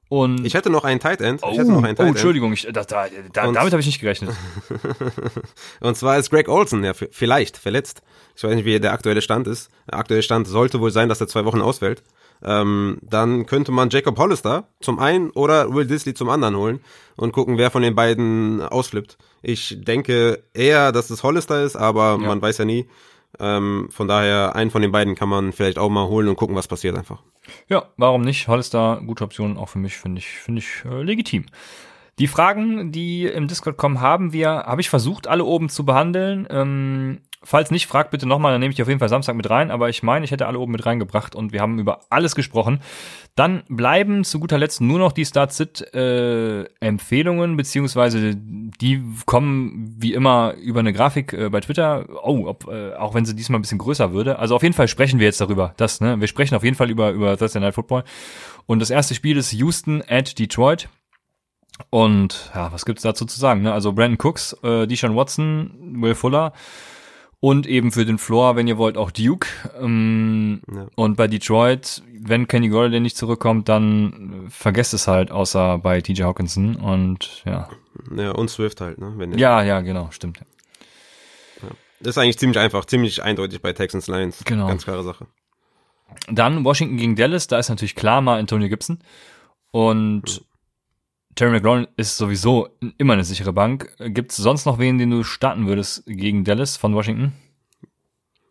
und 0.10 0.46
Ich 0.46 0.54
hätte 0.54 0.70
noch 0.70 0.84
einen 0.84 1.00
Tight 1.00 1.22
End. 1.22 1.42
oh, 1.44 1.50
Ich 1.52 1.58
hätte 1.58 1.72
noch 1.72 1.84
einen 1.84 1.94
oh, 1.94 1.98
Tight 1.98 2.08
End. 2.08 2.10
Entschuldigung, 2.10 2.54
ich, 2.54 2.64
da, 2.72 2.84
da, 2.84 3.08
da, 3.34 3.52
damit 3.52 3.72
habe 3.72 3.80
ich 3.80 3.86
nicht 3.86 4.00
gerechnet. 4.00 4.32
Und 5.82 5.98
zwar 5.98 6.18
ist 6.18 6.30
Greg 6.30 6.48
Olson 6.48 6.84
ja 6.84 6.94
vielleicht 6.94 7.58
verletzt. 7.58 8.02
Ich 8.36 8.44
weiß 8.44 8.56
nicht, 8.56 8.66
wie 8.66 8.80
der 8.80 8.94
aktuelle 8.94 9.22
Stand 9.22 9.48
ist. 9.48 9.70
Der 9.90 10.00
aktuelle 10.00 10.24
Stand 10.24 10.48
sollte 10.48 10.80
wohl 10.80 10.92
sein, 10.92 11.10
dass 11.10 11.20
er 11.20 11.28
zwei 11.28 11.46
Wochen 11.46 11.62
ausfällt. 11.62 12.04
Ähm, 12.44 13.00
dann 13.02 13.48
könnte 13.48 13.72
man 13.72 13.90
Jacob 13.90 14.18
Hollister 14.20 14.68
zum 14.80 15.00
einen 15.00 15.32
oder 15.32 15.74
Will 15.74 15.88
Disley 15.88 16.14
zum 16.14 16.30
anderen 16.30 16.56
holen 16.56 16.82
und 17.16 17.32
gucken, 17.32 17.58
wer 17.58 17.72
von 17.72 17.82
den 17.82 17.96
beiden 17.96 18.62
ausflippt. 18.62 19.18
Ich 19.42 19.78
denke 19.80 20.44
eher, 20.54 20.92
dass 20.92 21.10
es 21.10 21.24
Hollister 21.24 21.64
ist, 21.64 21.76
aber 21.76 22.18
man 22.18 22.42
weiß 22.42 22.60
ja 22.60 22.66
nie. 22.66 22.88
Ähm, 23.40 23.88
von 23.92 24.08
daher, 24.08 24.56
einen 24.56 24.72
von 24.72 24.82
den 24.82 24.92
beiden 24.92 25.16
kann 25.16 25.30
man 25.30 25.52
vielleicht 25.52 25.78
auch 25.78 25.90
mal 25.90 26.08
holen 26.08 26.28
und 26.28 26.36
gucken, 26.36 26.56
was 26.56 26.68
passiert 26.68 26.98
einfach. 26.98 27.22
Ja, 27.68 27.86
warum 27.98 28.22
nicht? 28.22 28.48
Hollister, 28.48 29.02
gute 29.06 29.24
Option, 29.24 29.58
auch 29.58 29.70
für 29.70 29.80
mich, 29.80 29.98
finde 29.98 30.20
ich, 30.20 30.28
finde 30.28 30.60
ich 30.60 30.84
äh, 30.86 31.04
legitim. 31.04 31.46
Die 32.20 32.28
Fragen, 32.28 32.92
die 32.92 33.26
im 33.26 33.48
Discord 33.48 33.78
kommen, 33.78 34.02
haben 34.02 34.34
wir, 34.34 34.50
habe 34.50 34.82
ich 34.82 34.90
versucht, 34.90 35.28
alle 35.28 35.46
oben 35.46 35.70
zu 35.70 35.86
behandeln. 35.86 36.48
Ähm, 36.50 37.22
falls 37.44 37.72
nicht, 37.72 37.88
fragt 37.88 38.12
bitte 38.12 38.28
nochmal, 38.28 38.52
dann 38.52 38.60
nehme 38.62 38.74
ich 38.74 38.82
auf 38.82 38.88
jeden 38.88 39.00
Fall 39.00 39.10
Samstag 39.10 39.36
mit 39.36 39.50
rein. 39.50 39.72
Aber 39.72 39.90
ich 39.90 40.04
meine, 40.04 40.24
ich 40.26 40.32
hätte 40.32 40.48
alle 40.48 40.60
oben 40.60 40.72
mit 40.72 40.86
reingebracht 40.86 41.36
und 41.36 41.52
wir 41.54 41.62
haben 41.62 41.80
über 41.80 42.02
alles 42.10 42.36
gesprochen. 42.36 42.82
Dann 43.36 43.64
bleiben 43.70 44.24
zu 44.24 44.40
guter 44.40 44.58
Letzt 44.58 44.80
nur 44.82 44.98
noch 45.00 45.12
die 45.12 45.26
Start-Sit-Empfehlungen, 45.26 47.58
beziehungsweise 47.58 48.36
die 48.36 49.04
kommen 49.26 49.96
wie 50.00 50.14
immer 50.14 50.54
über 50.56 50.80
eine 50.80 50.94
Grafik 50.94 51.34
äh, 51.34 51.50
bei 51.50 51.60
Twitter. 51.62 52.06
Oh, 52.24 52.46
ob, 52.48 52.68
äh, 52.68 52.94
auch 52.96 53.14
wenn 53.14 53.26
sie 53.26 53.36
diesmal 53.36 53.60
ein 53.60 53.62
bisschen 53.62 53.78
größer 53.78 54.14
würde. 54.14 54.40
Also 54.40 54.56
auf 54.56 54.64
jeden 54.64 54.74
Fall 54.74 54.88
sprechen 54.88 55.20
wir 55.20 55.28
jetzt 55.28 55.42
darüber. 55.42 55.76
Das, 55.78 56.02
ne? 56.02 56.20
Wir 56.20 56.28
sprechen 56.28 56.56
auf 56.56 56.64
jeden 56.64 56.76
Fall 56.76 56.90
über, 56.90 57.12
über 57.12 57.38
Thursday 57.38 57.62
Night 57.62 57.76
Football. 57.76 58.04
Und 58.66 58.80
das 58.80 58.90
erste 58.90 59.14
Spiel 59.14 59.38
ist 59.38 59.54
Houston 59.54 60.02
at 60.08 60.40
Detroit. 60.40 60.90
Und 61.92 62.50
ja, 62.56 62.74
was 62.74 62.86
gibt's 62.86 63.04
dazu 63.04 63.26
zu 63.26 63.40
sagen? 63.40 63.62
Ne? 63.62 63.72
Also 63.72 63.94
Brandon 63.94 64.18
Cooks, 64.20 64.54
äh, 64.64 64.88
Deshaun 64.88 65.16
Watson, 65.16 66.02
Will 66.02 66.16
Fuller 66.16 66.54
und 67.40 67.68
eben 67.68 67.92
für 67.92 68.06
den 68.06 68.18
Floor, 68.18 68.56
wenn 68.56 68.68
ihr 68.68 68.78
wollt, 68.78 68.98
auch 68.98 69.12
Duke. 69.12 69.48
Ähm, 69.80 70.62
Ja. 70.74 70.88
Und 70.96 71.18
bei 71.18 71.28
Detroit, 71.28 72.02
wenn 72.20 72.48
Kenny 72.48 72.70
Golladay 72.70 73.00
nicht 73.00 73.18
zurückkommt, 73.18 73.70
dann 73.70 74.48
vergesst 74.50 74.94
es 74.94 75.08
halt, 75.08 75.32
außer 75.32 75.78
bei 75.78 76.02
TJ 76.02 76.24
Hawkinson. 76.24 76.76
Und 76.76 77.44
ja, 77.46 77.70
Ja, 78.16 78.32
und 78.32 78.50
Swift 78.50 78.82
halt, 78.82 78.98
ne? 79.00 79.14
Wenn 79.18 79.38
ja, 79.38 79.62
ja, 79.64 79.82
genau, 79.82 80.10
stimmt. 80.12 80.40
Das 82.00 82.12
ist 82.12 82.18
eigentlich 82.20 82.38
ziemlich 82.38 82.60
einfach, 82.60 82.86
ziemlich 82.86 83.24
eindeutig 83.24 83.62
bei 83.62 83.74
Texans 83.74 84.08
Lions. 84.08 84.44
Genau. 84.46 84.68
Ganz 84.68 84.84
klare 84.84 85.04
Sache. 85.04 85.26
Dann 86.30 86.64
Washington 86.64 86.98
gegen 86.98 87.16
Dallas, 87.16 87.48
da 87.48 87.58
ist 87.58 87.70
natürlich 87.70 87.96
klar 87.96 88.22
mal 88.22 88.40
Antonio 88.40 88.70
Gibson. 88.70 89.00
Und 89.72 90.46
Terry 91.38 91.52
McLaurin 91.52 91.88
ist 91.98 92.18
sowieso 92.18 92.68
immer 92.98 93.14
eine 93.14 93.24
sichere 93.24 93.54
Bank. 93.54 93.96
Gibt 94.00 94.32
es 94.32 94.38
sonst 94.38 94.66
noch 94.66 94.80
wen, 94.80 94.98
den 94.98 95.12
du 95.12 95.24
starten 95.24 95.68
würdest 95.68 96.04
gegen 96.08 96.44
Dallas 96.44 96.78
von 96.78 96.96
Washington? 96.96 97.32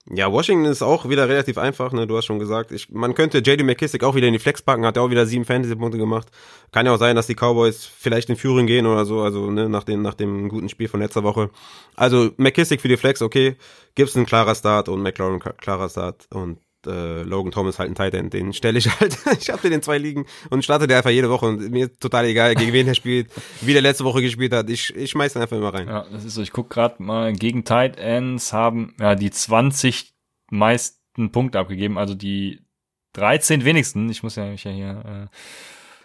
Ja, 0.09 0.31
Washington 0.31 0.67
ist 0.67 0.83
auch 0.83 1.09
wieder 1.09 1.29
relativ 1.29 1.59
einfach, 1.59 1.93
ne? 1.93 2.07
Du 2.07 2.17
hast 2.17 2.27
schon 2.27 2.39
gesagt, 2.39 2.71
ich, 2.71 2.91
man 2.91 3.15
könnte 3.15 3.39
JD 3.39 3.65
McKissick 3.65 4.05
auch 4.05 4.15
wieder 4.15 4.29
in 4.29 4.35
die 4.35 4.39
Flex 4.39 4.63
packen, 4.63 4.87
hat 4.87 4.95
ja 4.95 5.03
auch 5.03 5.11
wieder 5.11 5.27
sieben 5.27 5.45
Fantasy-Punkte 5.45 5.99
gemacht. 5.99 6.29
Kann 6.71 6.87
ja 6.87 6.95
auch 6.95 6.99
sein, 6.99 7.17
dass 7.17 7.27
die 7.27 7.35
Cowboys 7.35 7.85
vielleicht 7.85 8.31
in 8.31 8.37
Führung 8.37 8.67
gehen 8.67 8.87
oder 8.87 9.05
so, 9.05 9.21
also 9.21 9.51
ne, 9.51 9.69
nach 9.69 9.83
dem, 9.83 10.03
nach 10.03 10.15
dem 10.15 10.49
guten 10.49 10.69
Spiel 10.69 10.87
von 10.87 11.01
letzter 11.01 11.25
Woche. 11.25 11.51
Also 11.97 12.31
McKissick 12.37 12.81
für 12.81 12.87
die 12.87 12.97
Flex, 12.97 13.21
okay. 13.21 13.57
Gibson 13.97 14.27
klarer 14.27 14.55
Start 14.55 14.89
und 14.89 15.03
McLaurin 15.03 15.41
klarer 15.41 15.89
Start 15.89 16.29
und 16.33 16.59
äh, 16.87 17.23
Logan 17.23 17.53
Thomas 17.53 17.79
halt 17.79 17.91
ein 17.91 17.95
Tight 17.95 18.15
End, 18.15 18.33
den 18.33 18.53
stelle 18.53 18.79
ich 18.79 18.89
halt. 19.01 19.17
ich 19.41 19.51
habe 19.51 19.63
den 19.63 19.73
in 19.73 19.83
zwei 19.83 19.99
Ligen 19.99 20.27
und 20.51 20.65
starte 20.65 20.87
der 20.87 20.99
einfach 20.99 21.11
jede 21.11 21.31
Woche 21.31 21.47
und 21.47 21.71
mir 21.71 21.87
ist 21.87 22.01
total 22.01 22.25
egal, 22.27 22.55
gegen 22.55 22.73
wen 22.73 22.89
er 22.89 22.95
spielt, 22.95 23.31
wie 23.61 23.73
der 23.73 23.83
letzte 23.83 24.05
Woche 24.05 24.23
gespielt 24.23 24.53
hat. 24.53 24.71
Ich, 24.71 24.95
ich 24.95 25.11
schmeiß 25.11 25.33
den 25.35 25.43
einfach 25.43 25.57
immer 25.57 25.75
rein. 25.75 25.89
Ja, 25.89 26.07
das 26.11 26.25
ist 26.25 26.35
so. 26.35 26.43
Ich 26.43 26.53
guck 26.53 26.71
gerade 26.71 27.03
mal, 27.03 27.33
gegen 27.33 27.65
Tight 27.65 27.99
Ends 27.99 28.53
haben 28.53 28.95
ja 29.01 29.15
die 29.15 29.31
20 29.31 30.15
meisten 30.51 31.33
Punkte 31.33 31.59
abgegeben, 31.59 31.99
also 31.99 32.15
die 32.15 32.61
13 33.15 33.65
wenigsten. 33.65 34.09
Ich 34.11 34.23
muss 34.23 34.37
ja 34.37 34.45
mich 34.47 34.65
ja 34.65 34.71
hier. 34.71 35.29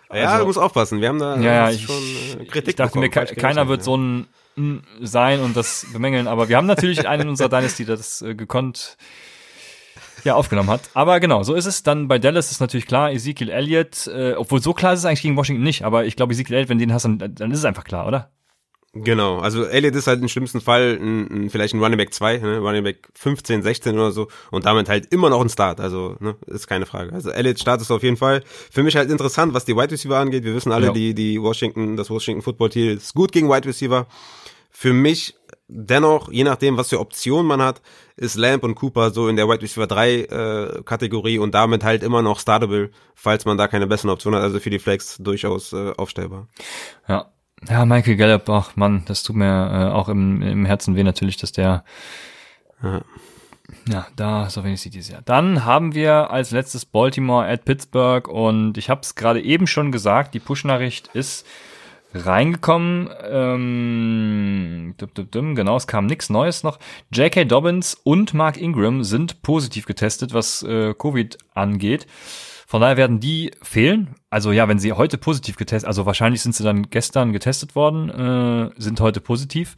Äh, 0.10 0.18
Ja, 0.20 0.28
also- 0.32 0.40
du 0.40 0.46
musst 0.48 0.60
aufpassen. 0.60 1.02
Wir 1.02 1.10
haben 1.10 1.20
da 1.20 1.36
Ja, 1.38 1.54
ja, 1.54 1.72
ich, 1.72 1.84
schon 1.84 1.96
äh, 2.40 2.46
Kritik 2.46 2.70
ich 2.70 2.76
dachte 2.76 2.98
mir, 2.98 3.10
bekommen, 3.10 3.28
ke 3.28 3.34
falsch 3.34 3.42
keiner 3.42 3.68
wird 3.68 3.82
ja. 3.82 3.86
so 3.86 3.98
ein 3.98 4.28
sein 5.00 5.40
und 5.40 5.56
das 5.56 5.86
bemängeln, 5.94 6.28
aber 6.28 6.50
wir 6.50 6.58
haben 6.58 6.68
natürlich 6.68 7.08
einen 7.08 7.24
in 7.24 7.30
unserer 7.30 7.50
Dynasty, 7.50 7.86
der 7.86 7.96
das 7.96 8.22
äh, 8.22 8.36
gekonnt 8.36 8.98
ja, 10.24 10.36
aufgenommen 10.36 10.70
hat. 10.70 10.82
Aber 10.94 11.20
genau, 11.20 11.44
so 11.44 11.54
ist 11.54 11.66
es. 11.66 11.84
Dann 11.84 12.08
bei 12.08 12.20
Dallas 12.20 12.52
ist 12.52 12.60
natürlich 12.60 12.86
klar, 12.86 13.12
Ezekiel 13.12 13.50
Elliott, 13.50 14.08
äh, 14.08 14.34
obwohl 14.34 14.62
so 14.62 14.74
klar 14.74 14.94
ist 14.94 15.00
es 15.00 15.06
eigentlich 15.06 15.22
gegen 15.22 15.38
Washington 15.38 15.64
nicht, 15.64 15.84
aber 15.84 16.06
ich 16.06 16.16
glaube, 16.16 16.34
Ezekiel 16.34 16.56
Elliott, 16.56 16.70
wenn 16.70 16.78
du 16.78 16.86
den 16.86 16.94
hast, 16.94 17.04
dann, 17.04 17.18
dann 17.20 17.52
ist 17.52 17.60
es 17.60 17.66
einfach 17.66 17.84
klar, 17.84 18.08
oder? 18.08 18.32
Genau, 18.94 19.40
also 19.40 19.64
Elliott 19.64 19.96
ist 19.96 20.08
halt 20.08 20.22
im 20.22 20.28
schlimmsten 20.28 20.60
Fall 20.60 20.98
ein, 21.02 21.46
ein, 21.46 21.50
vielleicht 21.50 21.74
ein 21.74 21.82
Running 21.82 21.98
Back 21.98 22.14
2, 22.14 22.40
ne? 22.40 22.58
Running 22.58 22.84
Back 22.84 23.08
15, 23.16 23.64
16 23.64 23.96
oder 23.96 24.12
so 24.12 24.28
und 24.52 24.66
damit 24.66 24.90
halt 24.90 25.14
immer 25.14 25.30
noch 25.30 25.40
ein 25.40 25.48
Start, 25.48 25.80
also 25.80 26.18
ne, 26.20 26.36
ist 26.48 26.68
keine 26.68 26.86
Frage. 26.86 27.14
Also 27.14 27.30
Elliott 27.32 27.58
startet 27.58 27.90
auf 27.90 28.04
jeden 28.04 28.18
Fall. 28.18 28.44
Für 28.70 28.84
mich 28.84 28.98
halt 28.98 29.10
interessant, 29.10 29.54
was 29.54 29.64
die 29.64 29.78
Wide 29.78 29.92
Receiver 29.92 30.18
angeht. 30.18 30.44
Wir 30.44 30.54
wissen 30.54 30.74
alle, 30.74 30.88
ja. 30.88 30.92
die 30.92 31.14
die 31.14 31.42
Washington, 31.42 31.96
das 31.96 32.10
Washington 32.10 32.42
Football 32.42 32.70
Team 32.70 32.98
ist 32.98 33.14
gut 33.14 33.32
gegen 33.32 33.50
Wide 33.50 33.66
Receiver. 33.66 34.08
Für 34.72 34.92
mich 34.92 35.36
dennoch, 35.72 36.32
je 36.32 36.44
nachdem, 36.44 36.78
was 36.78 36.90
für 36.90 37.00
Optionen 37.00 37.48
man 37.48 37.62
hat, 37.62 37.82
ist 38.18 38.36
Lamp 38.36 38.64
und 38.64 38.76
Cooper 38.76 39.12
so 39.12 39.28
in 39.28 39.38
der 39.38 39.48
Wide 39.48 39.62
Receiver 39.62 39.88
3 39.88 40.12
äh, 40.12 40.84
Kategorie 40.84 41.40
und 41.40 41.56
damit 41.56 41.84
halt 41.84 42.04
immer 42.04 42.22
noch 42.22 42.40
startable, 42.40 42.92
falls 43.16 43.46
man 43.46 43.58
da 43.58 43.68
keine 43.68 43.88
besseren 43.88 44.12
Optionen 44.12 44.38
hat, 44.38 44.44
also 44.44 44.60
für 44.60 44.70
die 44.70 44.80
Flex 44.80 45.18
durchaus 45.18 45.74
äh, 45.74 45.94
aufstellbar. 45.98 46.48
Ja, 47.08 47.32
ja, 47.70 47.86
Michael 47.86 48.18
Gallup, 48.18 48.50
ach 48.50 48.76
Mann, 48.76 49.04
das 49.06 49.24
tut 49.24 49.36
mir 49.36 49.46
äh, 49.46 49.92
auch 49.92 50.10
im, 50.10 50.42
im 50.42 50.66
Herzen 50.66 50.96
weh 50.96 51.04
natürlich, 51.04 51.38
dass 51.38 51.52
der 51.52 51.84
ja. 52.84 53.02
ja, 53.88 54.08
da 54.16 54.50
so 54.50 54.64
wenig 54.64 54.82
sieht 54.82 54.96
dieses 54.96 55.12
Jahr. 55.12 55.22
Dann 55.24 55.64
haben 55.64 55.94
wir 55.94 56.32
als 56.32 56.52
letztes 56.52 56.86
Baltimore 56.86 57.48
at 57.48 57.64
Pittsburgh 57.64 58.28
und 58.28 58.78
ich 58.78 58.90
habe 58.90 59.02
es 59.02 59.16
gerade 59.16 59.42
eben 59.42 59.68
schon 59.68 59.92
gesagt, 59.92 60.34
die 60.34 60.40
Push-Nachricht 60.40 61.10
ist 61.14 61.46
reingekommen. 62.14 63.10
Ähm, 63.30 64.94
dum, 64.98 65.10
dum, 65.14 65.32
dum, 65.32 65.56
genau, 65.56 65.78
es 65.78 65.88
kam 65.88 66.06
nichts 66.06 66.30
Neues 66.30 66.64
noch. 66.64 66.80
J.K. 67.12 67.46
Dobbins 67.46 67.96
und 68.04 68.34
Mark 68.34 68.58
Ingram 68.58 69.04
sind 69.04 69.42
positiv 69.42 69.86
getestet, 69.86 70.34
was 70.34 70.64
äh, 70.64 70.94
Covid 70.94 71.38
angeht. 71.54 72.08
Von 72.68 72.82
daher 72.82 72.98
werden 72.98 73.20
die 73.20 73.52
fehlen. 73.62 74.16
Also 74.30 74.52
ja, 74.52 74.68
wenn 74.70 74.80
sie 74.80 74.94
heute 74.94 75.18
positiv 75.18 75.58
getestet, 75.58 75.88
also 75.88 76.06
wahrscheinlich 76.06 76.42
sind 76.42 76.56
sie 76.56 76.64
dann 76.64 76.90
gestern 76.90 77.34
getestet 77.34 77.76
worden, 77.76 78.10
äh, 78.10 78.72
sind 78.78 79.02
heute 79.02 79.20
positiv. 79.20 79.76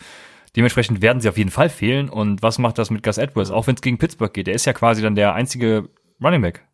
Dementsprechend 0.55 1.01
werden 1.01 1.19
sie 1.19 1.29
auf 1.29 1.37
jeden 1.37 1.49
Fall 1.49 1.69
fehlen. 1.69 2.09
Und 2.09 2.43
was 2.43 2.59
macht 2.59 2.77
das 2.77 2.91
mit 2.91 3.01
Gus 3.01 3.17
Edwards? 3.17 3.49
Auch 3.49 3.65
wenn 3.65 3.75
es 3.75 3.81
gegen 3.81 3.97
Pittsburgh 3.97 4.31
geht. 4.31 4.45
Der 4.45 4.53
ist 4.53 4.65
ja 4.65 4.73
quasi 4.73 5.01
dann 5.01 5.15
der 5.15 5.33
einzige 5.33 5.89
Running 6.23 6.41
Back. 6.41 6.65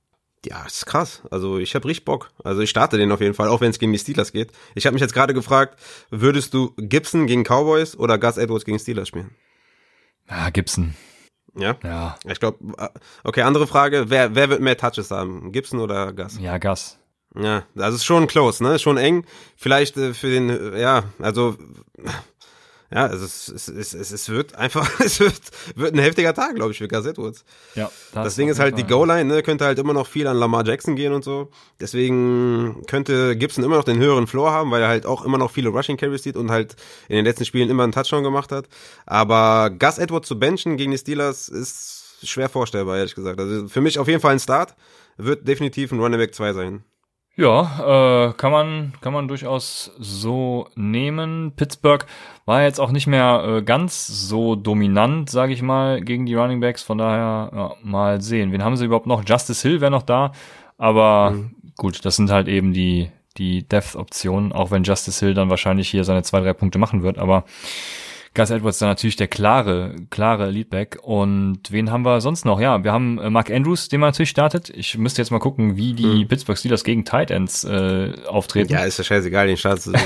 Ja, 0.45 0.65
ist 0.65 0.85
krass. 0.85 1.21
Also 1.31 1.57
ich 1.57 1.75
habe 1.75 1.87
richtig 1.87 2.05
Bock. 2.05 2.31
Also 2.43 2.61
ich 2.61 2.69
starte 2.69 2.97
den 2.97 3.11
auf 3.11 3.19
jeden 3.19 3.33
Fall, 3.33 3.49
auch 3.49 3.61
wenn 3.61 3.71
es 3.71 3.79
gegen 3.79 3.91
die 3.91 3.99
Steelers 3.99 4.31
geht. 4.31 4.51
Ich 4.73 4.85
habe 4.85 4.93
mich 4.93 5.01
jetzt 5.01 5.13
gerade 5.13 5.33
gefragt, 5.33 5.79
würdest 6.09 6.53
du 6.53 6.73
Gibson 6.77 7.27
gegen 7.27 7.43
Cowboys 7.43 7.97
oder 7.97 8.17
Gus 8.17 8.37
Edwards 8.37 8.65
gegen 8.65 8.79
Steelers 8.79 9.09
spielen? 9.09 9.31
Ja, 10.29 10.49
Gibson. 10.49 10.95
Ja? 11.55 11.75
Ja. 11.83 12.15
Ich 12.25 12.39
glaube, 12.39 12.57
äh, 12.77 12.87
okay, 13.23 13.41
andere 13.41 13.67
Frage. 13.67 14.05
Wer, 14.09 14.35
wer 14.35 14.49
wird 14.49 14.61
mehr 14.61 14.77
Touches 14.77 15.11
haben? 15.11 15.51
Gibson 15.51 15.79
oder 15.79 16.13
Gas? 16.13 16.39
Ja, 16.39 16.57
Gas. 16.57 16.99
Ja, 17.35 17.63
das 17.75 17.93
ist 17.93 18.05
schon 18.05 18.27
close, 18.27 18.63
ne? 18.63 18.79
Schon 18.79 18.97
eng. 18.97 19.25
Vielleicht 19.55 19.97
äh, 19.97 20.13
für 20.13 20.29
den, 20.29 20.77
ja, 20.77 21.03
also 21.19 21.57
ja, 22.91 23.05
also 23.05 23.25
es, 23.25 23.47
es, 23.49 23.93
es, 23.93 24.11
es, 24.11 24.29
wird 24.29 24.55
einfach, 24.55 24.99
es 25.03 25.19
wird, 25.19 25.39
wird 25.75 25.93
ein 25.93 25.99
heftiger 25.99 26.33
Tag, 26.33 26.55
glaube 26.55 26.71
ich, 26.71 26.79
für 26.79 26.87
Gus 26.87 27.05
Edwards. 27.05 27.45
Ja. 27.75 27.91
Das, 28.13 28.25
das 28.25 28.35
Ding 28.35 28.49
ist 28.49 28.59
halt, 28.59 28.77
die 28.77 28.83
Goal-Line, 28.83 29.25
ne, 29.25 29.43
könnte 29.43 29.65
halt 29.65 29.77
immer 29.77 29.93
noch 29.93 30.07
viel 30.07 30.25
an 30.25 30.37
Lamar 30.37 30.65
Jackson 30.65 30.95
gehen 30.95 31.13
und 31.13 31.23
so. 31.23 31.49
Deswegen 31.79 32.83
könnte 32.87 33.35
Gibson 33.35 33.63
immer 33.63 33.77
noch 33.77 33.83
den 33.83 33.99
höheren 33.99 34.25
Floor 34.25 34.51
haben, 34.51 34.71
weil 34.71 34.81
er 34.81 34.87
halt 34.87 35.05
auch 35.05 35.23
immer 35.23 35.37
noch 35.37 35.51
viele 35.51 35.69
Rushing 35.69 35.97
Carries 35.97 36.23
sieht 36.23 36.35
und 36.35 36.49
halt 36.49 36.75
in 37.07 37.15
den 37.15 37.25
letzten 37.25 37.45
Spielen 37.45 37.69
immer 37.69 37.83
einen 37.83 37.91
Touchdown 37.91 38.23
gemacht 38.23 38.51
hat. 38.51 38.67
Aber 39.05 39.69
Gus 39.69 39.99
Edwards 39.99 40.27
zu 40.27 40.39
benchen 40.39 40.77
gegen 40.77 40.91
die 40.91 40.97
Steelers 40.97 41.47
ist 41.47 42.17
schwer 42.23 42.49
vorstellbar, 42.49 42.97
ehrlich 42.97 43.15
gesagt. 43.15 43.39
Also 43.39 43.67
für 43.67 43.81
mich 43.81 43.99
auf 43.99 44.07
jeden 44.07 44.21
Fall 44.21 44.33
ein 44.33 44.39
Start. 44.39 44.75
Wird 45.17 45.47
definitiv 45.47 45.91
ein 45.91 45.99
Running 45.99 46.19
Back 46.19 46.33
2 46.33 46.53
sein. 46.53 46.83
Ja, 47.39 48.27
äh, 48.27 48.33
kann 48.33 48.51
man 48.51 48.91
kann 48.99 49.13
man 49.13 49.29
durchaus 49.29 49.91
so 49.97 50.67
nehmen. 50.75 51.53
Pittsburgh 51.55 52.05
war 52.43 52.63
jetzt 52.63 52.81
auch 52.81 52.91
nicht 52.91 53.07
mehr 53.07 53.45
äh, 53.47 53.61
ganz 53.61 54.07
so 54.07 54.57
dominant, 54.57 55.29
sage 55.29 55.53
ich 55.53 55.61
mal, 55.61 56.01
gegen 56.01 56.25
die 56.25 56.35
Running 56.35 56.59
Backs. 56.59 56.83
Von 56.83 56.97
daher 56.97 57.49
ja, 57.55 57.75
mal 57.81 58.21
sehen. 58.21 58.51
Wen 58.51 58.61
haben 58.61 58.75
sie 58.75 58.83
überhaupt 58.83 59.07
noch? 59.07 59.23
Justice 59.25 59.65
Hill 59.65 59.79
wäre 59.79 59.89
noch 59.89 60.03
da, 60.03 60.33
aber 60.77 61.31
mhm. 61.31 61.55
gut, 61.77 62.03
das 62.03 62.17
sind 62.17 62.29
halt 62.29 62.49
eben 62.49 62.73
die 62.73 63.09
die 63.37 63.65
Depth-Optionen. 63.65 64.51
Auch 64.51 64.71
wenn 64.71 64.83
Justice 64.83 65.25
Hill 65.25 65.33
dann 65.33 65.49
wahrscheinlich 65.49 65.87
hier 65.87 66.03
seine 66.03 66.23
zwei 66.23 66.41
drei 66.41 66.51
Punkte 66.51 66.77
machen 66.77 67.03
wird, 67.03 67.17
aber 67.17 67.45
Gus 68.33 68.49
Edwards 68.49 68.79
dann 68.79 68.89
natürlich 68.89 69.15
der 69.15 69.27
klare, 69.27 69.95
klare 70.09 70.49
Leadback. 70.49 70.99
Und 71.01 71.59
wen 71.69 71.91
haben 71.91 72.03
wir 72.03 72.21
sonst 72.21 72.45
noch? 72.45 72.59
Ja, 72.59 72.83
wir 72.83 72.91
haben 72.91 73.17
äh, 73.19 73.29
Mark 73.29 73.49
Andrews, 73.49 73.89
den 73.89 73.99
man 73.99 74.09
natürlich 74.09 74.29
startet. 74.29 74.69
Ich 74.69 74.97
müsste 74.97 75.21
jetzt 75.21 75.31
mal 75.31 75.39
gucken, 75.39 75.77
wie 75.77 75.93
die 75.93 76.21
hm. 76.21 76.27
Pittsburgh 76.27 76.57
Steelers 76.57 76.83
gegen 76.83 77.05
Tight 77.05 77.31
Ends 77.31 77.63
äh, 77.63 78.13
auftreten. 78.27 78.71
Ja, 78.71 78.83
ist 78.83 78.97
ja 78.97 79.03
scheißegal, 79.03 79.47
den 79.47 79.57
startet 79.57 79.87
du. 79.87 79.91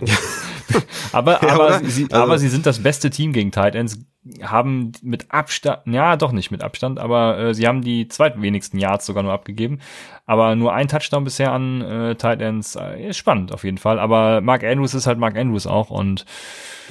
aber, 1.12 1.42
ja, 1.42 1.54
aber, 1.54 1.80
sie, 1.84 2.04
also. 2.10 2.16
aber 2.16 2.38
sie 2.38 2.48
sind 2.48 2.66
das 2.66 2.82
beste 2.82 3.10
Team 3.10 3.32
gegen 3.32 3.52
Tight 3.52 3.74
Ends, 3.74 3.98
haben 4.42 4.92
mit 5.02 5.30
Abstand, 5.30 5.80
ja 5.86 6.16
doch 6.16 6.32
nicht 6.32 6.50
mit 6.50 6.62
Abstand, 6.62 6.98
aber 6.98 7.38
äh, 7.38 7.54
sie 7.54 7.66
haben 7.66 7.82
die 7.82 8.08
zweitwenigsten 8.08 8.78
Yards 8.78 9.06
sogar 9.06 9.22
nur 9.22 9.32
abgegeben. 9.32 9.80
Aber 10.26 10.54
nur 10.54 10.72
ein 10.72 10.88
Touchdown 10.88 11.24
bisher 11.24 11.52
an 11.52 11.80
äh, 11.80 12.14
Tight 12.14 12.40
Ends. 12.40 12.76
Äh, 12.76 13.08
ist 13.08 13.16
spannend 13.16 13.52
auf 13.52 13.64
jeden 13.64 13.78
Fall. 13.78 13.98
Aber 13.98 14.40
Mark 14.40 14.62
Andrews 14.62 14.94
ist 14.94 15.06
halt 15.06 15.18
Mark 15.18 15.36
Andrews 15.36 15.66
auch 15.66 15.90
und 15.90 16.24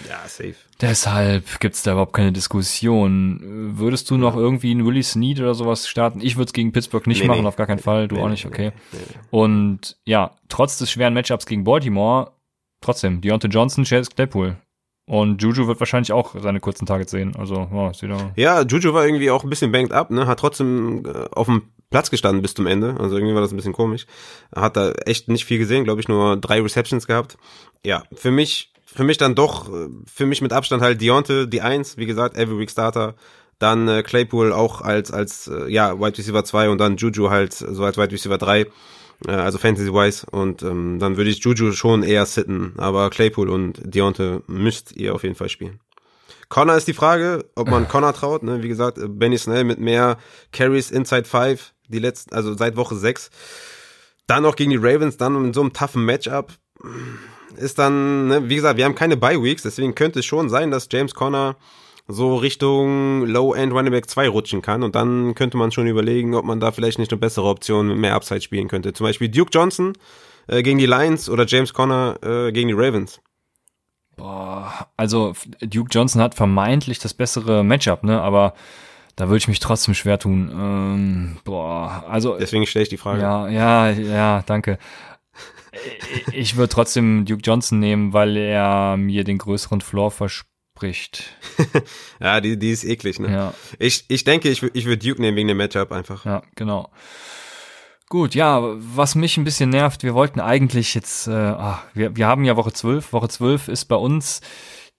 ja, 0.08 0.20
safe. 0.28 0.56
Deshalb 0.82 1.60
gibt's 1.60 1.84
da 1.84 1.92
überhaupt 1.92 2.14
keine 2.14 2.32
Diskussion. 2.32 3.40
Würdest 3.78 4.10
du 4.10 4.18
noch 4.18 4.36
irgendwie 4.36 4.72
einen 4.72 4.86
Willie 4.86 5.04
Snead 5.04 5.40
oder 5.40 5.54
sowas 5.54 5.88
starten? 5.88 6.22
Ich 6.22 6.38
würde 6.38 6.48
es 6.48 6.54
gegen 6.54 6.72
Pittsburgh 6.72 7.06
nicht 7.08 7.22
nee, 7.22 7.28
machen, 7.28 7.42
nee. 7.42 7.48
auf 7.48 7.58
gar 7.58 7.68
keinen 7.68 7.80
Fall. 7.80 8.08
Du 8.08 8.16
nee, 8.16 8.22
auch 8.22 8.30
nicht, 8.30 8.46
okay. 8.46 8.72
Und 9.30 9.98
ja, 10.06 10.32
trotz 10.48 10.78
des 10.78 10.92
schweren 10.92 11.14
Matchups 11.14 11.46
gegen 11.46 11.64
Baltimore, 11.64 12.32
trotzdem, 12.82 13.22
Deontay 13.22 13.50
Johnson, 13.50 13.84
Chase 13.84 14.10
Claypool. 14.14 14.58
Und 15.06 15.42
Juju 15.42 15.66
wird 15.68 15.80
wahrscheinlich 15.80 16.12
auch 16.12 16.36
seine 16.40 16.60
kurzen 16.60 16.86
Targets 16.86 17.10
sehen. 17.10 17.36
Also, 17.36 17.68
ja, 17.74 17.90
ist 17.90 18.04
wieder 18.04 18.32
ja, 18.36 18.62
Juju 18.62 18.94
war 18.94 19.06
irgendwie 19.06 19.32
auch 19.32 19.44
ein 19.44 19.50
bisschen 19.50 19.72
banked 19.72 19.92
up, 19.92 20.12
ne? 20.12 20.28
Hat 20.28 20.40
trotzdem 20.40 21.04
äh, 21.04 21.26
auf 21.32 21.48
dem 21.48 21.64
Platz 21.90 22.12
gestanden 22.12 22.44
bis 22.44 22.54
zum 22.54 22.68
Ende. 22.68 22.96
Also 23.00 23.16
irgendwie 23.16 23.34
war 23.34 23.42
das 23.42 23.52
ein 23.52 23.56
bisschen 23.56 23.74
komisch. 23.74 24.06
Hat 24.56 24.78
da 24.78 24.92
echt 24.92 25.28
nicht 25.28 25.46
viel 25.46 25.58
gesehen, 25.58 25.84
glaube 25.84 26.00
ich, 26.00 26.08
nur 26.08 26.38
drei 26.38 26.62
Receptions 26.62 27.08
gehabt. 27.08 27.38
Ja, 27.84 28.04
für 28.14 28.30
mich 28.30 28.72
für 28.86 29.04
mich 29.04 29.18
dann 29.18 29.36
doch, 29.36 29.72
äh, 29.72 29.88
für 30.06 30.26
mich 30.26 30.42
mit 30.42 30.54
Abstand 30.54 30.82
halt 30.82 31.02
Deonte, 31.02 31.48
die 31.48 31.62
Eins, 31.62 31.98
wie 31.98 32.06
gesagt, 32.06 32.38
Every 32.38 32.60
Week 32.60 32.72
Starter. 32.72 33.16
Dann 33.60 33.88
äh, 33.88 34.04
Claypool 34.04 34.54
auch 34.54 34.82
als, 34.82 35.12
als 35.12 35.48
äh, 35.48 35.72
ja, 35.72 36.00
Wide 36.00 36.18
Receiver 36.18 36.44
2 36.44 36.70
und 36.70 36.78
dann 36.80 36.98
Juju 36.98 37.30
halt 37.30 37.54
so 37.54 37.84
als 37.84 37.98
Wide 37.98 38.12
Receiver 38.12 38.38
3, 38.38 38.68
äh, 39.28 39.32
also 39.32 39.58
Fantasy-wise. 39.58 40.26
Und 40.30 40.64
ähm, 40.64 41.00
dann 41.00 41.18
würde 41.18 41.30
ich 41.30 41.40
Juju 41.40 41.72
schon 41.72 42.04
eher 42.04 42.26
sitten, 42.26 42.74
aber 42.78 43.10
Claypool 43.10 43.50
und 43.50 43.80
Deonte 43.84 44.44
müsst 44.48 44.96
ihr 44.96 45.16
auf 45.16 45.24
jeden 45.24 45.36
Fall 45.36 45.50
spielen. 45.50 45.80
Connor 46.50 46.76
ist 46.76 46.88
die 46.88 46.94
Frage, 46.94 47.46
ob 47.56 47.70
man 47.70 47.88
Connor 47.90 48.14
traut. 48.14 48.44
Ne? 48.44 48.64
Wie 48.64 48.70
gesagt, 48.70 48.98
Benny 49.00 49.38
Snell 49.38 49.64
mit 49.64 49.80
mehr 49.80 50.18
Carries 50.52 50.92
inside 50.92 51.26
5, 51.26 51.74
die 51.88 52.00
letzten, 52.00 52.34
also 52.34 52.56
seit 52.56 52.76
Woche 52.76 52.96
6. 52.96 53.30
Dann 54.28 54.44
noch 54.44 54.56
gegen 54.56 54.72
die 54.72 54.78
Ravens, 54.78 55.18
dann 55.18 55.36
in 55.44 55.54
so 55.54 55.62
einem 55.62 55.74
toughen 55.74 56.06
Matchup 56.06 56.54
ist 57.56 57.80
dann, 57.80 58.28
ne, 58.28 58.50
wie 58.50 58.56
gesagt, 58.56 58.78
wir 58.78 58.86
haben 58.86 58.96
keine 58.96 59.18
Bye-Weeks, 59.18 59.64
deswegen 59.64 59.96
könnte 59.96 60.20
es 60.20 60.26
schon 60.26 60.50
sein, 60.50 60.72
dass 60.72 60.88
James 60.92 61.14
Conner 61.14 61.58
so 62.12 62.36
Richtung 62.38 63.24
Low-End 63.28 63.72
Running 63.72 63.92
Back 63.92 64.10
2 64.10 64.30
rutschen 64.30 64.64
kann 64.64 64.82
und 64.82 64.96
dann 64.96 65.36
könnte 65.36 65.58
man 65.58 65.72
schon 65.72 65.86
überlegen, 65.86 66.34
ob 66.34 66.44
man 66.44 66.60
da 66.60 66.72
vielleicht 66.72 66.98
nicht 66.98 67.12
eine 67.12 67.20
bessere 67.20 67.46
Option 67.46 67.88
mit 67.88 67.98
mehr 67.98 68.16
Upside 68.16 68.42
spielen 68.42 68.68
könnte. 68.68 68.94
Zum 68.94 69.06
Beispiel 69.06 69.30
Duke 69.30 69.52
Johnson 69.54 69.94
äh, 70.48 70.64
gegen 70.64 70.80
die 70.80 70.88
Lions 70.88 71.30
oder 71.30 71.46
James 71.46 71.72
Conner 71.72 72.18
äh, 72.24 72.52
gegen 72.52 72.68
die 72.68 72.74
Ravens. 72.74 73.22
Boah, 74.18 74.88
also 74.98 75.34
Duke 75.62 75.90
Johnson 75.92 76.22
hat 76.22 76.34
vermeintlich 76.34 76.98
das 76.98 77.14
bessere 77.14 77.64
Matchup, 77.64 78.04
ne, 78.04 78.20
aber 78.20 78.56
da 79.16 79.28
würde 79.28 79.38
ich 79.38 79.48
mich 79.48 79.60
trotzdem 79.60 79.94
schwer 79.94 80.18
tun. 80.18 80.50
Ähm, 80.52 81.38
boah, 81.44 82.06
also 82.10 82.38
deswegen 82.40 82.66
stelle 82.66 82.84
ich 82.84 82.90
die 82.90 82.98
Frage. 82.98 83.22
Ja, 83.22 83.48
ja, 83.48 83.90
ja, 83.92 84.42
danke. 84.48 84.80
Ich 86.34 86.58
würde 86.58 86.70
trotzdem 86.70 87.26
Duke 87.26 87.44
Johnson 87.44 87.78
nehmen, 87.78 88.14
weil 88.14 88.36
er 88.36 88.98
mir 88.98 89.24
den 89.24 89.38
größeren 89.38 89.82
Floor 89.82 90.10
verspricht. 90.10 90.50
ja, 92.20 92.42
die, 92.42 92.58
die 92.58 92.72
ist 92.72 92.84
eklig, 92.84 93.20
ne? 93.20 93.32
Ja. 93.32 93.54
Ich, 93.78 94.06
ich 94.08 94.24
denke, 94.24 94.50
ich, 94.50 94.64
ich 94.64 94.86
würde 94.86 95.06
Duke 95.06 95.22
nehmen 95.22 95.38
wegen 95.38 95.48
dem 95.48 95.58
Matchup 95.58 95.92
einfach. 95.92 96.26
Ja, 96.26 96.42
genau. 96.56 96.90
Gut, 98.10 98.34
ja, 98.34 98.60
was 98.62 99.14
mich 99.14 99.38
ein 99.38 99.44
bisschen 99.44 99.70
nervt, 99.70 100.02
wir 100.02 100.16
wollten 100.16 100.40
eigentlich 100.40 100.96
jetzt, 100.96 101.28
äh, 101.28 101.32
ach, 101.32 101.84
wir, 101.94 102.16
wir 102.16 102.26
haben 102.26 102.44
ja 102.44 102.56
Woche 102.56 102.74
12. 102.74 103.14
Woche 103.14 103.30
12 103.30 103.68
ist 103.68 103.86
bei 103.86 103.96
uns 103.96 104.42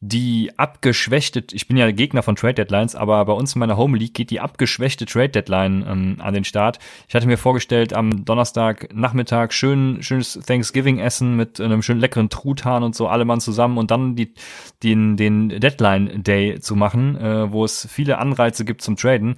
die 0.03 0.51
abgeschwächte, 0.57 1.45
ich 1.53 1.69
bin 1.69 1.77
ja 1.77 1.91
Gegner 1.91 2.23
von 2.23 2.35
Trade 2.35 2.55
Deadlines, 2.55 2.95
aber 2.95 3.23
bei 3.27 3.35
uns 3.35 3.55
in 3.55 3.59
meiner 3.59 3.77
Home 3.77 3.99
League 3.99 4.15
geht 4.15 4.31
die 4.31 4.41
abgeschwächte 4.41 5.05
Trade 5.05 5.29
Deadline 5.29 5.85
ähm, 5.87 6.17
an 6.21 6.33
den 6.33 6.45
Start. 6.45 6.79
Ich 7.07 7.15
hatte 7.15 7.27
mir 7.27 7.37
vorgestellt, 7.37 7.93
am 7.93 8.25
Donnerstag 8.25 8.89
Nachmittag 8.95 9.53
schön, 9.53 10.03
schönes 10.03 10.41
Thanksgiving 10.47 10.99
Essen 10.99 11.37
mit 11.37 11.61
einem 11.61 11.83
schönen 11.83 12.01
leckeren 12.01 12.31
Truthahn 12.31 12.83
und 12.83 12.95
so, 12.95 13.09
alle 13.09 13.27
Mann 13.27 13.41
zusammen 13.41 13.77
und 13.77 13.91
dann 13.91 14.17
die, 14.17 14.33
den, 14.83 15.19
den 15.19 15.51
Deadline 15.61 16.23
Day 16.23 16.61
zu 16.61 16.77
machen, 16.77 17.17
äh, 17.17 17.53
wo 17.53 17.67
es 17.67 17.87
viele 17.91 18.17
Anreize 18.17 18.65
gibt 18.65 18.81
zum 18.81 18.97
Traden. 18.97 19.37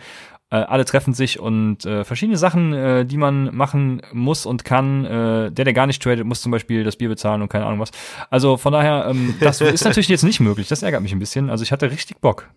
Äh, 0.52 0.56
alle 0.56 0.84
treffen 0.84 1.14
sich 1.14 1.40
und 1.40 1.86
äh, 1.86 2.04
verschiedene 2.04 2.36
Sachen, 2.36 2.74
äh, 2.74 3.06
die 3.06 3.16
man 3.16 3.56
machen 3.56 4.02
muss 4.12 4.44
und 4.44 4.66
kann. 4.66 5.06
Äh, 5.06 5.50
der, 5.50 5.64
der 5.64 5.72
gar 5.72 5.86
nicht 5.86 6.02
tradet, 6.02 6.26
muss 6.26 6.42
zum 6.42 6.52
Beispiel 6.52 6.84
das 6.84 6.96
Bier 6.96 7.08
bezahlen 7.08 7.40
und 7.40 7.48
keine 7.48 7.64
Ahnung 7.64 7.80
was. 7.80 7.90
Also 8.28 8.58
von 8.58 8.70
daher, 8.70 9.06
ähm, 9.08 9.34
das 9.40 9.60
ist 9.62 9.84
natürlich 9.84 10.08
jetzt 10.08 10.24
nicht 10.24 10.40
möglich. 10.40 10.68
Das 10.68 10.82
ärgert 10.82 11.00
mich 11.00 11.12
ein 11.12 11.18
bisschen. 11.18 11.48
Also 11.48 11.64
ich 11.64 11.72
hatte 11.72 11.90
richtig 11.90 12.18
Bock. 12.18 12.50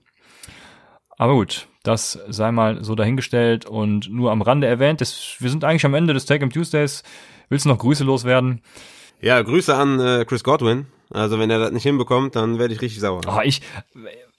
Aber 1.17 1.35
gut, 1.35 1.69
das 1.83 2.19
sei 2.27 2.51
mal 2.51 2.83
so 2.83 2.95
dahingestellt 2.95 3.65
und 3.65 4.09
nur 4.11 4.31
am 4.31 4.41
Rande 4.41 4.67
erwähnt. 4.67 4.99
Das, 4.99 5.37
wir 5.39 5.49
sind 5.49 5.63
eigentlich 5.63 5.85
am 5.85 5.93
Ende 5.93 6.13
des 6.13 6.25
Take-Em 6.25 6.49
Tuesdays. 6.49 7.01
Willst 7.47 7.63
du 7.63 7.69
noch 7.69 7.77
Grüße 7.77 8.03
loswerden? 8.03 8.61
Ja, 9.21 9.41
Grüße 9.41 9.73
an 9.73 10.01
äh, 10.01 10.25
Chris 10.25 10.43
Godwin. 10.43 10.87
Also 11.11 11.39
wenn 11.39 11.49
er 11.49 11.59
das 11.59 11.71
nicht 11.71 11.83
hinbekommt, 11.83 12.35
dann 12.35 12.59
werde 12.59 12.73
ich 12.73 12.81
richtig 12.81 12.99
sauer. 12.99 13.21
Oh, 13.25 13.39
ich 13.41 13.61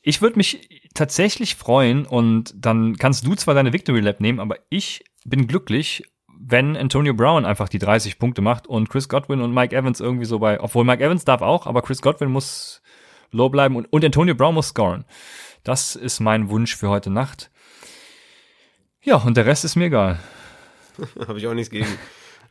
ich 0.07 0.23
würde 0.23 0.37
mich 0.37 0.89
tatsächlich 0.95 1.57
freuen 1.57 2.07
und 2.07 2.55
dann 2.57 2.97
kannst 2.97 3.27
du 3.27 3.35
zwar 3.35 3.55
deine 3.55 3.73
Victory 3.73 3.99
Lab 3.99 4.21
nehmen, 4.21 4.39
aber 4.39 4.57
ich 4.71 5.05
bin 5.25 5.49
glücklich, 5.49 6.05
wenn 6.29 6.77
Antonio 6.77 7.13
Brown 7.13 7.45
einfach 7.45 7.69
die 7.69 7.81
30 7.81 8.21
Punkte 8.21 8.41
macht 8.41 8.69
und 8.69 8.89
Chris 8.89 9.09
Godwin 9.09 9.41
und 9.41 9.53
Mike 9.53 9.75
Evans 9.75 9.99
irgendwie 9.99 10.25
so 10.25 10.39
bei, 10.39 10.61
obwohl 10.61 10.85
Mike 10.85 11.03
Evans 11.03 11.25
darf 11.25 11.43
auch, 11.43 11.67
aber 11.67 11.83
Chris 11.83 12.03
Godwin 12.03 12.31
muss 12.31 12.83
low 13.33 13.49
bleiben 13.49 13.75
und, 13.75 13.93
und 13.93 14.05
Antonio 14.05 14.37
Brown 14.37 14.55
muss 14.55 14.69
scoren. 14.69 15.05
Das 15.65 15.97
ist 15.97 16.21
mein 16.21 16.51
Wunsch 16.51 16.77
für 16.77 16.89
heute 16.89 17.11
Nacht. 17.11 17.51
Ja, 19.03 19.17
und 19.17 19.37
der 19.37 19.47
Rest 19.47 19.65
ist 19.65 19.75
mir 19.75 19.87
egal. 19.87 20.21
Habe 21.27 21.39
ich 21.39 21.49
auch 21.49 21.55
nichts 21.55 21.71
gegen. 21.71 21.89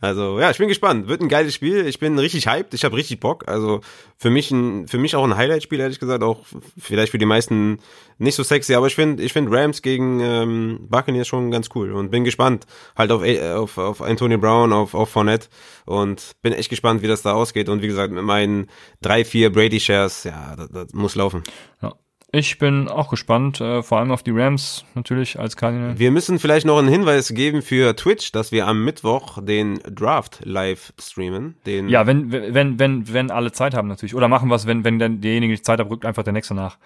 Also 0.06 0.40
ja, 0.40 0.52
ich 0.52 0.58
bin 0.58 0.68
gespannt. 0.68 1.08
Wird 1.08 1.22
ein 1.22 1.30
geiles 1.30 1.54
Spiel. 1.54 1.86
Ich 1.88 2.00
bin 2.00 2.18
richtig 2.18 2.48
hyped. 2.48 2.74
Ich 2.74 2.86
habe 2.86 2.96
richtig 2.96 3.20
Bock. 3.20 3.48
Also 3.48 3.82
für 4.18 4.30
mich 4.30 4.52
ein, 4.52 4.88
für 4.88 4.98
mich 4.98 5.16
auch 5.16 5.24
ein 5.24 5.36
Highlight-Spiel 5.36 5.80
ehrlich 5.80 6.00
gesagt. 6.00 6.24
Auch 6.24 6.46
vielleicht 6.78 7.12
für 7.12 7.18
die 7.18 7.26
meisten 7.26 7.80
nicht 8.18 8.36
so 8.36 8.44
sexy, 8.44 8.76
aber 8.76 8.88
ich 8.88 8.96
finde, 8.96 9.24
ich 9.24 9.34
finde 9.34 9.52
Rams 9.52 9.82
gegen 9.82 10.20
ähm, 10.22 10.88
Buccaneers 10.90 11.28
schon 11.28 11.52
ganz 11.52 11.70
cool 11.76 11.92
und 11.92 12.12
bin 12.12 12.24
gespannt 12.24 12.66
halt 12.96 13.12
auf 13.12 13.24
auf, 13.24 13.78
auf 13.78 14.02
Antonio 14.02 14.38
Brown, 14.38 14.72
auf 14.72 14.94
auf 14.94 15.10
Fournette 15.10 15.50
und 15.86 16.32
bin 16.42 16.54
echt 16.54 16.70
gespannt, 16.70 17.02
wie 17.02 17.08
das 17.08 17.24
da 17.24 17.34
ausgeht. 17.34 17.68
Und 17.68 17.82
wie 17.82 17.88
gesagt, 17.88 18.14
mit 18.14 18.24
meinen 18.24 18.68
drei, 19.02 19.26
vier 19.26 19.52
Brady 19.52 19.80
Shares, 19.80 20.24
ja, 20.24 20.56
das, 20.56 20.70
das 20.70 20.94
muss 20.94 21.16
laufen. 21.16 21.44
Ja. 21.82 21.94
Ich 22.36 22.58
bin 22.58 22.90
auch 22.90 23.10
gespannt, 23.10 23.62
äh, 23.62 23.82
vor 23.82 24.00
allem 24.00 24.12
auf 24.12 24.22
die 24.22 24.32
Rams 24.32 24.84
natürlich 24.94 25.40
als 25.40 25.56
Cardinal. 25.56 25.98
Wir 25.98 26.12
müssen 26.12 26.38
vielleicht 26.38 26.66
noch 26.66 26.78
einen 26.78 26.90
Hinweis 26.90 27.34
geben 27.34 27.62
für 27.62 27.96
Twitch, 27.96 28.34
dass 28.34 28.52
wir 28.52 28.68
am 28.68 28.84
Mittwoch 28.84 29.42
den 29.42 29.80
Draft 29.90 30.42
live 30.44 30.92
streamen. 31.00 31.56
Den 31.66 31.88
ja, 31.88 32.08
wenn, 32.08 32.34
wenn, 32.34 32.78
wenn, 32.78 33.14
wenn 33.14 33.32
alle 33.32 33.54
Zeit 33.54 33.74
haben 33.74 33.88
natürlich. 33.88 34.16
Oder 34.16 34.28
machen 34.28 34.50
wir 34.50 34.56
es, 34.56 34.68
wenn, 34.68 34.84
wenn 34.84 35.00
dann 35.00 35.22
derjenige 35.22 35.54
nicht 35.54 35.64
Zeit 35.64 35.80
hat, 35.80 35.90
rückt 35.90 36.06
einfach 36.06 36.24
der 36.24 36.34
nächste 36.34 36.56
nach. 36.56 36.78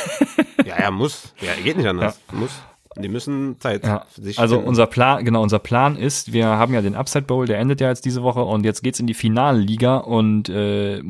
ja, 0.66 0.74
er 0.74 0.90
muss. 0.90 1.32
Ja, 1.40 1.52
geht 1.64 1.78
nicht 1.78 1.88
anders. 1.88 2.20
Ja. 2.30 2.38
Muss. 2.38 2.60
Die 2.98 3.08
müssen 3.08 3.58
Zeit. 3.60 3.86
Ja. 3.86 4.04
also 4.36 4.56
finden. 4.56 4.68
unser 4.68 4.86
Plan, 4.86 5.24
genau, 5.24 5.42
unser 5.42 5.58
Plan 5.58 5.96
ist, 5.96 6.34
wir 6.34 6.48
haben 6.48 6.74
ja 6.74 6.82
den 6.82 6.94
Upside 6.94 7.24
Bowl, 7.24 7.46
der 7.46 7.58
endet 7.58 7.80
ja 7.80 7.88
jetzt 7.88 8.04
diese 8.04 8.22
Woche 8.22 8.42
und 8.42 8.64
jetzt 8.64 8.82
geht's 8.82 9.00
in 9.00 9.06
die 9.06 9.14
Finalliga 9.14 9.96
und 9.96 10.50
äh, 10.50 11.00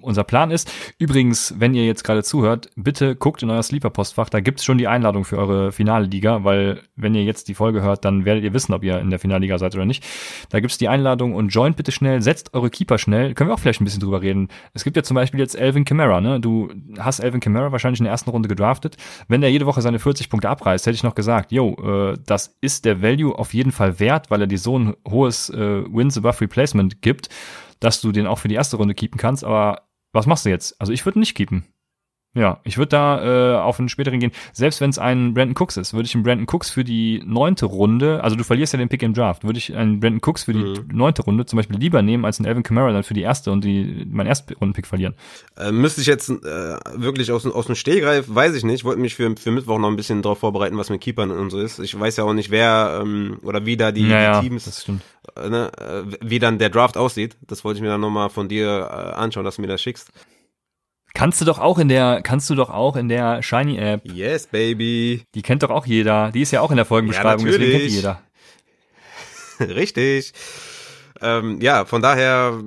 unser 0.00 0.24
Plan 0.24 0.50
ist. 0.50 0.70
Übrigens, 0.98 1.54
wenn 1.58 1.74
ihr 1.74 1.86
jetzt 1.86 2.04
gerade 2.04 2.22
zuhört, 2.22 2.70
bitte 2.76 3.16
guckt 3.16 3.42
in 3.42 3.50
euer 3.50 3.62
Sleeper-Postfach, 3.62 4.28
da 4.28 4.40
gibt's 4.40 4.64
schon 4.64 4.78
die 4.78 4.88
Einladung 4.88 5.24
für 5.24 5.38
eure 5.38 5.72
Finalliga, 5.72 6.44
weil 6.44 6.82
wenn 6.96 7.14
ihr 7.14 7.24
jetzt 7.24 7.48
die 7.48 7.54
Folge 7.54 7.82
hört, 7.82 8.04
dann 8.04 8.24
werdet 8.24 8.44
ihr 8.44 8.52
wissen, 8.52 8.72
ob 8.74 8.84
ihr 8.84 8.98
in 8.98 9.10
der 9.10 9.18
Finalliga 9.18 9.58
seid 9.58 9.74
oder 9.74 9.84
nicht. 9.84 10.04
Da 10.50 10.60
gibt's 10.60 10.78
die 10.78 10.88
Einladung 10.88 11.34
und 11.34 11.48
joint 11.48 11.76
bitte 11.76 11.92
schnell, 11.92 12.22
setzt 12.22 12.54
eure 12.54 12.70
Keeper 12.70 12.98
schnell. 12.98 13.34
Können 13.34 13.50
wir 13.50 13.54
auch 13.54 13.58
vielleicht 13.58 13.80
ein 13.80 13.84
bisschen 13.84 14.00
drüber 14.00 14.22
reden. 14.22 14.48
Es 14.74 14.84
gibt 14.84 14.96
ja 14.96 15.02
zum 15.02 15.14
Beispiel 15.14 15.40
jetzt 15.40 15.54
Elvin 15.54 15.84
Kamara, 15.84 16.20
ne? 16.20 16.40
Du 16.40 16.70
hast 16.98 17.20
Elvin 17.20 17.40
Kamara 17.40 17.72
wahrscheinlich 17.72 18.00
in 18.00 18.04
der 18.04 18.12
ersten 18.12 18.30
Runde 18.30 18.48
gedraftet. 18.48 18.96
Wenn 19.28 19.40
der 19.40 19.50
jede 19.50 19.66
Woche 19.66 19.82
seine 19.82 19.98
40 19.98 20.30
Punkte 20.30 20.48
abreißt, 20.48 20.86
hätte 20.86 20.94
ich 20.94 21.02
noch 21.02 21.14
gesagt, 21.14 21.52
yo, 21.52 21.74
äh, 21.82 22.16
das 22.26 22.56
ist 22.60 22.84
der 22.84 23.02
Value 23.02 23.38
auf 23.38 23.54
jeden 23.54 23.72
Fall 23.72 24.00
wert, 24.00 24.30
weil 24.30 24.40
er 24.40 24.46
dir 24.46 24.58
so 24.58 24.78
ein 24.78 24.94
hohes 25.08 25.50
äh, 25.50 25.84
Wins 25.92 26.16
above 26.16 26.40
Replacement 26.40 27.02
gibt, 27.02 27.28
dass 27.80 28.00
du 28.00 28.12
den 28.12 28.26
auch 28.26 28.38
für 28.38 28.48
die 28.48 28.54
erste 28.54 28.76
Runde 28.76 28.94
keepen 28.94 29.18
kannst, 29.18 29.44
aber 29.44 29.87
was 30.12 30.26
machst 30.26 30.44
du 30.44 30.50
jetzt? 30.50 30.80
Also 30.80 30.92
ich 30.92 31.04
würde 31.04 31.18
nicht 31.18 31.34
keepen. 31.34 31.66
Ja, 32.38 32.60
ich 32.62 32.78
würde 32.78 32.90
da 32.90 33.56
äh, 33.56 33.58
auf 33.58 33.80
einen 33.80 33.88
späteren 33.88 34.20
gehen. 34.20 34.30
Selbst 34.52 34.80
wenn 34.80 34.90
es 34.90 34.98
ein 34.98 35.34
Brandon 35.34 35.56
Cooks 35.60 35.76
ist, 35.76 35.92
würde 35.92 36.06
ich 36.06 36.14
einen 36.14 36.22
Brandon 36.22 36.46
Cooks 36.48 36.70
für 36.70 36.84
die 36.84 37.20
neunte 37.26 37.66
Runde, 37.66 38.22
also 38.22 38.36
du 38.36 38.44
verlierst 38.44 38.72
ja 38.72 38.78
den 38.78 38.88
Pick 38.88 39.02
im 39.02 39.12
Draft, 39.12 39.42
würde 39.42 39.58
ich 39.58 39.74
einen 39.74 39.98
Brandon 39.98 40.20
Cooks 40.24 40.44
für 40.44 40.52
die 40.52 40.60
mhm. 40.60 40.88
neunte 40.92 41.22
Runde 41.22 41.46
zum 41.46 41.56
Beispiel 41.56 41.76
lieber 41.78 42.00
nehmen, 42.00 42.24
als 42.24 42.38
einen 42.38 42.46
Alvin 42.46 42.62
Kamara 42.62 42.92
dann 42.92 43.02
für 43.02 43.14
die 43.14 43.22
erste 43.22 43.50
und 43.50 43.64
die 43.64 44.06
mein 44.08 44.28
ersten 44.28 44.54
Rundenpick 44.54 44.86
verlieren. 44.86 45.14
Äh, 45.56 45.72
müsste 45.72 46.00
ich 46.00 46.06
jetzt 46.06 46.30
äh, 46.30 46.76
wirklich 46.94 47.32
aus, 47.32 47.44
aus 47.44 47.66
dem 47.66 47.74
Stehgreif, 47.74 48.26
weiß 48.28 48.54
ich 48.54 48.64
nicht. 48.64 48.84
Wollte 48.84 49.00
mich 49.00 49.16
für, 49.16 49.34
für 49.36 49.50
Mittwoch 49.50 49.78
noch 49.78 49.88
ein 49.88 49.96
bisschen 49.96 50.22
darauf 50.22 50.38
vorbereiten, 50.38 50.78
was 50.78 50.90
mit 50.90 51.00
Keepern 51.00 51.32
und 51.32 51.50
so 51.50 51.58
ist. 51.58 51.80
Ich 51.80 51.98
weiß 51.98 52.16
ja 52.18 52.24
auch 52.24 52.34
nicht, 52.34 52.50
wer 52.50 53.00
ähm, 53.02 53.38
oder 53.42 53.66
wie 53.66 53.76
da 53.76 53.90
die, 53.90 54.06
ja, 54.06 54.40
die 54.40 54.48
Teams, 54.48 54.64
das 54.64 54.82
stimmt. 54.82 55.02
Äh, 55.36 55.48
ne, 55.48 55.72
äh, 55.76 56.16
wie 56.20 56.38
dann 56.38 56.58
der 56.58 56.70
Draft 56.70 56.96
aussieht. 56.96 57.36
Das 57.46 57.64
wollte 57.64 57.78
ich 57.78 57.82
mir 57.82 57.88
dann 57.88 58.00
nochmal 58.00 58.30
von 58.30 58.48
dir 58.48 58.88
äh, 58.90 59.14
anschauen, 59.14 59.44
dass 59.44 59.56
du 59.56 59.62
mir 59.62 59.68
das 59.68 59.82
schickst. 59.82 60.12
Kannst 61.18 61.40
du 61.40 61.44
doch 61.44 61.58
auch 61.58 61.78
in 61.78 61.88
der, 61.88 62.22
kannst 62.22 62.48
du 62.48 62.54
doch 62.54 62.70
auch 62.70 62.94
in 62.94 63.08
der 63.08 63.42
Shiny 63.42 63.76
App. 63.76 64.02
Yes, 64.04 64.46
baby. 64.46 65.24
Die 65.34 65.42
kennt 65.42 65.64
doch 65.64 65.70
auch 65.70 65.84
jeder. 65.84 66.30
Die 66.30 66.42
ist 66.42 66.52
ja 66.52 66.60
auch 66.60 66.70
in 66.70 66.76
der 66.76 66.86
Folgenbeschreibung, 66.86 67.44
ja, 67.44 67.50
deswegen 67.50 67.72
kennt 67.72 67.90
die 67.90 67.96
jeder. 67.96 68.22
Richtig. 69.60 70.32
Ähm, 71.20 71.60
ja, 71.60 71.86
von 71.86 72.02
daher 72.02 72.62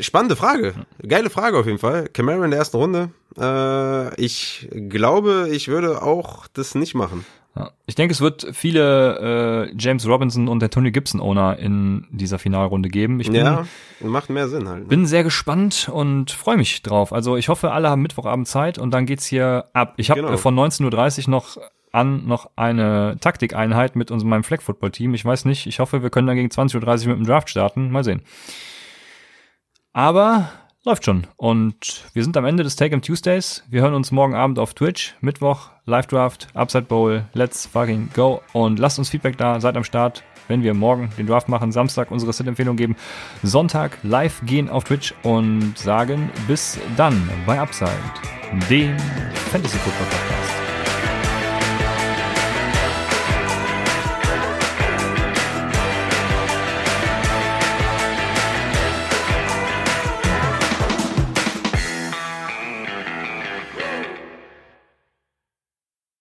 spannende 0.00 0.34
Frage. 0.34 0.86
Geile 1.06 1.28
Frage 1.28 1.58
auf 1.58 1.66
jeden 1.66 1.78
Fall. 1.78 2.08
Camara 2.08 2.42
in 2.42 2.52
der 2.52 2.60
ersten 2.60 2.78
Runde. 2.78 3.10
Äh, 3.38 4.18
ich 4.18 4.66
glaube, 4.88 5.48
ich 5.50 5.68
würde 5.68 6.00
auch 6.00 6.46
das 6.46 6.74
nicht 6.74 6.94
machen. 6.94 7.26
Ja. 7.58 7.70
Ich 7.86 7.96
denke, 7.96 8.12
es 8.12 8.20
wird 8.20 8.46
viele 8.52 9.68
äh, 9.68 9.74
James 9.76 10.06
Robinson 10.06 10.46
und 10.46 10.60
der 10.60 10.70
Tony 10.70 10.92
Gibson 10.92 11.20
Owner 11.20 11.58
in 11.58 12.06
dieser 12.10 12.38
Finalrunde 12.38 12.88
geben. 12.88 13.18
Ich 13.18 13.26
bin, 13.26 13.44
ja, 13.44 13.66
macht 14.00 14.30
mehr 14.30 14.48
Sinn 14.48 14.68
halt. 14.68 14.82
Ne? 14.82 14.88
Bin 14.88 15.06
sehr 15.06 15.24
gespannt 15.24 15.90
und 15.92 16.30
freue 16.30 16.56
mich 16.56 16.82
drauf. 16.82 17.12
Also 17.12 17.36
ich 17.36 17.48
hoffe, 17.48 17.72
alle 17.72 17.90
haben 17.90 18.02
Mittwochabend 18.02 18.46
Zeit 18.46 18.78
und 18.78 18.92
dann 18.92 19.06
geht's 19.06 19.26
hier 19.26 19.66
ab. 19.72 19.94
Ich 19.96 20.10
habe 20.10 20.22
genau. 20.22 20.36
von 20.36 20.54
19.30 20.54 21.24
Uhr 21.24 21.30
noch 21.30 21.58
an 21.90 22.26
noch 22.26 22.50
eine 22.54 23.16
Taktikeinheit 23.20 23.96
mit 23.96 24.10
unserem 24.10 24.30
meinem 24.30 24.44
Flag 24.44 24.60
Football 24.60 24.92
Team. 24.92 25.14
Ich 25.14 25.24
weiß 25.24 25.46
nicht, 25.46 25.66
ich 25.66 25.80
hoffe, 25.80 26.02
wir 26.02 26.10
können 26.10 26.26
dann 26.26 26.36
gegen 26.36 26.50
20.30 26.50 27.02
Uhr 27.02 27.08
mit 27.08 27.18
dem 27.18 27.26
Draft 27.26 27.50
starten. 27.50 27.90
Mal 27.90 28.04
sehen. 28.04 28.22
Aber 29.92 30.50
läuft 30.88 31.04
schon. 31.04 31.26
Und 31.36 32.04
wir 32.14 32.22
sind 32.24 32.36
am 32.38 32.46
Ende 32.46 32.62
des 32.62 32.76
Take-Em 32.76 33.02
Tuesdays. 33.02 33.62
Wir 33.68 33.82
hören 33.82 33.92
uns 33.92 34.10
morgen 34.10 34.34
Abend 34.34 34.58
auf 34.58 34.72
Twitch. 34.72 35.14
Mittwoch, 35.20 35.68
Live 35.84 36.06
Draft, 36.06 36.48
Upside 36.54 36.84
Bowl. 36.84 37.24
Let's 37.34 37.66
fucking 37.66 38.08
go. 38.14 38.40
Und 38.54 38.78
lasst 38.78 38.98
uns 38.98 39.10
Feedback 39.10 39.36
da. 39.36 39.60
Seid 39.60 39.76
am 39.76 39.84
Start. 39.84 40.24
Wenn 40.48 40.62
wir 40.62 40.72
morgen 40.72 41.10
den 41.18 41.26
Draft 41.26 41.50
machen, 41.50 41.72
Samstag 41.72 42.10
unsere 42.10 42.32
Sit-Empfehlung 42.32 42.76
geben, 42.76 42.96
Sonntag 43.42 43.98
live 44.02 44.40
gehen 44.46 44.70
auf 44.70 44.84
Twitch 44.84 45.14
und 45.22 45.76
sagen 45.76 46.30
bis 46.46 46.78
dann 46.96 47.28
bei 47.44 47.60
Upside, 47.60 47.90
dem 48.70 48.96
Fantasy 49.52 49.76
Football 49.76 50.06
Podcast. 50.06 50.57